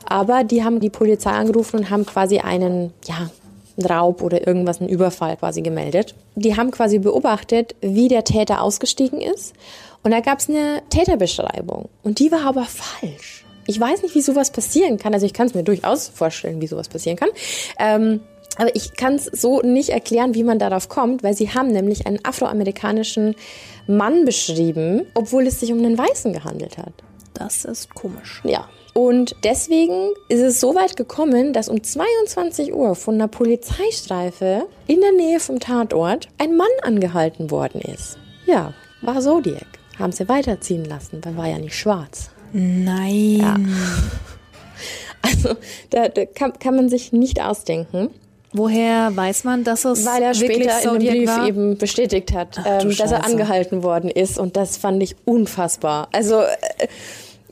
Aber 0.06 0.44
die 0.44 0.64
haben 0.64 0.80
die 0.80 0.90
Polizei 0.90 1.32
angerufen 1.32 1.80
und 1.80 1.90
haben 1.90 2.06
quasi 2.06 2.38
einen, 2.38 2.94
ja, 3.06 3.28
Raub 3.84 4.22
oder 4.22 4.46
irgendwas, 4.46 4.80
einen 4.80 4.88
Überfall 4.88 5.36
quasi 5.36 5.62
gemeldet. 5.62 6.14
Die 6.34 6.56
haben 6.56 6.70
quasi 6.70 6.98
beobachtet, 6.98 7.74
wie 7.80 8.08
der 8.08 8.24
Täter 8.24 8.62
ausgestiegen 8.62 9.20
ist. 9.20 9.54
Und 10.02 10.10
da 10.10 10.20
gab 10.20 10.38
es 10.38 10.48
eine 10.48 10.82
Täterbeschreibung. 10.90 11.88
Und 12.02 12.18
die 12.18 12.30
war 12.30 12.46
aber 12.46 12.64
falsch. 12.64 13.44
Ich 13.66 13.78
weiß 13.78 14.02
nicht, 14.02 14.14
wie 14.14 14.22
sowas 14.22 14.50
passieren 14.50 14.96
kann. 14.96 15.12
Also 15.12 15.26
ich 15.26 15.34
kann 15.34 15.46
es 15.46 15.54
mir 15.54 15.62
durchaus 15.62 16.08
vorstellen, 16.08 16.60
wie 16.60 16.66
sowas 16.66 16.88
passieren 16.88 17.18
kann. 17.18 17.28
Ähm, 17.78 18.20
aber 18.56 18.74
ich 18.74 18.94
kann 18.94 19.14
es 19.14 19.26
so 19.26 19.60
nicht 19.60 19.90
erklären, 19.90 20.34
wie 20.34 20.42
man 20.42 20.58
darauf 20.58 20.88
kommt, 20.88 21.22
weil 21.22 21.34
sie 21.34 21.50
haben 21.50 21.68
nämlich 21.68 22.06
einen 22.06 22.24
afroamerikanischen 22.24 23.36
Mann 23.86 24.24
beschrieben, 24.24 25.06
obwohl 25.14 25.46
es 25.46 25.60
sich 25.60 25.72
um 25.72 25.78
einen 25.78 25.98
Weißen 25.98 26.32
gehandelt 26.32 26.78
hat. 26.78 26.92
Das 27.34 27.64
ist 27.64 27.94
komisch. 27.94 28.40
Ja. 28.44 28.68
Und 28.98 29.36
deswegen 29.44 30.10
ist 30.28 30.40
es 30.40 30.58
so 30.58 30.74
weit 30.74 30.96
gekommen, 30.96 31.52
dass 31.52 31.68
um 31.68 31.80
22 31.80 32.74
Uhr 32.74 32.96
von 32.96 33.14
einer 33.14 33.28
Polizeistreife 33.28 34.66
in 34.88 35.00
der 35.00 35.12
Nähe 35.12 35.38
vom 35.38 35.60
Tatort 35.60 36.26
ein 36.38 36.56
Mann 36.56 36.66
angehalten 36.82 37.52
worden 37.52 37.80
ist. 37.80 38.18
Ja, 38.44 38.74
war 39.00 39.20
Zodiac. 39.20 39.68
Haben 40.00 40.10
sie 40.10 40.28
weiterziehen 40.28 40.84
lassen, 40.84 41.20
weil 41.22 41.36
war 41.36 41.46
ja 41.46 41.58
nicht 41.58 41.76
schwarz. 41.76 42.30
Nein. 42.52 43.72
Also 45.20 45.56
da, 45.90 46.08
da 46.08 46.26
kann, 46.26 46.58
kann 46.60 46.76
man 46.76 46.88
sich 46.88 47.12
nicht 47.12 47.42
ausdenken, 47.42 48.10
Woher 48.52 49.14
weiß 49.14 49.44
man, 49.44 49.62
dass 49.62 49.84
es 49.84 50.06
weil 50.06 50.22
er 50.22 50.32
später 50.32 50.94
in 50.94 51.00
dem 51.00 51.12
Brief 51.12 51.28
war? 51.28 51.46
eben 51.46 51.76
bestätigt 51.76 52.32
hat, 52.32 52.58
Ach, 52.58 52.82
ähm, 52.82 52.96
dass 52.96 53.12
er 53.12 53.24
angehalten 53.24 53.82
worden 53.82 54.10
ist. 54.10 54.38
Und 54.38 54.56
das 54.56 54.78
fand 54.78 55.02
ich 55.02 55.16
unfassbar. 55.26 56.08
Also 56.12 56.40
äh, 56.40 56.88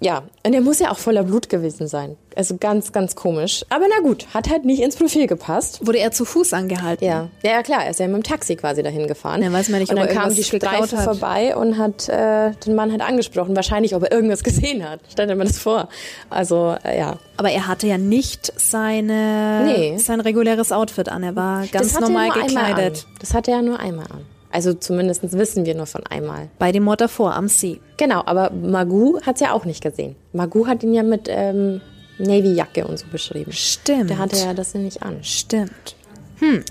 ja, 0.01 0.25
und 0.45 0.53
er 0.53 0.61
muss 0.61 0.79
ja 0.79 0.91
auch 0.91 0.99
voller 0.99 1.23
Blut 1.23 1.49
gewesen 1.49 1.89
sein. 1.89 2.17
Also 2.35 2.59
ganz, 2.59 2.93
ganz 2.93 3.15
komisch. 3.17 3.65
Aber 3.71 3.87
na 3.89 4.03
gut, 4.07 4.27
hat 4.35 4.51
halt 4.51 4.67
nicht 4.67 4.83
ins 4.83 4.95
Profil 4.97 5.27
gepasst. 5.27 5.87
Wurde 5.87 5.99
er 5.99 6.11
zu 6.13 6.27
Fuß 6.27 6.53
angehalten? 6.53 7.03
Ja, 7.03 7.29
ja, 7.43 7.53
ja 7.53 7.63
klar, 7.63 7.85
er 7.85 7.91
ist 7.91 8.01
ja 8.01 8.07
mit 8.07 8.17
dem 8.17 8.23
Taxi 8.23 8.57
quasi 8.57 8.83
dahin 8.83 9.07
gefahren. 9.07 9.43
Ja, 9.43 9.51
weiß 9.51 9.71
man 9.71 9.81
nicht, 9.81 9.89
und 9.91 9.97
dann 9.99 10.09
er 10.09 10.15
kam 10.15 10.35
die 10.35 10.45
Streife 10.45 10.99
vorbei 10.99 11.57
und 11.57 11.79
hat 11.79 12.11
äh, 12.11 12.51
den 12.67 12.75
Mann 12.75 12.91
halt 12.91 13.01
angesprochen. 13.01 13.57
Wahrscheinlich, 13.57 13.95
ob 13.95 14.03
er 14.03 14.13
irgendwas 14.13 14.45
gesehen 14.45 14.87
hat. 14.87 15.01
Stell 15.11 15.27
dir 15.29 15.35
mal 15.35 15.47
das 15.47 15.59
vor. 15.59 15.89
Also, 16.29 16.77
äh, 16.85 16.99
ja. 16.99 17.17
Aber 17.39 17.51
er 17.51 17.67
hatte 17.67 17.87
ja 17.87 17.97
nicht 17.97 18.53
seine, 18.57 19.63
Nee. 19.65 19.97
sein 19.97 20.21
reguläres 20.21 20.73
Outfit 20.73 21.09
an. 21.09 21.23
Er 21.23 21.37
war 21.37 21.67
ganz 21.69 21.99
normal 21.99 22.31
gekleidet. 22.33 23.07
Das 23.21 23.33
hatte 23.33 23.51
er 23.51 23.63
nur 23.63 23.81
einmal 23.81 24.07
an. 24.13 24.36
Also 24.51 24.75
zumindest 24.75 25.33
wissen 25.33 25.67
wir 25.67 25.75
nur 25.75 25.87
von 25.87 26.07
einmal. 26.07 26.49
Bei 26.59 26.73
dem 26.73 26.85
Mord 26.85 27.01
davor 27.01 27.35
am 27.35 27.49
See. 27.49 27.81
Genau, 27.97 28.23
aber 28.25 28.51
Magoo 28.51 29.21
hat's 29.23 29.41
ja 29.41 29.53
auch 29.53 29.65
nicht 29.65 29.83
gesehen. 29.83 30.17
Magoo 30.33 30.67
hat 30.67 30.83
ihn 30.83 30.95
ja 30.95 31.03
mit 31.03 31.29
ähm, 31.29 31.81
Navy-Jacke 32.19 32.87
und 32.87 32.99
so 32.99 33.07
beschrieben. 33.11 33.53
Stimmt. 33.53 34.11
Der 34.11 34.19
hatte 34.19 34.37
ja 34.37 34.55
das 34.55 34.73
ja 34.73 34.81
nicht 34.81 35.03
an. 35.03 35.19
Stimmt. 35.23 35.97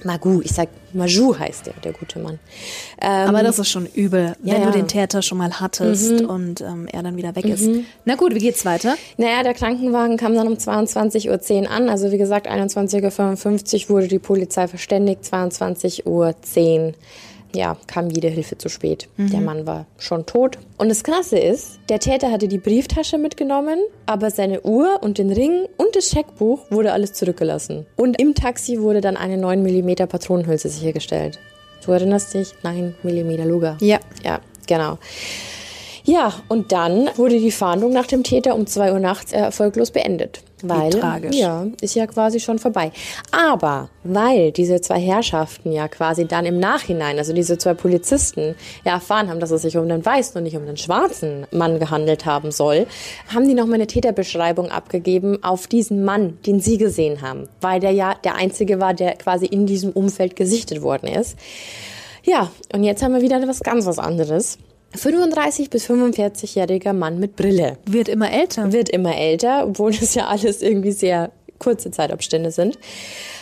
Magoo, 0.03 0.41
ich 0.41 0.51
sag, 0.51 0.69
Maju 0.93 1.37
heißt 1.37 1.65
der, 1.65 1.73
der 1.83 1.93
gute 1.93 2.19
Mann. 2.19 2.39
Ähm, 3.01 3.29
Aber 3.29 3.41
das 3.41 3.57
ist 3.57 3.69
schon 3.69 3.87
übel, 3.87 4.35
wenn 4.41 4.53
ja, 4.53 4.59
du 4.59 4.65
ja. 4.65 4.71
den 4.71 4.87
Täter 4.87 5.21
schon 5.21 5.39
mal 5.39 5.59
hattest 5.59 6.21
und 6.21 6.61
ähm, 6.61 6.87
er 6.91 7.01
dann 7.01 7.17
wieder 7.17 7.35
weg 7.35 7.45
ist. 7.45 7.67
Na 8.05 8.15
gut, 8.15 8.35
wie 8.35 8.39
geht's 8.39 8.63
weiter? 8.63 8.95
Naja, 9.17 9.41
der 9.43 9.55
Krankenwagen 9.55 10.17
kam 10.17 10.35
dann 10.35 10.47
um 10.47 10.53
22.10 10.53 11.63
Uhr 11.63 11.71
an. 11.71 11.89
Also 11.89 12.11
wie 12.11 12.17
gesagt, 12.17 12.47
21.55 12.47 13.83
Uhr 13.83 13.89
wurde 13.89 14.07
die 14.07 14.19
Polizei 14.19 14.67
verständigt. 14.67 15.23
22.10 15.23 16.05
Uhr 16.05 16.35
ja, 17.55 17.77
kam 17.87 18.09
jede 18.09 18.27
Hilfe 18.27 18.57
zu 18.57 18.69
spät. 18.69 19.07
Der 19.17 19.41
Mann 19.41 19.65
war 19.65 19.85
schon 19.97 20.25
tot. 20.25 20.57
Und 20.77 20.89
das 20.89 21.03
Krasse 21.03 21.37
ist, 21.37 21.79
der 21.89 21.99
Täter 21.99 22.31
hatte 22.31 22.47
die 22.47 22.57
Brieftasche 22.57 23.17
mitgenommen, 23.17 23.79
aber 24.05 24.29
seine 24.29 24.61
Uhr 24.61 24.99
und 25.01 25.17
den 25.17 25.31
Ring 25.31 25.67
und 25.77 25.95
das 25.95 26.09
Scheckbuch 26.09 26.59
wurde 26.69 26.91
alles 26.91 27.13
zurückgelassen. 27.13 27.85
Und 27.95 28.19
im 28.19 28.35
Taxi 28.35 28.81
wurde 28.81 29.01
dann 29.01 29.17
eine 29.17 29.37
9 29.37 29.61
mm 29.61 30.07
Patronenhülse 30.07 30.69
sichergestellt. 30.69 31.39
Du 31.85 31.91
erinnerst 31.91 32.33
dich? 32.33 32.53
9 32.63 32.95
mm 33.03 33.47
Luger. 33.47 33.77
Ja. 33.79 33.99
Ja, 34.23 34.39
genau. 34.67 34.97
Ja, 36.03 36.33
und 36.49 36.71
dann 36.71 37.09
wurde 37.15 37.39
die 37.39 37.51
Fahndung 37.51 37.91
nach 37.91 38.05
dem 38.05 38.23
Täter 38.23 38.55
um 38.55 38.67
2 38.67 38.93
Uhr 38.93 38.99
nachts 38.99 39.33
erfolglos 39.33 39.89
beendet. 39.89 40.41
Weil, 40.69 40.89
tragisch. 40.91 41.35
ja, 41.35 41.67
ist 41.81 41.95
ja 41.95 42.07
quasi 42.07 42.39
schon 42.39 42.59
vorbei. 42.59 42.91
Aber 43.31 43.89
weil 44.03 44.51
diese 44.51 44.81
zwei 44.81 44.99
Herrschaften 44.99 45.71
ja 45.71 45.87
quasi 45.87 46.25
dann 46.25 46.45
im 46.45 46.59
Nachhinein, 46.59 47.17
also 47.17 47.33
diese 47.33 47.57
zwei 47.57 47.73
Polizisten, 47.73 48.55
ja 48.83 48.93
erfahren 48.93 49.29
haben, 49.29 49.39
dass 49.39 49.51
es 49.51 49.63
sich 49.63 49.77
um 49.77 49.87
den 49.87 50.05
weißen 50.05 50.37
und 50.37 50.43
nicht 50.43 50.57
um 50.57 50.65
den 50.65 50.77
schwarzen 50.77 51.47
Mann 51.51 51.79
gehandelt 51.79 52.25
haben 52.25 52.51
soll, 52.51 52.87
haben 53.33 53.47
die 53.47 53.53
nochmal 53.53 53.75
eine 53.75 53.87
Täterbeschreibung 53.87 54.69
abgegeben 54.69 55.43
auf 55.43 55.67
diesen 55.67 56.03
Mann, 56.05 56.37
den 56.45 56.59
sie 56.59 56.77
gesehen 56.77 57.21
haben. 57.21 57.47
Weil 57.61 57.79
der 57.79 57.91
ja 57.91 58.15
der 58.23 58.35
einzige 58.35 58.79
war, 58.79 58.93
der 58.93 59.15
quasi 59.15 59.45
in 59.45 59.65
diesem 59.65 59.91
Umfeld 59.91 60.35
gesichtet 60.35 60.81
worden 60.81 61.07
ist. 61.07 61.37
Ja, 62.23 62.51
und 62.73 62.83
jetzt 62.83 63.03
haben 63.03 63.13
wir 63.13 63.21
wieder 63.21 63.45
was 63.47 63.61
ganz 63.61 63.85
was 63.85 63.99
anderes. 63.99 64.57
35 64.95 65.69
bis 65.69 65.89
45-jähriger 65.89 66.93
Mann 66.93 67.19
mit 67.19 67.35
Brille. 67.35 67.77
Wird 67.85 68.09
immer 68.09 68.31
älter. 68.31 68.71
Wird 68.71 68.89
immer 68.89 69.15
älter, 69.15 69.65
obwohl 69.67 69.91
das 69.91 70.15
ja 70.15 70.27
alles 70.27 70.61
irgendwie 70.61 70.91
sehr 70.91 71.31
kurze 71.59 71.91
Zeitabstände 71.91 72.51
sind. 72.51 72.77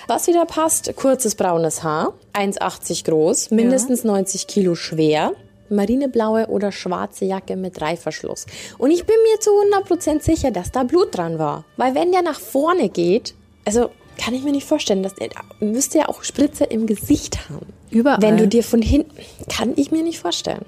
Was 0.08 0.28
wieder 0.28 0.45
passt, 0.45 0.95
kurzes 0.95 1.36
braunes 1.36 1.84
Haar, 1.84 2.14
1,80 2.34 3.06
groß, 3.06 3.51
mindestens 3.51 4.04
90 4.04 4.47
Kilo 4.47 4.76
schwer, 4.76 5.32
marineblaue 5.70 6.47
oder 6.47 6.72
schwarze 6.72 7.26
Jacke 7.26 7.56
mit 7.56 7.82
Reißverschluss. 7.82 8.45
Und 8.78 8.91
ich 8.91 9.06
bin 9.06 9.16
mir 9.32 9.39
zu 9.39 9.51
100% 9.51 10.22
sicher, 10.22 10.51
dass 10.51 10.72
da 10.72 10.84
Blut 10.84 11.18
dran 11.18 11.39
war. 11.39 11.66
Weil 11.78 11.95
wenn 11.95 12.12
der 12.12 12.22
nach 12.22 12.39
vorne 12.39 12.89
geht, 12.89 13.34
also 13.66 13.89
kann 14.18 14.34
ich 14.34 14.43
mir 14.43 14.51
nicht 14.51 14.68
vorstellen, 14.68 15.04
dass 15.04 15.16
der 15.16 15.30
müsste 15.60 15.99
ja 15.99 16.10
auch 16.10 16.24
Spritze 16.24 16.66
im 16.66 16.86
Gesicht 16.86 17.49
haben. 17.49 17.68
Überall. 17.89 18.22
Wenn 18.22 18.38
du 18.38 18.47
dir 18.47 18.64
von 18.64 18.82
hinten, 18.82 19.12
kann 19.49 19.74
ich 19.76 19.91
mir 19.91 20.04
nicht 20.04 20.20
vorstellen. 20.20 20.66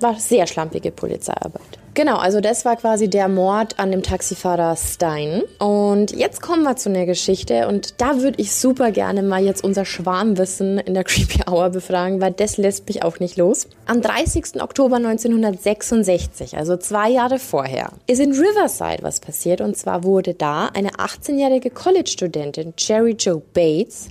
War 0.00 0.18
sehr 0.18 0.46
schlampige 0.46 0.90
Polizeiarbeit. 0.90 1.78
Genau, 1.96 2.18
also 2.18 2.42
das 2.42 2.66
war 2.66 2.76
quasi 2.76 3.08
der 3.08 3.26
Mord 3.26 3.78
an 3.78 3.90
dem 3.90 4.02
Taxifahrer 4.02 4.76
Stein. 4.76 5.42
Und 5.58 6.10
jetzt 6.10 6.42
kommen 6.42 6.62
wir 6.62 6.76
zu 6.76 6.90
einer 6.90 7.06
Geschichte 7.06 7.68
und 7.68 8.02
da 8.02 8.20
würde 8.20 8.38
ich 8.38 8.52
super 8.52 8.90
gerne 8.90 9.22
mal 9.22 9.42
jetzt 9.42 9.64
unser 9.64 9.86
Schwarmwissen 9.86 10.76
in 10.76 10.92
der 10.92 11.04
Creepy 11.04 11.50
Hour 11.50 11.70
befragen, 11.70 12.20
weil 12.20 12.32
das 12.32 12.58
lässt 12.58 12.86
mich 12.86 13.02
auch 13.02 13.18
nicht 13.18 13.38
los. 13.38 13.66
Am 13.86 14.02
30. 14.02 14.60
Oktober 14.60 14.96
1966, 14.96 16.58
also 16.58 16.76
zwei 16.76 17.08
Jahre 17.08 17.38
vorher, 17.38 17.88
ist 18.06 18.20
in 18.20 18.32
Riverside 18.32 19.02
was 19.02 19.20
passiert 19.20 19.62
und 19.62 19.74
zwar 19.78 20.04
wurde 20.04 20.34
da 20.34 20.66
eine 20.66 20.90
18-jährige 20.90 21.70
College-Studentin, 21.70 22.74
Jerry 22.76 23.12
Joe 23.12 23.40
Bates, 23.54 24.08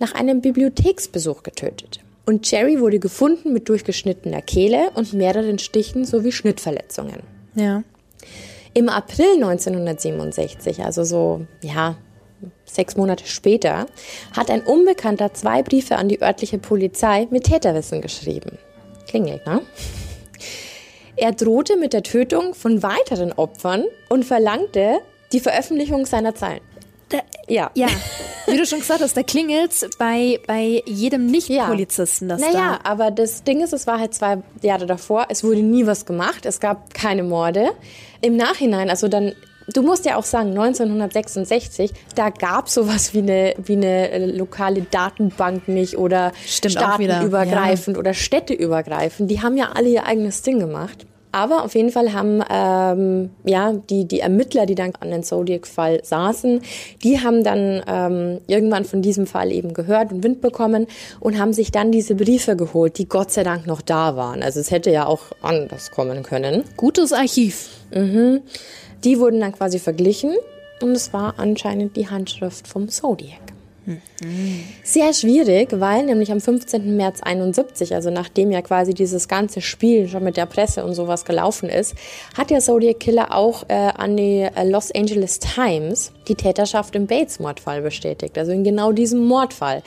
nach 0.00 0.12
einem 0.12 0.40
Bibliotheksbesuch 0.40 1.44
getötet. 1.44 2.00
Und 2.28 2.50
Jerry 2.50 2.78
wurde 2.78 2.98
gefunden 2.98 3.54
mit 3.54 3.70
durchgeschnittener 3.70 4.42
Kehle 4.42 4.90
und 4.92 5.14
mehreren 5.14 5.58
Stichen 5.58 6.04
sowie 6.04 6.30
Schnittverletzungen. 6.30 7.22
Ja. 7.54 7.84
Im 8.74 8.90
April 8.90 9.36
1967, 9.36 10.84
also 10.84 11.04
so, 11.04 11.46
ja, 11.62 11.96
sechs 12.66 12.98
Monate 12.98 13.24
später, 13.26 13.86
hat 14.36 14.50
ein 14.50 14.60
Unbekannter 14.60 15.32
zwei 15.32 15.62
Briefe 15.62 15.96
an 15.96 16.10
die 16.10 16.20
örtliche 16.20 16.58
Polizei 16.58 17.26
mit 17.30 17.44
Täterwissen 17.44 18.02
geschrieben. 18.02 18.58
Klingelt, 19.08 19.46
ne? 19.46 19.62
Er 21.16 21.32
drohte 21.32 21.78
mit 21.78 21.94
der 21.94 22.02
Tötung 22.02 22.52
von 22.52 22.82
weiteren 22.82 23.32
Opfern 23.32 23.86
und 24.10 24.26
verlangte 24.26 24.98
die 25.32 25.40
Veröffentlichung 25.40 26.04
seiner 26.04 26.34
Zeilen. 26.34 26.67
Da, 27.08 27.18
Ja. 27.48 27.70
ja, 27.74 27.86
wie 28.46 28.56
du 28.56 28.66
schon 28.66 28.80
gesagt 28.80 29.00
hast, 29.00 29.16
da 29.16 29.22
klingelt 29.22 29.72
bei, 29.98 30.40
bei 30.46 30.82
jedem 30.86 31.26
Nicht-Polizisten 31.26 32.28
das 32.28 32.40
Naja, 32.40 32.80
aber 32.84 33.10
das 33.10 33.44
Ding 33.44 33.62
ist, 33.62 33.72
es 33.72 33.86
war 33.86 33.98
halt 33.98 34.14
zwei 34.14 34.38
Jahre 34.62 34.86
davor, 34.86 35.26
es 35.30 35.42
wurde 35.42 35.62
nie 35.62 35.86
was 35.86 36.04
gemacht, 36.04 36.44
es 36.44 36.60
gab 36.60 36.92
keine 36.92 37.22
Morde. 37.22 37.70
Im 38.20 38.36
Nachhinein, 38.36 38.90
also 38.90 39.08
dann, 39.08 39.32
du 39.72 39.82
musst 39.82 40.04
ja 40.04 40.16
auch 40.16 40.24
sagen, 40.24 40.50
1966, 40.50 41.92
da 42.14 42.28
gab 42.30 42.68
sowas 42.68 43.14
wie 43.14 43.18
eine, 43.18 43.54
wie 43.58 43.74
eine 43.76 44.10
äh, 44.10 44.26
lokale 44.26 44.82
Datenbank 44.82 45.68
nicht 45.68 45.96
oder 45.96 46.32
Stimmt 46.46 46.72
staatenübergreifend 46.72 47.96
oder 47.96 48.12
städteübergreifend. 48.12 49.30
Die 49.30 49.40
haben 49.40 49.56
ja 49.56 49.70
alle 49.74 49.88
ihr 49.88 50.04
eigenes 50.04 50.42
Ding 50.42 50.58
gemacht. 50.58 51.06
Aber 51.32 51.64
auf 51.64 51.74
jeden 51.74 51.90
Fall 51.90 52.12
haben 52.12 52.42
ähm, 52.50 53.30
ja 53.44 53.72
die 53.72 54.06
die 54.06 54.20
Ermittler, 54.20 54.66
die 54.66 54.74
dann 54.74 54.92
an 55.00 55.10
den 55.10 55.22
Zodiac-Fall 55.22 56.00
saßen, 56.02 56.62
die 57.02 57.20
haben 57.20 57.44
dann 57.44 57.82
ähm, 57.86 58.40
irgendwann 58.46 58.84
von 58.84 59.02
diesem 59.02 59.26
Fall 59.26 59.52
eben 59.52 59.74
gehört 59.74 60.12
und 60.12 60.22
Wind 60.22 60.40
bekommen 60.40 60.86
und 61.20 61.38
haben 61.38 61.52
sich 61.52 61.70
dann 61.70 61.92
diese 61.92 62.14
Briefe 62.14 62.56
geholt, 62.56 62.98
die 62.98 63.08
Gott 63.08 63.30
sei 63.30 63.44
Dank 63.44 63.66
noch 63.66 63.82
da 63.82 64.16
waren. 64.16 64.42
Also 64.42 64.60
es 64.60 64.70
hätte 64.70 64.90
ja 64.90 65.06
auch 65.06 65.24
anders 65.42 65.90
kommen 65.90 66.22
können. 66.22 66.64
Gutes 66.76 67.12
Archiv. 67.12 67.68
Die 69.04 69.18
wurden 69.18 69.40
dann 69.40 69.52
quasi 69.52 69.78
verglichen 69.78 70.34
und 70.80 70.92
es 70.92 71.12
war 71.12 71.34
anscheinend 71.38 71.96
die 71.96 72.08
Handschrift 72.08 72.66
vom 72.66 72.88
Zodiac. 72.88 73.40
Sehr 74.82 75.12
schwierig, 75.12 75.68
weil 75.78 76.04
nämlich 76.04 76.32
am 76.32 76.40
15. 76.40 76.96
März 76.96 77.20
71, 77.22 77.94
also 77.94 78.10
nachdem 78.10 78.50
ja 78.50 78.62
quasi 78.62 78.92
dieses 78.92 79.28
ganze 79.28 79.60
Spiel 79.60 80.08
schon 80.08 80.24
mit 80.24 80.36
der 80.36 80.46
Presse 80.46 80.84
und 80.84 80.94
sowas 80.94 81.24
gelaufen 81.24 81.68
ist, 81.68 81.94
hat 82.36 82.50
der 82.50 82.58
Zodiac 82.58 82.98
Killer 82.98 83.32
auch 83.32 83.64
äh, 83.68 83.74
an 83.74 84.16
die 84.16 84.40
äh, 84.40 84.68
Los 84.68 84.90
Angeles 84.92 85.38
Times 85.38 86.12
die 86.26 86.34
Täterschaft 86.34 86.96
im 86.96 87.06
Bates-Mordfall 87.06 87.80
bestätigt, 87.80 88.36
also 88.36 88.50
in 88.50 88.64
genau 88.64 88.92
diesem 88.92 89.24
Mordfall. 89.24 89.82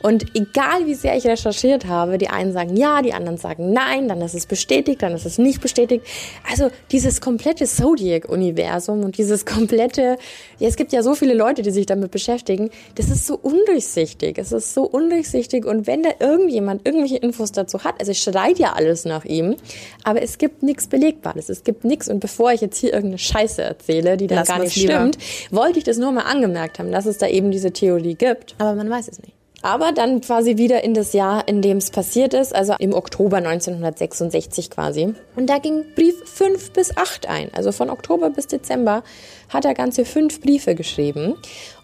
Und 0.00 0.26
egal 0.36 0.86
wie 0.86 0.94
sehr 0.94 1.16
ich 1.16 1.26
recherchiert 1.26 1.86
habe, 1.86 2.18
die 2.18 2.28
einen 2.28 2.52
sagen 2.52 2.76
ja, 2.76 3.02
die 3.02 3.12
anderen 3.12 3.36
sagen 3.36 3.72
nein, 3.72 4.08
dann 4.08 4.20
ist 4.20 4.34
es 4.34 4.46
bestätigt, 4.46 5.02
dann 5.02 5.12
ist 5.12 5.26
es 5.26 5.38
nicht 5.38 5.60
bestätigt. 5.60 6.06
Also 6.48 6.70
dieses 6.92 7.20
komplette 7.20 7.64
Zodiac-Universum 7.64 9.02
und 9.02 9.18
dieses 9.18 9.44
komplette, 9.44 10.16
ja, 10.58 10.68
es 10.68 10.76
gibt 10.76 10.92
ja 10.92 11.02
so 11.02 11.14
viele 11.14 11.34
Leute, 11.34 11.62
die 11.62 11.70
sich 11.70 11.86
damit 11.86 12.10
beschäftigen, 12.10 12.70
das 12.94 13.08
ist 13.08 13.26
so 13.26 13.34
undurchsichtig. 13.68 14.38
Es 14.38 14.52
ist 14.52 14.74
so 14.74 14.82
undurchsichtig 14.84 15.64
und 15.64 15.86
wenn 15.86 16.02
da 16.02 16.10
irgendjemand 16.20 16.86
irgendwelche 16.86 17.16
Infos 17.16 17.52
dazu 17.52 17.84
hat, 17.84 17.96
also 18.00 18.12
es 18.12 18.18
schreit 18.18 18.58
ja 18.58 18.72
alles 18.72 19.04
nach 19.04 19.24
ihm, 19.24 19.56
aber 20.04 20.22
es 20.22 20.38
gibt 20.38 20.62
nichts 20.62 20.86
Belegbares, 20.86 21.48
es 21.48 21.64
gibt 21.64 21.84
nichts. 21.84 22.08
Und 22.08 22.20
bevor 22.20 22.52
ich 22.52 22.60
jetzt 22.60 22.78
hier 22.78 22.92
irgendeine 22.92 23.18
Scheiße 23.18 23.62
erzähle, 23.62 24.16
die 24.16 24.26
dann 24.26 24.38
Lass 24.38 24.48
gar 24.48 24.58
nicht 24.60 24.76
lieber. 24.76 24.94
stimmt, 24.94 25.18
wollte 25.50 25.78
ich 25.78 25.84
das 25.84 25.98
nur 25.98 26.12
mal 26.12 26.22
angemerkt 26.22 26.78
haben, 26.78 26.92
dass 26.92 27.06
es 27.06 27.18
da 27.18 27.26
eben 27.26 27.50
diese 27.50 27.72
Theorie 27.72 28.14
gibt. 28.14 28.54
Aber 28.58 28.74
man 28.74 28.88
weiß 28.88 29.08
es 29.08 29.20
nicht. 29.20 29.32
Aber 29.60 29.90
dann 29.90 30.20
quasi 30.20 30.56
wieder 30.56 30.84
in 30.84 30.94
das 30.94 31.12
Jahr, 31.12 31.48
in 31.48 31.62
dem 31.62 31.78
es 31.78 31.90
passiert 31.90 32.32
ist, 32.32 32.54
also 32.54 32.74
im 32.78 32.94
Oktober 32.94 33.38
1966 33.38 34.70
quasi. 34.70 35.14
Und 35.34 35.50
da 35.50 35.58
ging 35.58 35.84
Brief 35.96 36.14
5 36.26 36.70
bis 36.70 36.96
8 36.96 37.28
ein. 37.28 37.52
Also 37.52 37.72
von 37.72 37.90
Oktober 37.90 38.30
bis 38.30 38.46
Dezember 38.46 39.02
hat 39.48 39.64
er 39.64 39.74
ganze 39.74 40.04
fünf 40.04 40.40
Briefe 40.40 40.76
geschrieben. 40.76 41.34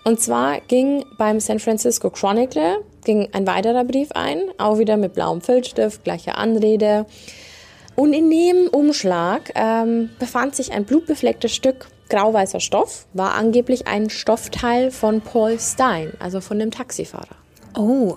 Und 0.04 0.20
zwar 0.20 0.60
ging 0.60 1.04
beim 1.16 1.40
San 1.40 1.58
Francisco 1.58 2.10
Chronicle 2.10 2.84
ging 3.04 3.28
ein 3.32 3.46
weiterer 3.46 3.84
Brief 3.84 4.10
ein, 4.12 4.40
auch 4.58 4.78
wieder 4.78 4.96
mit 4.96 5.14
blauem 5.14 5.40
Filzstift, 5.40 6.04
gleiche 6.04 6.36
Anrede. 6.36 7.06
Und 7.96 8.12
in 8.12 8.30
dem 8.30 8.68
Umschlag 8.68 9.52
ähm, 9.54 10.10
befand 10.18 10.56
sich 10.56 10.72
ein 10.72 10.84
blutbeflecktes 10.84 11.54
Stück 11.54 11.86
grauweißer 12.08 12.60
Stoff, 12.60 13.06
war 13.12 13.34
angeblich 13.34 13.86
ein 13.86 14.10
Stoffteil 14.10 14.90
von 14.90 15.20
Paul 15.20 15.58
Stein, 15.58 16.12
also 16.18 16.40
von 16.40 16.58
dem 16.58 16.70
Taxifahrer. 16.70 17.36
Oh. 17.76 18.16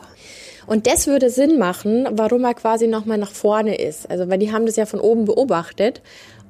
Und 0.65 0.87
das 0.87 1.07
würde 1.07 1.29
Sinn 1.29 1.57
machen, 1.57 2.07
warum 2.11 2.43
er 2.43 2.53
quasi 2.53 2.87
nochmal 2.87 3.17
nach 3.17 3.31
vorne 3.31 3.75
ist. 3.75 4.09
Also, 4.09 4.29
weil 4.29 4.39
die 4.39 4.51
haben 4.51 4.65
das 4.65 4.75
ja 4.75 4.85
von 4.85 4.99
oben 4.99 5.25
beobachtet, 5.25 6.01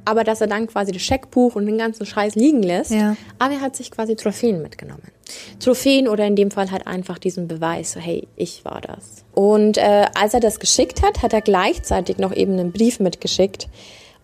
aber 0.06 0.24
dass 0.24 0.42
er 0.42 0.48
dann 0.48 0.68
quasi 0.68 0.92
das 0.92 1.04
Scheckbuch 1.04 1.56
und 1.56 1.68
den 1.68 1.78
ganzen 1.78 2.06
Scheiß 2.06 2.36
liegen 2.36 2.64
lässt. 2.64 2.92
Ja. 2.92 3.16
Aber 3.38 3.54
er 3.54 3.62
hat 3.62 3.76
sich 3.76 3.92
quasi 3.92 4.16
Trophäen 4.16 4.62
mitgenommen. 4.62 5.12
Trophäen 5.60 6.08
oder 6.08 6.26
in 6.26 6.36
dem 6.36 6.52
Fall 6.52 6.72
halt 6.72 6.88
einfach 6.88 7.18
diesen 7.18 7.48
Beweis, 7.48 7.94
so 7.94 8.00
hey, 8.00 8.28
ich 8.36 8.64
war 8.66 8.82
das. 8.82 9.24
Und 9.34 9.78
äh, 9.78 10.08
als 10.16 10.34
er 10.34 10.40
das 10.40 10.60
geschickt 10.60 11.02
hat, 11.02 11.22
hat 11.22 11.34
er 11.34 11.42
gleichzeitig 11.42 12.18
noch 12.18 12.34
eben 12.34 12.54
einen 12.54 12.72
Brief 12.72 13.00
mitgeschickt. 13.00 13.68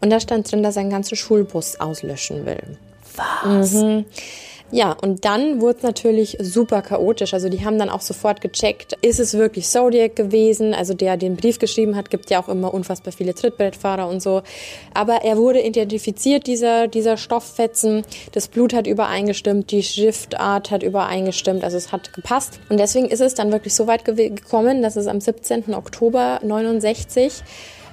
Und 0.01 0.09
da 0.09 0.19
stand 0.19 0.51
drin, 0.51 0.63
dass 0.63 0.75
er 0.75 0.81
einen 0.81 0.89
ganzen 0.89 1.15
Schulbus 1.15 1.79
auslöschen 1.79 2.45
will. 2.45 2.77
Was? 3.15 3.73
Ja, 4.73 4.97
und 5.03 5.23
dann 5.23 5.61
wurde 5.61 5.77
es 5.77 5.83
natürlich 5.83 6.35
super 6.41 6.81
chaotisch. 6.81 7.35
Also 7.35 7.47
die 7.47 7.63
haben 7.63 7.77
dann 7.77 7.91
auch 7.91 8.01
sofort 8.01 8.41
gecheckt, 8.41 8.97
ist 9.03 9.19
es 9.19 9.35
wirklich 9.35 9.67
Zodiac 9.67 10.15
gewesen? 10.15 10.73
Also 10.73 10.95
der 10.95 11.15
den 11.15 11.35
Brief 11.35 11.59
geschrieben 11.59 11.95
hat, 11.95 12.09
gibt 12.09 12.31
ja 12.31 12.41
auch 12.41 12.49
immer 12.49 12.73
unfassbar 12.73 13.13
viele 13.13 13.35
Trittbrettfahrer 13.35 14.07
und 14.07 14.19
so. 14.19 14.41
Aber 14.95 15.21
er 15.23 15.37
wurde 15.37 15.61
identifiziert, 15.61 16.47
dieser, 16.47 16.87
dieser 16.87 17.17
Stofffetzen. 17.17 18.03
Das 18.31 18.47
Blut 18.47 18.73
hat 18.73 18.87
übereingestimmt, 18.87 19.69
die 19.69 19.83
Schriftart 19.83 20.71
hat 20.71 20.81
übereingestimmt, 20.81 21.63
also 21.63 21.77
es 21.77 21.91
hat 21.91 22.11
gepasst. 22.11 22.59
Und 22.69 22.79
deswegen 22.79 23.05
ist 23.09 23.21
es 23.21 23.35
dann 23.35 23.51
wirklich 23.51 23.75
so 23.75 23.85
weit 23.85 24.05
gekommen, 24.05 24.81
dass 24.81 24.95
es 24.95 25.05
am 25.05 25.21
17. 25.21 25.75
Oktober 25.75 26.39
69 26.41 27.43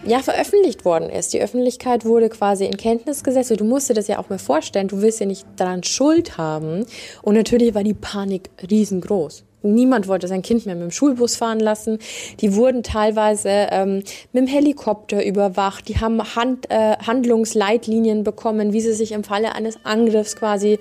ja, 0.05 0.21
veröffentlicht 0.21 0.85
worden 0.85 1.11
ist. 1.11 1.33
Die 1.33 1.41
Öffentlichkeit 1.41 2.05
wurde 2.05 2.29
quasi 2.29 2.65
in 2.65 2.77
Kenntnis 2.77 3.23
gesetzt. 3.23 3.53
Du 3.59 3.65
musst 3.65 3.91
dir 3.91 3.95
das 3.95 4.09
ja 4.09 4.19
auch 4.19 4.29
mal 4.29 4.39
vorstellen. 4.39 4.89
Du 4.89 5.03
willst 5.03 5.21
ja 5.21 5.27
nicht 5.27 5.47
daran 5.57 5.83
Schuld 5.83 6.39
haben. 6.39 6.87
Und 7.23 7.35
natürlich 7.35 7.75
war 7.75 7.85
die 7.85 7.95
Panik 7.95 8.51
riesengroß. 8.71 9.45
Niemand 9.63 10.09
wollte 10.09 10.27
sein 10.27 10.41
Kind 10.41 10.65
mehr 10.65 10.75
mit 10.75 10.85
dem 10.85 10.91
Schulbus 10.91 11.37
fahren 11.37 11.61
lassen. 11.61 11.99
Die 12.41 12.55
wurden 12.55 12.83
teilweise 12.83 13.69
ähm, 13.71 13.97
mit 14.33 14.43
dem 14.43 14.47
Helikopter 14.47 15.25
überwacht. 15.25 15.89
Die 15.89 15.99
haben 15.99 16.23
Hand, 16.35 16.71
äh, 16.71 16.97
Handlungsleitlinien 16.97 18.25
bekommen, 18.25 18.73
wie 18.73 18.81
sie 18.81 18.95
sich 18.95 19.13
im 19.13 19.23
Falle 19.23 19.55
eines 19.55 19.79
Angriffs 19.85 20.37
quasi 20.37 20.79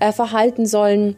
äh, 0.00 0.12
verhalten 0.12 0.64
sollen. 0.64 1.16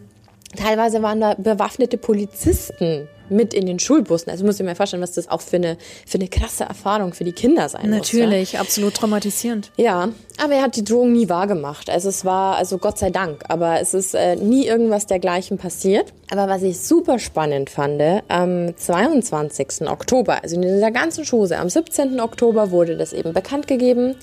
Teilweise 0.57 1.03
waren 1.03 1.21
da 1.21 1.35
bewaffnete 1.35 1.99
Polizisten 1.99 3.09
mit 3.29 3.55
in 3.55 3.66
den 3.66 3.79
Schulbussen. 3.79 4.31
Also 4.31 4.45
muss 4.45 4.61
ich 4.61 4.66
mir 4.66 4.75
vorstellen, 4.75 5.03
was 5.03 5.12
das 5.12 5.29
auch 5.29 5.41
für 5.41 5.57
eine, 5.57 5.77
für 6.07 6.18
eine 6.18 6.29
krasse 6.29 6.64
Erfahrung 6.64 7.12
für 7.14 7.25
die 7.25 7.33
Kinder 7.33 7.68
sein 7.68 7.91
Natürlich, 7.91 8.49
muss. 8.49 8.53
Ja? 8.53 8.61
absolut 8.61 8.95
traumatisierend. 8.95 9.70
Ja, 9.77 10.11
aber 10.43 10.55
er 10.55 10.62
hat 10.62 10.77
die 10.77 10.85
Drohung 10.85 11.12
nie 11.12 11.29
wahrgemacht. 11.29 11.89
Also 11.91 12.09
es 12.09 12.25
war, 12.25 12.57
also 12.57 12.79
Gott 12.79 12.99
sei 12.99 13.11
Dank, 13.11 13.45
aber 13.49 13.81
es 13.81 13.95
ist 13.95 14.14
äh, 14.14 14.37
nie 14.37 14.66
irgendwas 14.66 15.07
dergleichen 15.07 15.59
passiert. 15.59 16.12
Aber 16.31 16.49
was 16.49 16.62
ich 16.62 16.81
super 16.81 17.18
spannend 17.18 17.70
fand, 17.70 17.95
am 18.29 18.77
22. 18.77 19.89
Oktober, 19.89 20.43
also 20.43 20.57
in 20.57 20.62
dieser 20.62 20.91
ganzen 20.91 21.25
Chose, 21.25 21.59
am 21.59 21.68
17. 21.68 22.20
Oktober 22.20 22.70
wurde 22.70 22.97
das 22.97 23.12
eben 23.12 23.33
bekannt 23.33 23.66
gegeben. 23.66 24.16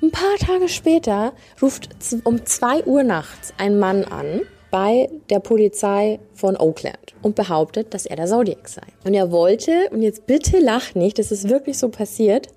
Ein 0.00 0.10
paar 0.12 0.36
Tage 0.38 0.68
später 0.68 1.32
ruft 1.60 1.88
um 2.22 2.46
zwei 2.46 2.84
Uhr 2.84 3.02
nachts 3.02 3.52
ein 3.58 3.78
Mann 3.78 4.04
an 4.04 4.42
bei 4.70 5.08
der 5.30 5.40
Polizei 5.40 6.18
von 6.34 6.56
Oakland 6.56 7.14
und 7.22 7.34
behauptet, 7.34 7.94
dass 7.94 8.06
er 8.06 8.16
der 8.16 8.26
Zodiac 8.26 8.68
sei. 8.68 8.82
Und 9.04 9.14
er 9.14 9.30
wollte, 9.30 9.88
und 9.90 10.02
jetzt 10.02 10.26
bitte 10.26 10.58
lach 10.58 10.94
nicht, 10.94 11.18
das 11.18 11.32
ist 11.32 11.48
wirklich 11.48 11.78
so 11.78 11.88
passiert, 11.88 12.48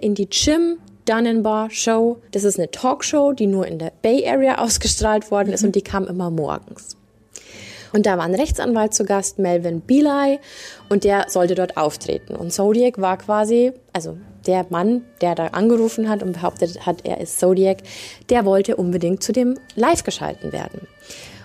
in 0.00 0.14
die 0.14 0.28
Jim 0.30 0.78
Dunbar 1.04 1.70
Show. 1.70 2.18
Das 2.30 2.44
ist 2.44 2.58
eine 2.58 2.70
Talkshow, 2.70 3.32
die 3.32 3.46
nur 3.46 3.66
in 3.66 3.78
der 3.78 3.92
Bay 4.02 4.26
Area 4.28 4.58
ausgestrahlt 4.62 5.30
worden 5.30 5.52
ist 5.52 5.64
und 5.64 5.74
die 5.74 5.82
kam 5.82 6.06
immer 6.06 6.30
morgens. 6.30 6.96
Und 7.92 8.06
da 8.06 8.16
war 8.16 8.24
ein 8.24 8.34
Rechtsanwalt 8.34 8.94
zu 8.94 9.04
Gast, 9.04 9.40
Melvin 9.40 9.82
Belay, 9.84 10.38
und 10.88 11.02
der 11.02 11.26
sollte 11.28 11.56
dort 11.56 11.76
auftreten. 11.76 12.36
Und 12.36 12.52
Zodiac 12.52 13.00
war 13.00 13.18
quasi, 13.18 13.72
also 13.92 14.16
der 14.46 14.66
Mann, 14.70 15.04
der 15.20 15.34
da 15.34 15.48
angerufen 15.48 16.08
hat 16.08 16.22
und 16.22 16.32
behauptet 16.32 16.86
hat, 16.86 17.04
er 17.04 17.20
ist 17.20 17.40
Zodiac, 17.40 17.78
der 18.28 18.44
wollte 18.44 18.76
unbedingt 18.76 19.22
zu 19.22 19.32
dem 19.32 19.58
live 19.74 20.04
geschalten 20.04 20.52
werden. 20.52 20.86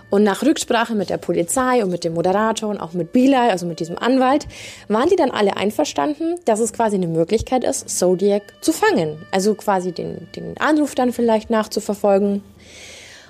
Und 0.09 0.23
nach 0.23 0.43
Rücksprache 0.43 0.95
mit 0.95 1.09
der 1.09 1.17
Polizei 1.17 1.83
und 1.83 1.89
mit 1.89 2.03
dem 2.03 2.13
Moderator 2.13 2.69
und 2.69 2.79
auch 2.79 2.93
mit 2.93 3.11
Bilal, 3.11 3.49
also 3.49 3.65
mit 3.65 3.79
diesem 3.79 3.97
Anwalt, 3.97 4.47
waren 4.87 5.09
die 5.09 5.15
dann 5.15 5.31
alle 5.31 5.57
einverstanden, 5.57 6.35
dass 6.45 6.59
es 6.59 6.73
quasi 6.73 6.95
eine 6.95 7.07
Möglichkeit 7.07 7.63
ist, 7.63 7.89
Zodiac 7.89 8.43
zu 8.61 8.71
fangen. 8.71 9.17
Also 9.31 9.55
quasi 9.55 9.91
den, 9.91 10.27
den 10.35 10.57
Anruf 10.57 10.95
dann 10.95 11.11
vielleicht 11.11 11.49
nachzuverfolgen. 11.49 12.43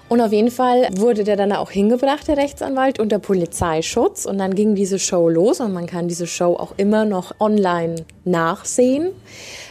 Und 0.07 0.21
auf 0.21 0.32
jeden 0.32 0.51
Fall 0.51 0.88
wurde 0.95 1.23
der 1.23 1.36
dann 1.36 1.51
auch 1.51 1.71
hingebracht, 1.71 2.28
der 2.28 2.38
Rechtsanwalt, 2.38 2.99
unter 2.99 3.17
Polizeischutz. 3.17 4.26
Und 4.26 4.38
dann 4.38 4.53
ging 4.53 4.76
diese 4.76 4.99
Show 4.99 5.30
los 5.30 5.59
und 5.59 5.73
man 5.73 5.88
kann 5.88 6.07
diese 6.07 6.28
Show 6.28 6.53
auch 6.53 6.73
immer 6.78 7.05
noch 7.05 7.34
online 7.39 7.95
nachsehen. 8.23 9.09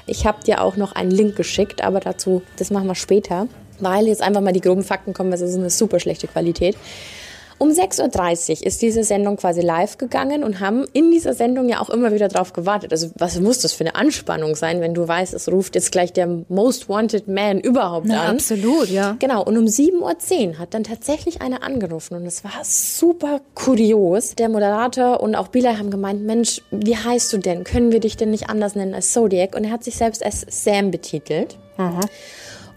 Ich 0.07 0.27
habe 0.27 0.43
dir 0.43 0.61
auch 0.63 0.77
noch 0.77 0.93
einen 0.93 1.13
Link 1.13 1.37
geschickt, 1.37 1.85
aber 1.85 2.01
dazu, 2.01 2.43
das 2.57 2.71
machen 2.71 2.89
wir 2.89 2.97
später 2.97 3.47
weil 3.85 4.09
jetzt 4.09 4.23
einfach 4.23 4.41
mal 4.41 4.53
die 4.53 4.61
groben 4.61 4.83
Fakten 4.83 5.13
kommen, 5.13 5.31
weil 5.31 5.37
es 5.41 5.51
ist 5.51 5.57
eine 5.57 5.71
super 5.71 6.01
schlechte 6.01 6.27
Qualität. 6.27 6.77
Um 7.59 7.71
6.30 7.71 8.61
Uhr 8.61 8.67
ist 8.67 8.83
diese 8.83 9.05
Sendung 9.05 9.37
quasi 9.37 9.61
live 9.61 9.97
gegangen 9.97 10.43
und 10.43 10.61
haben 10.61 10.85
in 10.93 11.11
dieser 11.11 11.35
Sendung 11.35 11.69
ja 11.69 11.81
auch 11.81 11.89
immer 11.89 12.13
wieder 12.13 12.29
drauf 12.29 12.53
gewartet. 12.53 12.93
Also 12.93 13.11
was 13.15 13.39
muss 13.39 13.61
das 13.61 13.73
für 13.73 13.85
eine 13.85 13.95
Anspannung 13.95 14.57
sein, 14.57 14.81
wenn 14.81 14.93
du 14.93 15.07
weißt, 15.07 15.33
es 15.35 15.51
ruft 15.51 15.75
jetzt 15.75 15.93
gleich 15.93 16.13
der 16.13 16.27
Most 16.49 16.89
Wanted 16.89 17.29
Man 17.29 17.61
überhaupt 17.61 18.07
Na, 18.09 18.25
an. 18.25 18.37
Absolut, 18.37 18.89
ja. 18.89 19.17
Genau, 19.21 19.43
und 19.45 19.57
um 19.57 19.67
7.10 19.67 20.49
Uhr 20.51 20.59
hat 20.59 20.75
dann 20.75 20.85
tatsächlich 20.85 21.43
einer 21.43 21.63
angerufen 21.63 22.17
und 22.17 22.27
es 22.27 22.43
war 22.43 22.53
super 22.63 23.41
kurios. 23.55 24.35
Der 24.35 24.49
Moderator 24.49 25.21
und 25.21 25.37
auch 25.37 25.49
Bilal 25.49 25.79
haben 25.79 25.91
gemeint, 25.91 26.23
Mensch, 26.23 26.61
wie 26.71 26.97
heißt 26.97 27.33
du 27.33 27.39
denn? 27.39 27.63
Können 27.65 27.93
wir 27.93 28.01
dich 28.01 28.17
denn 28.17 28.31
nicht 28.31 28.51
anders 28.51 28.75
nennen 28.75 28.95
als 28.95 29.13
Zodiac? 29.13 29.55
Und 29.55 29.65
er 29.65 29.71
hat 29.71 29.85
sich 29.85 29.97
selbst 29.97 30.25
als 30.25 30.45
Sam 30.49 30.91
betitelt. 30.91 31.57
Mhm. 31.79 32.01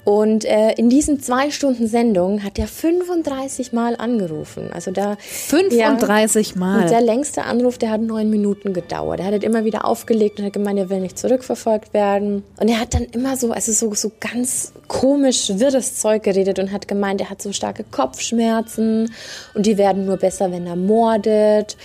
Und 0.08 0.46
äh, 0.46 0.72
in 0.78 0.90
diesen 0.90 1.22
zwei 1.22 1.52
Stunden 1.52 1.86
Sendung 1.86 2.42
hat 2.42 2.58
er 2.58 2.68
35 2.68 3.74
Mal 3.74 3.98
angerufen. 3.98 4.70
Also 4.72 4.92
da 4.92 5.18
35 5.20 6.52
ja, 6.52 6.58
Mal. 6.58 6.84
Und 6.84 6.90
der 6.90 7.02
längste 7.02 7.44
Anruf, 7.44 7.78
der 7.78 7.92
hat 7.92 8.00
neun 8.00 8.30
Minuten 8.30 8.72
gedauert. 8.72 9.20
Er 9.20 9.26
hat 9.26 9.34
halt 9.34 9.44
immer 9.44 9.66
wieder 9.66 9.84
aufgelegt 9.84 10.40
und 10.40 10.46
hat 10.46 10.54
gemeint, 10.54 10.80
er 10.80 10.90
will 10.90 11.02
nicht 11.02 11.20
zurückverfolgt 11.20 11.94
werden. 11.94 12.46
Und 12.58 12.70
er 12.70 12.80
hat 12.80 12.94
dann 12.94 13.04
immer 13.04 13.36
so, 13.36 13.52
also 13.52 13.74
so, 13.74 13.94
so 13.96 14.10
ganz 14.22 14.72
komisch 14.88 15.52
wirres 15.54 15.96
Zeug 15.96 16.24
geredet 16.24 16.58
und 16.60 16.72
hat 16.72 16.88
gemeint, 16.88 17.20
er 17.20 17.30
hat 17.30 17.42
so 17.42 17.52
starke 17.52 17.84
Kopfschmerzen 17.84 19.14
und 19.56 19.66
die 19.66 19.78
werden 19.78 20.06
nur 20.06 20.16
besser, 20.16 20.54
wenn 20.54 20.66
er 20.68 20.78
mordet. 20.78 21.76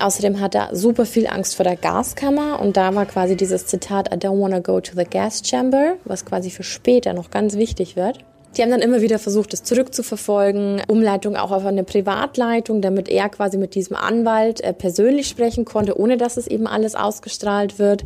Außerdem 0.00 0.40
hat 0.40 0.54
er 0.54 0.76
super 0.76 1.06
viel 1.06 1.26
Angst 1.26 1.56
vor 1.56 1.64
der 1.64 1.76
Gaskammer 1.76 2.60
und 2.60 2.76
da 2.76 2.94
war 2.94 3.06
quasi 3.06 3.36
dieses 3.36 3.64
Zitat, 3.64 4.14
I 4.14 4.18
don't 4.18 4.38
wanna 4.38 4.60
go 4.60 4.80
to 4.80 4.92
the 4.94 5.04
gas 5.04 5.42
chamber, 5.42 5.94
was 6.04 6.26
quasi 6.26 6.50
für 6.50 6.62
später 6.62 7.14
noch 7.14 7.30
ganz 7.30 7.56
wichtig 7.56 7.69
wichtig 7.70 7.96
wird. 7.96 8.18
Die 8.56 8.62
haben 8.62 8.70
dann 8.70 8.82
immer 8.82 9.00
wieder 9.00 9.20
versucht, 9.20 9.52
das 9.52 9.62
zurückzuverfolgen, 9.62 10.82
Umleitung 10.88 11.36
auch 11.36 11.52
auf 11.52 11.64
eine 11.64 11.84
Privatleitung, 11.84 12.82
damit 12.82 13.08
er 13.08 13.28
quasi 13.28 13.56
mit 13.56 13.76
diesem 13.76 13.94
Anwalt 13.94 14.60
äh, 14.60 14.72
persönlich 14.72 15.28
sprechen 15.28 15.64
konnte, 15.64 15.98
ohne 15.98 16.16
dass 16.16 16.36
es 16.36 16.48
eben 16.48 16.66
alles 16.66 16.96
ausgestrahlt 16.96 17.78
wird. 17.78 18.04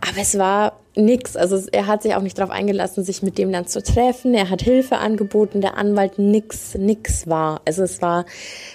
Aber 0.00 0.20
es 0.20 0.38
war 0.38 0.78
nix. 0.94 1.36
Also 1.36 1.60
er 1.72 1.88
hat 1.88 2.02
sich 2.02 2.14
auch 2.14 2.22
nicht 2.22 2.38
darauf 2.38 2.52
eingelassen, 2.52 3.02
sich 3.02 3.22
mit 3.22 3.38
dem 3.38 3.50
dann 3.50 3.66
zu 3.66 3.82
treffen. 3.82 4.34
Er 4.34 4.50
hat 4.50 4.62
Hilfe 4.62 4.98
angeboten, 4.98 5.60
der 5.60 5.76
Anwalt 5.76 6.16
nix, 6.16 6.76
nix 6.76 7.26
war. 7.26 7.60
Also 7.64 7.82
es 7.82 8.00
war 8.00 8.24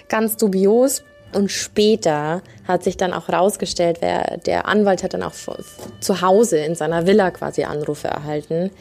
ganz 0.10 0.36
dubios. 0.36 1.04
Und 1.34 1.52
später 1.52 2.42
hat 2.66 2.84
sich 2.84 2.96
dann 2.96 3.14
auch 3.14 3.28
rausgestellt, 3.30 3.98
wer, 4.00 4.38
der 4.38 4.66
Anwalt 4.66 5.04
hat 5.04 5.14
dann 5.14 5.24
auch 5.24 5.34
zu 6.00 6.22
Hause 6.22 6.58
in 6.58 6.74
seiner 6.74 7.06
Villa 7.06 7.32
quasi 7.32 7.64
Anrufe 7.64 8.08
erhalten 8.08 8.72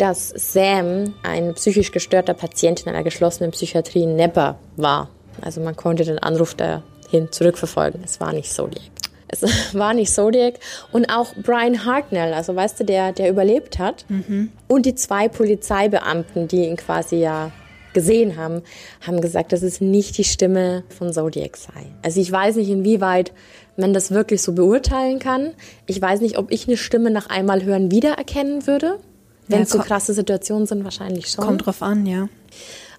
dass 0.00 0.30
Sam 0.34 1.14
ein 1.22 1.54
psychisch 1.54 1.92
gestörter 1.92 2.32
Patient 2.32 2.80
in 2.80 2.88
einer 2.88 3.04
geschlossenen 3.04 3.50
Psychiatrie 3.50 4.04
in 4.04 4.16
Nepper 4.16 4.58
war. 4.76 5.10
Also 5.42 5.60
man 5.60 5.76
konnte 5.76 6.04
den 6.04 6.18
Anruf 6.18 6.54
dahin 6.54 7.30
zurückverfolgen. 7.30 8.00
Es 8.04 8.18
war 8.18 8.32
nicht 8.32 8.50
Zodiac. 8.50 8.90
Es 9.28 9.42
war 9.74 9.92
nicht 9.92 10.12
Zodiac 10.12 10.54
und 10.90 11.10
auch 11.10 11.34
Brian 11.42 11.84
Hartnell, 11.84 12.32
also 12.32 12.56
weißt 12.56 12.80
du, 12.80 12.84
der, 12.84 13.12
der 13.12 13.28
überlebt 13.28 13.78
hat. 13.78 14.06
Mhm. 14.08 14.50
Und 14.68 14.86
die 14.86 14.94
zwei 14.94 15.28
Polizeibeamten, 15.28 16.48
die 16.48 16.64
ihn 16.66 16.76
quasi 16.76 17.16
ja 17.16 17.52
gesehen 17.92 18.36
haben, 18.36 18.62
haben 19.06 19.20
gesagt, 19.20 19.52
dass 19.52 19.62
es 19.62 19.80
nicht 19.80 20.16
die 20.16 20.24
Stimme 20.24 20.84
von 20.88 21.12
Zodiac 21.12 21.56
sei. 21.56 21.86
Also 22.02 22.20
ich 22.20 22.30
weiß 22.30 22.56
nicht, 22.56 22.70
inwieweit 22.70 23.32
man 23.76 23.92
das 23.92 24.10
wirklich 24.12 24.42
so 24.42 24.52
beurteilen 24.52 25.18
kann. 25.18 25.52
Ich 25.86 26.00
weiß 26.00 26.20
nicht, 26.20 26.38
ob 26.38 26.50
ich 26.52 26.68
eine 26.68 26.76
Stimme 26.76 27.10
nach 27.10 27.28
einmal 27.28 27.64
hören 27.64 27.90
wiedererkennen 27.90 28.66
würde. 28.66 28.98
Wenn 29.50 29.62
es 29.62 29.72
ja, 29.72 29.80
so 29.80 29.84
krasse 29.84 30.14
Situationen 30.14 30.66
sind, 30.66 30.84
wahrscheinlich 30.84 31.28
schon. 31.28 31.44
Kommt 31.44 31.66
drauf 31.66 31.82
an, 31.82 32.06
ja. 32.06 32.28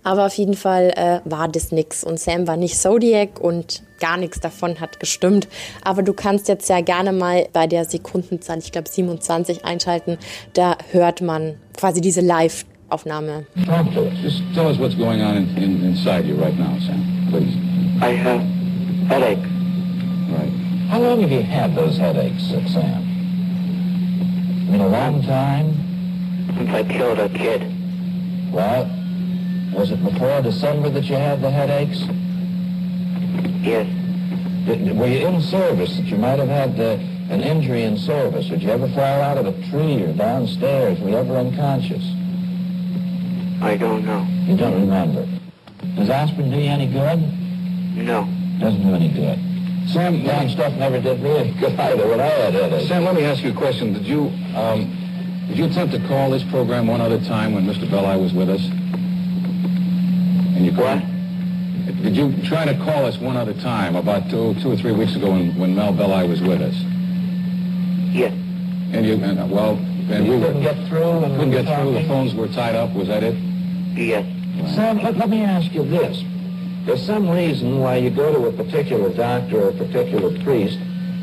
Aber 0.03 0.25
auf 0.25 0.33
jeden 0.33 0.55
Fall 0.55 0.91
äh, 0.95 1.19
war 1.29 1.47
das 1.47 1.71
nix. 1.71 2.03
Und 2.03 2.19
Sam 2.19 2.47
war 2.47 2.57
nicht 2.57 2.77
Zodiac 2.77 3.39
und 3.39 3.83
gar 3.99 4.17
nichts 4.17 4.39
davon 4.39 4.79
hat 4.79 4.99
gestimmt. 4.99 5.47
Aber 5.83 6.01
du 6.01 6.13
kannst 6.13 6.47
jetzt 6.47 6.67
ja 6.69 6.81
gerne 6.81 7.11
mal 7.11 7.47
bei 7.53 7.67
der 7.67 7.85
Sekundenzahl, 7.85 8.57
ich 8.59 8.71
glaube 8.71 8.89
27, 8.89 9.63
einschalten. 9.63 10.17
Da 10.53 10.77
hört 10.91 11.21
man 11.21 11.55
quasi 11.77 12.01
diese 12.01 12.21
Live-Aufnahme. 12.21 13.45
Talk 13.65 13.93
to 13.93 14.01
us. 14.01 14.13
Just 14.23 14.41
tell 14.55 14.65
us 14.65 14.79
what's 14.79 14.97
going 14.97 15.21
on 15.21 15.37
in, 15.37 15.57
in, 15.57 15.83
inside 15.83 16.25
you 16.27 16.35
right 16.35 16.57
now, 16.57 16.77
Sam. 16.79 17.27
Please. 17.29 17.55
I 18.01 18.15
have 18.17 18.41
headache. 19.07 19.43
Right. 20.31 20.51
How 20.89 20.99
long 20.99 21.21
have 21.21 21.31
you 21.31 21.43
had 21.43 21.75
those 21.75 21.97
headaches, 21.99 22.43
Sam? 22.73 23.07
In 24.73 24.81
a 24.81 24.87
long 24.87 25.21
time? 25.21 25.90
Since 26.57 26.69
I 26.69 26.83
killed 26.83 27.19
a 27.19 27.29
kid. 27.29 27.61
Well, 28.51 28.85
was 29.73 29.91
it 29.91 30.03
before 30.03 30.41
December 30.41 30.89
that 30.89 31.05
you 31.05 31.15
had 31.15 31.41
the 31.41 31.49
headaches? 31.49 31.99
Yes. 33.63 33.87
Did, 34.65 34.97
were 34.97 35.07
you 35.07 35.27
in 35.27 35.41
service 35.41 35.95
that 35.95 36.05
you 36.05 36.17
might 36.17 36.39
have 36.39 36.49
had 36.49 36.79
uh, 36.79 36.97
an 37.33 37.41
injury 37.41 37.83
in 37.83 37.97
service? 37.97 38.47
Did 38.47 38.61
you 38.61 38.69
ever 38.69 38.87
fall 38.89 39.21
out 39.21 39.37
of 39.37 39.47
a 39.47 39.53
tree 39.69 40.03
or 40.03 40.13
downstairs? 40.13 40.99
Were 40.99 41.09
you 41.09 41.17
ever 41.17 41.37
unconscious? 41.37 42.03
I 43.61 43.77
don't 43.77 44.05
know. 44.05 44.27
You 44.45 44.57
don't 44.57 44.81
remember. 44.81 45.27
Does 45.95 46.09
aspirin 46.09 46.51
do 46.51 46.57
you 46.57 46.69
any 46.69 46.87
good? 46.87 47.21
No. 47.95 48.27
Doesn't 48.59 48.81
do 48.81 48.93
any 48.93 49.09
good. 49.09 49.39
Sam, 49.89 50.23
that 50.25 50.49
stuff 50.51 50.73
never 50.73 51.01
did 51.01 51.21
me 51.21 51.29
any 51.37 51.51
good 51.59 51.79
either 51.79 52.07
when 52.07 52.19
I 52.19 52.25
had 52.25 52.53
headaches. 52.53 52.87
Sam, 52.87 53.03
let 53.03 53.15
me 53.15 53.23
ask 53.23 53.43
you 53.43 53.51
a 53.51 53.55
question. 53.55 53.93
Did 53.93 54.05
you, 54.05 54.31
um, 54.55 55.00
did 55.51 55.59
you 55.59 55.65
attempt 55.65 55.93
to 55.93 55.99
call 56.07 56.31
this 56.31 56.43
program 56.43 56.87
one 56.87 57.01
other 57.01 57.19
time 57.19 57.53
when 57.53 57.65
Mr. 57.65 57.89
Belli 57.89 58.17
was 58.21 58.31
with 58.31 58.49
us? 58.49 58.63
And 60.55 60.65
you 60.65 60.71
what? 60.71 61.03
Did 62.03 62.15
you 62.15 62.31
try 62.47 62.63
to 62.63 62.73
call 62.85 63.05
us 63.05 63.17
one 63.17 63.35
other 63.35 63.53
time 63.55 63.97
about 63.97 64.29
two, 64.29 64.53
two 64.61 64.71
or 64.71 64.77
three 64.77 64.93
weeks 64.93 65.13
ago 65.13 65.31
when, 65.31 65.59
when 65.59 65.75
Mel 65.75 65.91
Belli 65.91 66.25
was 66.25 66.41
with 66.41 66.61
us? 66.61 66.73
Yes. 68.13 68.31
And 68.93 69.05
you, 69.05 69.15
and, 69.15 69.39
uh, 69.39 69.45
well, 69.45 69.71
and 69.75 70.25
you 70.25 70.35
we 70.35 70.39
couldn't 70.39 70.63
get 70.63 70.87
through. 70.87 71.19
couldn't 71.19 71.51
get 71.51 71.65
through. 71.65 71.95
The 71.95 72.07
phones 72.07 72.33
were 72.33 72.47
tied 72.47 72.75
up. 72.75 72.93
Was 72.93 73.09
that 73.09 73.21
it? 73.21 73.35
Yes. 73.35 74.25
Right. 74.55 74.73
Sam, 74.73 74.99
let, 74.99 75.17
let 75.17 75.29
me 75.29 75.43
ask 75.43 75.69
you 75.73 75.83
this. 75.83 76.23
There's 76.85 77.05
some 77.05 77.29
reason 77.29 77.81
why 77.81 77.97
you 77.97 78.09
go 78.09 78.31
to 78.31 78.47
a 78.47 78.53
particular 78.53 79.09
doctor 79.09 79.63
or 79.65 79.69
a 79.71 79.73
particular 79.73 80.31
priest, 80.45 80.79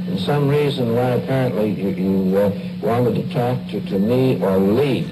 and 0.08 0.18
some 0.20 0.48
reason 0.48 0.94
why 0.94 1.10
apparently 1.10 1.70
you, 1.70 1.88
you 1.90 2.38
uh, 2.38 2.50
wanted 2.80 3.14
to 3.16 3.34
talk 3.34 3.58
to, 3.68 3.80
to 3.88 3.98
me 3.98 4.40
or 4.42 4.56
Lee. 4.56 5.06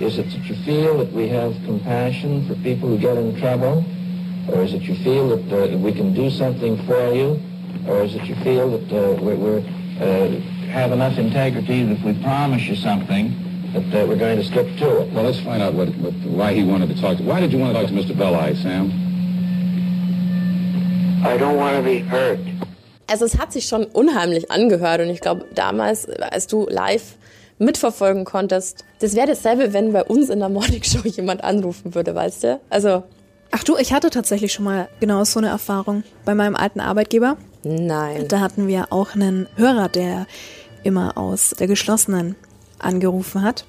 Is 0.00 0.18
it 0.18 0.30
that 0.30 0.44
you 0.48 0.56
feel 0.64 0.98
that 0.98 1.12
we 1.12 1.28
have 1.28 1.54
compassion 1.64 2.48
for 2.48 2.56
people 2.56 2.88
who 2.88 2.98
get 2.98 3.16
in 3.16 3.38
trouble? 3.38 3.84
Or 4.48 4.62
is 4.62 4.74
it 4.74 4.82
you 4.82 4.96
feel 4.96 5.36
that 5.36 5.74
uh, 5.74 5.78
we 5.78 5.92
can 5.92 6.12
do 6.12 6.28
something 6.28 6.76
for 6.86 7.12
you? 7.14 7.40
Or 7.86 8.02
is 8.02 8.16
it 8.16 8.24
you 8.24 8.34
feel 8.36 8.76
that 8.76 8.92
uh, 8.92 9.22
we're, 9.22 9.36
we're 9.36 9.58
uh, 10.00 10.40
have 10.72 10.90
enough 10.90 11.18
integrity 11.18 11.84
that 11.84 11.92
if 11.92 12.02
we 12.02 12.20
promise 12.22 12.62
you 12.62 12.74
something, 12.74 13.72
that 13.74 14.02
uh, 14.02 14.06
we're 14.06 14.16
going 14.16 14.38
to 14.38 14.44
stick 14.44 14.76
to 14.78 15.02
it? 15.02 15.12
Well, 15.12 15.22
let's 15.22 15.38
find 15.40 15.62
out 15.62 15.74
what, 15.74 15.88
what, 15.96 16.14
why 16.14 16.52
he 16.52 16.64
wanted 16.64 16.88
to 16.88 17.00
talk 17.00 17.18
to. 17.18 17.22
Why 17.22 17.38
did 17.38 17.52
you 17.52 17.58
want 17.58 17.76
to 17.76 17.80
talk 17.80 17.88
to 17.88 17.94
Mr. 17.94 18.18
Belli, 18.18 18.56
Sam? 18.56 18.90
I 21.24 21.36
don't 21.36 21.56
want 21.56 21.76
to 21.76 21.82
be 21.84 22.00
hurt. 22.00 22.40
Also 23.12 23.26
es 23.26 23.36
hat 23.36 23.52
sich 23.52 23.66
schon 23.66 23.84
unheimlich 23.84 24.50
angehört 24.50 25.02
und 25.02 25.10
ich 25.10 25.20
glaube 25.20 25.44
damals, 25.54 26.08
als 26.08 26.46
du 26.46 26.66
live 26.66 27.16
mitverfolgen 27.58 28.24
konntest, 28.24 28.86
das 29.00 29.14
wäre 29.14 29.26
dasselbe, 29.26 29.74
wenn 29.74 29.92
bei 29.92 30.02
uns 30.02 30.30
in 30.30 30.38
der 30.38 30.48
Morningshow 30.48 31.06
jemand 31.06 31.44
anrufen 31.44 31.94
würde, 31.94 32.14
weißt 32.14 32.44
du? 32.44 32.60
Also 32.70 33.02
Ach 33.50 33.62
du, 33.64 33.76
ich 33.76 33.92
hatte 33.92 34.08
tatsächlich 34.08 34.54
schon 34.54 34.64
mal 34.64 34.88
genau 34.98 35.24
so 35.24 35.38
eine 35.40 35.48
Erfahrung 35.48 36.04
bei 36.24 36.34
meinem 36.34 36.56
alten 36.56 36.80
Arbeitgeber. 36.80 37.36
nein. 37.64 38.28
Da 38.28 38.40
hatten 38.40 38.66
wir 38.66 38.86
auch 38.94 39.14
einen 39.14 39.46
Hörer, 39.56 39.90
der 39.90 40.26
immer 40.82 41.18
aus 41.18 41.50
der 41.50 41.66
geschlossenen 41.66 42.34
angerufen 42.78 43.42
hat. 43.42 43.66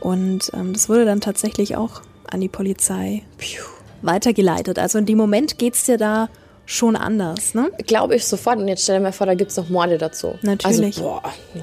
Und 0.00 0.50
ähm, 0.52 0.72
das 0.72 0.88
wurde 0.88 1.04
dann 1.04 1.20
tatsächlich 1.20 1.76
auch 1.76 2.02
an 2.28 2.40
die 2.40 2.48
Polizei 2.48 3.22
piu, 3.38 3.62
weitergeleitet. 4.02 4.80
Also 4.80 4.98
in 4.98 5.06
dem 5.06 5.16
Moment 5.16 5.58
geht's 5.58 5.84
dir 5.84 5.96
da 5.96 6.28
schon 6.70 6.96
anders, 6.96 7.54
ne? 7.54 7.70
Glaube 7.86 8.14
ich 8.14 8.26
sofort. 8.26 8.58
Und 8.58 8.68
jetzt 8.68 8.82
stell 8.82 8.98
dir 8.98 9.02
mal 9.02 9.12
vor, 9.12 9.26
da 9.26 9.34
gibt's 9.34 9.56
noch 9.56 9.70
Morde 9.70 9.96
dazu. 9.96 10.34
Natürlich. 10.42 10.98
Also, 10.98 11.02
boah, 11.02 11.22
nee. 11.54 11.62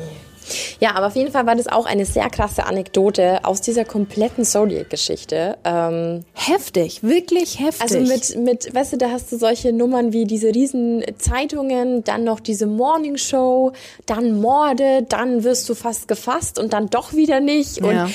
Ja, 0.80 0.94
aber 0.96 1.08
auf 1.08 1.16
jeden 1.16 1.32
Fall 1.32 1.46
war 1.48 1.56
das 1.56 1.68
auch 1.68 1.86
eine 1.86 2.06
sehr 2.06 2.30
krasse 2.30 2.66
Anekdote 2.66 3.44
aus 3.46 3.62
dieser 3.62 3.84
kompletten 3.84 4.46
Zodiac-Geschichte. 4.46 5.58
Ähm, 5.64 6.24
Heftig, 6.34 7.02
wirklich 7.02 7.60
heftig. 7.60 7.82
also 7.82 8.00
mit, 8.00 8.36
mit, 8.38 8.74
weißt 8.76 8.94
du, 8.94 8.98
da 8.98 9.10
hast 9.10 9.32
du 9.32 9.38
solche 9.38 9.74
Nummern 9.74 10.14
wie 10.14 10.26
diese 10.26 10.50
riesen 10.54 11.04
Zeitungen, 11.18 12.04
dann 12.04 12.24
noch 12.24 12.40
diese 12.40 12.68
Morning 12.68 13.18
Show, 13.18 13.74
dann 14.06 14.40
Morde, 14.40 15.04
dann 15.10 15.44
wirst 15.44 15.68
du 15.70 15.74
fast 15.76 16.08
gefasst 16.08 16.60
und 16.60 16.74
dann 16.74 16.90
doch 16.92 17.14
wieder 17.14 17.40
nicht. 17.40 17.80
Und 17.80 17.92
Ja. 17.96 18.08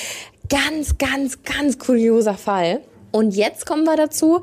ganz, 0.49 0.99
ganz, 0.99 1.43
ganz 1.43 1.79
kurioser 1.81 2.35
Fall. 2.35 2.81
Und 3.13 3.35
jetzt 3.35 3.67
kommen 3.67 3.85
wir 3.85 3.97
dazu, 3.97 4.41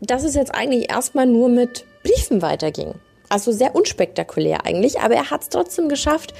dass 0.00 0.24
es 0.24 0.34
jetzt 0.34 0.54
eigentlich 0.54 0.90
erstmal 0.90 1.26
nur 1.26 1.48
mit 1.48 1.84
Briefen 2.02 2.42
weiterging. 2.42 2.94
Also 3.28 3.52
sehr 3.52 3.74
unspektakulär 3.74 4.64
eigentlich, 4.64 5.00
aber 5.00 5.14
er 5.14 5.30
hat 5.30 5.42
es 5.42 5.48
trotzdem 5.48 5.88
geschafft, 5.88 6.32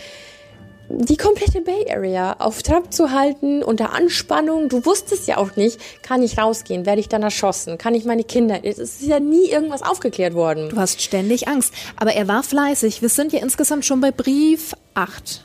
die 0.89 1.17
komplette 1.17 1.61
Bay 1.63 1.87
Area 1.91 2.37
auf 2.39 2.63
Trab 2.63 2.93
zu 2.93 3.11
halten, 3.11 3.63
unter 3.63 3.93
Anspannung. 3.93 4.69
Du 4.69 4.85
wusstest 4.87 5.27
ja 5.27 5.37
auch 5.37 5.57
nicht, 5.57 5.81
kann 6.03 6.23
ich 6.23 6.39
rausgehen, 6.39 6.87
werde 6.87 7.01
ich 7.01 7.09
dann 7.09 7.23
erschossen, 7.23 7.79
kann 7.79 7.95
ich 7.95 8.05
meine 8.05 8.25
Kinder. 8.25 8.61
Es 8.63 8.79
ist 8.79 9.03
ja 9.03 9.19
nie 9.19 9.49
irgendwas 9.51 9.83
aufgeklärt 9.83 10.35
worden. 10.35 10.69
Du 10.69 10.77
hast 10.77 11.03
ständig 11.03 11.49
Angst. 11.49 11.75
Aber 11.97 12.13
er 12.13 12.29
war 12.29 12.43
fleißig. 12.43 13.03
Wir 13.03 13.09
sind 13.09 13.33
ja 13.33 13.41
insgesamt 13.41 13.85
schon 13.85 14.01
bei 14.01 14.13
Brief 14.13 14.75
8. 14.95 15.45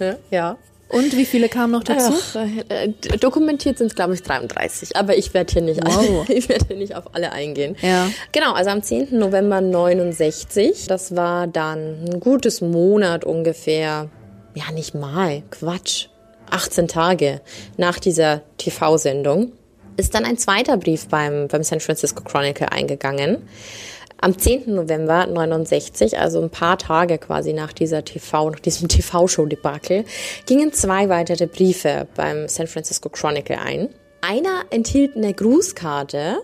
Ja. 0.30 0.58
Und 0.92 1.16
wie 1.16 1.24
viele 1.24 1.48
kamen 1.48 1.72
noch 1.72 1.84
dazu? 1.84 2.12
Ach, 2.34 2.46
äh, 2.68 2.88
dokumentiert 3.18 3.78
sind 3.78 3.88
es, 3.88 3.94
glaube 3.94 4.14
ich, 4.14 4.22
33. 4.22 4.94
Aber 4.96 5.16
ich 5.16 5.32
werde 5.34 5.52
hier 5.52 5.62
nicht, 5.62 5.80
Wow. 5.84 6.28
ich 6.28 6.48
werde 6.48 6.66
hier 6.68 6.76
nicht 6.76 6.94
auf 6.94 7.14
alle 7.14 7.32
eingehen. 7.32 7.76
Ja. 7.80 8.08
Genau, 8.32 8.52
also 8.52 8.70
am 8.70 8.82
10. 8.82 9.18
November 9.18 9.60
69. 9.60 10.86
Das 10.88 11.16
war 11.16 11.46
dann 11.46 12.04
ein 12.04 12.20
gutes 12.20 12.60
Monat 12.60 13.24
ungefähr. 13.24 14.10
Ja, 14.54 14.70
nicht 14.72 14.94
mal. 14.94 15.42
Quatsch. 15.50 16.08
18 16.50 16.86
Tage 16.88 17.40
nach 17.78 17.98
dieser 17.98 18.42
TV-Sendung 18.58 19.52
ist 19.96 20.14
dann 20.14 20.24
ein 20.24 20.36
zweiter 20.36 20.76
Brief 20.76 21.08
beim, 21.08 21.48
beim 21.48 21.62
San 21.62 21.80
Francisco 21.80 22.22
Chronicle 22.22 22.68
eingegangen. 22.70 23.38
Am 24.24 24.38
10. 24.38 24.72
November 24.72 25.26
69, 25.26 26.16
also 26.16 26.40
ein 26.40 26.48
paar 26.48 26.78
Tage 26.78 27.18
quasi 27.18 27.52
nach 27.52 27.72
dieser 27.72 28.04
TV, 28.04 28.50
nach 28.50 28.60
diesem 28.60 28.86
TV-Show-Debakel, 28.86 30.04
gingen 30.46 30.72
zwei 30.72 31.08
weitere 31.08 31.48
Briefe 31.48 32.06
beim 32.14 32.46
San 32.46 32.68
Francisco 32.68 33.08
Chronicle 33.08 33.58
ein. 33.58 33.88
Einer 34.20 34.62
enthielt 34.70 35.16
eine 35.16 35.34
Grußkarte, 35.34 36.36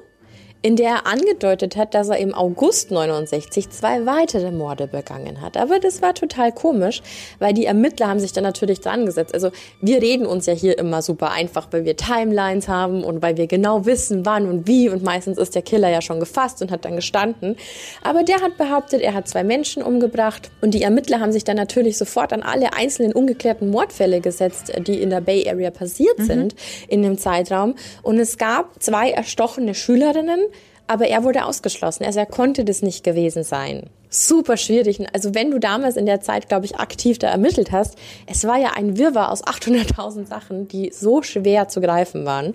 in 0.62 0.76
der 0.76 0.88
er 0.88 1.06
angedeutet 1.06 1.76
hat, 1.76 1.94
dass 1.94 2.08
er 2.08 2.18
im 2.18 2.34
August 2.34 2.90
69 2.90 3.70
zwei 3.70 4.06
weitere 4.06 4.50
Morde 4.50 4.88
begangen 4.88 5.40
hat. 5.40 5.56
Aber 5.56 5.78
das 5.78 6.02
war 6.02 6.14
total 6.14 6.52
komisch, 6.52 7.00
weil 7.38 7.54
die 7.54 7.66
Ermittler 7.66 8.08
haben 8.08 8.18
sich 8.18 8.32
dann 8.32 8.44
natürlich 8.44 8.80
dran 8.80 9.06
gesetzt. 9.06 9.34
Also 9.34 9.50
wir 9.80 10.02
reden 10.02 10.26
uns 10.26 10.46
ja 10.46 10.52
hier 10.52 10.78
immer 10.78 11.02
super 11.02 11.30
einfach, 11.30 11.68
weil 11.70 11.84
wir 11.84 11.96
Timelines 11.96 12.66
haben 12.68 13.04
und 13.04 13.22
weil 13.22 13.36
wir 13.36 13.46
genau 13.46 13.86
wissen, 13.86 14.26
wann 14.26 14.48
und 14.48 14.66
wie 14.66 14.88
und 14.88 15.04
meistens 15.04 15.38
ist 15.38 15.54
der 15.54 15.62
Killer 15.62 15.90
ja 15.90 16.02
schon 16.02 16.18
gefasst 16.18 16.60
und 16.60 16.70
hat 16.70 16.84
dann 16.84 16.96
gestanden. 16.96 17.56
Aber 18.02 18.24
der 18.24 18.40
hat 18.40 18.56
behauptet, 18.56 19.00
er 19.00 19.14
hat 19.14 19.28
zwei 19.28 19.44
Menschen 19.44 19.82
umgebracht 19.82 20.50
und 20.60 20.74
die 20.74 20.82
Ermittler 20.82 21.20
haben 21.20 21.32
sich 21.32 21.44
dann 21.44 21.56
natürlich 21.56 21.96
sofort 21.96 22.32
an 22.32 22.42
alle 22.42 22.72
einzelnen 22.72 23.12
ungeklärten 23.12 23.70
Mordfälle 23.70 24.20
gesetzt, 24.20 24.72
die 24.86 25.00
in 25.00 25.10
der 25.10 25.20
Bay 25.20 25.48
Area 25.48 25.70
passiert 25.70 26.18
sind 26.18 26.56
in 26.88 27.02
dem 27.02 27.16
Zeitraum. 27.16 27.74
Und 28.02 28.18
es 28.18 28.38
gab 28.38 28.82
zwei 28.82 29.10
erstochene 29.10 29.74
Schülerinnen, 29.74 30.40
aber 30.88 31.06
er 31.06 31.22
wurde 31.22 31.44
ausgeschlossen. 31.44 32.04
Also 32.04 32.18
er 32.18 32.26
konnte 32.26 32.64
das 32.64 32.82
nicht 32.82 33.04
gewesen 33.04 33.44
sein. 33.44 33.88
Super 34.10 34.56
schwierig. 34.56 35.00
Also 35.12 35.34
wenn 35.34 35.50
du 35.50 35.60
damals 35.60 35.96
in 35.96 36.06
der 36.06 36.22
Zeit, 36.22 36.48
glaube 36.48 36.64
ich, 36.64 36.76
aktiv 36.76 37.18
da 37.18 37.28
ermittelt 37.28 37.72
hast, 37.72 37.96
es 38.26 38.44
war 38.46 38.58
ja 38.58 38.72
ein 38.74 38.96
Wirrwarr 38.96 39.30
aus 39.30 39.44
800.000 39.44 40.26
Sachen, 40.26 40.66
die 40.66 40.90
so 40.92 41.22
schwer 41.22 41.68
zu 41.68 41.82
greifen 41.82 42.24
waren. 42.24 42.54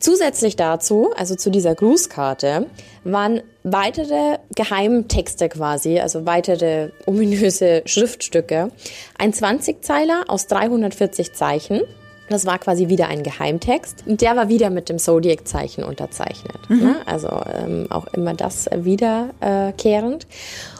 Zusätzlich 0.00 0.56
dazu, 0.56 1.12
also 1.14 1.34
zu 1.34 1.50
dieser 1.50 1.74
Grußkarte, 1.74 2.66
waren 3.04 3.42
weitere 3.62 4.38
Geheimtexte 4.54 5.50
quasi, 5.50 6.00
also 6.00 6.24
weitere 6.24 6.90
ominöse 7.04 7.82
Schriftstücke. 7.84 8.70
Ein 9.18 9.32
20-Zeiler 9.32 10.24
aus 10.28 10.46
340 10.46 11.34
Zeichen. 11.34 11.82
Das 12.28 12.44
war 12.44 12.58
quasi 12.58 12.88
wieder 12.88 13.08
ein 13.08 13.22
Geheimtext. 13.22 14.04
Und 14.06 14.20
der 14.20 14.36
war 14.36 14.48
wieder 14.48 14.70
mit 14.70 14.88
dem 14.88 14.98
Zodiac-Zeichen 14.98 15.84
unterzeichnet. 15.84 16.58
Ne? 16.68 16.96
Also 17.06 17.28
ähm, 17.28 17.86
auch 17.90 18.06
immer 18.08 18.34
das 18.34 18.66
äh, 18.66 18.84
wiederkehrend. 18.84 20.26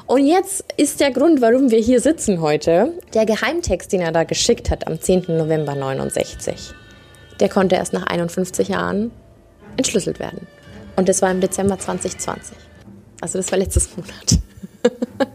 Und 0.06 0.26
jetzt 0.26 0.64
ist 0.76 1.00
der 1.00 1.10
Grund, 1.10 1.40
warum 1.40 1.70
wir 1.70 1.78
hier 1.78 2.00
sitzen 2.00 2.40
heute, 2.40 2.92
der 3.14 3.26
Geheimtext, 3.26 3.92
den 3.92 4.00
er 4.00 4.12
da 4.12 4.24
geschickt 4.24 4.70
hat 4.70 4.86
am 4.86 5.00
10. 5.00 5.24
November 5.28 5.74
69. 5.74 6.72
Der 7.40 7.48
konnte 7.48 7.76
erst 7.76 7.92
nach 7.92 8.06
51 8.06 8.68
Jahren 8.68 9.10
entschlüsselt 9.76 10.18
werden. 10.18 10.46
Und 10.96 11.08
das 11.08 11.22
war 11.22 11.30
im 11.30 11.40
Dezember 11.40 11.78
2020. 11.78 12.56
Also 13.20 13.38
das 13.38 13.50
war 13.50 13.58
letztes 13.58 13.90
Monat. 13.96 14.38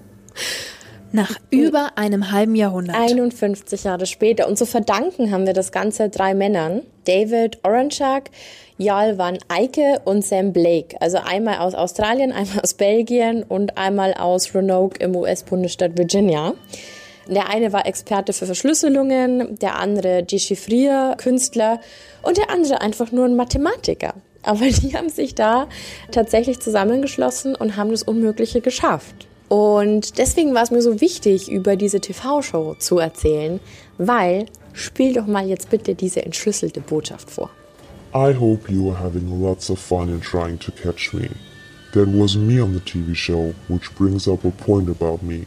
Nach 1.13 1.35
über 1.49 1.97
einem 1.97 2.31
halben 2.31 2.55
Jahrhundert. 2.55 2.95
51 2.95 3.83
Jahre 3.83 4.05
später. 4.05 4.47
Und 4.47 4.57
zu 4.57 4.65
verdanken 4.65 5.31
haben 5.31 5.45
wir 5.45 5.53
das 5.53 5.71
Ganze 5.71 6.09
drei 6.09 6.33
Männern. 6.33 6.83
David 7.05 7.59
Oranchak, 7.63 8.29
Jarl 8.77 9.17
van 9.17 9.37
Eyck 9.49 9.77
und 10.05 10.25
Sam 10.25 10.53
Blake. 10.53 10.95
Also 11.01 11.17
einmal 11.17 11.57
aus 11.57 11.75
Australien, 11.75 12.31
einmal 12.31 12.61
aus 12.61 12.75
Belgien 12.75 13.43
und 13.43 13.77
einmal 13.77 14.13
aus 14.13 14.55
Roanoke 14.55 15.03
im 15.03 15.15
US-Bundesstaat 15.15 15.97
Virginia. 15.97 16.53
Der 17.27 17.49
eine 17.49 17.73
war 17.73 17.85
Experte 17.85 18.33
für 18.33 18.45
Verschlüsselungen, 18.45 19.59
der 19.59 19.79
andere 19.79 20.23
Dechiffrier-Künstler 20.23 21.79
und 22.23 22.37
der 22.37 22.49
andere 22.49 22.81
einfach 22.81 23.11
nur 23.11 23.25
ein 23.25 23.35
Mathematiker. 23.35 24.13
Aber 24.43 24.65
die 24.65 24.95
haben 24.95 25.09
sich 25.09 25.35
da 25.35 25.67
tatsächlich 26.11 26.59
zusammengeschlossen 26.59 27.55
und 27.55 27.75
haben 27.75 27.91
das 27.91 28.03
Unmögliche 28.03 28.61
geschafft. 28.61 29.27
Und 29.51 30.17
deswegen 30.17 30.53
war 30.53 30.63
es 30.63 30.71
mir 30.71 30.81
so 30.81 31.01
wichtig, 31.01 31.51
über 31.51 31.75
diese 31.75 31.99
TV-Show 31.99 32.75
zu 32.79 32.99
erzählen, 32.99 33.59
weil 33.97 34.45
spiel 34.71 35.13
doch 35.13 35.27
mal 35.27 35.45
jetzt 35.45 35.69
bitte 35.69 35.93
diese 35.93 36.25
entschlüsselte 36.25 36.79
Botschaft 36.79 37.29
vor. 37.29 37.49
I 38.15 38.33
hope 38.33 38.71
you 38.71 38.89
are 38.89 38.97
having 38.97 39.41
lots 39.43 39.69
of 39.69 39.77
fun 39.77 40.07
in 40.07 40.21
trying 40.21 40.57
to 40.59 40.71
catch 40.71 41.13
me. 41.13 41.27
That 41.91 42.07
was 42.07 42.37
me 42.37 42.63
on 42.63 42.71
the 42.73 42.79
TV 42.79 43.13
show, 43.13 43.53
which 43.67 43.93
brings 43.97 44.25
up 44.25 44.45
a 44.45 44.51
point 44.51 44.87
about 44.87 45.21
me. 45.21 45.45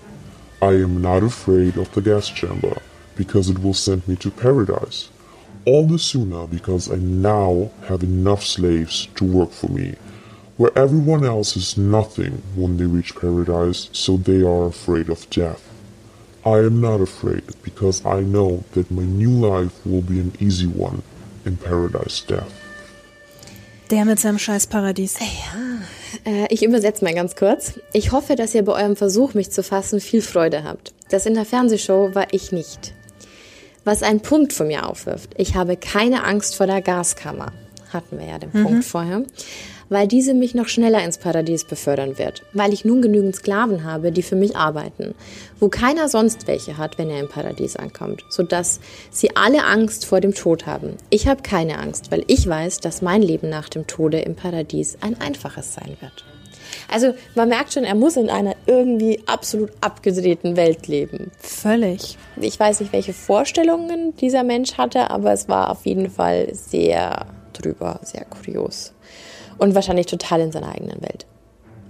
I 0.61 0.82
am 0.82 1.00
not 1.00 1.22
afraid 1.22 1.78
of 1.78 1.90
the 1.94 2.02
gas 2.02 2.28
chamber, 2.28 2.76
because 3.16 3.48
it 3.48 3.62
will 3.62 3.72
send 3.72 4.07
me 4.07 4.16
to 4.16 4.30
paradise. 4.30 5.09
All 5.64 5.86
the 5.86 5.98
sooner 5.98 6.46
because 6.46 6.92
I 6.92 6.96
now 6.96 7.70
have 7.88 8.02
enough 8.02 8.44
slaves 8.44 9.09
to 9.14 9.24
work 9.24 9.50
for 9.50 9.70
me, 9.70 9.94
where 10.57 10.76
everyone 10.76 11.24
else 11.24 11.57
is 11.57 11.76
nothing 11.76 12.42
when 12.55 12.76
they 12.76 12.86
reach 12.86 13.14
paradise, 13.16 13.88
so 13.92 14.16
they 14.16 14.42
are 14.42 14.66
afraid 14.66 15.09
of 15.09 15.28
death. 15.30 15.62
I 16.44 16.59
am 16.59 16.80
not 16.80 17.00
afraid 17.00 17.42
because 17.62 18.05
I 18.05 18.20
know 18.20 18.64
that 18.72 18.90
my 18.90 19.02
new 19.02 19.30
life 19.30 19.72
will 19.84 20.02
be 20.02 20.20
an 20.20 20.32
easy 20.38 20.66
one 20.66 21.02
in 21.44 21.57
paradise 21.57 22.20
death. 22.20 22.52
Der 23.90 24.05
mit 24.05 24.18
seinem 24.18 24.38
scheiß 24.38 24.66
Paradies. 24.66 25.16
Äh, 26.24 26.46
ich 26.48 26.62
übersetze 26.62 27.05
mal 27.05 27.12
ganz 27.12 27.34
kurz. 27.34 27.78
Ich 27.92 28.12
hoffe, 28.12 28.34
dass 28.36 28.55
ihr 28.55 28.64
bei 28.64 28.72
eurem 28.72 28.96
Versuch, 28.96 29.34
mich 29.34 29.50
zu 29.50 29.62
fassen, 29.62 30.00
viel 30.00 30.22
Freude 30.22 30.64
habt. 30.64 30.94
Das 31.11 31.26
in 31.26 31.34
der 31.34 31.44
Fernsehshow 31.44 32.14
war 32.14 32.28
ich 32.32 32.52
nicht. 32.52 32.94
Was 33.84 34.02
einen 34.02 34.20
Punkt 34.20 34.52
von 34.52 34.68
mir 34.68 34.88
aufwirft. 34.88 35.30
Ich 35.36 35.55
habe 35.55 35.76
keine 35.76 36.24
Angst 36.24 36.57
vor 36.57 36.66
der 36.66 36.80
Gaskammer. 36.80 37.52
Hatten 37.92 38.18
wir 38.18 38.26
ja 38.26 38.38
den 38.38 38.50
mhm. 38.52 38.64
Punkt 38.64 38.84
vorher 38.84 39.22
weil 39.89 40.09
diese 40.09 40.35
mich 40.35 40.55
noch 40.55 40.68
schneller 40.68 41.05
ins 41.05 41.18
Paradies 41.18 41.64
befördern 41.64 42.18
wird, 42.18 42.43
weil 42.53 42.72
ich 42.72 42.85
nun 42.85 43.03
genügend 43.03 43.37
Sklaven 43.37 43.85
habe, 43.85 44.12
die 44.12 44.22
für 44.22 44.37
mich 44.37 44.57
arbeiten, 44.57 45.14
wo 45.61 45.68
keiner 45.68 46.09
sonst 46.09 46.47
welche 46.47 46.78
hat, 46.78 46.99
wenn 46.99 47.11
er 47.11 47.20
im 47.20 47.28
Paradies 47.28 47.76
ankommt, 47.76 48.24
sodass 48.28 48.80
sie 49.11 49.37
alle 49.37 49.64
Angst 49.64 50.07
vor 50.07 50.20
dem 50.20 50.35
Tod 50.35 50.66
haben. 50.66 50.97
Ich 51.11 51.28
habe 51.28 51.43
keine 51.43 51.78
Angst, 51.78 52.11
weil 52.11 52.24
ich 52.26 52.49
weiß, 52.49 52.80
dass 52.80 53.03
mein 53.03 53.22
Leben 53.22 53.49
nach 53.49 53.68
dem 53.68 53.87
Tode 53.87 54.20
im 54.20 54.35
Paradies 54.35 54.99
ein 55.01 55.20
einfaches 55.20 55.74
sein 55.74 55.97
wird. 56.01 56.24
Also 56.89 57.14
man 57.35 57.49
merkt 57.49 57.72
schon, 57.72 57.85
er 57.85 57.95
muss 57.95 58.16
in 58.16 58.30
einer 58.30 58.55
irgendwie 58.66 59.20
absolut 59.26 59.70
abgedrehten 59.80 60.57
Welt 60.57 60.87
leben. 60.87 61.30
Völlig. 61.39 62.18
Ich 62.41 62.59
weiß 62.59 62.80
nicht, 62.80 62.93
welche 62.93 63.12
Vorstellungen 63.12 64.16
dieser 64.16 64.43
Mensch 64.43 64.74
hatte, 64.74 65.11
aber 65.11 65.32
es 65.32 65.49
war 65.49 65.70
auf 65.70 65.87
jeden 65.87 66.11
Fall 66.11 66.49
sehr 66.53 67.26
drüber, 67.53 68.01
sehr 68.03 68.24
kurios 68.24 68.93
und 69.59 69.74
wahrscheinlich 69.74 70.07
total 70.07 70.40
in 70.40 70.52
seiner 70.52 70.68
eigenen 70.68 71.00
Welt. 71.02 71.26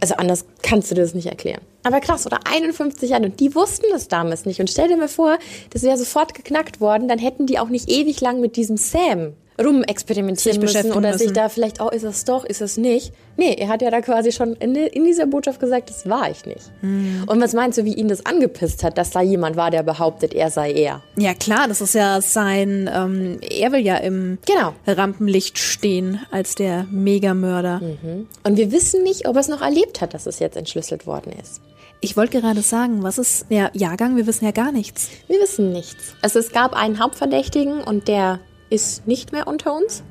Also 0.01 0.17
anders 0.17 0.45
kannst 0.63 0.91
du 0.91 0.95
dir 0.95 1.03
das 1.03 1.15
nicht 1.15 1.29
erklären. 1.29 1.63
Aber 1.83 2.01
krass, 2.01 2.27
oder 2.27 2.41
51 2.45 3.11
Jahre 3.11 3.25
und 3.25 3.41
die 3.41 3.55
wussten 3.55 3.87
das 3.91 4.09
damals 4.09 4.45
nicht. 4.45 4.61
Und 4.61 4.69
stell 4.69 4.89
dir 4.89 4.97
mal 4.97 5.09
vor, 5.09 5.39
das 5.71 5.83
wäre 5.83 5.97
sofort 5.97 6.35
geknackt 6.35 6.81
worden, 6.81 7.09
dann 7.09 7.19
hätten 7.19 7.47
die 7.47 7.59
auch 7.59 7.69
nicht 7.69 7.89
ewig 7.89 8.21
lang 8.21 8.41
mit 8.41 8.57
diesem 8.57 8.77
Sam 8.77 9.35
rumexperimentieren 9.63 10.61
müssen 10.61 10.93
oder 10.93 11.13
müssen. 11.13 11.19
sich 11.19 11.33
da 11.33 11.49
vielleicht, 11.49 11.81
oh, 11.81 11.89
ist 11.89 12.03
es 12.03 12.25
doch, 12.25 12.45
ist 12.45 12.61
es 12.61 12.77
nicht. 12.77 13.13
Nee, 13.37 13.55
er 13.55 13.69
hat 13.69 13.83
ja 13.83 13.91
da 13.91 14.01
quasi 14.01 14.33
schon 14.33 14.55
in, 14.55 14.75
in 14.75 15.05
dieser 15.05 15.27
Botschaft 15.27 15.61
gesagt, 15.61 15.91
das 15.91 16.09
war 16.09 16.31
ich 16.31 16.45
nicht. 16.47 16.71
Mhm. 16.83 17.25
Und 17.27 17.41
was 17.41 17.53
meinst 17.53 17.79
du, 17.79 17.85
wie 17.85 17.95
ihn 17.95 18.09
das 18.09 18.27
angepisst 18.27 18.83
hat, 18.83 18.99
dass 18.99 19.11
da 19.11 19.21
jemand 19.21 19.57
war, 19.57 19.71
der 19.71 19.83
behauptet, 19.83 20.35
er 20.35 20.51
sei 20.51 20.73
er? 20.73 21.03
Ja 21.17 21.35
klar, 21.35 21.69
das 21.69 21.81
ist 21.81 21.95
ja 21.95 22.21
sein, 22.21 22.91
ähm, 22.93 23.39
er 23.41 23.73
will 23.73 23.81
ja 23.81 23.97
im 23.97 24.39
genau. 24.47 24.75
Rampenlicht 24.87 25.59
stehen 25.59 26.21
als 26.31 26.55
der 26.55 26.87
Megamörder. 26.91 27.81
Mhm. 27.81 28.29
Und 28.43 28.57
wir 28.57 28.73
wissen 28.73 29.03
nicht, 29.03 29.29
ob 29.29 29.37
er 29.37 29.41
es 29.41 29.49
noch 29.49 29.63
erlebt 29.63 30.01
hat, 30.01 30.15
dass 30.15 30.27
es 30.27 30.39
jetzt 30.39 30.57
entschlüsselt 30.57 31.07
worden 31.07 31.33
ist. 31.41 31.61
Ich 32.01 32.17
wollte 32.19 32.39
gerade 32.39 32.61
sagen, 32.61 33.03
was 33.03 33.17
ist 33.17 33.47
der 33.51 33.71
Jahrgang? 33.73 34.17
Wir 34.17 34.27
wissen 34.27 34.45
ja 34.45 34.51
gar 34.51 34.73
nichts. 34.73 35.09
Wir 35.27 35.41
wissen 35.41 35.73
nichts. 35.73 36.15
Also 36.21 36.39
es 36.39 36.53
gab 36.53 36.75
einen 36.75 37.01
Hauptverdächtigen 37.01 37.81
und 37.81 38.09
der 38.09 38.41
ist 38.75 39.07
nicht 39.07 39.33
mehr 39.33 39.47
unter 39.47 39.75
uns. 39.75 40.03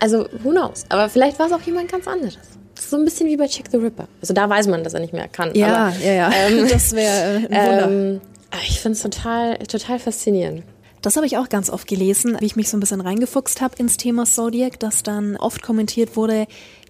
Also, 0.00 0.26
who 0.42 0.50
knows? 0.50 0.84
Aber 0.88 1.08
vielleicht 1.08 1.38
war 1.38 1.46
es 1.46 1.52
auch 1.52 1.60
jemand 1.62 1.90
ganz 1.90 2.06
anderes. 2.06 2.38
So 2.78 2.96
ein 2.96 3.04
bisschen 3.04 3.28
wie 3.28 3.36
bei 3.36 3.46
Check 3.46 3.66
the 3.70 3.76
Ripper. 3.76 4.06
Also 4.20 4.34
da 4.34 4.48
weiß 4.48 4.68
man, 4.68 4.84
dass 4.84 4.94
er 4.94 5.00
nicht 5.00 5.12
mehr 5.12 5.28
kann. 5.28 5.54
Ja, 5.54 5.88
aber, 5.88 5.96
ja, 5.98 6.12
ja. 6.12 6.32
Ähm, 6.32 6.68
das 6.70 6.92
wäre 6.92 7.42
äh, 7.42 7.54
ein 7.54 7.66
Wunder. 7.66 7.90
Ähm, 7.90 8.20
ich 8.66 8.80
finde 8.80 8.96
es 8.96 9.02
total, 9.02 9.58
total 9.58 9.98
faszinierend. 9.98 10.62
Das 11.02 11.16
habe 11.16 11.26
ich 11.26 11.36
auch 11.38 11.48
ganz 11.48 11.70
oft 11.70 11.86
gelesen, 11.86 12.36
wie 12.40 12.46
ich 12.46 12.56
mich 12.56 12.68
so 12.68 12.76
ein 12.76 12.80
bisschen 12.80 13.00
reingefuchst 13.00 13.60
habe 13.60 13.76
ins 13.76 13.96
Thema 13.96 14.24
Zodiac, 14.24 14.80
dass 14.80 15.02
dann 15.02 15.36
oft 15.36 15.62
kommentiert 15.62 16.16
wurde, 16.16 16.46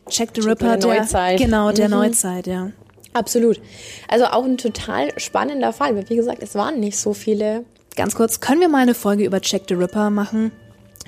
Check 0.08 0.30
the 0.34 0.40
Ripper, 0.40 0.76
der, 0.76 0.78
der 0.78 1.00
Neuzeit. 1.00 1.38
Genau, 1.38 1.72
der 1.72 1.88
mhm. 1.88 1.94
Neuzeit, 1.94 2.46
ja. 2.46 2.70
Absolut. 3.12 3.60
Also 4.08 4.26
auch 4.26 4.44
ein 4.44 4.56
total 4.56 5.18
spannender 5.18 5.72
Fall, 5.72 5.96
weil 5.96 6.08
wie 6.08 6.16
gesagt, 6.16 6.42
es 6.42 6.54
waren 6.54 6.80
nicht 6.80 6.98
so 6.98 7.12
viele. 7.12 7.64
Ganz 7.96 8.14
kurz, 8.14 8.40
können 8.40 8.60
wir 8.60 8.68
mal 8.68 8.82
eine 8.82 8.94
Folge 8.94 9.24
über 9.24 9.40
Check 9.40 9.64
the 9.68 9.74
Ripper 9.74 10.10
machen? 10.10 10.52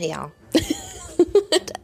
Ja. 0.00 0.30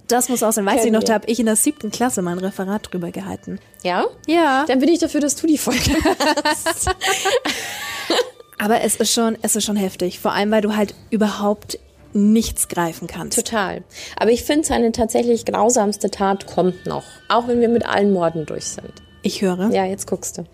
Das 0.08 0.28
muss 0.28 0.42
auch 0.42 0.52
sein. 0.52 0.64
Weiß 0.64 0.84
ich 0.84 0.92
noch, 0.92 1.02
da 1.02 1.14
habe 1.14 1.26
ich 1.28 1.40
in 1.40 1.46
der 1.46 1.56
siebten 1.56 1.90
Klasse 1.90 2.22
mein 2.22 2.38
Referat 2.38 2.92
drüber 2.92 3.10
gehalten. 3.10 3.58
Ja? 3.82 4.04
Ja. 4.26 4.64
Dann 4.68 4.78
bin 4.78 4.88
ich 4.88 5.00
dafür, 5.00 5.20
dass 5.20 5.34
du 5.34 5.46
die 5.46 5.58
Folge 5.58 5.96
hast. 6.44 6.90
Aber 8.58 8.82
es 8.82 8.96
ist 8.96 9.12
schon, 9.12 9.36
es 9.42 9.56
ist 9.56 9.64
schon 9.64 9.76
heftig. 9.76 10.20
Vor 10.20 10.32
allem, 10.32 10.50
weil 10.50 10.62
du 10.62 10.76
halt 10.76 10.94
überhaupt 11.10 11.78
nichts 12.12 12.68
greifen 12.68 13.08
kannst. 13.08 13.36
Total. 13.36 13.82
Aber 14.18 14.30
ich 14.30 14.44
finde, 14.44 14.66
seine 14.66 14.92
tatsächlich 14.92 15.44
grausamste 15.44 16.10
Tat 16.10 16.46
kommt 16.46 16.86
noch. 16.86 17.04
Auch 17.28 17.48
wenn 17.48 17.60
wir 17.60 17.68
mit 17.68 17.84
allen 17.84 18.12
Morden 18.12 18.46
durch 18.46 18.64
sind. 18.66 18.92
Ich 19.22 19.42
höre. 19.42 19.70
Ja, 19.70 19.84
jetzt 19.84 20.06
guckst 20.06 20.38
du. 20.38 20.44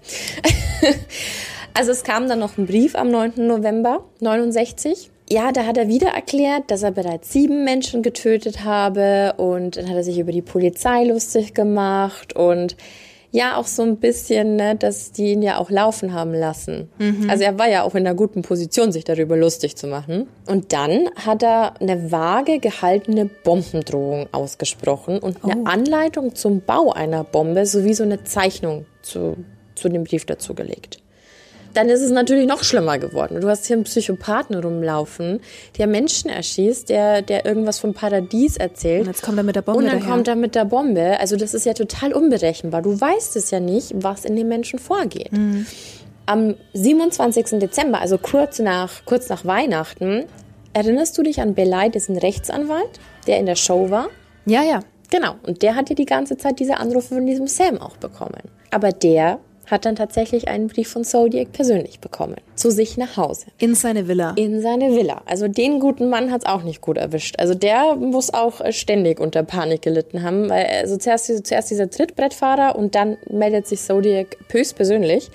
also 1.75 1.93
es 1.93 2.05
kam 2.05 2.27
dann 2.29 2.39
noch 2.39 2.59
ein 2.59 2.67
Brief 2.67 2.95
am 2.97 3.11
9. 3.11 3.35
November 3.37 4.05
69 4.21 5.12
ja, 5.33 5.51
da 5.51 5.65
hat 5.65 5.79
er 5.79 5.89
wieder 5.89 6.09
erklärt, 6.09 6.71
dass 6.71 6.83
er 6.83 6.91
bereits 6.91 7.33
sieben 7.33 7.65
Menschen 7.65 8.03
getötet 8.03 8.65
habe 8.65 9.35
und 9.39 9.79
dann 9.79 9.89
hat 9.89 9.97
er 9.97 10.05
sich 10.05 10.19
über 10.19 10.31
die 10.31 10.43
Polizei 10.43 11.05
lustig 11.05 11.55
gemacht 11.55 12.37
und 12.37 12.77
ja 13.31 13.57
auch 13.57 13.67
so 13.67 13.83
ein 13.83 13.97
bisschen, 13.97 14.57
ne, 14.57 14.77
dass 14.77 15.11
die 15.11 15.33
ihn 15.33 15.41
ja 15.41 15.57
auch 15.57 15.71
laufen 15.71 16.13
haben 16.13 16.35
lassen. 16.35 16.91
Mhm. 16.99 17.31
Also 17.31 17.45
er 17.45 17.59
war 17.59 17.67
ja 17.67 17.83
auch 17.83 17.95
in 17.95 18.07
einer 18.07 18.15
guten 18.15 18.43
Position, 18.43 18.93
sich 18.93 19.05
darüber 19.05 19.39
lustig 19.39 19.75
zu 19.75 19.87
machen. 19.87 20.29
Und 20.47 20.75
dann 20.75 21.09
hat 21.17 21.43
er 21.43 21.81
eine 21.81 22.13
vage 22.13 22.59
gehaltene 22.59 23.25
Bombendrohung 23.25 24.27
ausgesprochen 24.33 25.19
und 25.19 25.43
eine 25.45 25.63
oh. 25.63 25.65
Anleitung 25.65 26.35
zum 26.35 26.61
Bau 26.61 26.93
einer 26.93 27.25
Bombe 27.25 27.65
sowie 27.65 27.95
so 27.95 28.03
eine 28.03 28.23
Zeichnung 28.23 28.85
zu, 29.01 29.39
zu 29.77 29.89
dem 29.89 30.05
Brief 30.05 30.27
dazugelegt 30.27 31.02
dann 31.75 31.89
ist 31.89 32.01
es 32.01 32.11
natürlich 32.11 32.47
noch 32.47 32.65
schlimmer 32.65 32.99
geworden. 32.99 33.41
Du 33.41 33.49
hast 33.49 33.67
hier 33.67 33.77
einen 33.77 33.85
Psychopathen 33.85 34.57
rumlaufen, 34.57 35.41
der 35.79 35.87
Menschen 35.87 36.31
erschießt, 36.31 36.89
der, 36.89 37.23
der 37.23 37.45
irgendwas 37.45 37.79
vom 37.79 37.95
Paradies 37.95 38.57
erzählt. 38.57 39.03
Und 39.03 39.07
jetzt 39.09 39.23
kommt 39.23 39.39
er 39.39 39.45
mit 39.45 39.57
der 39.57 39.63
Bombe 39.63 39.81
Und 39.81 39.87
dann 39.87 40.01
daher. 40.01 40.13
kommt 40.13 40.29
er 40.29 40.37
mit 40.37 40.55
der 40.55 40.65
Bombe. 40.65 41.19
Also 41.21 41.37
das 41.37 41.55
ist 41.55 41.67
ja 41.67 41.75
total 41.75 42.13
unberechenbar. 42.13 42.83
Du 42.83 43.01
weißt 43.01 43.37
es 43.37 43.51
ja 43.51 43.61
nicht, 43.61 43.93
was 43.95 44.25
in 44.25 44.37
den 44.37 44.49
Menschen 44.49 44.79
vorgeht. 44.79 45.33
Mhm. 45.33 45.67
Am 46.27 46.55
27. 46.75 47.59
Dezember, 47.59 48.01
also 48.01 48.19
kurz 48.19 48.59
nach, 48.59 49.05
kurz 49.05 49.29
nach 49.29 49.45
Weihnachten, 49.45 50.25
erinnerst 50.73 51.19
du 51.19 51.23
dich 51.23 51.41
an 51.41 51.55
Belay, 51.55 51.91
diesen 51.91 52.17
Rechtsanwalt, 52.17 53.01
der 53.27 53.39
in 53.39 53.47
der 53.47 53.57
Show 53.57 53.91
war? 53.91 54.09
Ja, 54.47 54.63
ja. 54.63 54.81
Genau. 55.11 55.35
Und 55.43 55.63
der 55.63 55.75
hat 55.75 55.91
ja 55.91 55.95
die 55.95 56.07
ganze 56.07 56.37
Zeit 56.37 56.59
diese 56.59 56.79
Anrufe 56.79 57.15
von 57.15 57.27
diesem 57.27 57.47
Sam 57.47 57.79
auch 57.79 57.97
bekommen. 57.97 58.41
Aber 58.71 58.93
der 58.93 59.41
hat 59.73 59.87
dann 59.87 59.97
tatsächlich 59.97 60.47
einen 60.47 60.69
Brief 60.69 60.89
von 60.89 61.03
Zodiac 61.03 61.53
persönlich 61.53 61.99
bekommen. 61.99 62.37
Zu 62.55 62.71
sich 62.71 62.97
nach 62.97 63.17
Hause. 63.17 63.47
In 63.59 63.75
seine 63.75 64.07
Villa. 64.07 64.35
In 64.37 64.61
seine 64.61 64.95
Villa. 64.95 65.23
Also 65.27 65.49
den 65.49 65.81
guten 65.81 66.09
Mann 66.09 66.31
hat 66.31 66.43
es 66.43 66.47
auch 66.47 66.63
nicht 66.63 66.81
gut 66.81 66.99
erwischt. 66.99 67.37
Also 67.39 67.55
der 67.55 67.97
muss 67.97 68.33
auch 68.33 68.61
ständig 68.71 69.19
unter 69.19 69.43
Panik 69.43 69.83
gelitten 69.83 70.23
haben, 70.23 70.49
weil 70.49 70.67
also 70.67 70.97
zuerst, 70.97 71.47
zuerst 71.47 71.71
dieser 71.71 71.91
Trittbrettfahrer 71.91 72.77
und 72.77 72.95
dann 72.95 73.17
meldet 73.29 73.67
sich 73.67 73.81
Zodiac 73.81 74.37
höchstpersönlich. 74.51 75.31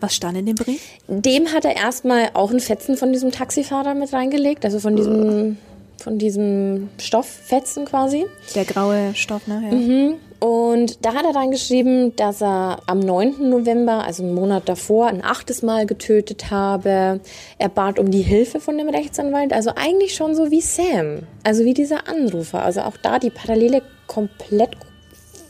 Was 0.00 0.14
stand 0.14 0.36
in 0.38 0.46
dem 0.46 0.54
Brief? 0.54 0.80
Dem 1.08 1.52
hat 1.52 1.64
er 1.64 1.76
erstmal 1.76 2.30
auch 2.34 2.50
einen 2.50 2.60
Fetzen 2.60 2.96
von 2.96 3.12
diesem 3.12 3.32
Taxifahrer 3.32 3.94
mit 3.94 4.12
reingelegt, 4.12 4.64
also 4.64 4.78
von 4.78 4.94
diesem, 4.94 5.56
von 6.02 6.18
diesem 6.18 6.88
Stofffetzen 6.98 7.84
quasi. 7.84 8.26
Der 8.54 8.64
graue 8.64 9.12
Stoff, 9.14 9.46
ne? 9.46 9.62
Ja. 9.64 9.74
Mhm. 9.74 10.14
Und 10.40 11.04
da 11.04 11.14
hat 11.14 11.24
er 11.24 11.32
dann 11.32 11.50
geschrieben, 11.50 12.14
dass 12.14 12.40
er 12.40 12.78
am 12.86 13.00
9. 13.00 13.48
November, 13.48 14.04
also 14.04 14.22
einen 14.22 14.34
Monat 14.34 14.68
davor, 14.68 15.08
ein 15.08 15.24
achtes 15.24 15.62
Mal 15.62 15.86
getötet 15.86 16.50
habe. 16.50 17.20
Er 17.58 17.68
bat 17.68 17.98
um 17.98 18.10
die 18.10 18.22
Hilfe 18.22 18.60
von 18.60 18.78
dem 18.78 18.88
Rechtsanwalt. 18.88 19.52
Also 19.52 19.72
eigentlich 19.74 20.14
schon 20.14 20.36
so 20.36 20.50
wie 20.50 20.60
Sam. 20.60 21.24
Also 21.42 21.64
wie 21.64 21.74
dieser 21.74 22.08
Anrufer. 22.08 22.62
Also 22.62 22.82
auch 22.82 22.96
da 22.96 23.18
die 23.18 23.30
Parallele 23.30 23.82
komplett 24.06 24.76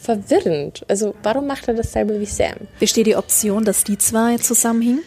verwirrend. 0.00 0.84
Also 0.88 1.14
warum 1.22 1.46
macht 1.46 1.68
er 1.68 1.74
dasselbe 1.74 2.18
wie 2.18 2.26
Sam? 2.26 2.56
Besteht 2.80 3.06
die 3.06 3.16
Option, 3.16 3.64
dass 3.64 3.84
die 3.84 3.98
zwei 3.98 4.38
zusammenhingen? 4.38 5.02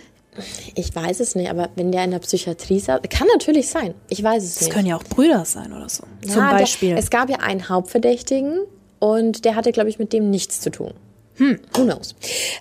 Ich 0.75 0.95
weiß 0.95 1.19
es 1.19 1.35
nicht, 1.35 1.49
aber 1.49 1.69
wenn 1.75 1.91
der 1.91 2.05
in 2.05 2.11
der 2.11 2.19
Psychiatrie 2.19 2.79
saß, 2.79 3.01
kann 3.09 3.27
natürlich 3.33 3.67
sein. 3.67 3.95
Ich 4.09 4.23
weiß 4.23 4.43
es 4.43 4.53
das 4.53 4.61
nicht. 4.61 4.69
Das 4.69 4.75
können 4.75 4.87
ja 4.87 4.95
auch 4.95 5.03
Brüder 5.03 5.43
sein 5.43 5.73
oder 5.73 5.89
so. 5.89 6.03
Ja, 6.25 6.33
Zum 6.33 6.49
Beispiel. 6.49 6.89
Der, 6.89 6.97
es 6.99 7.09
gab 7.09 7.29
ja 7.29 7.37
einen 7.37 7.67
Hauptverdächtigen, 7.67 8.59
und 9.01 9.43
der 9.43 9.55
hatte, 9.55 9.73
glaube 9.73 9.89
ich, 9.89 9.99
mit 9.99 10.13
dem 10.13 10.29
nichts 10.29 10.61
zu 10.61 10.69
tun. 10.69 10.93
Hm, 11.35 11.59
who 11.73 11.83
knows? 11.83 12.15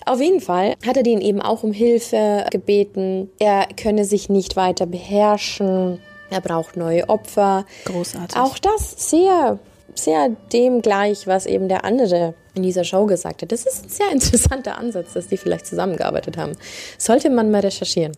Auf 0.05 0.19
jeden 0.19 0.41
Fall 0.41 0.75
hat 0.85 0.97
er 0.97 1.03
den 1.03 1.21
eben 1.21 1.41
auch 1.41 1.63
um 1.63 1.71
Hilfe 1.71 2.45
gebeten. 2.49 3.29
Er 3.37 3.67
könne 3.77 4.05
sich 4.05 4.27
nicht 4.27 4.55
weiter 4.55 4.87
beherrschen. 4.87 5.99
Er 6.31 6.41
braucht 6.41 6.77
neue 6.77 7.07
Opfer. 7.07 7.65
Großartig. 7.85 8.37
Auch 8.37 8.57
das 8.57 9.09
sehr, 9.09 9.59
sehr 9.93 10.29
dem 10.51 10.81
gleich, 10.81 11.27
was 11.27 11.45
eben 11.45 11.67
der 11.67 11.85
andere 11.85 12.33
in 12.53 12.63
dieser 12.63 12.83
Show 12.83 13.05
gesagt 13.05 13.41
hat. 13.41 13.51
Das 13.51 13.65
ist 13.65 13.85
ein 13.85 13.89
sehr 13.89 14.11
interessanter 14.11 14.77
Ansatz, 14.77 15.13
dass 15.13 15.27
die 15.27 15.37
vielleicht 15.37 15.65
zusammengearbeitet 15.65 16.37
haben. 16.37 16.53
Sollte 16.97 17.29
man 17.29 17.51
mal 17.51 17.61
recherchieren. 17.61 18.13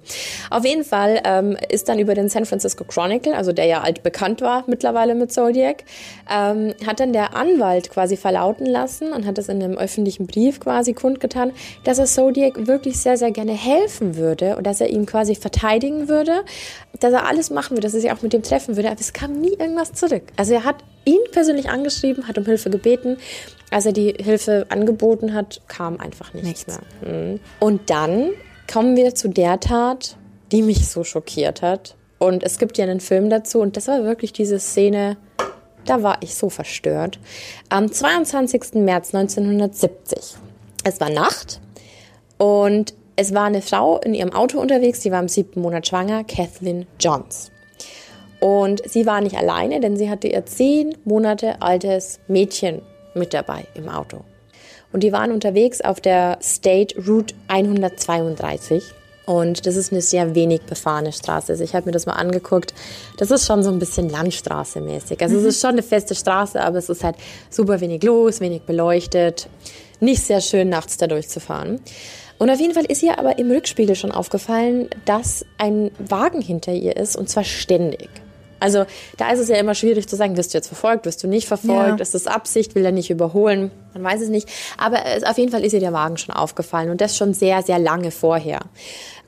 Auf 0.49 0.65
jeden 0.65 0.83
Fall 0.83 1.21
ähm, 1.23 1.57
ist 1.69 1.89
dann 1.89 1.99
über 1.99 2.15
den 2.15 2.29
San 2.29 2.45
Francisco 2.45 2.83
Chronicle, 2.83 3.35
also 3.35 3.51
der 3.51 3.65
ja 3.65 3.81
altbekannt 3.81 4.41
war 4.41 4.63
mittlerweile 4.67 5.15
mit 5.15 5.31
Zodiac, 5.31 5.83
ähm, 6.29 6.73
hat 6.85 6.99
dann 6.99 7.13
der 7.13 7.35
Anwalt 7.35 7.89
quasi 7.89 8.17
verlauten 8.17 8.65
lassen 8.65 9.13
und 9.13 9.25
hat 9.25 9.37
das 9.37 9.49
in 9.49 9.61
einem 9.61 9.77
öffentlichen 9.77 10.27
Brief 10.27 10.59
quasi 10.59 10.93
kundgetan, 10.93 11.51
dass 11.83 11.99
er 11.99 12.05
Zodiac 12.05 12.67
wirklich 12.67 12.99
sehr, 12.99 13.17
sehr 13.17 13.31
gerne 13.31 13.53
helfen 13.53 14.15
würde 14.15 14.57
und 14.57 14.65
dass 14.65 14.81
er 14.81 14.89
ihn 14.89 15.05
quasi 15.05 15.35
verteidigen 15.35 16.07
würde, 16.07 16.43
dass 16.99 17.13
er 17.13 17.27
alles 17.27 17.49
machen 17.49 17.71
würde, 17.71 17.81
dass 17.81 17.93
er 17.93 18.01
sich 18.01 18.11
auch 18.11 18.21
mit 18.21 18.33
dem 18.33 18.43
treffen 18.43 18.75
würde, 18.75 18.89
aber 18.89 18.99
es 18.99 19.13
kam 19.13 19.39
nie 19.39 19.53
irgendwas 19.53 19.93
zurück. 19.93 20.23
Also 20.37 20.53
er 20.53 20.63
hat 20.63 20.77
ihn 21.05 21.19
persönlich 21.31 21.69
angeschrieben, 21.69 22.27
hat 22.27 22.37
um 22.37 22.45
Hilfe 22.45 22.69
gebeten. 22.69 23.17
Als 23.71 23.85
er 23.85 23.91
die 23.91 24.15
Hilfe 24.23 24.65
angeboten 24.69 25.33
hat, 25.33 25.61
kam 25.67 25.99
einfach 25.99 26.33
nichts, 26.33 26.47
nichts. 26.47 26.67
mehr. 26.67 27.13
Mhm. 27.13 27.39
Und 27.59 27.89
dann 27.89 28.31
kommen 28.71 28.95
wir 28.95 29.13
zu 29.15 29.29
der 29.29 29.59
Tat, 29.59 30.17
die 30.51 30.61
mich 30.61 30.87
so 30.87 31.03
schockiert 31.03 31.61
hat. 31.61 31.95
Und 32.19 32.43
es 32.43 32.57
gibt 32.57 32.77
ja 32.77 32.85
einen 32.85 32.99
Film 32.99 33.29
dazu 33.29 33.59
und 33.59 33.75
das 33.75 33.87
war 33.87 34.03
wirklich 34.03 34.31
diese 34.31 34.59
Szene, 34.59 35.17
da 35.85 36.03
war 36.03 36.17
ich 36.21 36.35
so 36.35 36.49
verstört. 36.49 37.19
Am 37.69 37.91
22. 37.91 38.75
März 38.75 39.13
1970. 39.13 40.37
Es 40.85 41.01
war 41.01 41.09
Nacht 41.09 41.59
und 42.37 42.93
es 43.15 43.33
war 43.33 43.43
eine 43.45 43.61
Frau 43.61 43.99
in 43.99 44.13
ihrem 44.13 44.33
Auto 44.33 44.59
unterwegs, 44.59 45.01
die 45.01 45.11
war 45.11 45.19
im 45.19 45.27
siebten 45.27 45.61
Monat 45.61 45.87
schwanger, 45.87 46.23
Kathleen 46.23 46.87
Johns. 46.99 47.51
Und 48.39 48.81
sie 48.89 49.05
war 49.05 49.21
nicht 49.21 49.37
alleine, 49.37 49.79
denn 49.79 49.95
sie 49.97 50.09
hatte 50.09 50.27
ihr 50.27 50.45
zehn 50.45 50.97
Monate 51.05 51.61
altes 51.61 52.19
Mädchen 52.27 52.81
mit 53.15 53.33
dabei 53.33 53.65
im 53.75 53.89
Auto. 53.89 54.23
Und 54.91 55.01
die 55.01 55.11
waren 55.11 55.31
unterwegs 55.31 55.81
auf 55.81 55.99
der 55.99 56.37
State 56.41 56.95
Route 57.07 57.33
132. 57.47 58.83
Und 59.25 59.65
das 59.65 59.75
ist 59.75 59.91
eine 59.91 60.01
sehr 60.01 60.35
wenig 60.35 60.63
befahrene 60.63 61.13
Straße. 61.13 61.53
Also 61.53 61.63
ich 61.63 61.73
habe 61.73 61.85
mir 61.85 61.91
das 61.93 62.05
mal 62.05 62.13
angeguckt. 62.13 62.73
Das 63.17 63.31
ist 63.31 63.45
schon 63.45 63.63
so 63.63 63.71
ein 63.71 63.79
bisschen 63.79 64.09
Landstraße 64.09 64.81
mäßig. 64.81 65.21
Also 65.21 65.35
mhm. 65.35 65.41
es 65.41 65.55
ist 65.55 65.61
schon 65.61 65.71
eine 65.71 65.83
feste 65.83 66.13
Straße, 66.13 66.61
aber 66.61 66.77
es 66.77 66.89
ist 66.89 67.03
halt 67.03 67.15
super 67.49 67.79
wenig 67.79 68.03
los, 68.03 68.41
wenig 68.41 68.63
beleuchtet. 68.63 69.47
Nicht 69.99 70.23
sehr 70.23 70.41
schön 70.41 70.69
nachts 70.69 70.97
da 70.97 71.07
durchzufahren. 71.07 71.79
Und 72.37 72.49
auf 72.49 72.59
jeden 72.59 72.73
Fall 72.73 72.85
ist 72.85 73.01
ihr 73.01 73.17
aber 73.17 73.39
im 73.39 73.49
Rückspiegel 73.49 73.95
schon 73.95 74.11
aufgefallen, 74.11 74.89
dass 75.05 75.45
ein 75.57 75.91
Wagen 75.97 76.41
hinter 76.41 76.73
ihr 76.73 76.97
ist 76.97 77.15
und 77.15 77.29
zwar 77.29 77.45
ständig. 77.45 78.09
Also 78.63 78.85
da 79.17 79.29
ist 79.31 79.39
es 79.39 79.49
ja 79.49 79.57
immer 79.57 79.75
schwierig 79.75 80.07
zu 80.07 80.15
sagen, 80.15 80.37
wirst 80.37 80.53
du 80.53 80.57
jetzt 80.57 80.67
verfolgt, 80.67 81.05
wirst 81.05 81.21
du 81.21 81.27
nicht 81.27 81.49
verfolgt, 81.49 81.99
ja. 81.99 82.01
ist 82.01 82.13
das 82.13 82.27
Absicht, 82.27 82.75
will 82.75 82.85
er 82.85 82.93
nicht 82.93 83.09
überholen, 83.09 83.71
man 83.93 84.03
weiß 84.03 84.21
es 84.21 84.29
nicht. 84.29 84.47
Aber 84.77 84.99
auf 85.25 85.37
jeden 85.37 85.51
Fall 85.51 85.65
ist 85.65 85.73
ihr 85.73 85.81
der 85.81 85.91
Wagen 85.91 86.15
schon 86.15 86.33
aufgefallen 86.33 86.89
und 86.89 87.01
das 87.01 87.17
schon 87.17 87.33
sehr, 87.33 87.61
sehr 87.61 87.77
lange 87.77 88.09
vorher. 88.09 88.61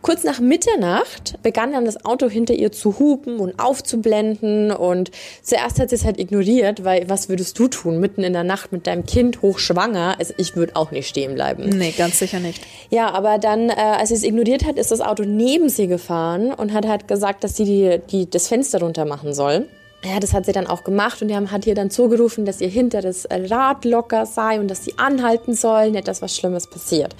Kurz 0.06 0.24
nach 0.24 0.39
Mitternacht 0.39 1.41
begann 1.41 1.72
dann 1.72 1.84
das 1.84 2.06
Auto 2.06 2.30
hinter 2.30 2.53
ihr 2.53 2.72
zu 2.72 2.99
hupen 2.99 3.39
und 3.39 3.60
aufzublenden 3.60 4.70
und 4.70 5.10
zuerst 5.41 5.80
hat 5.80 5.89
sie 5.89 5.95
es 5.95 6.06
halt 6.06 6.20
ignoriert, 6.20 6.84
weil 6.84 7.10
was 7.10 7.28
würdest 7.28 7.58
du 7.58 7.68
tun 7.68 7.99
mitten 7.99 8.22
in 8.24 8.34
der 8.34 8.43
Nacht 8.43 8.72
mit 8.72 8.86
deinem 8.86 9.08
Kind 9.08 9.41
hochschwanger? 9.41 10.18
Also 10.20 10.36
ich 10.38 10.56
würde 10.56 10.76
auch 10.76 10.91
nicht 10.91 11.08
stehen 11.08 11.34
bleiben. 11.34 11.70
Nee, 11.70 11.89
ganz 11.89 12.20
sicher 12.20 12.39
nicht. 12.39 12.62
Ja, 12.91 13.16
aber 13.16 13.39
dann, 13.39 13.72
äh, 13.72 13.74
als 13.74 14.10
sie 14.10 14.16
es 14.16 14.24
ignoriert 14.24 14.64
hat, 14.68 14.78
ist 14.78 14.91
das 14.91 15.01
Auto 15.01 15.24
neben 15.24 15.70
sie 15.70 15.88
gefahren 15.88 16.53
und 16.53 16.72
hat 16.72 16.86
halt 16.86 17.08
gesagt, 17.08 17.43
dass 17.43 17.58
sie 17.58 17.66
die, 17.66 17.99
die, 18.12 18.30
das 18.30 18.47
Fenster 18.47 18.82
runter 18.82 19.06
machen 19.06 19.34
soll. 19.34 19.68
Ja, 20.03 20.20
das 20.20 20.34
hat 20.34 20.45
sie 20.45 20.51
dann 20.51 20.68
auch 20.68 20.84
gemacht 20.84 21.24
und 21.24 21.30
die 21.30 21.36
haben, 21.36 21.49
hat 21.49 21.66
ihr 21.66 21.74
dann 21.74 21.89
zugerufen, 21.89 22.45
dass 22.45 22.62
ihr 22.62 22.70
hinteres 22.70 23.28
Rad 23.32 23.86
locker 23.86 24.28
sei 24.28 24.60
und 24.60 24.68
dass 24.68 24.84
sie 24.84 24.99
anhalten 24.99 25.56
soll, 25.56 25.89
nicht, 25.89 26.08
dass 26.08 26.22
was 26.22 26.38
Schlimmes 26.38 26.68
passiert. 26.68 27.16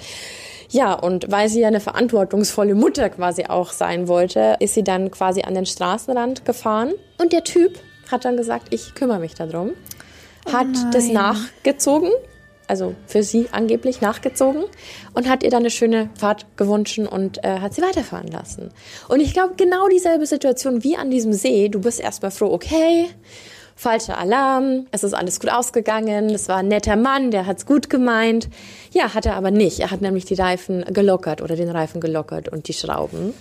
Ja, 0.70 0.94
und 0.94 1.30
weil 1.30 1.48
sie 1.48 1.60
ja 1.60 1.68
eine 1.68 1.80
verantwortungsvolle 1.80 2.74
Mutter 2.74 3.08
quasi 3.10 3.44
auch 3.46 3.72
sein 3.72 4.08
wollte, 4.08 4.56
ist 4.60 4.74
sie 4.74 4.84
dann 4.84 5.10
quasi 5.10 5.42
an 5.42 5.54
den 5.54 5.66
Straßenrand 5.66 6.44
gefahren. 6.44 6.92
Und 7.18 7.32
der 7.32 7.44
Typ 7.44 7.78
hat 8.10 8.24
dann 8.24 8.36
gesagt, 8.36 8.68
ich 8.70 8.94
kümmere 8.94 9.18
mich 9.18 9.34
darum. 9.34 9.70
Hat 10.52 10.66
oh 10.76 10.90
das 10.92 11.08
nachgezogen, 11.08 12.10
also 12.68 12.94
für 13.06 13.22
sie 13.22 13.48
angeblich 13.50 14.00
nachgezogen 14.00 14.64
und 15.14 15.28
hat 15.28 15.42
ihr 15.42 15.50
dann 15.50 15.60
eine 15.60 15.70
schöne 15.70 16.10
Fahrt 16.18 16.46
gewünscht 16.56 16.98
und 16.98 17.42
äh, 17.44 17.58
hat 17.58 17.74
sie 17.74 17.82
weiterfahren 17.82 18.28
lassen. 18.28 18.70
Und 19.08 19.20
ich 19.20 19.32
glaube, 19.32 19.54
genau 19.56 19.88
dieselbe 19.88 20.26
Situation 20.26 20.84
wie 20.84 20.96
an 20.96 21.10
diesem 21.10 21.32
See. 21.32 21.68
Du 21.68 21.80
bist 21.80 22.00
erstmal 22.00 22.30
froh, 22.30 22.52
okay, 22.52 23.06
falscher 23.76 24.18
Alarm, 24.18 24.86
es 24.90 25.04
ist 25.04 25.14
alles 25.14 25.38
gut 25.38 25.50
ausgegangen, 25.50 26.30
es 26.30 26.48
war 26.48 26.56
ein 26.56 26.68
netter 26.68 26.96
Mann, 26.96 27.30
der 27.30 27.46
hat's 27.46 27.66
gut 27.66 27.90
gemeint. 27.90 28.48
Ja, 28.90 29.14
hat 29.14 29.26
er 29.26 29.36
aber 29.36 29.50
nicht. 29.50 29.80
Er 29.80 29.90
hat 29.90 30.00
nämlich 30.00 30.24
die 30.24 30.34
Reifen 30.34 30.84
gelockert 30.92 31.42
oder 31.42 31.54
den 31.54 31.68
Reifen 31.68 32.00
gelockert 32.00 32.48
und 32.48 32.66
die 32.68 32.72
Schrauben 32.72 33.34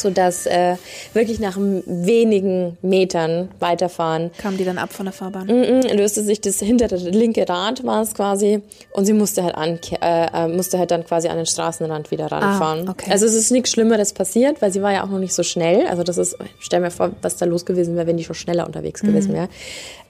so 0.00 0.10
dass 0.10 0.46
äh, 0.46 0.76
wirklich 1.12 1.40
nach 1.40 1.56
wenigen 1.58 2.78
Metern 2.82 3.48
weiterfahren. 3.58 4.30
Kam 4.38 4.56
die 4.56 4.64
dann 4.64 4.78
ab 4.78 4.92
von 4.92 5.06
der 5.06 5.12
Fahrbahn? 5.12 5.46
Mm 5.46 5.50
-mm, 5.50 5.94
löste 5.94 6.22
sich 6.22 6.40
das 6.40 6.58
hintere 6.58 6.96
linke 6.96 7.48
Rad 7.48 7.84
war 7.84 8.02
es 8.02 8.14
quasi. 8.14 8.62
Und 8.92 9.06
sie 9.06 9.12
musste 9.12 9.42
halt 9.44 9.54
an 9.54 9.78
äh, 10.00 10.26
äh, 10.26 10.48
musste 10.48 10.78
halt 10.78 10.90
dann 10.90 11.04
quasi 11.04 11.28
an 11.28 11.36
den 11.36 11.46
Straßenrand 11.46 12.10
wieder 12.10 12.26
ranfahren. 12.26 12.88
ah, 12.88 12.92
okay. 12.92 13.10
also 13.10 13.26
es 13.26 13.34
ist 13.34 13.50
nichts 13.50 13.70
Schlimmeres 13.70 14.12
passiert 14.12 14.62
weil 14.62 14.72
sie 14.72 14.82
war 14.82 14.92
ja 14.92 15.04
auch 15.04 15.08
noch 15.08 15.18
nicht 15.18 15.34
so 15.34 15.42
schnell. 15.42 15.86
Also 15.86 16.02
das 16.02 16.18
ist 16.18 16.36
stell 16.58 16.80
mir 16.80 16.90
vor 16.90 17.12
was 17.22 17.36
da 17.36 17.46
los 17.46 17.64
gewesen 17.64 17.96
wäre 17.96 18.06
wenn 18.06 18.16
die 18.16 18.24
schon 18.24 18.34
schneller 18.34 18.66
unterwegs 18.66 19.02
mhm. 19.02 19.08
gewesen 19.08 19.32
wäre. 19.32 19.48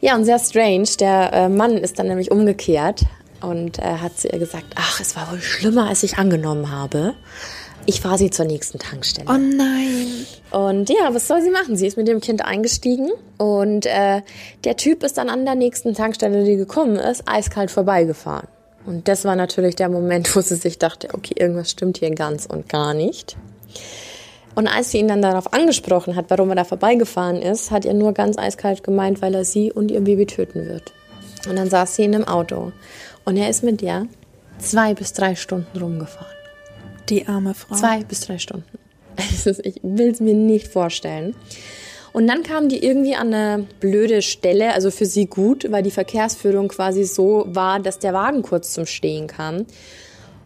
Ja 0.00 0.14
und 0.14 0.24
sehr 0.24 0.38
strange 0.38 0.88
der 0.98 1.32
äh, 1.32 1.48
Mann 1.48 1.76
ist 1.76 1.98
dann 1.98 2.06
nämlich 2.06 2.30
umgekehrt 2.30 3.02
und 3.42 3.78
äh, 3.78 3.82
hat 3.82 4.18
zu 4.18 4.28
ihr 4.28 4.38
gesagt 4.38 4.66
ach 4.74 5.00
es 5.00 5.16
war 5.16 5.30
wohl 5.30 5.40
schlimmer 5.40 5.88
als 5.88 6.02
ich 6.02 6.18
angenommen 6.18 6.70
habe 6.70 7.14
ich 7.90 8.00
fahre 8.00 8.18
sie 8.18 8.30
zur 8.30 8.44
nächsten 8.44 8.78
Tankstelle. 8.78 9.26
Oh 9.28 9.36
nein. 9.36 10.24
Und 10.52 10.88
ja, 10.88 11.12
was 11.12 11.26
soll 11.26 11.42
sie 11.42 11.50
machen? 11.50 11.76
Sie 11.76 11.88
ist 11.88 11.96
mit 11.96 12.06
dem 12.06 12.20
Kind 12.20 12.44
eingestiegen 12.44 13.10
und 13.36 13.84
äh, 13.84 14.22
der 14.62 14.76
Typ 14.76 15.02
ist 15.02 15.18
dann 15.18 15.28
an 15.28 15.44
der 15.44 15.56
nächsten 15.56 15.92
Tankstelle, 15.94 16.44
die 16.44 16.54
gekommen 16.54 16.94
ist, 16.96 17.24
eiskalt 17.26 17.70
vorbeigefahren. 17.70 18.46
Und 18.86 19.08
das 19.08 19.24
war 19.24 19.34
natürlich 19.34 19.74
der 19.74 19.88
Moment, 19.88 20.34
wo 20.36 20.40
sie 20.40 20.54
sich 20.54 20.78
dachte, 20.78 21.08
okay, 21.14 21.34
irgendwas 21.36 21.72
stimmt 21.72 21.98
hier 21.98 22.14
ganz 22.14 22.46
und 22.46 22.68
gar 22.68 22.94
nicht. 22.94 23.36
Und 24.54 24.68
als 24.68 24.92
sie 24.92 24.98
ihn 24.98 25.08
dann 25.08 25.22
darauf 25.22 25.52
angesprochen 25.52 26.14
hat, 26.14 26.26
warum 26.28 26.50
er 26.50 26.56
da 26.56 26.64
vorbeigefahren 26.64 27.42
ist, 27.42 27.72
hat 27.72 27.84
er 27.84 27.94
nur 27.94 28.12
ganz 28.12 28.38
eiskalt 28.38 28.84
gemeint, 28.84 29.20
weil 29.20 29.34
er 29.34 29.44
sie 29.44 29.72
und 29.72 29.90
ihr 29.90 30.00
Baby 30.00 30.26
töten 30.26 30.68
wird. 30.68 30.92
Und 31.48 31.56
dann 31.56 31.68
saß 31.68 31.96
sie 31.96 32.04
in 32.04 32.14
einem 32.14 32.28
Auto 32.28 32.70
und 33.24 33.36
er 33.36 33.50
ist 33.50 33.64
mit 33.64 33.80
der 33.80 34.06
zwei 34.58 34.94
bis 34.94 35.12
drei 35.12 35.34
Stunden 35.34 35.76
rumgefahren. 35.76 36.39
Die 37.10 37.26
arme 37.26 37.54
Frau. 37.54 37.74
Zwei 37.74 38.04
bis 38.04 38.20
drei 38.20 38.38
Stunden. 38.38 38.66
Ich 39.64 39.80
will 39.82 40.10
es 40.10 40.20
mir 40.20 40.34
nicht 40.34 40.68
vorstellen. 40.68 41.34
Und 42.12 42.26
dann 42.26 42.42
kamen 42.42 42.68
die 42.68 42.82
irgendwie 42.82 43.14
an 43.14 43.32
eine 43.32 43.66
blöde 43.78 44.22
Stelle, 44.22 44.72
also 44.74 44.90
für 44.90 45.06
sie 45.06 45.26
gut, 45.26 45.70
weil 45.70 45.82
die 45.82 45.90
Verkehrsführung 45.90 46.68
quasi 46.68 47.04
so 47.04 47.44
war, 47.48 47.80
dass 47.80 47.98
der 47.98 48.14
Wagen 48.14 48.42
kurz 48.42 48.72
zum 48.72 48.86
Stehen 48.86 49.26
kam. 49.26 49.66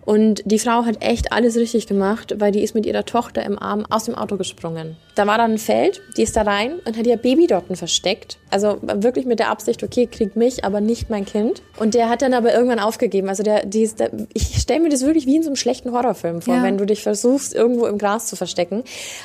Und 0.05 0.43
die 0.45 0.59
Frau 0.59 0.85
hat 0.85 1.03
echt 1.03 1.33
alles 1.33 1.57
richtig 1.57 1.87
gemacht, 1.87 2.35
weil 2.39 2.53
die 2.53 2.63
ist 2.63 2.75
mit 2.75 2.85
ihrer 2.85 3.05
Tochter 3.05 3.43
im 3.43 3.59
Arm 3.59 3.87
aus 3.89 4.05
dem 4.05 4.15
Auto 4.15 4.37
gesprungen. 4.37 4.97
Da 5.15 5.27
war 5.27 5.39
dann 5.39 5.53
ein 5.53 5.59
Feld, 5.59 6.03
die 6.17 6.23
ist 6.23 6.37
da 6.37 6.43
rein 6.43 6.81
und 6.85 6.99
hat 6.99 7.07
ihr 7.07 7.17
Baby 7.17 7.47
dort 7.47 7.65
versteckt. 7.77 8.39
Also 8.51 8.79
wirklich 8.83 9.27
mit 9.27 9.39
der 9.39 9.49
Absicht, 9.49 9.83
okay, 9.83 10.07
krieg 10.07 10.37
mich, 10.37 10.65
aber 10.65 10.81
nicht 10.81 11.09
mein 11.09 11.25
Kind. 11.25 11.63
Und 11.79 11.95
der 11.95 12.09
hat 12.09 12.23
dann 12.23 12.35
aber 12.35 12.53
irgendwann 12.53 12.81
aufgegeben. 12.81 13.29
Also 13.29 13.43
der, 13.43 13.65
die 13.65 13.83
ist, 13.83 14.01
der, 14.01 14.11
ich 14.33 14.59
stelle 14.59 14.81
mir 14.81 14.91
das 14.91 15.03
wirklich 15.03 15.27
wie 15.27 15.37
in 15.37 15.43
so 15.43 15.49
einem 15.49 15.57
schlechten 15.57 15.93
Horrorfilm 15.93 16.43
vor, 16.43 16.57
ja. 16.57 16.63
wenn 16.63 16.77
du 16.77 16.85
dich 16.85 17.03
versuchst, 17.03 17.55
irgendwo 17.55 17.87
im 17.87 17.97
Gras 17.97 18.27
zu 18.27 18.37
verstecken. 18.37 18.83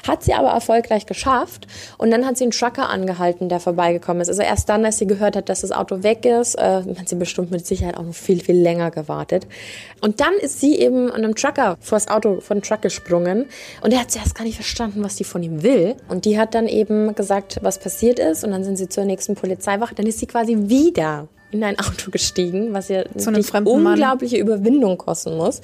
Hat 0.07 0.23
sie 0.23 0.33
aber 0.33 0.49
erfolgreich 0.49 1.05
geschafft. 1.05 1.67
Und 1.97 2.11
dann 2.11 2.25
hat 2.25 2.37
sie 2.37 2.45
einen 2.45 2.51
Trucker 2.51 2.89
angehalten, 2.89 3.49
der 3.49 3.59
vorbeigekommen 3.59 4.21
ist. 4.21 4.29
Also 4.29 4.43
erst 4.43 4.69
dann, 4.69 4.85
als 4.85 4.99
sie 4.99 5.07
gehört 5.07 5.35
hat, 5.35 5.49
dass 5.49 5.61
das 5.61 5.71
Auto 5.71 6.03
weg 6.03 6.25
ist, 6.25 6.55
äh, 6.55 6.83
hat 6.97 7.09
sie 7.09 7.15
bestimmt 7.15 7.51
mit 7.51 7.65
Sicherheit 7.65 7.97
auch 7.97 8.03
noch 8.03 8.13
viel, 8.13 8.41
viel 8.41 8.57
länger 8.57 8.91
gewartet. 8.91 9.47
Und 10.01 10.21
dann 10.21 10.33
ist 10.41 10.59
sie 10.59 10.68
eben 10.77 11.09
an 11.11 11.23
einem 11.23 11.35
Trucker 11.35 11.77
vor 11.79 11.97
das 11.97 12.07
Auto 12.07 12.39
von 12.41 12.61
Truck 12.61 12.81
gesprungen. 12.81 13.45
Und 13.81 13.93
er 13.93 14.01
hat 14.01 14.11
zuerst 14.11 14.35
gar 14.35 14.43
nicht 14.43 14.55
verstanden, 14.55 15.03
was 15.03 15.15
die 15.15 15.23
von 15.23 15.41
ihm 15.41 15.63
will. 15.63 15.95
Und 16.07 16.25
die 16.25 16.39
hat 16.39 16.53
dann 16.53 16.67
eben 16.67 17.15
gesagt, 17.15 17.59
was 17.61 17.79
passiert 17.79 18.19
ist. 18.19 18.43
Und 18.43 18.51
dann 18.51 18.63
sind 18.63 18.77
sie 18.77 18.89
zur 18.89 19.05
nächsten 19.05 19.35
Polizeiwache. 19.35 19.95
Dann 19.95 20.05
ist 20.05 20.19
sie 20.19 20.27
quasi 20.27 20.55
wieder 20.69 21.27
in 21.51 21.63
ein 21.63 21.79
Auto 21.79 22.11
gestiegen, 22.11 22.73
was 22.73 22.89
ja 22.89 23.03
Zu 23.17 23.29
einem 23.29 23.67
unglaubliche 23.67 24.37
Mann. 24.37 24.47
Überwindung 24.47 24.97
kosten 24.97 25.35
muss. 25.37 25.61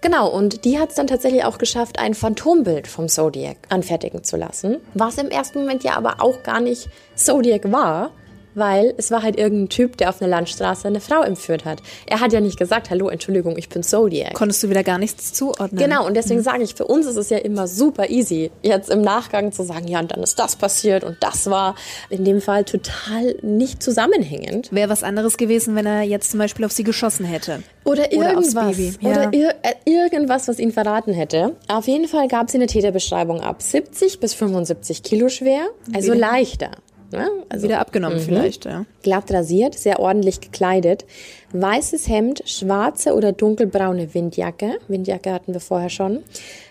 Genau, 0.00 0.28
und 0.28 0.64
die 0.64 0.78
hat 0.78 0.90
es 0.90 0.96
dann 0.96 1.06
tatsächlich 1.06 1.44
auch 1.44 1.58
geschafft, 1.58 1.98
ein 1.98 2.14
Phantombild 2.14 2.86
vom 2.86 3.08
Zodiac 3.08 3.56
anfertigen 3.68 4.24
zu 4.24 4.36
lassen, 4.36 4.76
was 4.94 5.18
im 5.18 5.28
ersten 5.28 5.60
Moment 5.60 5.84
ja 5.84 5.96
aber 5.96 6.16
auch 6.18 6.42
gar 6.42 6.60
nicht 6.60 6.88
Zodiac 7.14 7.70
war, 7.72 8.10
weil 8.54 8.94
es 8.96 9.10
war 9.10 9.22
halt 9.22 9.38
irgendein 9.38 9.68
Typ, 9.68 9.96
der 9.96 10.08
auf 10.08 10.20
einer 10.20 10.28
Landstraße 10.28 10.88
eine 10.88 11.00
Frau 11.00 11.22
entführt 11.22 11.64
hat. 11.64 11.82
Er 12.06 12.20
hat 12.20 12.32
ja 12.32 12.40
nicht 12.40 12.58
gesagt, 12.58 12.90
hallo, 12.90 13.08
Entschuldigung, 13.08 13.56
ich 13.56 13.68
bin 13.68 13.82
Zodiac. 13.82 14.34
Konntest 14.34 14.62
du 14.62 14.70
wieder 14.70 14.82
gar 14.82 14.98
nichts 14.98 15.32
zuordnen. 15.32 15.78
Genau, 15.78 16.06
und 16.06 16.14
deswegen 16.14 16.40
mhm. 16.40 16.44
sage 16.44 16.62
ich, 16.62 16.74
für 16.74 16.86
uns 16.86 17.06
ist 17.06 17.16
es 17.16 17.30
ja 17.30 17.38
immer 17.38 17.66
super 17.66 18.10
easy, 18.10 18.50
jetzt 18.62 18.90
im 18.90 19.02
Nachgang 19.02 19.52
zu 19.52 19.62
sagen, 19.62 19.88
ja, 19.88 20.00
und 20.00 20.12
dann 20.12 20.22
ist 20.22 20.38
das 20.38 20.56
passiert 20.56 21.04
und 21.04 21.16
das 21.20 21.48
war 21.48 21.74
in 22.10 22.24
dem 22.24 22.40
Fall 22.40 22.64
total 22.64 23.36
nicht 23.42 23.82
zusammenhängend. 23.82 24.72
Wäre 24.72 24.88
was 24.88 25.02
anderes 25.02 25.36
gewesen, 25.36 25.74
wenn 25.74 25.86
er 25.86 26.02
jetzt 26.02 26.30
zum 26.30 26.38
Beispiel 26.38 26.64
auf 26.64 26.72
sie 26.72 26.84
geschossen 26.84 27.24
hätte. 27.24 27.62
Oder 27.84 28.12
irgendwas. 28.12 28.54
Oder, 28.54 28.70
ja. 29.00 29.10
oder 29.10 29.32
ir 29.32 29.54
äh, 29.62 29.74
irgendwas, 29.84 30.48
was 30.48 30.58
ihn 30.58 30.72
verraten 30.72 31.12
hätte. 31.12 31.56
Auf 31.68 31.88
jeden 31.88 32.06
Fall 32.06 32.28
gab 32.28 32.50
sie 32.50 32.58
eine 32.58 32.66
Täterbeschreibung 32.66 33.40
ab. 33.40 33.62
70 33.62 34.20
bis 34.20 34.34
75 34.34 35.02
Kilo 35.02 35.28
schwer, 35.28 35.66
also 35.94 36.12
leichter. 36.12 36.70
Ne? 37.12 37.28
Also, 37.48 37.64
Wieder 37.64 37.80
abgenommen 37.80 38.18
mhm. 38.18 38.22
vielleicht, 38.22 38.64
ja. 38.64 38.84
Glatt 39.02 39.30
rasiert, 39.32 39.74
sehr 39.74 40.00
ordentlich 40.00 40.40
gekleidet. 40.40 41.04
Weißes 41.52 42.08
Hemd, 42.08 42.42
schwarze 42.46 43.14
oder 43.14 43.32
dunkelbraune 43.32 44.14
Windjacke. 44.14 44.78
Windjacke 44.88 45.32
hatten 45.32 45.52
wir 45.52 45.60
vorher 45.60 45.90
schon. 45.90 46.20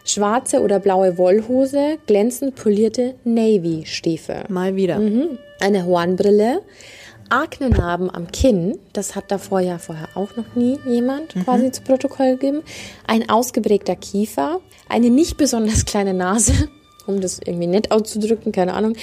Schwarze 0.03 0.61
oder 0.61 0.79
blaue 0.79 1.17
Wollhose, 1.17 1.97
glänzend 2.07 2.55
polierte 2.55 3.15
Navy-Stiefel. 3.23 4.43
Mal 4.49 4.75
wieder. 4.75 4.99
Mhm. 4.99 5.37
Eine 5.59 5.85
Hornbrille, 5.85 6.61
Aknenarben 7.29 8.13
am 8.13 8.27
Kinn, 8.31 8.77
das 8.91 9.15
hat 9.15 9.31
davor 9.31 9.61
ja 9.61 9.77
vorher 9.77 10.09
auch 10.15 10.35
noch 10.35 10.55
nie 10.55 10.77
jemand 10.85 11.33
Mhm. 11.35 11.43
quasi 11.45 11.71
zu 11.71 11.81
Protokoll 11.81 12.31
gegeben, 12.31 12.61
ein 13.07 13.29
ausgeprägter 13.29 13.95
Kiefer, 13.95 14.59
eine 14.89 15.09
nicht 15.09 15.37
besonders 15.37 15.85
kleine 15.85 16.13
Nase, 16.13 16.67
um 17.07 17.21
das 17.21 17.39
irgendwie 17.43 17.67
nett 17.67 17.91
auszudrücken, 17.91 18.51
keine 18.51 18.73
Ahnung, 18.73 18.95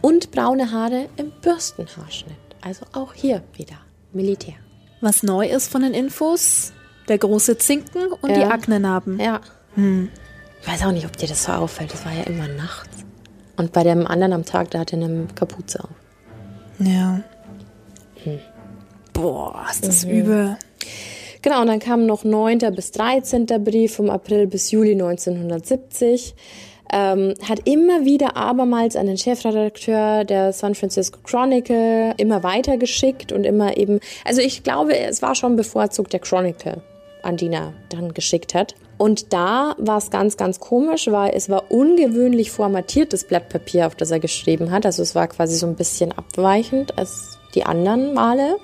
und 0.00 0.30
braune 0.30 0.70
Haare 0.72 1.06
im 1.16 1.30
Bürstenhaarschnitt. 1.42 2.36
Also 2.60 2.84
auch 2.92 3.12
hier 3.14 3.42
wieder 3.56 3.76
Militär. 4.12 4.54
Was 5.00 5.22
neu 5.22 5.46
ist 5.48 5.70
von 5.70 5.82
den 5.82 5.92
Infos, 5.94 6.72
der 7.08 7.18
große 7.18 7.58
Zinken 7.58 8.12
und 8.22 8.34
die 8.34 8.40
Ja. 8.40 8.50
Aknenarben. 8.50 9.20
Ja. 9.20 9.40
Ich 9.76 10.68
weiß 10.68 10.84
auch 10.86 10.92
nicht, 10.92 11.04
ob 11.04 11.16
dir 11.16 11.28
das 11.28 11.44
so 11.44 11.52
auffällt. 11.52 11.92
Das 11.92 12.04
war 12.06 12.12
ja 12.12 12.22
immer 12.22 12.48
nachts. 12.48 13.04
Und 13.56 13.72
bei 13.72 13.82
dem 13.84 14.06
anderen 14.06 14.32
am 14.32 14.44
Tag, 14.44 14.70
da 14.70 14.78
hatte 14.80 14.96
er 14.96 15.04
eine 15.04 15.26
Kapuze 15.34 15.84
auf. 15.84 15.90
Ja. 16.78 17.20
Hm. 18.22 18.38
Boah, 19.12 19.66
ist 19.70 19.82
Mhm. 19.82 19.86
das 19.86 20.04
übel. 20.04 20.56
Genau, 21.42 21.60
und 21.60 21.66
dann 21.66 21.78
kam 21.80 22.06
noch 22.06 22.24
9. 22.24 22.58
bis 22.74 22.90
13. 22.92 23.46
Brief 23.62 23.94
vom 23.96 24.08
April 24.08 24.46
bis 24.46 24.70
Juli 24.70 24.94
1970. 24.94 26.34
Ähm, 26.92 27.34
hat 27.48 27.66
immer 27.66 28.04
wieder 28.04 28.36
abermals 28.36 28.94
an 28.94 29.06
den 29.06 29.16
Chefredakteur 29.16 30.24
der 30.24 30.52
San 30.52 30.74
Francisco 30.74 31.18
Chronicle 31.24 32.14
immer 32.18 32.42
weitergeschickt 32.42 33.32
und 33.32 33.44
immer 33.44 33.76
eben, 33.76 34.00
also 34.24 34.40
ich 34.40 34.62
glaube, 34.62 34.96
es 34.96 35.22
war 35.22 35.34
schon 35.34 35.56
bevorzugt 35.56 36.12
der 36.12 36.20
Chronicle, 36.20 36.82
an 37.22 37.36
den 37.36 37.52
er 37.52 37.72
dann 37.88 38.12
geschickt 38.12 38.54
hat. 38.54 38.74
Und 38.96 39.32
da 39.32 39.74
war 39.78 39.98
es 39.98 40.10
ganz, 40.10 40.36
ganz 40.36 40.60
komisch, 40.60 41.08
weil 41.10 41.32
es 41.34 41.48
war 41.48 41.70
ungewöhnlich 41.70 42.50
formatiertes 42.50 43.24
Blatt 43.24 43.48
Papier, 43.48 43.86
auf 43.86 43.94
das 43.94 44.10
er 44.10 44.20
geschrieben 44.20 44.70
hat. 44.70 44.86
Also 44.86 45.02
es 45.02 45.14
war 45.14 45.26
quasi 45.26 45.56
so 45.56 45.66
ein 45.66 45.74
bisschen 45.74 46.12
abweichend 46.12 46.96
als 46.96 47.38
die 47.54 47.64
anderen 47.64 48.14
Male. 48.14 48.56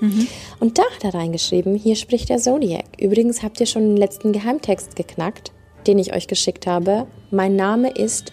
Und 0.60 0.78
da 0.78 0.82
hat 0.82 1.04
er 1.04 1.14
reingeschrieben, 1.14 1.74
hier 1.74 1.96
spricht 1.96 2.28
der 2.28 2.38
Zodiac. 2.38 2.84
Übrigens 2.98 3.42
habt 3.42 3.60
ihr 3.60 3.66
schon 3.66 3.82
den 3.82 3.96
letzten 3.96 4.32
Geheimtext 4.32 4.96
geknackt, 4.96 5.52
den 5.86 5.98
ich 5.98 6.14
euch 6.14 6.26
geschickt 6.26 6.66
habe. 6.66 7.06
Mein 7.30 7.56
Name 7.56 7.90
ist. 7.90 8.32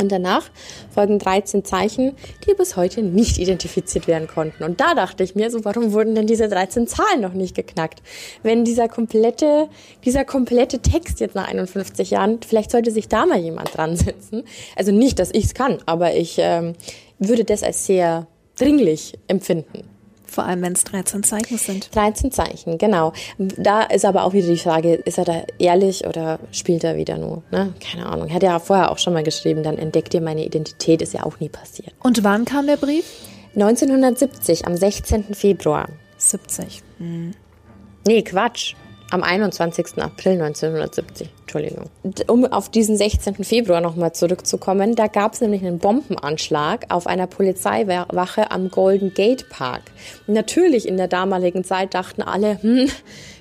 Und 0.00 0.10
danach 0.10 0.44
folgen 0.90 1.18
13 1.18 1.64
Zeichen, 1.64 2.16
die 2.46 2.54
bis 2.54 2.76
heute 2.76 3.02
nicht 3.02 3.38
identifiziert 3.38 4.08
werden 4.08 4.26
konnten. 4.26 4.64
Und 4.64 4.80
da 4.80 4.94
dachte 4.94 5.22
ich 5.22 5.34
mir, 5.34 5.50
so 5.50 5.64
warum 5.66 5.92
wurden 5.92 6.14
denn 6.14 6.26
diese 6.26 6.48
13 6.48 6.86
Zahlen 6.86 7.20
noch 7.20 7.34
nicht 7.34 7.54
geknackt? 7.54 8.02
Wenn 8.42 8.64
dieser 8.64 8.88
komplette, 8.88 9.68
dieser 10.04 10.24
komplette 10.24 10.78
Text 10.78 11.20
jetzt 11.20 11.34
nach 11.34 11.46
51 11.46 12.10
Jahren, 12.10 12.40
vielleicht 12.46 12.70
sollte 12.70 12.90
sich 12.90 13.08
da 13.08 13.26
mal 13.26 13.38
jemand 13.38 13.76
dran 13.76 13.96
setzen. 13.96 14.44
Also 14.76 14.92
nicht, 14.92 15.18
dass 15.18 15.30
ich 15.30 15.44
es 15.44 15.54
kann, 15.54 15.78
aber 15.84 16.14
ich 16.14 16.36
ähm, 16.38 16.72
würde 17.18 17.44
das 17.44 17.62
als 17.62 17.84
sehr 17.84 18.26
dringlich 18.56 19.18
empfinden. 19.28 19.91
Vor 20.32 20.44
allem, 20.44 20.62
wenn 20.62 20.72
es 20.72 20.84
13 20.84 21.22
Zeichen 21.24 21.58
sind. 21.58 21.94
13 21.94 22.32
Zeichen, 22.32 22.78
genau. 22.78 23.12
Da 23.36 23.82
ist 23.82 24.06
aber 24.06 24.24
auch 24.24 24.32
wieder 24.32 24.46
die 24.46 24.56
Frage, 24.56 24.94
ist 24.94 25.18
er 25.18 25.26
da 25.26 25.42
ehrlich 25.58 26.06
oder 26.06 26.38
spielt 26.52 26.84
er 26.84 26.96
wieder 26.96 27.18
nur? 27.18 27.42
Ne? 27.50 27.74
Keine 27.80 28.06
Ahnung. 28.06 28.28
Er 28.28 28.36
hat 28.36 28.42
ja 28.42 28.58
vorher 28.58 28.90
auch 28.90 28.96
schon 28.96 29.12
mal 29.12 29.22
geschrieben, 29.22 29.62
dann 29.62 29.76
entdeckt 29.76 30.14
ihr 30.14 30.22
meine 30.22 30.42
Identität, 30.42 31.02
ist 31.02 31.12
ja 31.12 31.24
auch 31.24 31.38
nie 31.38 31.50
passiert. 31.50 31.92
Und 32.02 32.24
wann 32.24 32.46
kam 32.46 32.66
der 32.66 32.78
Brief? 32.78 33.04
1970, 33.54 34.66
am 34.66 34.74
16. 34.74 35.34
Februar. 35.34 35.90
70. 36.16 36.82
Nee, 38.06 38.22
Quatsch. 38.22 38.74
Am 39.10 39.22
21. 39.22 39.98
April 39.98 40.40
1970. 40.40 41.28
Entschuldigung. 41.52 41.90
Um 42.28 42.46
auf 42.46 42.70
diesen 42.70 42.96
16. 42.96 43.44
Februar 43.44 43.80
nochmal 43.80 44.12
zurückzukommen, 44.12 44.94
da 44.94 45.06
gab 45.06 45.34
es 45.34 45.40
nämlich 45.40 45.62
einen 45.62 45.78
Bombenanschlag 45.78 46.86
auf 46.88 47.06
einer 47.06 47.26
Polizeiwache 47.26 48.50
am 48.50 48.70
Golden 48.70 49.12
Gate 49.12 49.48
Park. 49.50 49.82
Natürlich 50.26 50.88
in 50.88 50.96
der 50.96 51.08
damaligen 51.08 51.62
Zeit 51.64 51.94
dachten 51.94 52.22
alle, 52.22 52.62
hm, 52.62 52.88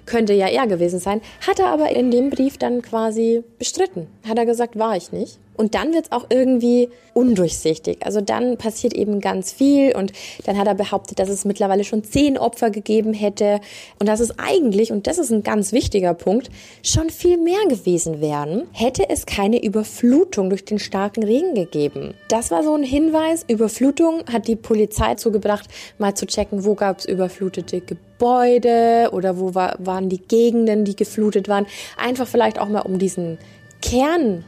könnte 0.05 0.33
ja 0.33 0.47
er 0.47 0.67
gewesen 0.67 0.99
sein. 0.99 1.21
Hat 1.47 1.59
er 1.59 1.67
aber 1.67 1.89
in 1.91 2.11
dem 2.11 2.29
Brief 2.29 2.57
dann 2.57 2.81
quasi 2.81 3.43
bestritten. 3.57 4.07
Hat 4.27 4.37
er 4.37 4.45
gesagt, 4.45 4.77
war 4.77 4.97
ich 4.97 5.11
nicht. 5.11 5.39
Und 5.55 5.75
dann 5.75 5.93
wird's 5.93 6.11
auch 6.11 6.25
irgendwie 6.29 6.89
undurchsichtig. 7.13 8.03
Also 8.03 8.19
dann 8.19 8.57
passiert 8.57 8.93
eben 8.93 9.19
ganz 9.19 9.51
viel 9.51 9.95
und 9.95 10.11
dann 10.45 10.57
hat 10.57 10.65
er 10.65 10.73
behauptet, 10.73 11.19
dass 11.19 11.29
es 11.29 11.45
mittlerweile 11.45 11.83
schon 11.83 12.03
zehn 12.03 12.37
Opfer 12.37 12.71
gegeben 12.71 13.13
hätte 13.13 13.59
und 13.99 14.07
dass 14.07 14.21
es 14.21 14.39
eigentlich, 14.39 14.91
und 14.91 15.05
das 15.05 15.19
ist 15.19 15.29
ein 15.29 15.43
ganz 15.43 15.71
wichtiger 15.71 16.15
Punkt, 16.15 16.49
schon 16.81 17.11
viel 17.11 17.37
mehr 17.37 17.59
gewesen 17.69 18.00
wären, 18.05 18.67
hätte 18.71 19.09
es 19.09 19.25
keine 19.25 19.63
Überflutung 19.63 20.49
durch 20.49 20.65
den 20.65 20.79
starken 20.79 21.23
Regen 21.23 21.53
gegeben. 21.55 22.13
Das 22.27 22.51
war 22.51 22.63
so 22.63 22.73
ein 22.73 22.83
Hinweis. 22.83 23.45
Überflutung 23.47 24.23
hat 24.31 24.47
die 24.47 24.55
Polizei 24.55 25.15
zugebracht, 25.15 25.67
mal 25.99 26.15
zu 26.15 26.25
checken, 26.25 26.65
wo 26.65 26.75
gab's 26.75 27.05
überflutete 27.05 27.81
Gebäude 27.81 29.09
oder 29.11 29.39
wo 29.39 29.53
war, 29.55 29.75
waren 29.79 30.09
die 30.09 30.21
Gegenden, 30.21 30.85
die 30.85 30.95
geflutet 30.95 31.47
waren. 31.47 31.65
Einfach 31.97 32.27
vielleicht 32.27 32.59
auch 32.59 32.69
mal 32.69 32.81
um 32.81 32.99
diesen 32.99 33.37
Kern 33.81 34.43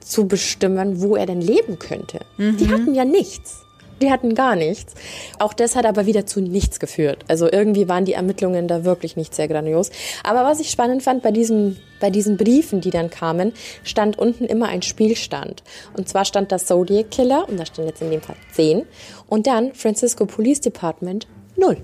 zu 0.00 0.26
bestimmen, 0.26 1.00
wo 1.00 1.16
er 1.16 1.26
denn 1.26 1.40
leben 1.40 1.78
könnte. 1.78 2.20
Die 2.38 2.68
hatten 2.68 2.94
ja 2.94 3.04
nichts. 3.04 3.64
Die 4.00 4.10
hatten 4.10 4.34
gar 4.34 4.56
nichts. 4.56 4.94
Auch 5.38 5.52
das 5.52 5.76
hat 5.76 5.86
aber 5.86 6.06
wieder 6.06 6.26
zu 6.26 6.40
nichts 6.40 6.80
geführt. 6.80 7.24
Also 7.28 7.50
irgendwie 7.50 7.88
waren 7.88 8.04
die 8.04 8.14
Ermittlungen 8.14 8.68
da 8.68 8.84
wirklich 8.84 9.16
nicht 9.16 9.34
sehr 9.34 9.48
grandios. 9.48 9.90
Aber 10.24 10.44
was 10.44 10.60
ich 10.60 10.70
spannend 10.70 11.02
fand 11.02 11.22
bei 11.22 11.30
diesen, 11.30 11.78
bei 12.00 12.10
diesen 12.10 12.36
Briefen, 12.36 12.80
die 12.80 12.90
dann 12.90 13.10
kamen, 13.10 13.52
stand 13.84 14.18
unten 14.18 14.44
immer 14.44 14.68
ein 14.68 14.82
Spielstand. 14.82 15.62
Und 15.96 16.08
zwar 16.08 16.24
stand 16.24 16.50
da 16.50 16.58
Zodiac 16.58 17.10
Killer, 17.10 17.48
und 17.48 17.58
da 17.58 17.66
stand 17.66 17.88
jetzt 17.88 18.02
in 18.02 18.10
dem 18.10 18.22
Fall 18.22 18.36
10. 18.52 18.84
Und 19.28 19.46
dann 19.46 19.74
Francisco 19.74 20.26
Police 20.26 20.60
Department 20.60 21.26
0. 21.56 21.76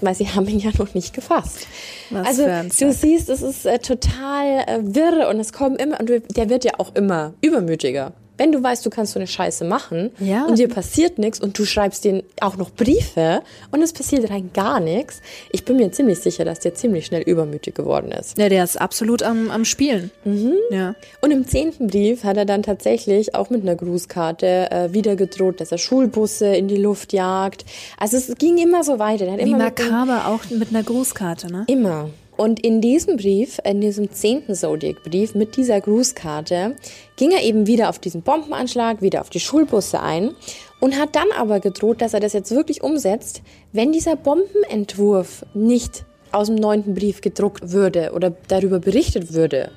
Weil 0.00 0.14
sie 0.14 0.28
haben 0.28 0.46
ihn 0.48 0.58
ja 0.58 0.70
noch 0.78 0.94
nicht 0.94 1.14
gefasst. 1.14 1.66
Was 2.10 2.26
also 2.26 2.44
du 2.44 2.92
siehst, 2.92 3.28
es 3.28 3.42
ist 3.42 3.66
äh, 3.66 3.78
total 3.78 4.64
äh, 4.66 4.78
wirr 4.82 5.28
und 5.28 5.40
es 5.40 5.52
kommen 5.52 5.76
immer, 5.76 6.00
und 6.00 6.10
der 6.36 6.50
wird 6.50 6.64
ja 6.64 6.72
auch 6.78 6.94
immer 6.94 7.34
übermütiger. 7.40 8.12
Wenn 8.38 8.52
du 8.52 8.62
weißt, 8.62 8.84
du 8.84 8.90
kannst 8.90 9.12
so 9.12 9.18
eine 9.18 9.26
Scheiße 9.26 9.64
machen 9.64 10.10
Ja. 10.18 10.44
und 10.46 10.58
dir 10.58 10.68
passiert 10.68 11.18
nichts 11.18 11.40
und 11.40 11.58
du 11.58 11.64
schreibst 11.64 12.04
denen 12.04 12.22
auch 12.40 12.56
noch 12.56 12.70
Briefe 12.70 13.42
und 13.70 13.82
es 13.82 13.92
passiert 13.92 14.30
rein 14.30 14.50
gar 14.52 14.80
nichts, 14.80 15.20
ich 15.50 15.64
bin 15.64 15.76
mir 15.76 15.90
ziemlich 15.92 16.18
sicher, 16.20 16.44
dass 16.44 16.60
der 16.60 16.74
ziemlich 16.74 17.06
schnell 17.06 17.22
übermütig 17.22 17.74
geworden 17.74 18.12
ist. 18.12 18.38
Ja, 18.38 18.48
der 18.48 18.64
ist 18.64 18.80
absolut 18.80 19.22
am, 19.22 19.50
am 19.50 19.64
Spielen. 19.64 20.10
Mhm. 20.24 20.54
Ja. 20.70 20.94
Und 21.20 21.30
im 21.30 21.46
zehnten 21.46 21.86
Brief 21.88 22.24
hat 22.24 22.36
er 22.36 22.44
dann 22.44 22.62
tatsächlich 22.62 23.34
auch 23.34 23.50
mit 23.50 23.62
einer 23.62 23.74
Grußkarte 23.76 24.70
äh, 24.70 24.92
wieder 24.92 25.16
gedroht, 25.16 25.60
dass 25.60 25.72
er 25.72 25.78
Schulbusse 25.78 26.54
in 26.54 26.68
die 26.68 26.76
Luft 26.76 27.12
jagt. 27.12 27.64
Also 27.98 28.16
es 28.16 28.34
ging 28.38 28.58
immer 28.58 28.84
so 28.84 28.98
weiter. 28.98 29.24
Der 29.24 29.34
hat 29.34 29.40
Wie 29.40 29.50
immer 29.50 29.58
makaber 29.58 30.26
auch 30.28 30.40
mit 30.50 30.70
einer 30.70 30.82
Grußkarte, 30.82 31.50
ne? 31.50 31.64
Immer. 31.68 32.10
Und 32.36 32.60
in 32.60 32.80
diesem 32.80 33.16
Brief, 33.16 33.58
in 33.64 33.80
diesem 33.80 34.12
zehnten 34.12 34.54
Zodiac-Brief 34.54 35.34
mit 35.34 35.56
dieser 35.56 35.80
Grußkarte, 35.80 36.76
ging 37.16 37.30
er 37.30 37.42
eben 37.42 37.66
wieder 37.66 37.88
auf 37.88 37.98
diesen 37.98 38.22
Bombenanschlag, 38.22 39.00
wieder 39.00 39.22
auf 39.22 39.30
die 39.30 39.40
Schulbusse 39.40 40.00
ein 40.00 40.32
und 40.80 40.98
hat 40.98 41.16
dann 41.16 41.28
aber 41.36 41.60
gedroht, 41.60 42.02
dass 42.02 42.14
er 42.14 42.20
das 42.20 42.34
jetzt 42.34 42.50
wirklich 42.50 42.82
umsetzt, 42.82 43.42
wenn 43.72 43.92
dieser 43.92 44.16
Bombenentwurf 44.16 45.46
nicht 45.54 46.04
aus 46.32 46.48
dem 46.48 46.56
neunten 46.56 46.94
Brief 46.94 47.22
gedruckt 47.22 47.72
würde 47.72 48.12
oder 48.12 48.32
darüber 48.48 48.80
berichtet 48.80 49.32
würde. 49.32 49.70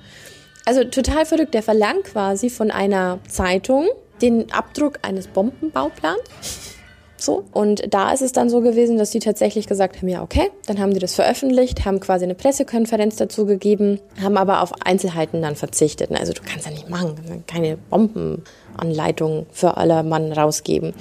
Also 0.66 0.84
total 0.84 1.26
verrückt. 1.26 1.54
Der 1.54 1.64
verlangt 1.64 2.04
quasi 2.06 2.50
von 2.50 2.72
einer 2.72 3.20
Zeitung 3.28 3.88
den 4.22 4.52
Abdruck 4.52 5.00
eines 5.02 5.28
Bombenbauplans. 5.28 6.20
So. 7.20 7.44
Und 7.52 7.94
da 7.94 8.14
ist 8.14 8.22
es 8.22 8.32
dann 8.32 8.50
so 8.50 8.62
gewesen, 8.62 8.98
dass 8.98 9.12
die 9.12 9.20
tatsächlich 9.20 9.68
gesagt 9.68 9.98
haben, 9.98 10.08
ja, 10.08 10.24
okay, 10.24 10.50
dann 10.66 10.80
haben 10.80 10.94
die 10.94 11.00
das 11.00 11.16
veröffentlicht, 11.16 11.86
haben 11.86 12.00
quasi 12.00 12.24
eine 12.24 12.36
Pressekonferenz 12.36 13.18
dazu 13.18 13.46
gegeben, 13.46 14.00
haben 14.22 14.38
aber 14.38 14.62
auf 14.62 14.72
Einzelheiten 14.86 15.42
dann 15.42 15.56
verzichtet. 15.56 16.12
Also 16.12 16.34
du 16.34 16.42
kannst 16.42 16.66
ja 16.66 16.72
nicht 16.72 16.90
machen, 16.90 17.44
keine 17.46 17.78
Bombenanleitung 17.90 19.46
für 19.52 19.78
aller 19.78 20.04
Mann 20.04 20.32
rausgeben. 20.32 20.94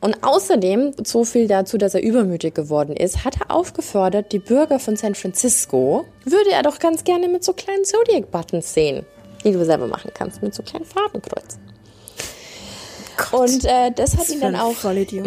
Und 0.00 0.22
außerdem, 0.22 0.92
so 1.04 1.24
viel 1.24 1.48
dazu, 1.48 1.76
dass 1.76 1.94
er 1.94 2.02
übermütig 2.02 2.54
geworden 2.54 2.94
ist, 2.96 3.24
hat 3.24 3.40
er 3.40 3.54
aufgefordert, 3.54 4.32
die 4.32 4.38
Bürger 4.38 4.78
von 4.78 4.96
San 4.96 5.14
Francisco, 5.14 6.04
würde 6.24 6.50
er 6.52 6.62
doch 6.62 6.78
ganz 6.78 7.04
gerne 7.04 7.28
mit 7.28 7.42
so 7.42 7.52
kleinen 7.52 7.84
Zodiac-Buttons 7.84 8.74
sehen, 8.74 9.04
die 9.44 9.52
du 9.52 9.64
selber 9.64 9.88
machen 9.88 10.12
kannst, 10.14 10.42
mit 10.42 10.54
so 10.54 10.62
kleinen 10.62 10.84
Und 13.32 13.64
äh, 13.64 13.90
das 13.94 14.12
hat 14.14 14.20
Was 14.20 14.30
ihn 14.30 14.40
dann 14.40 14.56
auch 14.56 14.72
Vollidiot. 14.74 15.26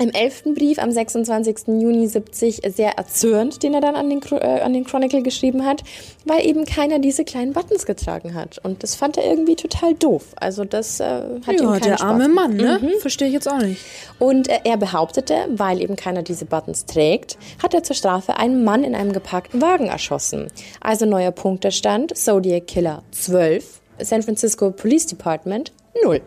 im 0.00 0.10
elften 0.12 0.54
Brief 0.54 0.78
am 0.78 0.92
26. 0.92 1.66
Juni 1.80 2.06
70 2.06 2.60
sehr 2.68 2.92
erzürnt, 2.98 3.62
den 3.64 3.74
er 3.74 3.80
dann 3.80 3.96
an 3.96 4.08
den, 4.08 4.20
äh, 4.30 4.60
an 4.60 4.72
den 4.72 4.84
Chronicle 4.84 5.22
geschrieben 5.22 5.64
hat, 5.66 5.82
weil 6.24 6.46
eben 6.46 6.64
keiner 6.66 7.00
diese 7.00 7.24
kleinen 7.24 7.52
Buttons 7.52 7.84
getragen 7.84 8.34
hat. 8.34 8.58
Und 8.62 8.82
das 8.84 8.94
fand 8.94 9.16
er 9.16 9.24
irgendwie 9.24 9.56
total 9.56 9.94
doof. 9.94 10.24
Also 10.36 10.64
das 10.64 11.00
äh, 11.00 11.04
hat 11.04 11.60
ihm 11.60 11.64
Ja, 11.64 11.70
keinen 11.72 11.82
der 11.82 11.96
Spaß 11.98 12.00
arme 12.02 12.28
gemacht. 12.28 12.48
Mann, 12.48 12.56
ne? 12.56 12.80
Verstehe 13.00 13.26
ich 13.28 13.34
jetzt 13.34 13.48
auch 13.50 13.58
nicht. 13.58 13.80
Und 14.20 14.48
äh, 14.48 14.60
er 14.64 14.76
behauptete, 14.76 15.34
weil 15.50 15.80
eben 15.82 15.96
keiner 15.96 16.22
diese 16.22 16.44
Buttons 16.44 16.84
trägt, 16.86 17.36
hat 17.62 17.74
er 17.74 17.82
zur 17.82 17.96
Strafe 17.96 18.36
einen 18.36 18.62
Mann 18.62 18.84
in 18.84 18.94
einem 18.94 19.12
geparkten 19.12 19.60
Wagen 19.60 19.86
erschossen. 19.86 20.46
Also 20.80 21.06
neuer 21.06 21.32
Punktestand, 21.32 22.16
Zodiac 22.16 22.68
Killer 22.68 23.02
12, 23.10 23.80
San 24.00 24.22
Francisco 24.22 24.70
Police 24.70 25.06
Department 25.06 25.72
0. 26.02 26.20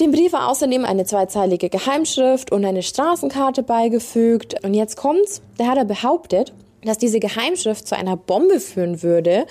Dem 0.00 0.12
Brief 0.12 0.32
war 0.32 0.48
außerdem 0.48 0.86
eine 0.86 1.04
zweizeilige 1.04 1.68
Geheimschrift 1.68 2.52
und 2.52 2.64
eine 2.64 2.82
Straßenkarte 2.82 3.62
beigefügt. 3.62 4.64
Und 4.64 4.72
jetzt 4.72 4.96
kommt's, 4.96 5.42
da 5.58 5.66
hat 5.66 5.76
er 5.76 5.84
behauptet, 5.84 6.54
dass 6.82 6.96
diese 6.96 7.20
Geheimschrift 7.20 7.86
zu 7.86 7.96
einer 7.96 8.16
Bombe 8.16 8.60
führen 8.60 9.02
würde. 9.02 9.46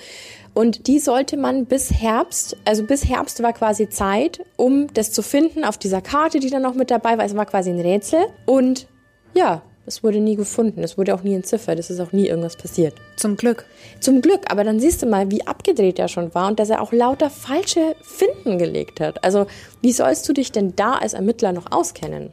Und 0.52 0.88
die 0.88 0.98
sollte 0.98 1.36
man 1.36 1.66
bis 1.66 1.92
Herbst, 1.92 2.56
also 2.64 2.82
bis 2.82 3.08
Herbst 3.08 3.40
war 3.42 3.52
quasi 3.52 3.88
Zeit, 3.88 4.44
um 4.56 4.92
das 4.92 5.12
zu 5.12 5.22
finden 5.22 5.64
auf 5.64 5.78
dieser 5.78 6.00
Karte, 6.00 6.40
die 6.40 6.50
dann 6.50 6.62
noch 6.62 6.74
mit 6.74 6.90
dabei 6.90 7.16
war. 7.16 7.24
Es 7.24 7.36
war 7.36 7.46
quasi 7.46 7.70
ein 7.70 7.78
Rätsel. 7.78 8.26
Und 8.46 8.88
ja, 9.34 9.62
es 9.90 10.04
wurde 10.04 10.20
nie 10.20 10.36
gefunden. 10.36 10.84
Es 10.84 10.96
wurde 10.96 11.12
auch 11.16 11.24
nie 11.24 11.34
entziffert. 11.34 11.80
Es 11.80 11.90
ist 11.90 11.98
auch 11.98 12.12
nie 12.12 12.28
irgendwas 12.28 12.54
passiert. 12.54 12.94
Zum 13.16 13.36
Glück. 13.36 13.66
Zum 13.98 14.22
Glück, 14.22 14.42
aber 14.48 14.62
dann 14.62 14.78
siehst 14.78 15.02
du 15.02 15.06
mal, 15.06 15.32
wie 15.32 15.44
abgedreht 15.44 15.98
er 15.98 16.06
schon 16.06 16.32
war 16.32 16.46
und 16.46 16.60
dass 16.60 16.70
er 16.70 16.80
auch 16.80 16.92
lauter 16.92 17.28
falsche 17.28 17.96
Finden 18.00 18.58
gelegt 18.58 19.00
hat. 19.00 19.24
Also, 19.24 19.46
wie 19.82 19.90
sollst 19.90 20.28
du 20.28 20.32
dich 20.32 20.52
denn 20.52 20.74
da 20.76 20.92
als 20.92 21.12
Ermittler 21.12 21.50
noch 21.50 21.72
auskennen? 21.72 22.30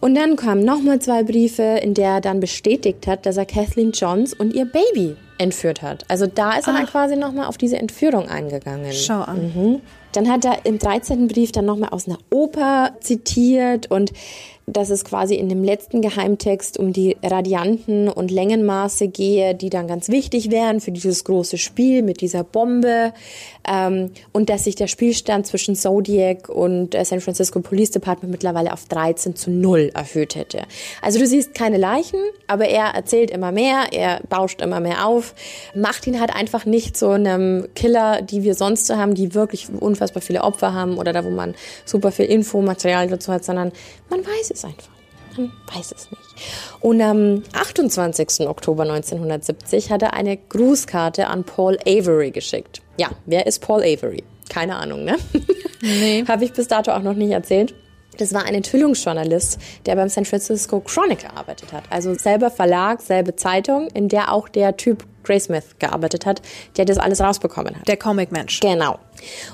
Und 0.00 0.14
dann 0.14 0.36
kamen 0.36 0.66
nochmal 0.66 0.98
zwei 0.98 1.22
Briefe, 1.22 1.62
in 1.62 1.94
der 1.94 2.10
er 2.10 2.20
dann 2.20 2.40
bestätigt 2.40 3.06
hat, 3.06 3.24
dass 3.24 3.38
er 3.38 3.46
Kathleen 3.46 3.92
Johns 3.92 4.34
und 4.34 4.52
ihr 4.52 4.66
Baby 4.66 5.16
entführt 5.38 5.80
hat. 5.80 6.04
Also 6.08 6.26
da 6.26 6.58
ist 6.58 6.66
er 6.66 6.74
dann 6.74 6.86
quasi 6.86 7.16
nochmal 7.16 7.46
auf 7.46 7.56
diese 7.56 7.78
Entführung 7.78 8.28
eingegangen. 8.28 8.92
Schau 8.92 9.22
an. 9.22 9.52
Mhm. 9.54 9.80
Dann 10.12 10.30
hat 10.30 10.44
er 10.44 10.64
im 10.64 10.78
13. 10.78 11.28
Brief 11.28 11.52
dann 11.52 11.64
nochmal 11.64 11.90
aus 11.90 12.06
einer 12.06 12.18
Oper 12.30 12.92
zitiert 13.00 13.90
und 13.90 14.12
dass 14.66 14.90
es 14.90 15.04
quasi 15.04 15.36
in 15.36 15.48
dem 15.48 15.62
letzten 15.62 16.02
Geheimtext 16.02 16.76
um 16.76 16.92
die 16.92 17.16
Radianten 17.22 18.08
und 18.08 18.32
Längenmaße 18.32 19.06
gehe, 19.06 19.54
die 19.54 19.70
dann 19.70 19.86
ganz 19.86 20.08
wichtig 20.08 20.50
wären 20.50 20.80
für 20.80 20.90
dieses 20.90 21.22
große 21.22 21.56
Spiel 21.56 22.02
mit 22.02 22.20
dieser 22.20 22.42
Bombe 22.42 23.12
ähm, 23.68 24.10
und 24.32 24.50
dass 24.50 24.64
sich 24.64 24.74
der 24.74 24.88
Spielstand 24.88 25.46
zwischen 25.46 25.76
Zodiac 25.76 26.48
und 26.48 26.96
äh, 26.96 27.04
San 27.04 27.20
Francisco 27.20 27.60
Police 27.60 27.92
Department 27.92 28.32
mittlerweile 28.32 28.72
auf 28.72 28.86
13 28.86 29.36
zu 29.36 29.52
0 29.52 29.92
erhöht 29.94 30.34
hätte. 30.34 30.62
Also 31.00 31.20
du 31.20 31.28
siehst 31.28 31.54
keine 31.54 31.76
Leichen, 31.76 32.18
aber 32.48 32.66
er 32.66 32.86
erzählt 32.86 33.30
immer 33.30 33.52
mehr, 33.52 33.92
er 33.92 34.20
bauscht 34.28 34.60
immer 34.62 34.80
mehr 34.80 35.06
auf, 35.06 35.36
macht 35.76 36.08
ihn 36.08 36.20
halt 36.20 36.34
einfach 36.34 36.66
nicht 36.66 36.96
so 36.96 37.10
einem 37.10 37.68
Killer, 37.76 38.20
die 38.20 38.42
wir 38.42 38.56
sonst 38.56 38.88
so 38.88 38.96
haben, 38.96 39.14
die 39.14 39.32
wirklich 39.32 39.68
unfassbar 39.78 40.22
viele 40.22 40.42
Opfer 40.42 40.74
haben 40.74 40.98
oder 40.98 41.12
da, 41.12 41.24
wo 41.24 41.30
man 41.30 41.54
super 41.84 42.10
viel 42.10 42.24
Infomaterial 42.24 43.06
dazu 43.06 43.32
hat, 43.32 43.44
sondern 43.44 43.70
man 44.10 44.20
weiß 44.20 44.55
es 44.56 44.64
einfach. 44.64 44.90
Man 45.36 45.52
weiß 45.74 45.92
es 45.92 46.10
nicht. 46.10 46.22
Und 46.80 47.00
am 47.00 47.42
28. 47.52 48.48
Oktober 48.48 48.84
1970 48.84 49.90
hat 49.90 50.02
er 50.02 50.14
eine 50.14 50.36
Grußkarte 50.36 51.26
an 51.26 51.44
Paul 51.44 51.78
Avery 51.86 52.30
geschickt. 52.30 52.82
Ja, 52.96 53.10
wer 53.26 53.46
ist 53.46 53.60
Paul 53.60 53.82
Avery? 53.82 54.24
Keine 54.48 54.76
Ahnung, 54.76 55.04
ne? 55.04 55.16
Nee. 55.82 56.24
Habe 56.26 56.44
ich 56.44 56.54
bis 56.54 56.68
dato 56.68 56.90
auch 56.90 57.02
noch 57.02 57.12
nicht 57.12 57.30
erzählt. 57.30 57.74
Das 58.18 58.32
war 58.32 58.44
ein 58.44 58.54
Enthüllungsjournalist, 58.54 59.58
der 59.84 59.94
beim 59.94 60.08
San 60.08 60.24
Francisco 60.24 60.80
Chronicle 60.80 61.28
gearbeitet 61.28 61.72
hat. 61.72 61.84
Also 61.90 62.14
selber 62.14 62.50
Verlag, 62.50 63.02
selbe 63.02 63.36
Zeitung, 63.36 63.88
in 63.92 64.08
der 64.08 64.32
auch 64.32 64.48
der 64.48 64.78
Typ 64.78 65.04
Graysmith 65.26 65.78
gearbeitet 65.78 66.24
hat, 66.26 66.40
der 66.76 66.84
das 66.84 66.98
alles 66.98 67.20
rausbekommen 67.20 67.76
hat. 67.76 67.88
Der 67.88 67.96
Comic-Mensch. 67.96 68.60
Genau. 68.60 68.98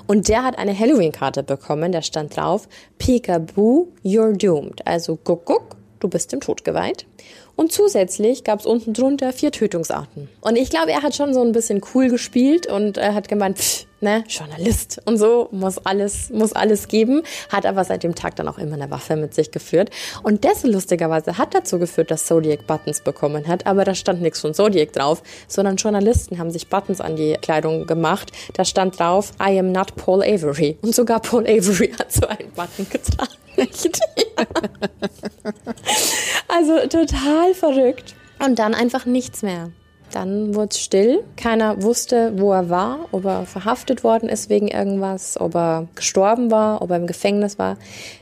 Und 0.07 0.29
der 0.29 0.45
hat 0.45 0.59
eine 0.59 0.79
Halloween-Karte 0.79 1.43
bekommen, 1.43 1.93
da 1.93 2.03
stand 2.03 2.37
drauf, 2.37 2.69
Peekaboo, 2.99 3.89
you're 4.05 4.37
doomed. 4.37 4.87
Also 4.87 5.19
guck, 5.23 5.45
guck, 5.45 5.77
du 6.01 6.09
bist 6.09 6.33
dem 6.33 6.41
Tod 6.41 6.65
geweiht. 6.65 7.07
Und 7.57 7.73
zusätzlich 7.73 8.45
gab 8.45 8.61
es 8.61 8.67
unten 8.67 8.93
drunter 8.93 9.33
vier 9.33 9.53
Tötungsarten. 9.53 10.29
Und 10.41 10.57
ich 10.57 10.71
glaube, 10.71 10.91
er 10.93 11.03
hat 11.03 11.15
schon 11.15 11.35
so 11.35 11.43
ein 11.43 11.53
bisschen 11.53 11.81
cool 11.95 12.09
gespielt 12.09 12.67
und 12.67 12.97
er 12.97 13.15
hat 13.15 13.29
gemeint, 13.29 13.59
pff, 13.59 13.87
ne, 14.03 14.25
Journalist 14.29 15.01
und 15.05 15.17
so 15.17 15.49
muss 15.53 15.79
alles, 15.79 16.31
muss 16.31 16.53
alles 16.53 16.89
geben, 16.89 17.23
hat 17.51 17.65
aber 17.65 17.85
seit 17.85 18.03
dem 18.03 18.15
Tag 18.15 18.37
dann 18.37 18.49
auch 18.49 18.59
immer 18.59 18.75
eine 18.75 18.91
Waffe 18.91 19.17
mit 19.17 19.33
sich 19.35 19.51
geführt. 19.51 19.91
Und 20.23 20.45
das 20.45 20.65
lustigerweise 20.65 21.39
hat 21.39 21.55
dazu 21.55 21.79
geführt, 21.79 22.11
dass 22.11 22.27
Zodiac 22.27 22.67
Buttons 22.67 23.01
bekommen 23.01 23.47
hat, 23.47 23.67
aber 23.67 23.85
da 23.85 23.95
stand 23.95 24.21
nichts 24.21 24.41
von 24.41 24.53
Zodiac 24.55 24.93
drauf, 24.93 25.23
sondern 25.49 25.77
Journalisten 25.77 26.39
haben 26.39 26.51
sich 26.51 26.69
Buttons 26.69 27.01
an 27.01 27.17
die 27.17 27.35
Kleidung 27.41 27.87
gemacht. 27.87 28.33
Da 28.55 28.65
stand 28.65 28.99
drauf, 28.99 29.33
I 29.41 29.59
am 29.59 29.73
not 29.73 29.95
Paul 29.97 30.23
Avery. 30.23 30.77
Und 30.83 30.95
sogar 30.95 31.21
Paul 31.21 31.47
Avery 31.47 31.93
hat 31.99 32.13
so 32.13 32.27
einen 32.27 32.51
Button 32.53 32.87
getragen. 32.91 33.33
also 36.55 36.79
total 36.87 37.55
verrückt. 37.55 38.15
Und 38.45 38.59
dann 38.59 38.75
einfach 38.75 39.07
nichts 39.07 39.43
mehr. 39.43 39.71
Dann 40.13 40.55
wurde 40.55 40.69
es 40.73 40.81
still. 40.81 41.25
Keiner 41.37 41.83
wusste, 41.83 42.35
wo 42.37 42.53
er 42.53 42.69
war, 42.69 43.07
ob 43.13 43.25
er 43.25 43.47
verhaftet 43.47 44.05
worden 44.05 44.29
ist 44.29 44.51
wegen 44.51 44.69
irgendwas, 44.69 45.41
ob 45.41 45.55
er 45.55 45.89
gestorben 45.95 46.51
war, 46.51 46.83
ob 46.83 46.91
er 46.91 46.97
im 46.97 47.07
Gefängnis 47.07 47.59
war. 47.59 47.79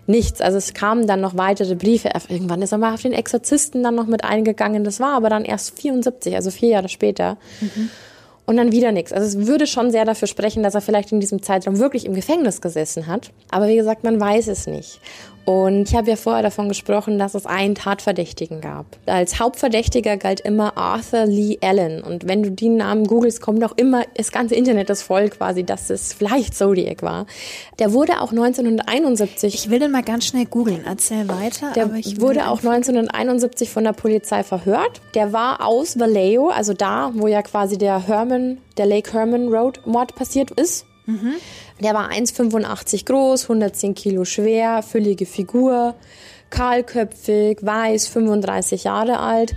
Nichts. 0.07 0.41
Also 0.41 0.59
es 0.59 0.73
kamen 0.73 1.07
dann 1.09 1.21
noch 1.21 1.37
weitere 1.37 1.75
Briefe. 1.75 2.11
Irgendwann 2.29 2.63
ist 2.63 2.71
er 2.73 2.79
mal 2.79 2.95
auf 2.95 3.03
den 3.03 3.13
Exorzisten 3.13 3.83
dann 3.83 3.97
noch 3.97 4.07
mit 4.07 4.23
eingegangen. 4.23 4.85
Das 4.85 5.01
war 5.01 5.15
aber 5.15 5.31
dann 5.31 5.45
erst 5.45 5.81
74, 5.81 6.37
also 6.37 6.51
vier 6.51 6.69
Jahre 6.69 6.89
später. 6.89 7.39
Und 8.47 8.57
dann 8.57 8.73
wieder 8.73 8.93
nichts. 8.93 9.13
Also 9.13 9.27
es 9.27 9.47
würde 9.47 9.67
schon 9.67 9.91
sehr 9.91 10.05
dafür 10.05 10.29
sprechen, 10.29 10.63
dass 10.63 10.75
er 10.75 10.81
vielleicht 10.81 11.13
in 11.13 11.21
diesem 11.21 11.43
Zeitraum 11.43 11.79
wirklich 11.79 12.05
im 12.05 12.15
Gefängnis 12.15 12.61
gesessen 12.61 13.07
hat. 13.07 13.31
Aber 13.51 13.67
wie 13.69 13.77
gesagt, 13.77 14.05
man 14.05 14.21
weiß 14.21 14.47
es 14.49 14.67
nicht. 14.67 15.01
Und 15.51 15.89
ich 15.91 15.97
habe 15.97 16.09
ja 16.09 16.15
vorher 16.15 16.45
davon 16.45 16.69
gesprochen, 16.69 17.19
dass 17.19 17.35
es 17.35 17.45
einen 17.45 17.75
Tatverdächtigen 17.75 18.61
gab. 18.61 18.87
Als 19.07 19.41
Hauptverdächtiger 19.41 20.17
galt 20.17 20.39
immer 20.39 20.77
Arthur 20.77 21.27
Lee 21.27 21.59
Allen. 21.61 22.05
Und 22.05 22.29
wenn 22.29 22.45
du 22.45 22.53
den 22.53 22.77
Namen 22.77 23.05
googelst, 23.05 23.41
kommt 23.41 23.65
auch 23.65 23.77
immer, 23.77 24.05
das 24.15 24.31
ganze 24.31 24.55
Internet 24.55 24.91
ist 24.91 25.03
voll 25.03 25.29
quasi, 25.29 25.65
dass 25.65 25.91
es 25.91 26.13
vielleicht 26.13 26.55
Zodiac 26.55 27.03
war. 27.03 27.27
Der 27.81 27.93
wurde 27.93 28.21
auch 28.21 28.31
1971 28.31 29.55
Ich 29.55 29.71
will 29.71 29.81
den 29.81 29.91
mal 29.91 30.05
ganz 30.05 30.27
schnell 30.27 30.45
googeln. 30.47 30.85
Erzähl 30.87 31.27
weiter. 31.27 31.73
der 31.75 31.91
wurde 32.21 32.47
auch 32.47 32.59
1971 32.59 33.71
von 33.71 33.83
der 33.83 33.93
Polizei 33.93 34.45
verhört. 34.45 35.01
Der 35.17 35.33
war 35.33 35.67
aus 35.67 35.99
Vallejo, 35.99 36.51
also 36.51 36.75
da, 36.75 37.11
wo 37.17 37.27
ja 37.27 37.43
quasi 37.43 37.77
der 37.77 38.07
Herman, 38.07 38.59
der 38.77 38.87
Lake 38.87 39.13
Herman 39.13 39.49
Road 39.49 39.85
Mord 39.85 40.15
passiert 40.15 40.53
ist. 40.53 40.87
Der 41.81 41.95
war 41.95 42.11
1,85 42.11 43.07
groß, 43.07 43.45
110 43.45 43.95
Kilo 43.95 44.25
schwer, 44.25 44.83
füllige 44.83 45.27
Figur, 45.27 45.95
kahlköpfig, 46.51 47.59
weiß, 47.63 48.07
35 48.09 48.85
Jahre 48.85 49.19
alt. 49.19 49.55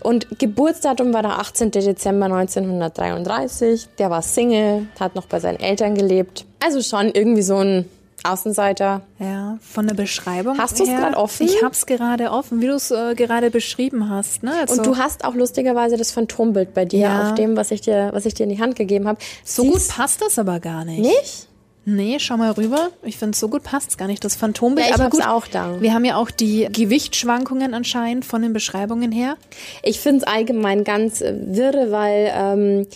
Und 0.00 0.38
Geburtsdatum 0.38 1.12
war 1.12 1.22
der 1.22 1.38
18. 1.38 1.72
Dezember 1.72 2.26
1933. 2.26 3.88
Der 3.98 4.10
war 4.10 4.22
Single, 4.22 4.86
hat 4.98 5.14
noch 5.14 5.26
bei 5.26 5.40
seinen 5.40 5.60
Eltern 5.60 5.94
gelebt. 5.94 6.46
Also 6.64 6.80
schon 6.82 7.10
irgendwie 7.12 7.42
so 7.42 7.56
ein 7.56 7.84
Außenseiter. 8.24 9.02
Ja, 9.18 9.58
von 9.60 9.86
der 9.86 9.94
Beschreibung. 9.94 10.58
Hast 10.58 10.78
du's 10.78 10.88
her- 10.88 11.00
grad 11.00 11.16
offen? 11.16 11.46
Ich 11.46 11.62
hab's 11.62 11.86
gerade 11.86 12.30
offen, 12.30 12.60
wie 12.60 12.66
du 12.66 12.74
es 12.74 12.90
äh, 12.90 13.14
gerade 13.14 13.50
beschrieben 13.50 14.08
hast. 14.10 14.42
Ne? 14.42 14.52
Also, 14.60 14.74
Und 14.76 14.86
du 14.86 14.96
hast 14.98 15.24
auch 15.24 15.34
lustigerweise 15.34 15.96
das 15.96 16.10
Phantombild 16.12 16.74
bei 16.74 16.84
dir 16.84 17.00
Ja. 17.00 17.28
auf 17.28 17.34
dem, 17.34 17.56
was 17.56 17.70
ich 17.70 17.80
dir, 17.80 18.10
was 18.12 18.26
ich 18.26 18.34
dir 18.34 18.44
in 18.44 18.50
die 18.50 18.60
Hand 18.60 18.76
gegeben 18.76 19.08
habe. 19.08 19.18
so 19.44 19.64
gut 19.64 19.86
passt 19.88 20.20
das 20.22 20.38
aber 20.38 20.60
gar 20.60 20.84
nicht. 20.84 21.00
Nicht? 21.00 21.46
Nee, 21.86 22.18
schau 22.20 22.36
mal 22.36 22.50
rüber. 22.52 22.90
Ich 23.02 23.16
finde, 23.16 23.36
so 23.36 23.48
gut 23.48 23.62
passt's 23.62 23.96
gar 23.96 24.06
nicht, 24.06 24.22
das 24.22 24.36
Phantombild. 24.36 24.86
Ja, 24.86 24.94
ich 24.94 25.00
aber 25.00 25.10
gut, 25.10 25.26
auch 25.26 25.46
da. 25.46 25.80
Wir 25.80 25.94
haben 25.94 26.04
ja 26.04 26.16
auch 26.16 26.30
die 26.30 26.68
Gewichtsschwankungen 26.70 27.72
anscheinend 27.72 28.26
von 28.26 28.42
den 28.42 28.52
Beschreibungen 28.52 29.10
her. 29.10 29.36
Ich 29.82 29.98
finde 29.98 30.18
es 30.18 30.24
allgemein 30.24 30.84
ganz 30.84 31.22
äh, 31.22 31.34
wirre, 31.46 31.90
weil 31.90 32.30
ähm, 32.34 32.86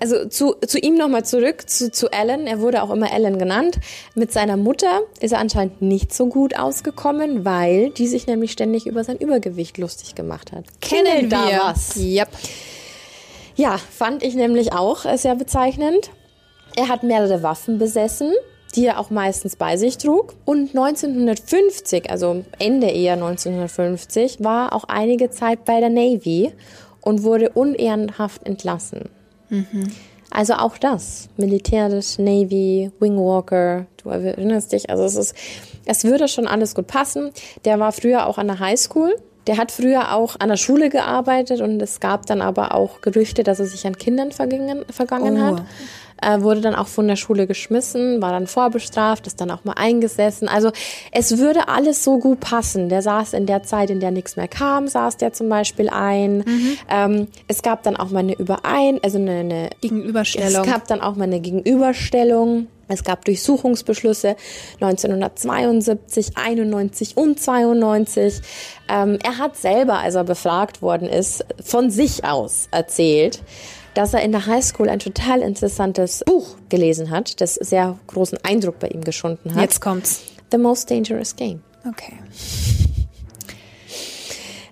also 0.00 0.26
zu, 0.26 0.54
zu 0.66 0.78
ihm 0.78 0.94
nochmal 0.96 1.24
zurück, 1.24 1.68
zu, 1.68 1.92
zu 1.92 2.10
Alan, 2.10 2.46
er 2.46 2.60
wurde 2.60 2.82
auch 2.82 2.90
immer 2.90 3.12
Alan 3.12 3.38
genannt. 3.38 3.78
Mit 4.14 4.32
seiner 4.32 4.56
Mutter 4.56 5.00
ist 5.20 5.32
er 5.32 5.38
anscheinend 5.38 5.82
nicht 5.82 6.12
so 6.14 6.26
gut 6.26 6.58
ausgekommen, 6.58 7.44
weil 7.44 7.90
die 7.90 8.06
sich 8.06 8.26
nämlich 8.26 8.52
ständig 8.52 8.86
über 8.86 9.04
sein 9.04 9.18
Übergewicht 9.18 9.78
lustig 9.78 10.14
gemacht 10.14 10.52
hat. 10.52 10.64
Klingelt 10.80 11.30
da 11.30 11.68
was? 11.68 11.96
Yep. 11.96 12.28
Ja, 13.56 13.76
fand 13.76 14.22
ich 14.22 14.34
nämlich 14.34 14.72
auch 14.72 15.04
äh, 15.04 15.18
sehr 15.18 15.34
bezeichnend. 15.34 16.10
Er 16.76 16.88
hat 16.88 17.02
mehrere 17.02 17.42
Waffen 17.42 17.78
besessen, 17.78 18.32
die 18.74 18.86
er 18.86 18.98
auch 18.98 19.10
meistens 19.10 19.56
bei 19.56 19.76
sich 19.76 19.98
trug. 19.98 20.34
Und 20.46 20.70
1950, 20.70 22.08
also 22.08 22.44
Ende 22.58 22.86
eher 22.86 23.14
1950, 23.14 24.42
war 24.42 24.72
auch 24.72 24.84
einige 24.84 25.30
Zeit 25.30 25.64
bei 25.64 25.80
der 25.80 25.90
Navy 25.90 26.52
und 27.02 27.22
wurde 27.22 27.50
unehrenhaft 27.50 28.46
entlassen. 28.46 29.10
Also 30.30 30.54
auch 30.54 30.78
das, 30.78 31.28
militärisch, 31.36 32.18
Navy, 32.18 32.90
Wingwalker, 33.00 33.86
du 34.02 34.10
erinnerst 34.10 34.72
dich, 34.72 34.88
also 34.88 35.02
es 35.04 35.16
ist, 35.16 35.34
es 35.86 36.04
würde 36.04 36.28
schon 36.28 36.46
alles 36.46 36.74
gut 36.74 36.86
passen. 36.86 37.32
Der 37.64 37.80
war 37.80 37.90
früher 37.90 38.26
auch 38.26 38.38
an 38.38 38.46
der 38.46 38.60
Highschool. 38.60 39.16
Der 39.46 39.56
hat 39.56 39.72
früher 39.72 40.14
auch 40.14 40.36
an 40.38 40.50
der 40.50 40.56
Schule 40.58 40.90
gearbeitet 40.90 41.62
und 41.62 41.80
es 41.82 41.98
gab 41.98 42.26
dann 42.26 42.42
aber 42.42 42.74
auch 42.74 43.00
Gerüchte, 43.00 43.42
dass 43.42 43.58
er 43.58 43.66
sich 43.66 43.86
an 43.86 43.96
Kindern 43.96 44.30
vergangen, 44.32 44.84
vergangen 44.90 45.36
Oh. 45.40 45.46
hat. 45.56 45.62
Äh, 46.22 46.40
wurde 46.40 46.60
dann 46.60 46.74
auch 46.74 46.88
von 46.88 47.08
der 47.08 47.16
Schule 47.16 47.46
geschmissen, 47.46 48.20
war 48.22 48.32
dann 48.32 48.46
vorbestraft, 48.46 49.26
ist 49.26 49.40
dann 49.40 49.50
auch 49.50 49.64
mal 49.64 49.74
eingesessen. 49.74 50.48
Also 50.48 50.70
es 51.12 51.38
würde 51.38 51.68
alles 51.68 52.04
so 52.04 52.18
gut 52.18 52.40
passen. 52.40 52.88
Der 52.88 53.02
saß 53.02 53.32
in 53.32 53.46
der 53.46 53.62
Zeit, 53.62 53.90
in 53.90 54.00
der 54.00 54.10
nichts 54.10 54.36
mehr 54.36 54.48
kam, 54.48 54.88
saß 54.88 55.16
der 55.16 55.32
zum 55.32 55.48
Beispiel 55.48 55.88
ein. 55.88 56.38
Mhm. 56.38 56.78
Ähm, 56.88 57.28
es 57.48 57.62
gab 57.62 57.82
dann 57.82 57.96
auch 57.96 58.10
mal 58.10 58.20
eine 58.20 58.34
Überein, 58.34 59.00
also 59.02 59.18
eine, 59.18 59.40
eine 59.40 59.70
Gegenüberstellung. 59.80 60.64
Es 60.64 60.70
gab 60.70 60.86
dann 60.86 61.00
auch 61.00 61.16
mal 61.16 61.24
eine 61.24 61.40
Gegenüberstellung. 61.40 62.68
Es 62.90 63.04
gab 63.04 63.24
Durchsuchungsbeschlüsse 63.24 64.34
1972, 64.80 66.36
91 66.36 67.16
und 67.16 67.40
92. 67.40 68.40
Ähm, 68.88 69.18
er 69.22 69.38
hat 69.38 69.56
selber, 69.56 69.98
als 70.00 70.16
er 70.16 70.24
befragt 70.24 70.82
worden 70.82 71.08
ist, 71.08 71.44
von 71.64 71.90
sich 71.90 72.24
aus 72.24 72.66
erzählt, 72.72 73.42
dass 73.94 74.14
er 74.14 74.22
in 74.22 74.32
der 74.32 74.46
Highschool 74.46 74.88
ein 74.88 74.98
total 74.98 75.40
interessantes 75.40 76.22
Buch 76.24 76.56
gelesen 76.68 77.10
hat, 77.10 77.40
das 77.40 77.54
sehr 77.54 77.98
großen 78.06 78.38
Eindruck 78.42 78.78
bei 78.78 78.88
ihm 78.88 79.02
geschunden 79.02 79.54
hat. 79.54 79.62
Jetzt 79.62 79.80
kommt's. 79.80 80.22
The 80.50 80.58
Most 80.58 80.90
Dangerous 80.90 81.36
Game. 81.36 81.62
Okay. 81.88 82.14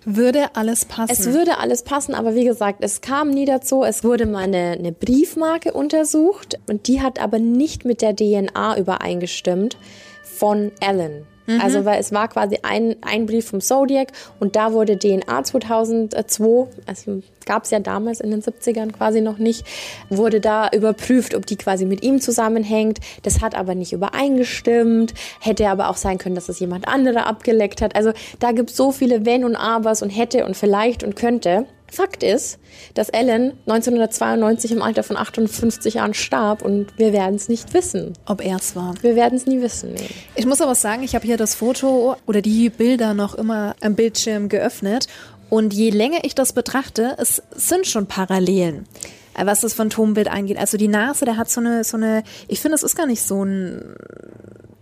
Würde 0.05 0.57
alles 0.57 0.87
passen. 0.87 1.13
Es 1.13 1.27
würde 1.27 1.59
alles 1.59 1.83
passen, 1.83 2.15
aber 2.15 2.35
wie 2.35 2.45
gesagt, 2.45 2.79
es 2.83 3.03
kam 3.03 3.31
nie 3.31 3.45
dazu. 3.45 3.85
Es 3.85 4.05
wurde 4.05 4.25
mal 4.25 4.45
eine, 4.45 4.71
eine 4.71 4.93
Briefmarke 4.93 5.73
untersucht 5.73 6.59
und 6.67 6.89
die 6.89 7.03
hat 7.03 7.21
aber 7.21 7.39
nicht 7.39 7.85
mit 7.85 8.01
der 8.01 8.17
DNA 8.17 8.79
übereingestimmt 8.79 9.77
von 10.23 10.73
Alan. 10.81 11.27
Mhm. 11.49 11.61
Also 11.63 11.85
weil 11.87 11.99
es 11.99 12.13
war 12.13 12.29
quasi 12.29 12.59
ein, 12.63 12.97
ein 13.01 13.25
Brief 13.27 13.49
vom 13.49 13.61
Zodiac 13.61 14.13
und 14.39 14.55
da 14.55 14.73
wurde 14.73 14.99
DNA 14.99 15.43
2002, 15.43 16.69
also 16.87 17.23
gab 17.47 17.65
es 17.65 17.71
ja 17.71 17.81
damals 17.81 18.21
in 18.21 18.31
den 18.31 18.43
70ern 18.43 18.93
quasi 18.93 19.23
noch 19.23 19.39
nicht, 19.39 19.67
wurde 20.11 20.41
da 20.41 20.69
überprüft, 20.69 21.35
ob 21.35 21.47
die 21.47 21.57
quasi 21.57 21.87
mit 21.87 22.03
ihm 22.03 22.21
zusammenhängt. 22.21 22.99
Das 23.23 23.41
hat 23.41 23.55
aber 23.55 23.75
nicht 23.75 23.95
übereingestimmt. 23.95 25.15
Hätte 25.41 25.67
aber 25.69 25.89
auch 25.89 25.97
sein 25.97 26.19
können, 26.19 26.35
dass 26.35 26.51
es 26.51 26.61
jemand 26.61 26.87
anderer 26.87 27.27
abgeleckt 27.27 27.81
hat. 27.81 27.97
Also 27.97 28.13
da 28.39 28.53
gibt 28.53 28.71
es 28.71 28.77
so 28.77 28.93
viele 28.93 29.25
Wenn 29.25 29.45
und 29.45 29.57
Abers 29.57 30.03
und 30.03 30.11
hätte 30.11 30.45
und 30.45 30.57
vielleicht 30.57 31.03
und 31.03 31.17
könnte. 31.17 31.65
Fakt 31.91 32.23
ist, 32.23 32.59
dass 32.95 33.09
Ellen 33.09 33.53
1992 33.67 34.73
im 34.73 34.83
Alter 34.83 35.03
von 35.03 35.17
58 35.17 35.95
Jahren 35.95 36.15
starb 36.15 36.63
und 36.63 36.99
wir 36.99 37.13
werden 37.13 37.37
es 37.37 37.49
nicht 37.49 37.73
wissen. 37.75 38.13
Ob 38.27 38.45
er 38.45 38.57
es 38.57 38.77
war. 38.77 38.95
Wir 39.03 39.17
werden 39.17 39.37
es 39.37 39.47
nie 39.47 39.61
wissen. 39.63 39.93
Nee. 39.95 40.09
Ich 40.35 40.47
muss 40.47 40.61
aber 40.61 40.75
sagen, 40.75 41.03
ich 41.03 41.15
habe 41.15 41.27
hier 41.27 41.37
das 41.37 41.55
Foto 41.55 42.17
oder 42.27 42.43
die 42.43 42.69
Bilder 42.69 43.15
noch 43.15 43.35
immer 43.35 43.75
am 43.81 43.95
Bildschirm 43.95 44.49
geöffnet 44.49 45.07
und 45.51 45.73
je 45.73 45.91
länger 45.91 46.25
ich 46.25 46.35
das 46.35 46.53
betrachte, 46.53 47.15
es 47.19 47.43
sind 47.55 47.87
schon 47.87 48.07
Parallelen 48.07 48.87
äh, 49.35 49.47
was 49.47 49.61
das 49.61 49.73
Phantombild 49.73 50.29
eingeht. 50.29 50.59
Also 50.59 50.77
die 50.77 50.89
Nase, 50.89 51.25
der 51.25 51.37
hat 51.37 51.49
so 51.49 51.61
eine, 51.61 51.85
so 51.85 51.97
eine, 51.97 52.25
ich 52.49 52.61
finde, 52.61 52.75
es 52.75 52.83
ist 52.83 52.97
gar 52.97 53.07
nicht 53.07 53.23
so 53.23 53.45
ein 53.45 53.95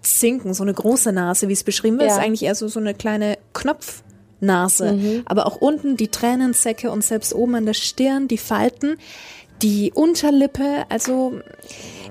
Zinken, 0.02 0.54
so 0.54 0.62
eine 0.62 0.72
große 0.72 1.12
Nase, 1.12 1.48
wie 1.48 1.52
es 1.52 1.64
beschrieben 1.64 1.98
wird. 1.98 2.08
Ja. 2.08 2.16
ist 2.16 2.22
eigentlich 2.22 2.42
eher 2.42 2.54
so, 2.54 2.68
so 2.68 2.80
eine 2.80 2.94
kleine 2.94 3.38
Knopf. 3.52 4.02
Nase, 4.40 4.92
mhm. 4.92 5.22
aber 5.26 5.46
auch 5.46 5.56
unten 5.56 5.96
die 5.96 6.08
Tränensäcke 6.08 6.90
und 6.90 7.02
selbst 7.02 7.34
oben 7.34 7.54
an 7.56 7.66
der 7.66 7.74
Stirn 7.74 8.28
die 8.28 8.38
Falten, 8.38 8.98
die 9.62 9.92
Unterlippe, 9.94 10.84
also 10.88 11.40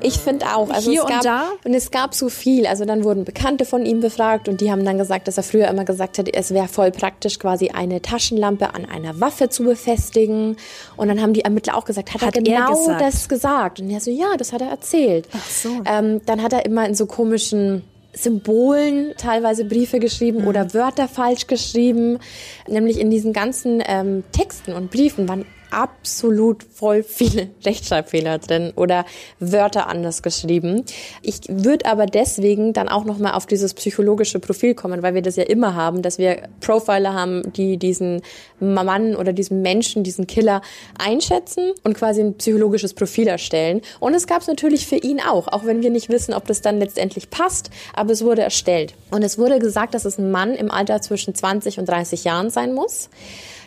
ich 0.02 0.20
finde 0.20 0.48
auch. 0.56 0.70
Also 0.70 0.92
hier 0.92 1.02
es 1.02 1.08
gab, 1.08 1.18
und 1.18 1.26
da. 1.26 1.44
Und 1.64 1.74
es 1.74 1.92
gab 1.92 2.14
so 2.14 2.30
viel. 2.30 2.68
Also 2.68 2.86
dann 2.86 3.04
wurden 3.04 3.26
Bekannte 3.26 3.66
von 3.66 3.86
ihm 3.86 4.02
befragt 4.02 4.48
und 4.48 4.62
die 4.62 4.72
haben 4.72 4.84
dann 4.86 4.98
gesagt, 4.98 5.28
dass 5.28 5.38
er 5.38 5.44
früher 5.44 5.68
immer 5.68 5.86
gesagt 5.86 6.18
hat, 6.18 6.28
es 6.34 6.54
wäre 6.54 6.68
voll 6.68 6.92
praktisch, 6.92 7.40
quasi 7.40 7.70
eine 7.70 8.02
Taschenlampe 8.02 8.74
an 8.74 8.86
einer 8.86 9.20
Waffe 9.20 9.50
zu 9.50 9.64
befestigen. 9.64 10.58
Und 10.98 11.08
dann 11.08 11.22
haben 11.22 11.34
die 11.34 11.42
Ermittler 11.42 11.76
auch 11.76 11.86
gesagt, 11.86 12.14
hat, 12.14 12.22
hat 12.22 12.36
er 12.36 12.42
genau 12.42 12.68
er 12.68 12.68
gesagt? 12.68 13.02
das 13.02 13.30
gesagt? 13.30 13.80
Und 13.80 13.90
er 13.90 14.00
so, 14.00 14.12
ja, 14.12 14.36
das 14.38 14.54
hat 14.54 14.62
er 14.62 14.70
erzählt. 14.70 15.28
Ach 15.34 15.50
so. 15.50 15.70
Ähm, 15.86 16.22
dann 16.26 16.42
hat 16.42 16.54
er 16.54 16.66
immer 16.66 16.86
in 16.88 16.96
so 16.96 17.06
komischen 17.06 17.84
Symbolen 18.16 19.14
teilweise 19.18 19.66
Briefe 19.66 20.00
geschrieben 20.00 20.42
mhm. 20.42 20.48
oder 20.48 20.74
Wörter 20.74 21.08
falsch 21.08 21.48
geschrieben. 21.48 22.20
Nämlich 22.68 23.00
in 23.00 23.10
diesen 23.10 23.34
ganzen 23.34 23.84
ähm, 23.86 24.24
Texten 24.32 24.74
und 24.74 24.92
Briefen 24.92 25.28
waren 25.28 25.46
absolut 25.76 26.64
voll 26.64 27.04
viele 27.04 27.50
Rechtschreibfehler 27.66 28.40
drin 28.40 28.72
oder 28.76 29.06
Wörter 29.40 29.88
anders 29.88 30.24
geschrieben. 30.24 30.86
Ich 31.22 31.42
würde 31.50 31.86
aber 31.86 32.06
deswegen 32.06 32.72
dann 32.72 32.88
auch 32.88 33.04
noch 33.04 33.18
mal 33.18 33.34
auf 33.34 33.46
dieses 33.46 33.74
psychologische 33.74 34.40
Profil 34.40 34.74
kommen, 34.74 35.04
weil 35.04 35.14
wir 35.14 35.22
das 35.22 35.36
ja 35.36 35.44
immer 35.44 35.76
haben, 35.76 36.02
dass 36.02 36.18
wir 36.18 36.44
Profiler 36.62 37.14
haben, 37.14 37.52
die 37.54 37.78
diesen 37.78 38.22
Mann 38.60 39.16
oder 39.16 39.34
diesen 39.34 39.62
Menschen, 39.62 40.04
diesen 40.04 40.28
Killer 40.28 40.62
einschätzen 40.98 41.74
und 41.84 41.96
quasi 41.98 42.22
ein 42.22 42.38
psychologisches 42.38 42.94
Profil 42.94 43.28
erstellen. 43.28 43.82
Und 44.00 44.14
es 44.14 44.28
gab 44.28 44.42
es 44.42 44.48
natürlich 44.48 44.88
für 44.88 44.96
ihn 44.96 45.20
auch, 45.20 45.50
auch 45.50 45.66
wenn 45.66 45.82
wir 45.82 45.90
nicht 45.90 46.08
wissen, 46.10 46.34
ob 46.34 46.48
das 46.48 46.62
dann 46.62 46.80
letztendlich 46.80 47.30
passt, 47.30 47.70
aber 47.94 48.14
es 48.14 48.24
wurde 48.24 48.44
erstellt. 48.44 48.96
Und 49.12 49.24
es 49.24 49.38
wurde 49.38 49.60
gesagt, 49.60 49.94
dass 49.94 50.06
es 50.06 50.18
ein 50.18 50.32
Mann 50.32 50.56
im 50.56 50.72
Alter 50.72 51.02
zwischen 51.02 51.36
20 51.36 51.80
und 51.80 51.90
30 51.90 52.24
Jahren 52.24 52.50
sein 52.50 52.74
muss 52.74 53.10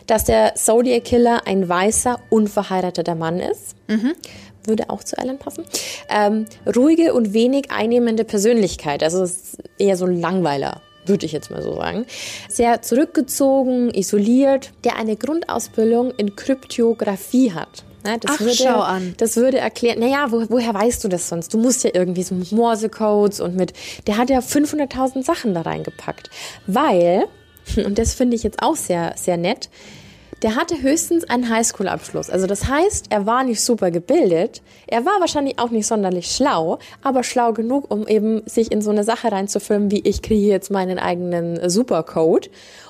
dass 0.09 0.25
der 0.25 0.55
Zodiac 0.55 1.03
Killer 1.03 1.41
ein 1.45 1.67
weißer, 1.67 2.19
unverheirateter 2.29 3.15
Mann 3.15 3.39
ist. 3.39 3.75
Mhm. 3.87 4.13
Würde 4.65 4.89
auch 4.89 5.03
zu 5.03 5.17
Alan 5.17 5.39
passen. 5.39 5.65
Ähm, 6.09 6.45
ruhige 6.75 7.13
und 7.13 7.33
wenig 7.33 7.71
einnehmende 7.71 8.23
Persönlichkeit. 8.23 9.03
Also 9.03 9.25
eher 9.77 9.95
so 9.95 10.05
ein 10.05 10.19
Langweiler 10.19 10.81
würde 11.05 11.25
ich 11.25 11.31
jetzt 11.31 11.51
mal 11.51 11.61
so 11.61 11.75
sagen. 11.75 12.05
Sehr 12.47 12.81
zurückgezogen, 12.81 13.89
isoliert, 13.89 14.71
der 14.83 14.95
eine 14.95 15.17
Grundausbildung 15.17 16.11
in 16.11 16.35
Kryptographie 16.35 17.51
hat. 17.51 17.83
Ja, 18.05 18.17
das 18.17 18.31
Ach, 18.35 18.39
würde, 18.39 18.55
schau 18.55 18.79
an. 18.79 19.13
Das 19.17 19.35
würde 19.35 19.57
erklären, 19.57 19.99
naja, 19.99 20.27
wo, 20.29 20.45
woher 20.49 20.73
weißt 20.73 21.03
du 21.03 21.09
das 21.09 21.27
sonst? 21.27 21.53
Du 21.53 21.57
musst 21.57 21.83
ja 21.83 21.91
irgendwie 21.93 22.23
so 22.23 22.33
mit 22.33 22.51
Morse-Codes 22.51 23.41
und 23.41 23.55
mit, 23.55 23.73
der 24.07 24.17
hat 24.17 24.29
ja 24.29 24.39
500.000 24.39 25.23
Sachen 25.23 25.53
da 25.53 25.61
reingepackt. 25.61 26.29
Weil, 26.65 27.25
und 27.75 27.97
das 27.97 28.13
finde 28.13 28.35
ich 28.35 28.43
jetzt 28.43 28.61
auch 28.61 28.75
sehr, 28.75 29.13
sehr 29.17 29.35
nett, 29.35 29.69
der 30.41 30.55
hatte 30.55 30.81
höchstens 30.81 31.23
einen 31.29 31.49
Highschool-Abschluss. 31.49 32.29
Also 32.29 32.47
das 32.47 32.67
heißt, 32.67 33.07
er 33.09 33.25
war 33.25 33.43
nicht 33.43 33.61
super 33.61 33.91
gebildet, 33.91 34.61
er 34.87 35.05
war 35.05 35.19
wahrscheinlich 35.19 35.59
auch 35.59 35.69
nicht 35.69 35.87
sonderlich 35.87 36.31
schlau, 36.31 36.79
aber 37.03 37.23
schlau 37.23 37.53
genug, 37.53 37.91
um 37.91 38.07
eben 38.07 38.41
sich 38.45 38.71
in 38.71 38.81
so 38.81 38.91
eine 38.91 39.03
Sache 39.03 39.31
reinzufilmen, 39.31 39.91
wie 39.91 40.01
ich 40.01 40.21
kriege 40.21 40.47
jetzt 40.47 40.71
meinen 40.71 40.99
eigenen 40.99 41.69
Supercode 41.69 42.49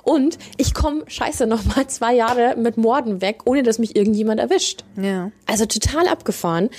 und 0.10 0.40
ich 0.58 0.74
komme 0.74 1.04
scheiße 1.06 1.46
noch 1.46 1.64
mal 1.66 1.86
zwei 1.86 2.16
Jahre 2.16 2.56
mit 2.58 2.78
Morden 2.78 3.22
weg, 3.22 3.42
ohne 3.46 3.62
dass 3.62 3.78
mich 3.78 3.96
irgendjemand 3.96 4.40
erwischt. 4.40 4.84
Ja. 5.00 5.32
Also 5.46 5.68
total 5.68 6.08
abgefahren. 6.08 6.72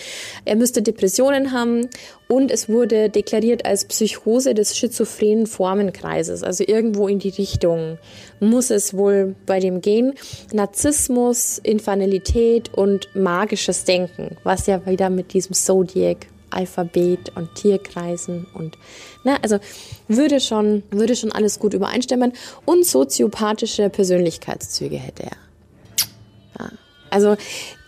Er 0.44 0.56
müsste 0.56 0.82
Depressionen 0.82 1.52
haben 1.52 1.88
und 2.26 2.50
es 2.50 2.68
wurde 2.68 3.08
deklariert 3.08 3.64
als 3.64 3.84
Psychose 3.84 4.52
des 4.52 4.76
schizophrenen 4.76 5.46
Formenkreises. 5.46 6.42
Also 6.42 6.64
irgendwo 6.66 7.06
in 7.06 7.20
die 7.20 7.28
Richtung 7.28 7.98
muss 8.40 8.70
es 8.70 8.94
wohl 8.94 9.36
bei 9.46 9.60
dem 9.60 9.80
gehen. 9.80 10.14
Narzissmus, 10.52 11.58
Infanilität 11.62 12.74
und 12.74 13.14
magisches 13.14 13.84
Denken, 13.84 14.38
was 14.42 14.66
ja 14.66 14.84
wieder 14.86 15.08
mit 15.08 15.34
diesem 15.34 15.54
Zodiac 15.54 16.26
Alphabet 16.50 17.32
und 17.34 17.54
Tierkreisen 17.54 18.46
und 18.54 18.76
ne, 19.24 19.36
also 19.42 19.58
würde 20.08 20.40
schon 20.40 20.82
würde 20.90 21.16
schon 21.16 21.32
alles 21.32 21.58
gut 21.58 21.74
übereinstimmen 21.74 22.32
und 22.64 22.84
soziopathische 22.84 23.90
Persönlichkeitszüge 23.90 24.96
hätte 24.96 25.24
er. 25.24 25.36
Ja. 26.58 26.70
Also 27.10 27.36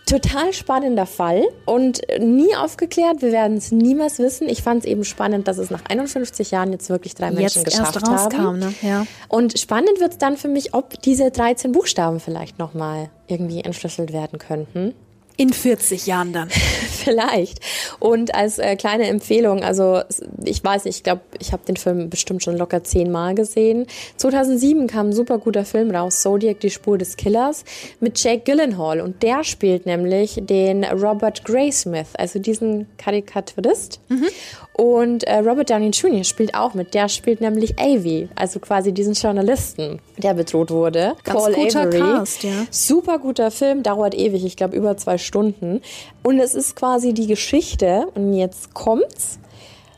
total 0.05 0.53
spannender 0.53 1.05
Fall 1.05 1.43
und 1.65 2.01
nie 2.19 2.55
aufgeklärt. 2.55 3.21
Wir 3.21 3.31
werden 3.31 3.57
es 3.57 3.71
niemals 3.71 4.19
wissen. 4.19 4.49
Ich 4.49 4.61
fand 4.61 4.83
es 4.83 4.89
eben 4.89 5.05
spannend, 5.05 5.47
dass 5.47 5.57
es 5.57 5.69
nach 5.69 5.81
51 5.87 6.51
Jahren 6.51 6.71
jetzt 6.71 6.89
wirklich 6.89 7.15
drei 7.15 7.31
Menschen 7.31 7.63
jetzt 7.63 7.65
geschafft 7.65 7.95
erst 7.95 8.07
rauskam, 8.07 8.37
haben. 8.37 8.59
Ne? 8.59 8.73
Ja. 8.81 9.05
Und 9.29 9.57
spannend 9.57 9.99
wird 9.99 10.13
es 10.13 10.17
dann 10.17 10.37
für 10.37 10.47
mich, 10.49 10.73
ob 10.73 11.01
diese 11.01 11.31
13 11.31 11.71
Buchstaben 11.71 12.19
vielleicht 12.19 12.59
nochmal 12.59 13.09
irgendwie 13.27 13.61
entschlüsselt 13.61 14.13
werden 14.13 14.39
könnten. 14.39 14.93
In 15.35 15.51
40 15.51 16.05
Jahren 16.05 16.31
dann. 16.31 16.49
Vielleicht. 17.03 17.59
Und 17.99 18.35
als 18.35 18.59
äh, 18.59 18.75
kleine 18.75 19.07
Empfehlung, 19.07 19.63
also 19.63 20.01
ich 20.43 20.63
weiß 20.63 20.85
nicht, 20.85 20.97
ich 20.97 21.03
glaube, 21.03 21.21
ich 21.39 21.51
habe 21.51 21.63
den 21.65 21.75
Film 21.75 22.09
bestimmt 22.09 22.43
schon 22.43 22.57
locker 22.57 22.83
zehnmal 22.83 23.35
gesehen. 23.35 23.87
2007 24.17 24.87
kam 24.87 25.09
ein 25.09 25.13
super 25.13 25.39
guter 25.39 25.65
Film 25.65 25.91
raus, 25.91 26.21
Zodiac, 26.21 26.59
die 26.59 26.69
Spur 26.69 26.97
des 26.97 27.17
Killers, 27.17 27.65
mit 27.99 28.23
Jake 28.23 28.43
Gyllenhaal. 28.45 29.01
Und 29.01 29.23
der 29.23 29.43
spielt 29.43 29.85
nämlich 29.85 30.39
den 30.39 30.83
Robert 30.83 31.43
Graysmith, 31.45 32.09
also 32.13 32.39
diesen 32.39 32.87
Karikaturist. 32.97 33.99
Mhm. 34.09 34.27
Und 34.73 35.23
äh, 35.25 35.37
Robert 35.37 35.69
Downey 35.69 35.89
Jr. 35.89 36.23
spielt 36.23 36.55
auch 36.55 36.73
mit. 36.73 36.93
Der 36.95 37.07
spielt 37.07 37.41
nämlich 37.41 37.77
Avy, 37.79 38.27
also 38.35 38.59
quasi 38.59 38.91
diesen 38.91 39.13
Journalisten, 39.13 39.99
der 40.17 40.33
bedroht 40.33 40.71
wurde. 40.71 41.15
Ganz 41.23 41.39
Paul 41.39 41.53
guter 41.53 41.81
Avery. 41.81 41.99
Cast, 41.99 42.43
ja. 42.43 42.65
Super 42.71 43.19
guter 43.19 43.51
Film, 43.51 43.83
dauert 43.83 44.15
ewig, 44.15 44.43
ich 44.43 44.55
glaube 44.55 44.75
über 44.75 44.97
zwei 44.97 45.19
Stunden. 45.23 45.81
Und 46.21 46.39
es 46.39 46.53
ist 46.53 46.75
quasi 46.75 47.13
die 47.13 47.27
Geschichte, 47.27 48.07
und 48.15 48.33
jetzt 48.33 48.73
kommt's, 48.73 49.39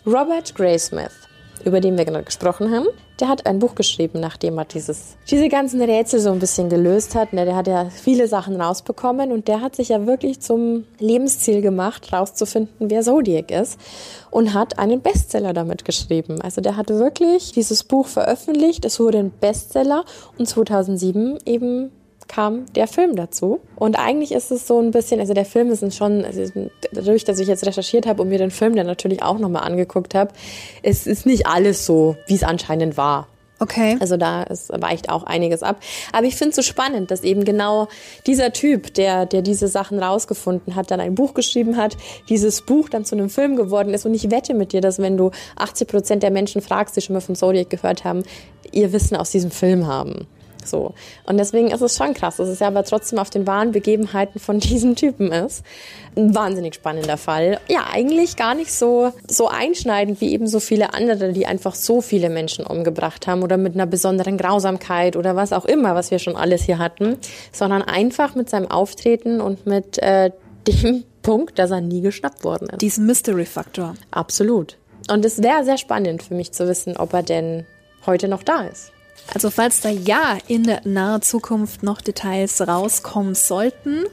Robert 0.06 0.56
Graysmith 0.56 1.26
über 1.66 1.82
den 1.82 1.98
wir 1.98 2.06
gerade 2.06 2.24
gesprochen 2.24 2.72
haben, 2.72 2.86
der 3.20 3.28
hat 3.28 3.46
ein 3.48 3.60
Buch 3.60 3.76
geschrieben, 3.76 4.20
nachdem 4.20 4.58
er 4.58 4.66
dieses, 4.66 5.16
diese 5.30 5.50
ganzen 5.50 5.82
Rätsel 5.82 6.20
so 6.20 6.32
ein 6.32 6.40
bisschen 6.40 6.70
gelöst 6.70 7.16
hat. 7.16 7.34
Ne, 7.34 7.46
der 7.46 7.56
hat 7.56 7.68
ja 7.68 7.90
viele 7.90 8.28
Sachen 8.28 8.60
rausbekommen 8.62 9.32
und 9.32 9.48
der 9.48 9.62
hat 9.62 9.76
sich 9.76 9.90
ja 9.90 10.06
wirklich 10.06 10.42
zum 10.42 10.86
Lebensziel 11.00 11.62
gemacht, 11.62 12.14
rauszufinden, 12.14 12.90
wer 12.90 13.02
Zodiac 13.02 13.52
ist 13.52 13.80
und 14.30 14.54
hat 14.54 14.78
einen 14.78 15.02
Bestseller 15.02 15.54
damit 15.54 15.86
geschrieben. 15.86 16.42
Also 16.42 16.62
der 16.62 16.78
hat 16.78 16.90
wirklich 16.90 17.52
dieses 17.52 17.84
Buch 17.84 18.08
veröffentlicht, 18.08 18.86
es 18.86 19.00
wurde 19.00 19.18
ein 19.18 19.32
Bestseller 19.32 20.06
und 20.38 20.48
2007 20.48 21.40
eben 21.46 21.92
kam 22.28 22.66
der 22.74 22.88
Film 22.88 23.16
dazu. 23.16 23.62
Und 23.76 23.98
eigentlich 23.98 24.32
ist 24.32 24.52
es 24.52 24.68
so 24.68 24.80
ein 24.80 24.92
bisschen, 24.92 25.20
also 25.20 25.34
der 25.34 25.46
Film 25.46 25.72
ist 25.72 25.96
schon, 25.96 26.26
also 26.26 26.44
dadurch, 26.92 27.24
dass 27.24 27.40
ich 27.40 27.48
jetzt 27.48 27.66
recherchiert 27.66 28.06
habe 28.08 28.22
und 28.22 28.30
mir 28.30 28.38
den 28.38 28.52
Film 28.52 28.76
dann 28.76 28.88
natürlich 28.88 29.22
auch 29.24 29.38
nochmal 29.38 29.64
angeguckt 29.64 30.16
habe, 30.16 30.32
es 30.84 31.08
ist 31.08 31.26
nicht 31.26 31.48
alles 31.48 31.86
so, 31.86 32.16
wie 32.28 32.36
es 32.36 32.44
anscheinend 32.44 32.98
war. 32.98 33.28
Okay. 33.60 33.98
Also 34.02 34.18
da 34.18 34.44
ist, 34.44 34.70
weicht 34.70 35.10
auch 35.10 35.24
einiges 35.24 35.64
ab. 35.64 35.78
Aber 36.12 36.26
ich 36.26 36.36
finde 36.36 36.50
es 36.50 36.56
so 36.58 36.62
spannend, 36.62 37.10
dass 37.10 37.24
eben 37.24 37.46
genau 37.46 37.88
dieser 38.28 38.52
Typ, 38.52 38.94
der, 38.96 39.26
der 39.26 39.42
diese 39.42 39.68
Sachen 39.70 39.98
rausgefunden 40.00 40.76
hat, 40.76 40.92
dann 40.92 41.00
ein 41.00 41.16
Buch 41.16 41.34
geschrieben 41.34 41.78
hat, 41.78 41.96
dieses 42.28 42.62
Buch 42.62 42.90
dann 42.90 43.06
zu 43.06 43.16
einem 43.16 43.30
Film 43.30 43.56
geworden 43.56 43.94
ist. 43.94 44.06
Und 44.06 44.14
ich 44.14 44.30
wette 44.30 44.54
mit 44.54 44.74
dir, 44.74 44.82
dass 44.82 45.00
wenn 45.00 45.16
du 45.16 45.32
80 45.56 45.88
Prozent 45.88 46.24
der 46.24 46.32
Menschen 46.32 46.62
fragst, 46.62 46.98
die 46.98 47.02
schon 47.02 47.14
mal 47.14 47.22
von 47.22 47.36
Zodiac 47.36 47.70
gehört 47.70 48.04
haben, 48.04 48.24
ihr 48.74 48.92
Wissen 48.92 49.16
aus 49.16 49.32
diesem 49.32 49.52
Film 49.52 49.88
haben. 49.88 50.28
So. 50.66 50.94
Und 51.26 51.38
deswegen 51.38 51.72
ist 51.72 51.82
es 51.82 51.96
schon 51.96 52.14
krass, 52.14 52.38
dass 52.38 52.50
es 52.50 52.60
ja 52.60 52.68
aber 52.68 52.84
trotzdem 52.84 53.20
auf 53.20 53.30
den 53.30 53.48
wahren 53.48 53.72
Begebenheiten 53.72 54.40
von 54.40 54.60
diesem 54.60 54.96
Typen 54.96 55.32
ist. 55.32 55.64
Ein 56.16 56.34
wahnsinnig 56.34 56.76
spannender 56.76 57.18
Fall. 57.18 57.60
Ja, 57.68 57.86
eigentlich 57.92 58.36
gar 58.36 58.56
nicht 58.56 58.72
so, 58.72 59.12
so 59.28 59.48
einschneidend 59.48 60.22
wie 60.22 60.32
eben 60.32 60.48
so 60.48 60.60
viele 60.60 60.94
andere, 60.94 61.34
die 61.34 61.46
einfach 61.46 61.76
so 61.76 62.02
viele 62.02 62.30
Menschen 62.30 62.66
umgebracht 62.66 63.28
haben 63.28 63.44
oder 63.44 63.58
mit 63.58 63.74
einer 63.74 63.86
besonderen 63.86 64.38
Grausamkeit 64.38 65.16
oder 65.16 65.36
was 65.36 65.54
auch 65.54 65.66
immer, 65.66 65.96
was 65.96 66.12
wir 66.12 66.20
schon 66.20 66.36
alles 66.36 66.64
hier 66.64 66.80
hatten, 66.80 67.18
sondern 67.52 67.82
einfach 67.82 68.36
mit 68.36 68.50
seinem 68.50 68.72
Auftreten 68.72 69.42
und 69.42 69.66
mit 69.66 69.98
äh, 70.00 70.32
dem 70.68 71.04
Punkt, 71.22 71.60
dass 71.60 71.72
er 71.72 71.82
nie 71.82 72.02
geschnappt 72.02 72.44
worden 72.44 72.70
ist. 72.70 72.82
Diesen 72.82 73.06
Mystery-Faktor. 73.06 73.96
Absolut. 74.12 74.78
Und 75.10 75.26
es 75.26 75.42
wäre 75.42 75.64
sehr 75.64 75.78
spannend 75.78 76.24
für 76.24 76.34
mich 76.34 76.52
zu 76.52 76.68
wissen, 76.68 76.98
ob 76.98 77.14
er 77.14 77.24
denn 77.24 77.66
heute 78.06 78.28
noch 78.28 78.44
da 78.44 78.62
ist. 78.62 78.92
Also 79.34 79.50
falls 79.50 79.82
da 79.82 79.90
ja 79.90 80.38
in 80.48 80.72
naher 80.84 81.22
Zukunft 81.22 81.84
noch 81.84 82.02
Details 82.02 82.62
rauskommen 82.62 83.36
sollten, 83.36 84.06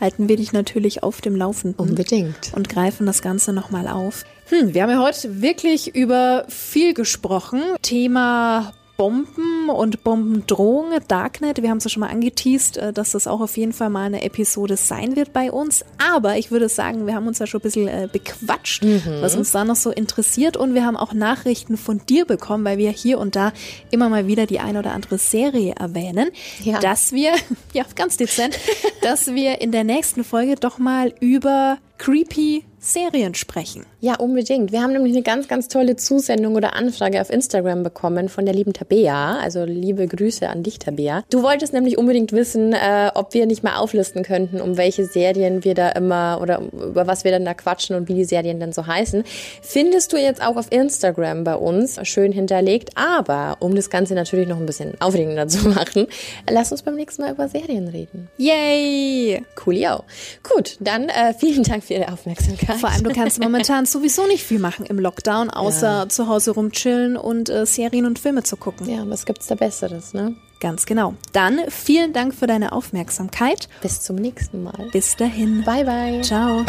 halten 0.00 0.28
wir 0.28 0.36
dich 0.36 0.52
natürlich 0.52 1.02
auf 1.02 1.20
dem 1.20 1.36
Laufenden. 1.36 1.78
Unbedingt. 1.78 2.52
Und 2.54 2.68
greifen 2.68 3.06
das 3.06 3.22
Ganze 3.22 3.52
nochmal 3.52 3.86
auf. 3.86 4.24
Hm, 4.48 4.74
wir 4.74 4.82
haben 4.82 4.90
ja 4.90 5.00
heute 5.00 5.42
wirklich 5.42 5.94
über 5.94 6.44
viel 6.48 6.94
gesprochen. 6.94 7.62
Thema 7.82 8.72
Bomben 9.00 9.70
und 9.70 10.04
Bombendrohung, 10.04 10.90
Darknet. 11.08 11.62
Wir 11.62 11.70
haben 11.70 11.78
es 11.78 11.84
ja 11.84 11.90
schon 11.90 12.02
mal 12.02 12.10
angeteased, 12.10 12.76
äh, 12.76 12.92
dass 12.92 13.12
das 13.12 13.26
auch 13.26 13.40
auf 13.40 13.56
jeden 13.56 13.72
Fall 13.72 13.88
mal 13.88 14.04
eine 14.04 14.22
Episode 14.22 14.76
sein 14.76 15.16
wird 15.16 15.32
bei 15.32 15.50
uns. 15.50 15.86
Aber 16.12 16.36
ich 16.36 16.50
würde 16.50 16.68
sagen, 16.68 17.06
wir 17.06 17.14
haben 17.14 17.26
uns 17.26 17.38
ja 17.38 17.46
schon 17.46 17.60
ein 17.60 17.62
bisschen 17.62 17.88
äh, 17.88 18.10
bequatscht, 18.12 18.84
mhm. 18.84 19.22
was 19.22 19.36
uns 19.36 19.52
da 19.52 19.64
noch 19.64 19.76
so 19.76 19.90
interessiert. 19.90 20.58
Und 20.58 20.74
wir 20.74 20.84
haben 20.84 20.98
auch 20.98 21.14
Nachrichten 21.14 21.78
von 21.78 22.02
dir 22.10 22.26
bekommen, 22.26 22.62
weil 22.66 22.76
wir 22.76 22.90
hier 22.90 23.18
und 23.18 23.36
da 23.36 23.54
immer 23.90 24.10
mal 24.10 24.26
wieder 24.26 24.44
die 24.44 24.60
ein 24.60 24.76
oder 24.76 24.92
andere 24.92 25.16
Serie 25.16 25.76
erwähnen, 25.78 26.28
ja. 26.62 26.78
dass 26.80 27.12
wir, 27.12 27.32
ja, 27.72 27.86
ganz 27.96 28.18
dezent, 28.18 28.58
dass 29.00 29.28
wir 29.28 29.62
in 29.62 29.72
der 29.72 29.84
nächsten 29.84 30.24
Folge 30.24 30.56
doch 30.56 30.76
mal 30.76 31.14
über 31.20 31.78
creepy 32.00 32.64
Serien 32.82 33.34
sprechen. 33.34 33.84
Ja, 34.00 34.14
unbedingt. 34.14 34.72
Wir 34.72 34.80
haben 34.80 34.94
nämlich 34.94 35.12
eine 35.12 35.22
ganz, 35.22 35.48
ganz 35.48 35.68
tolle 35.68 35.96
Zusendung 35.96 36.54
oder 36.54 36.74
Anfrage 36.74 37.20
auf 37.20 37.28
Instagram 37.28 37.82
bekommen 37.82 38.30
von 38.30 38.46
der 38.46 38.54
lieben 38.54 38.72
Tabea. 38.72 39.36
Also 39.38 39.64
liebe 39.64 40.06
Grüße 40.06 40.48
an 40.48 40.62
dich, 40.62 40.78
Tabea. 40.78 41.22
Du 41.28 41.42
wolltest 41.42 41.74
nämlich 41.74 41.98
unbedingt 41.98 42.32
wissen, 42.32 42.72
äh, 42.72 43.10
ob 43.14 43.34
wir 43.34 43.44
nicht 43.44 43.62
mal 43.62 43.76
auflisten 43.76 44.22
könnten, 44.22 44.62
um 44.62 44.78
welche 44.78 45.04
Serien 45.04 45.62
wir 45.62 45.74
da 45.74 45.90
immer 45.90 46.38
oder 46.40 46.62
über 46.72 47.06
was 47.06 47.24
wir 47.24 47.32
dann 47.32 47.44
da 47.44 47.52
quatschen 47.52 47.94
und 47.96 48.08
wie 48.08 48.14
die 48.14 48.24
Serien 48.24 48.60
dann 48.60 48.72
so 48.72 48.86
heißen. 48.86 49.24
Findest 49.60 50.14
du 50.14 50.16
jetzt 50.16 50.42
auch 50.42 50.56
auf 50.56 50.72
Instagram 50.72 51.44
bei 51.44 51.56
uns 51.56 52.00
schön 52.08 52.32
hinterlegt. 52.32 52.92
Aber 52.94 53.58
um 53.60 53.74
das 53.74 53.90
Ganze 53.90 54.14
natürlich 54.14 54.48
noch 54.48 54.58
ein 54.58 54.64
bisschen 54.64 54.98
aufregender 55.02 55.46
zu 55.48 55.68
machen, 55.68 56.06
lass 56.48 56.72
uns 56.72 56.80
beim 56.80 56.94
nächsten 56.94 57.20
Mal 57.20 57.32
über 57.32 57.46
Serien 57.46 57.88
reden. 57.88 58.30
Yay! 58.38 59.44
Coolio. 59.54 60.04
Gut, 60.42 60.78
dann 60.80 61.10
äh, 61.10 61.34
vielen 61.38 61.62
Dank 61.62 61.84
Ihre 61.90 62.12
Aufmerksamkeit. 62.12 62.76
Vor 62.78 62.88
allem, 62.88 63.04
du 63.04 63.12
kannst 63.12 63.40
momentan 63.40 63.86
sowieso 63.86 64.26
nicht 64.26 64.44
viel 64.44 64.58
machen 64.58 64.86
im 64.86 64.98
Lockdown, 64.98 65.50
außer 65.50 66.02
ja. 66.02 66.08
zu 66.08 66.28
Hause 66.28 66.52
rumchillen 66.52 67.16
und 67.16 67.48
äh, 67.48 67.66
Serien 67.66 68.06
und 68.06 68.18
Filme 68.18 68.42
zu 68.42 68.56
gucken. 68.56 68.88
Ja, 68.88 69.08
was 69.08 69.26
gibt's 69.26 69.46
da 69.46 69.54
Besseres, 69.54 70.14
ne? 70.14 70.34
Ganz 70.60 70.84
genau. 70.84 71.14
Dann 71.32 71.58
vielen 71.68 72.12
Dank 72.12 72.34
für 72.34 72.46
deine 72.46 72.72
Aufmerksamkeit. 72.72 73.68
Bis 73.80 74.02
zum 74.02 74.16
nächsten 74.16 74.62
Mal. 74.62 74.88
Bis 74.92 75.16
dahin. 75.16 75.64
Bye, 75.64 75.84
bye. 75.84 76.20
Ciao. 76.20 76.64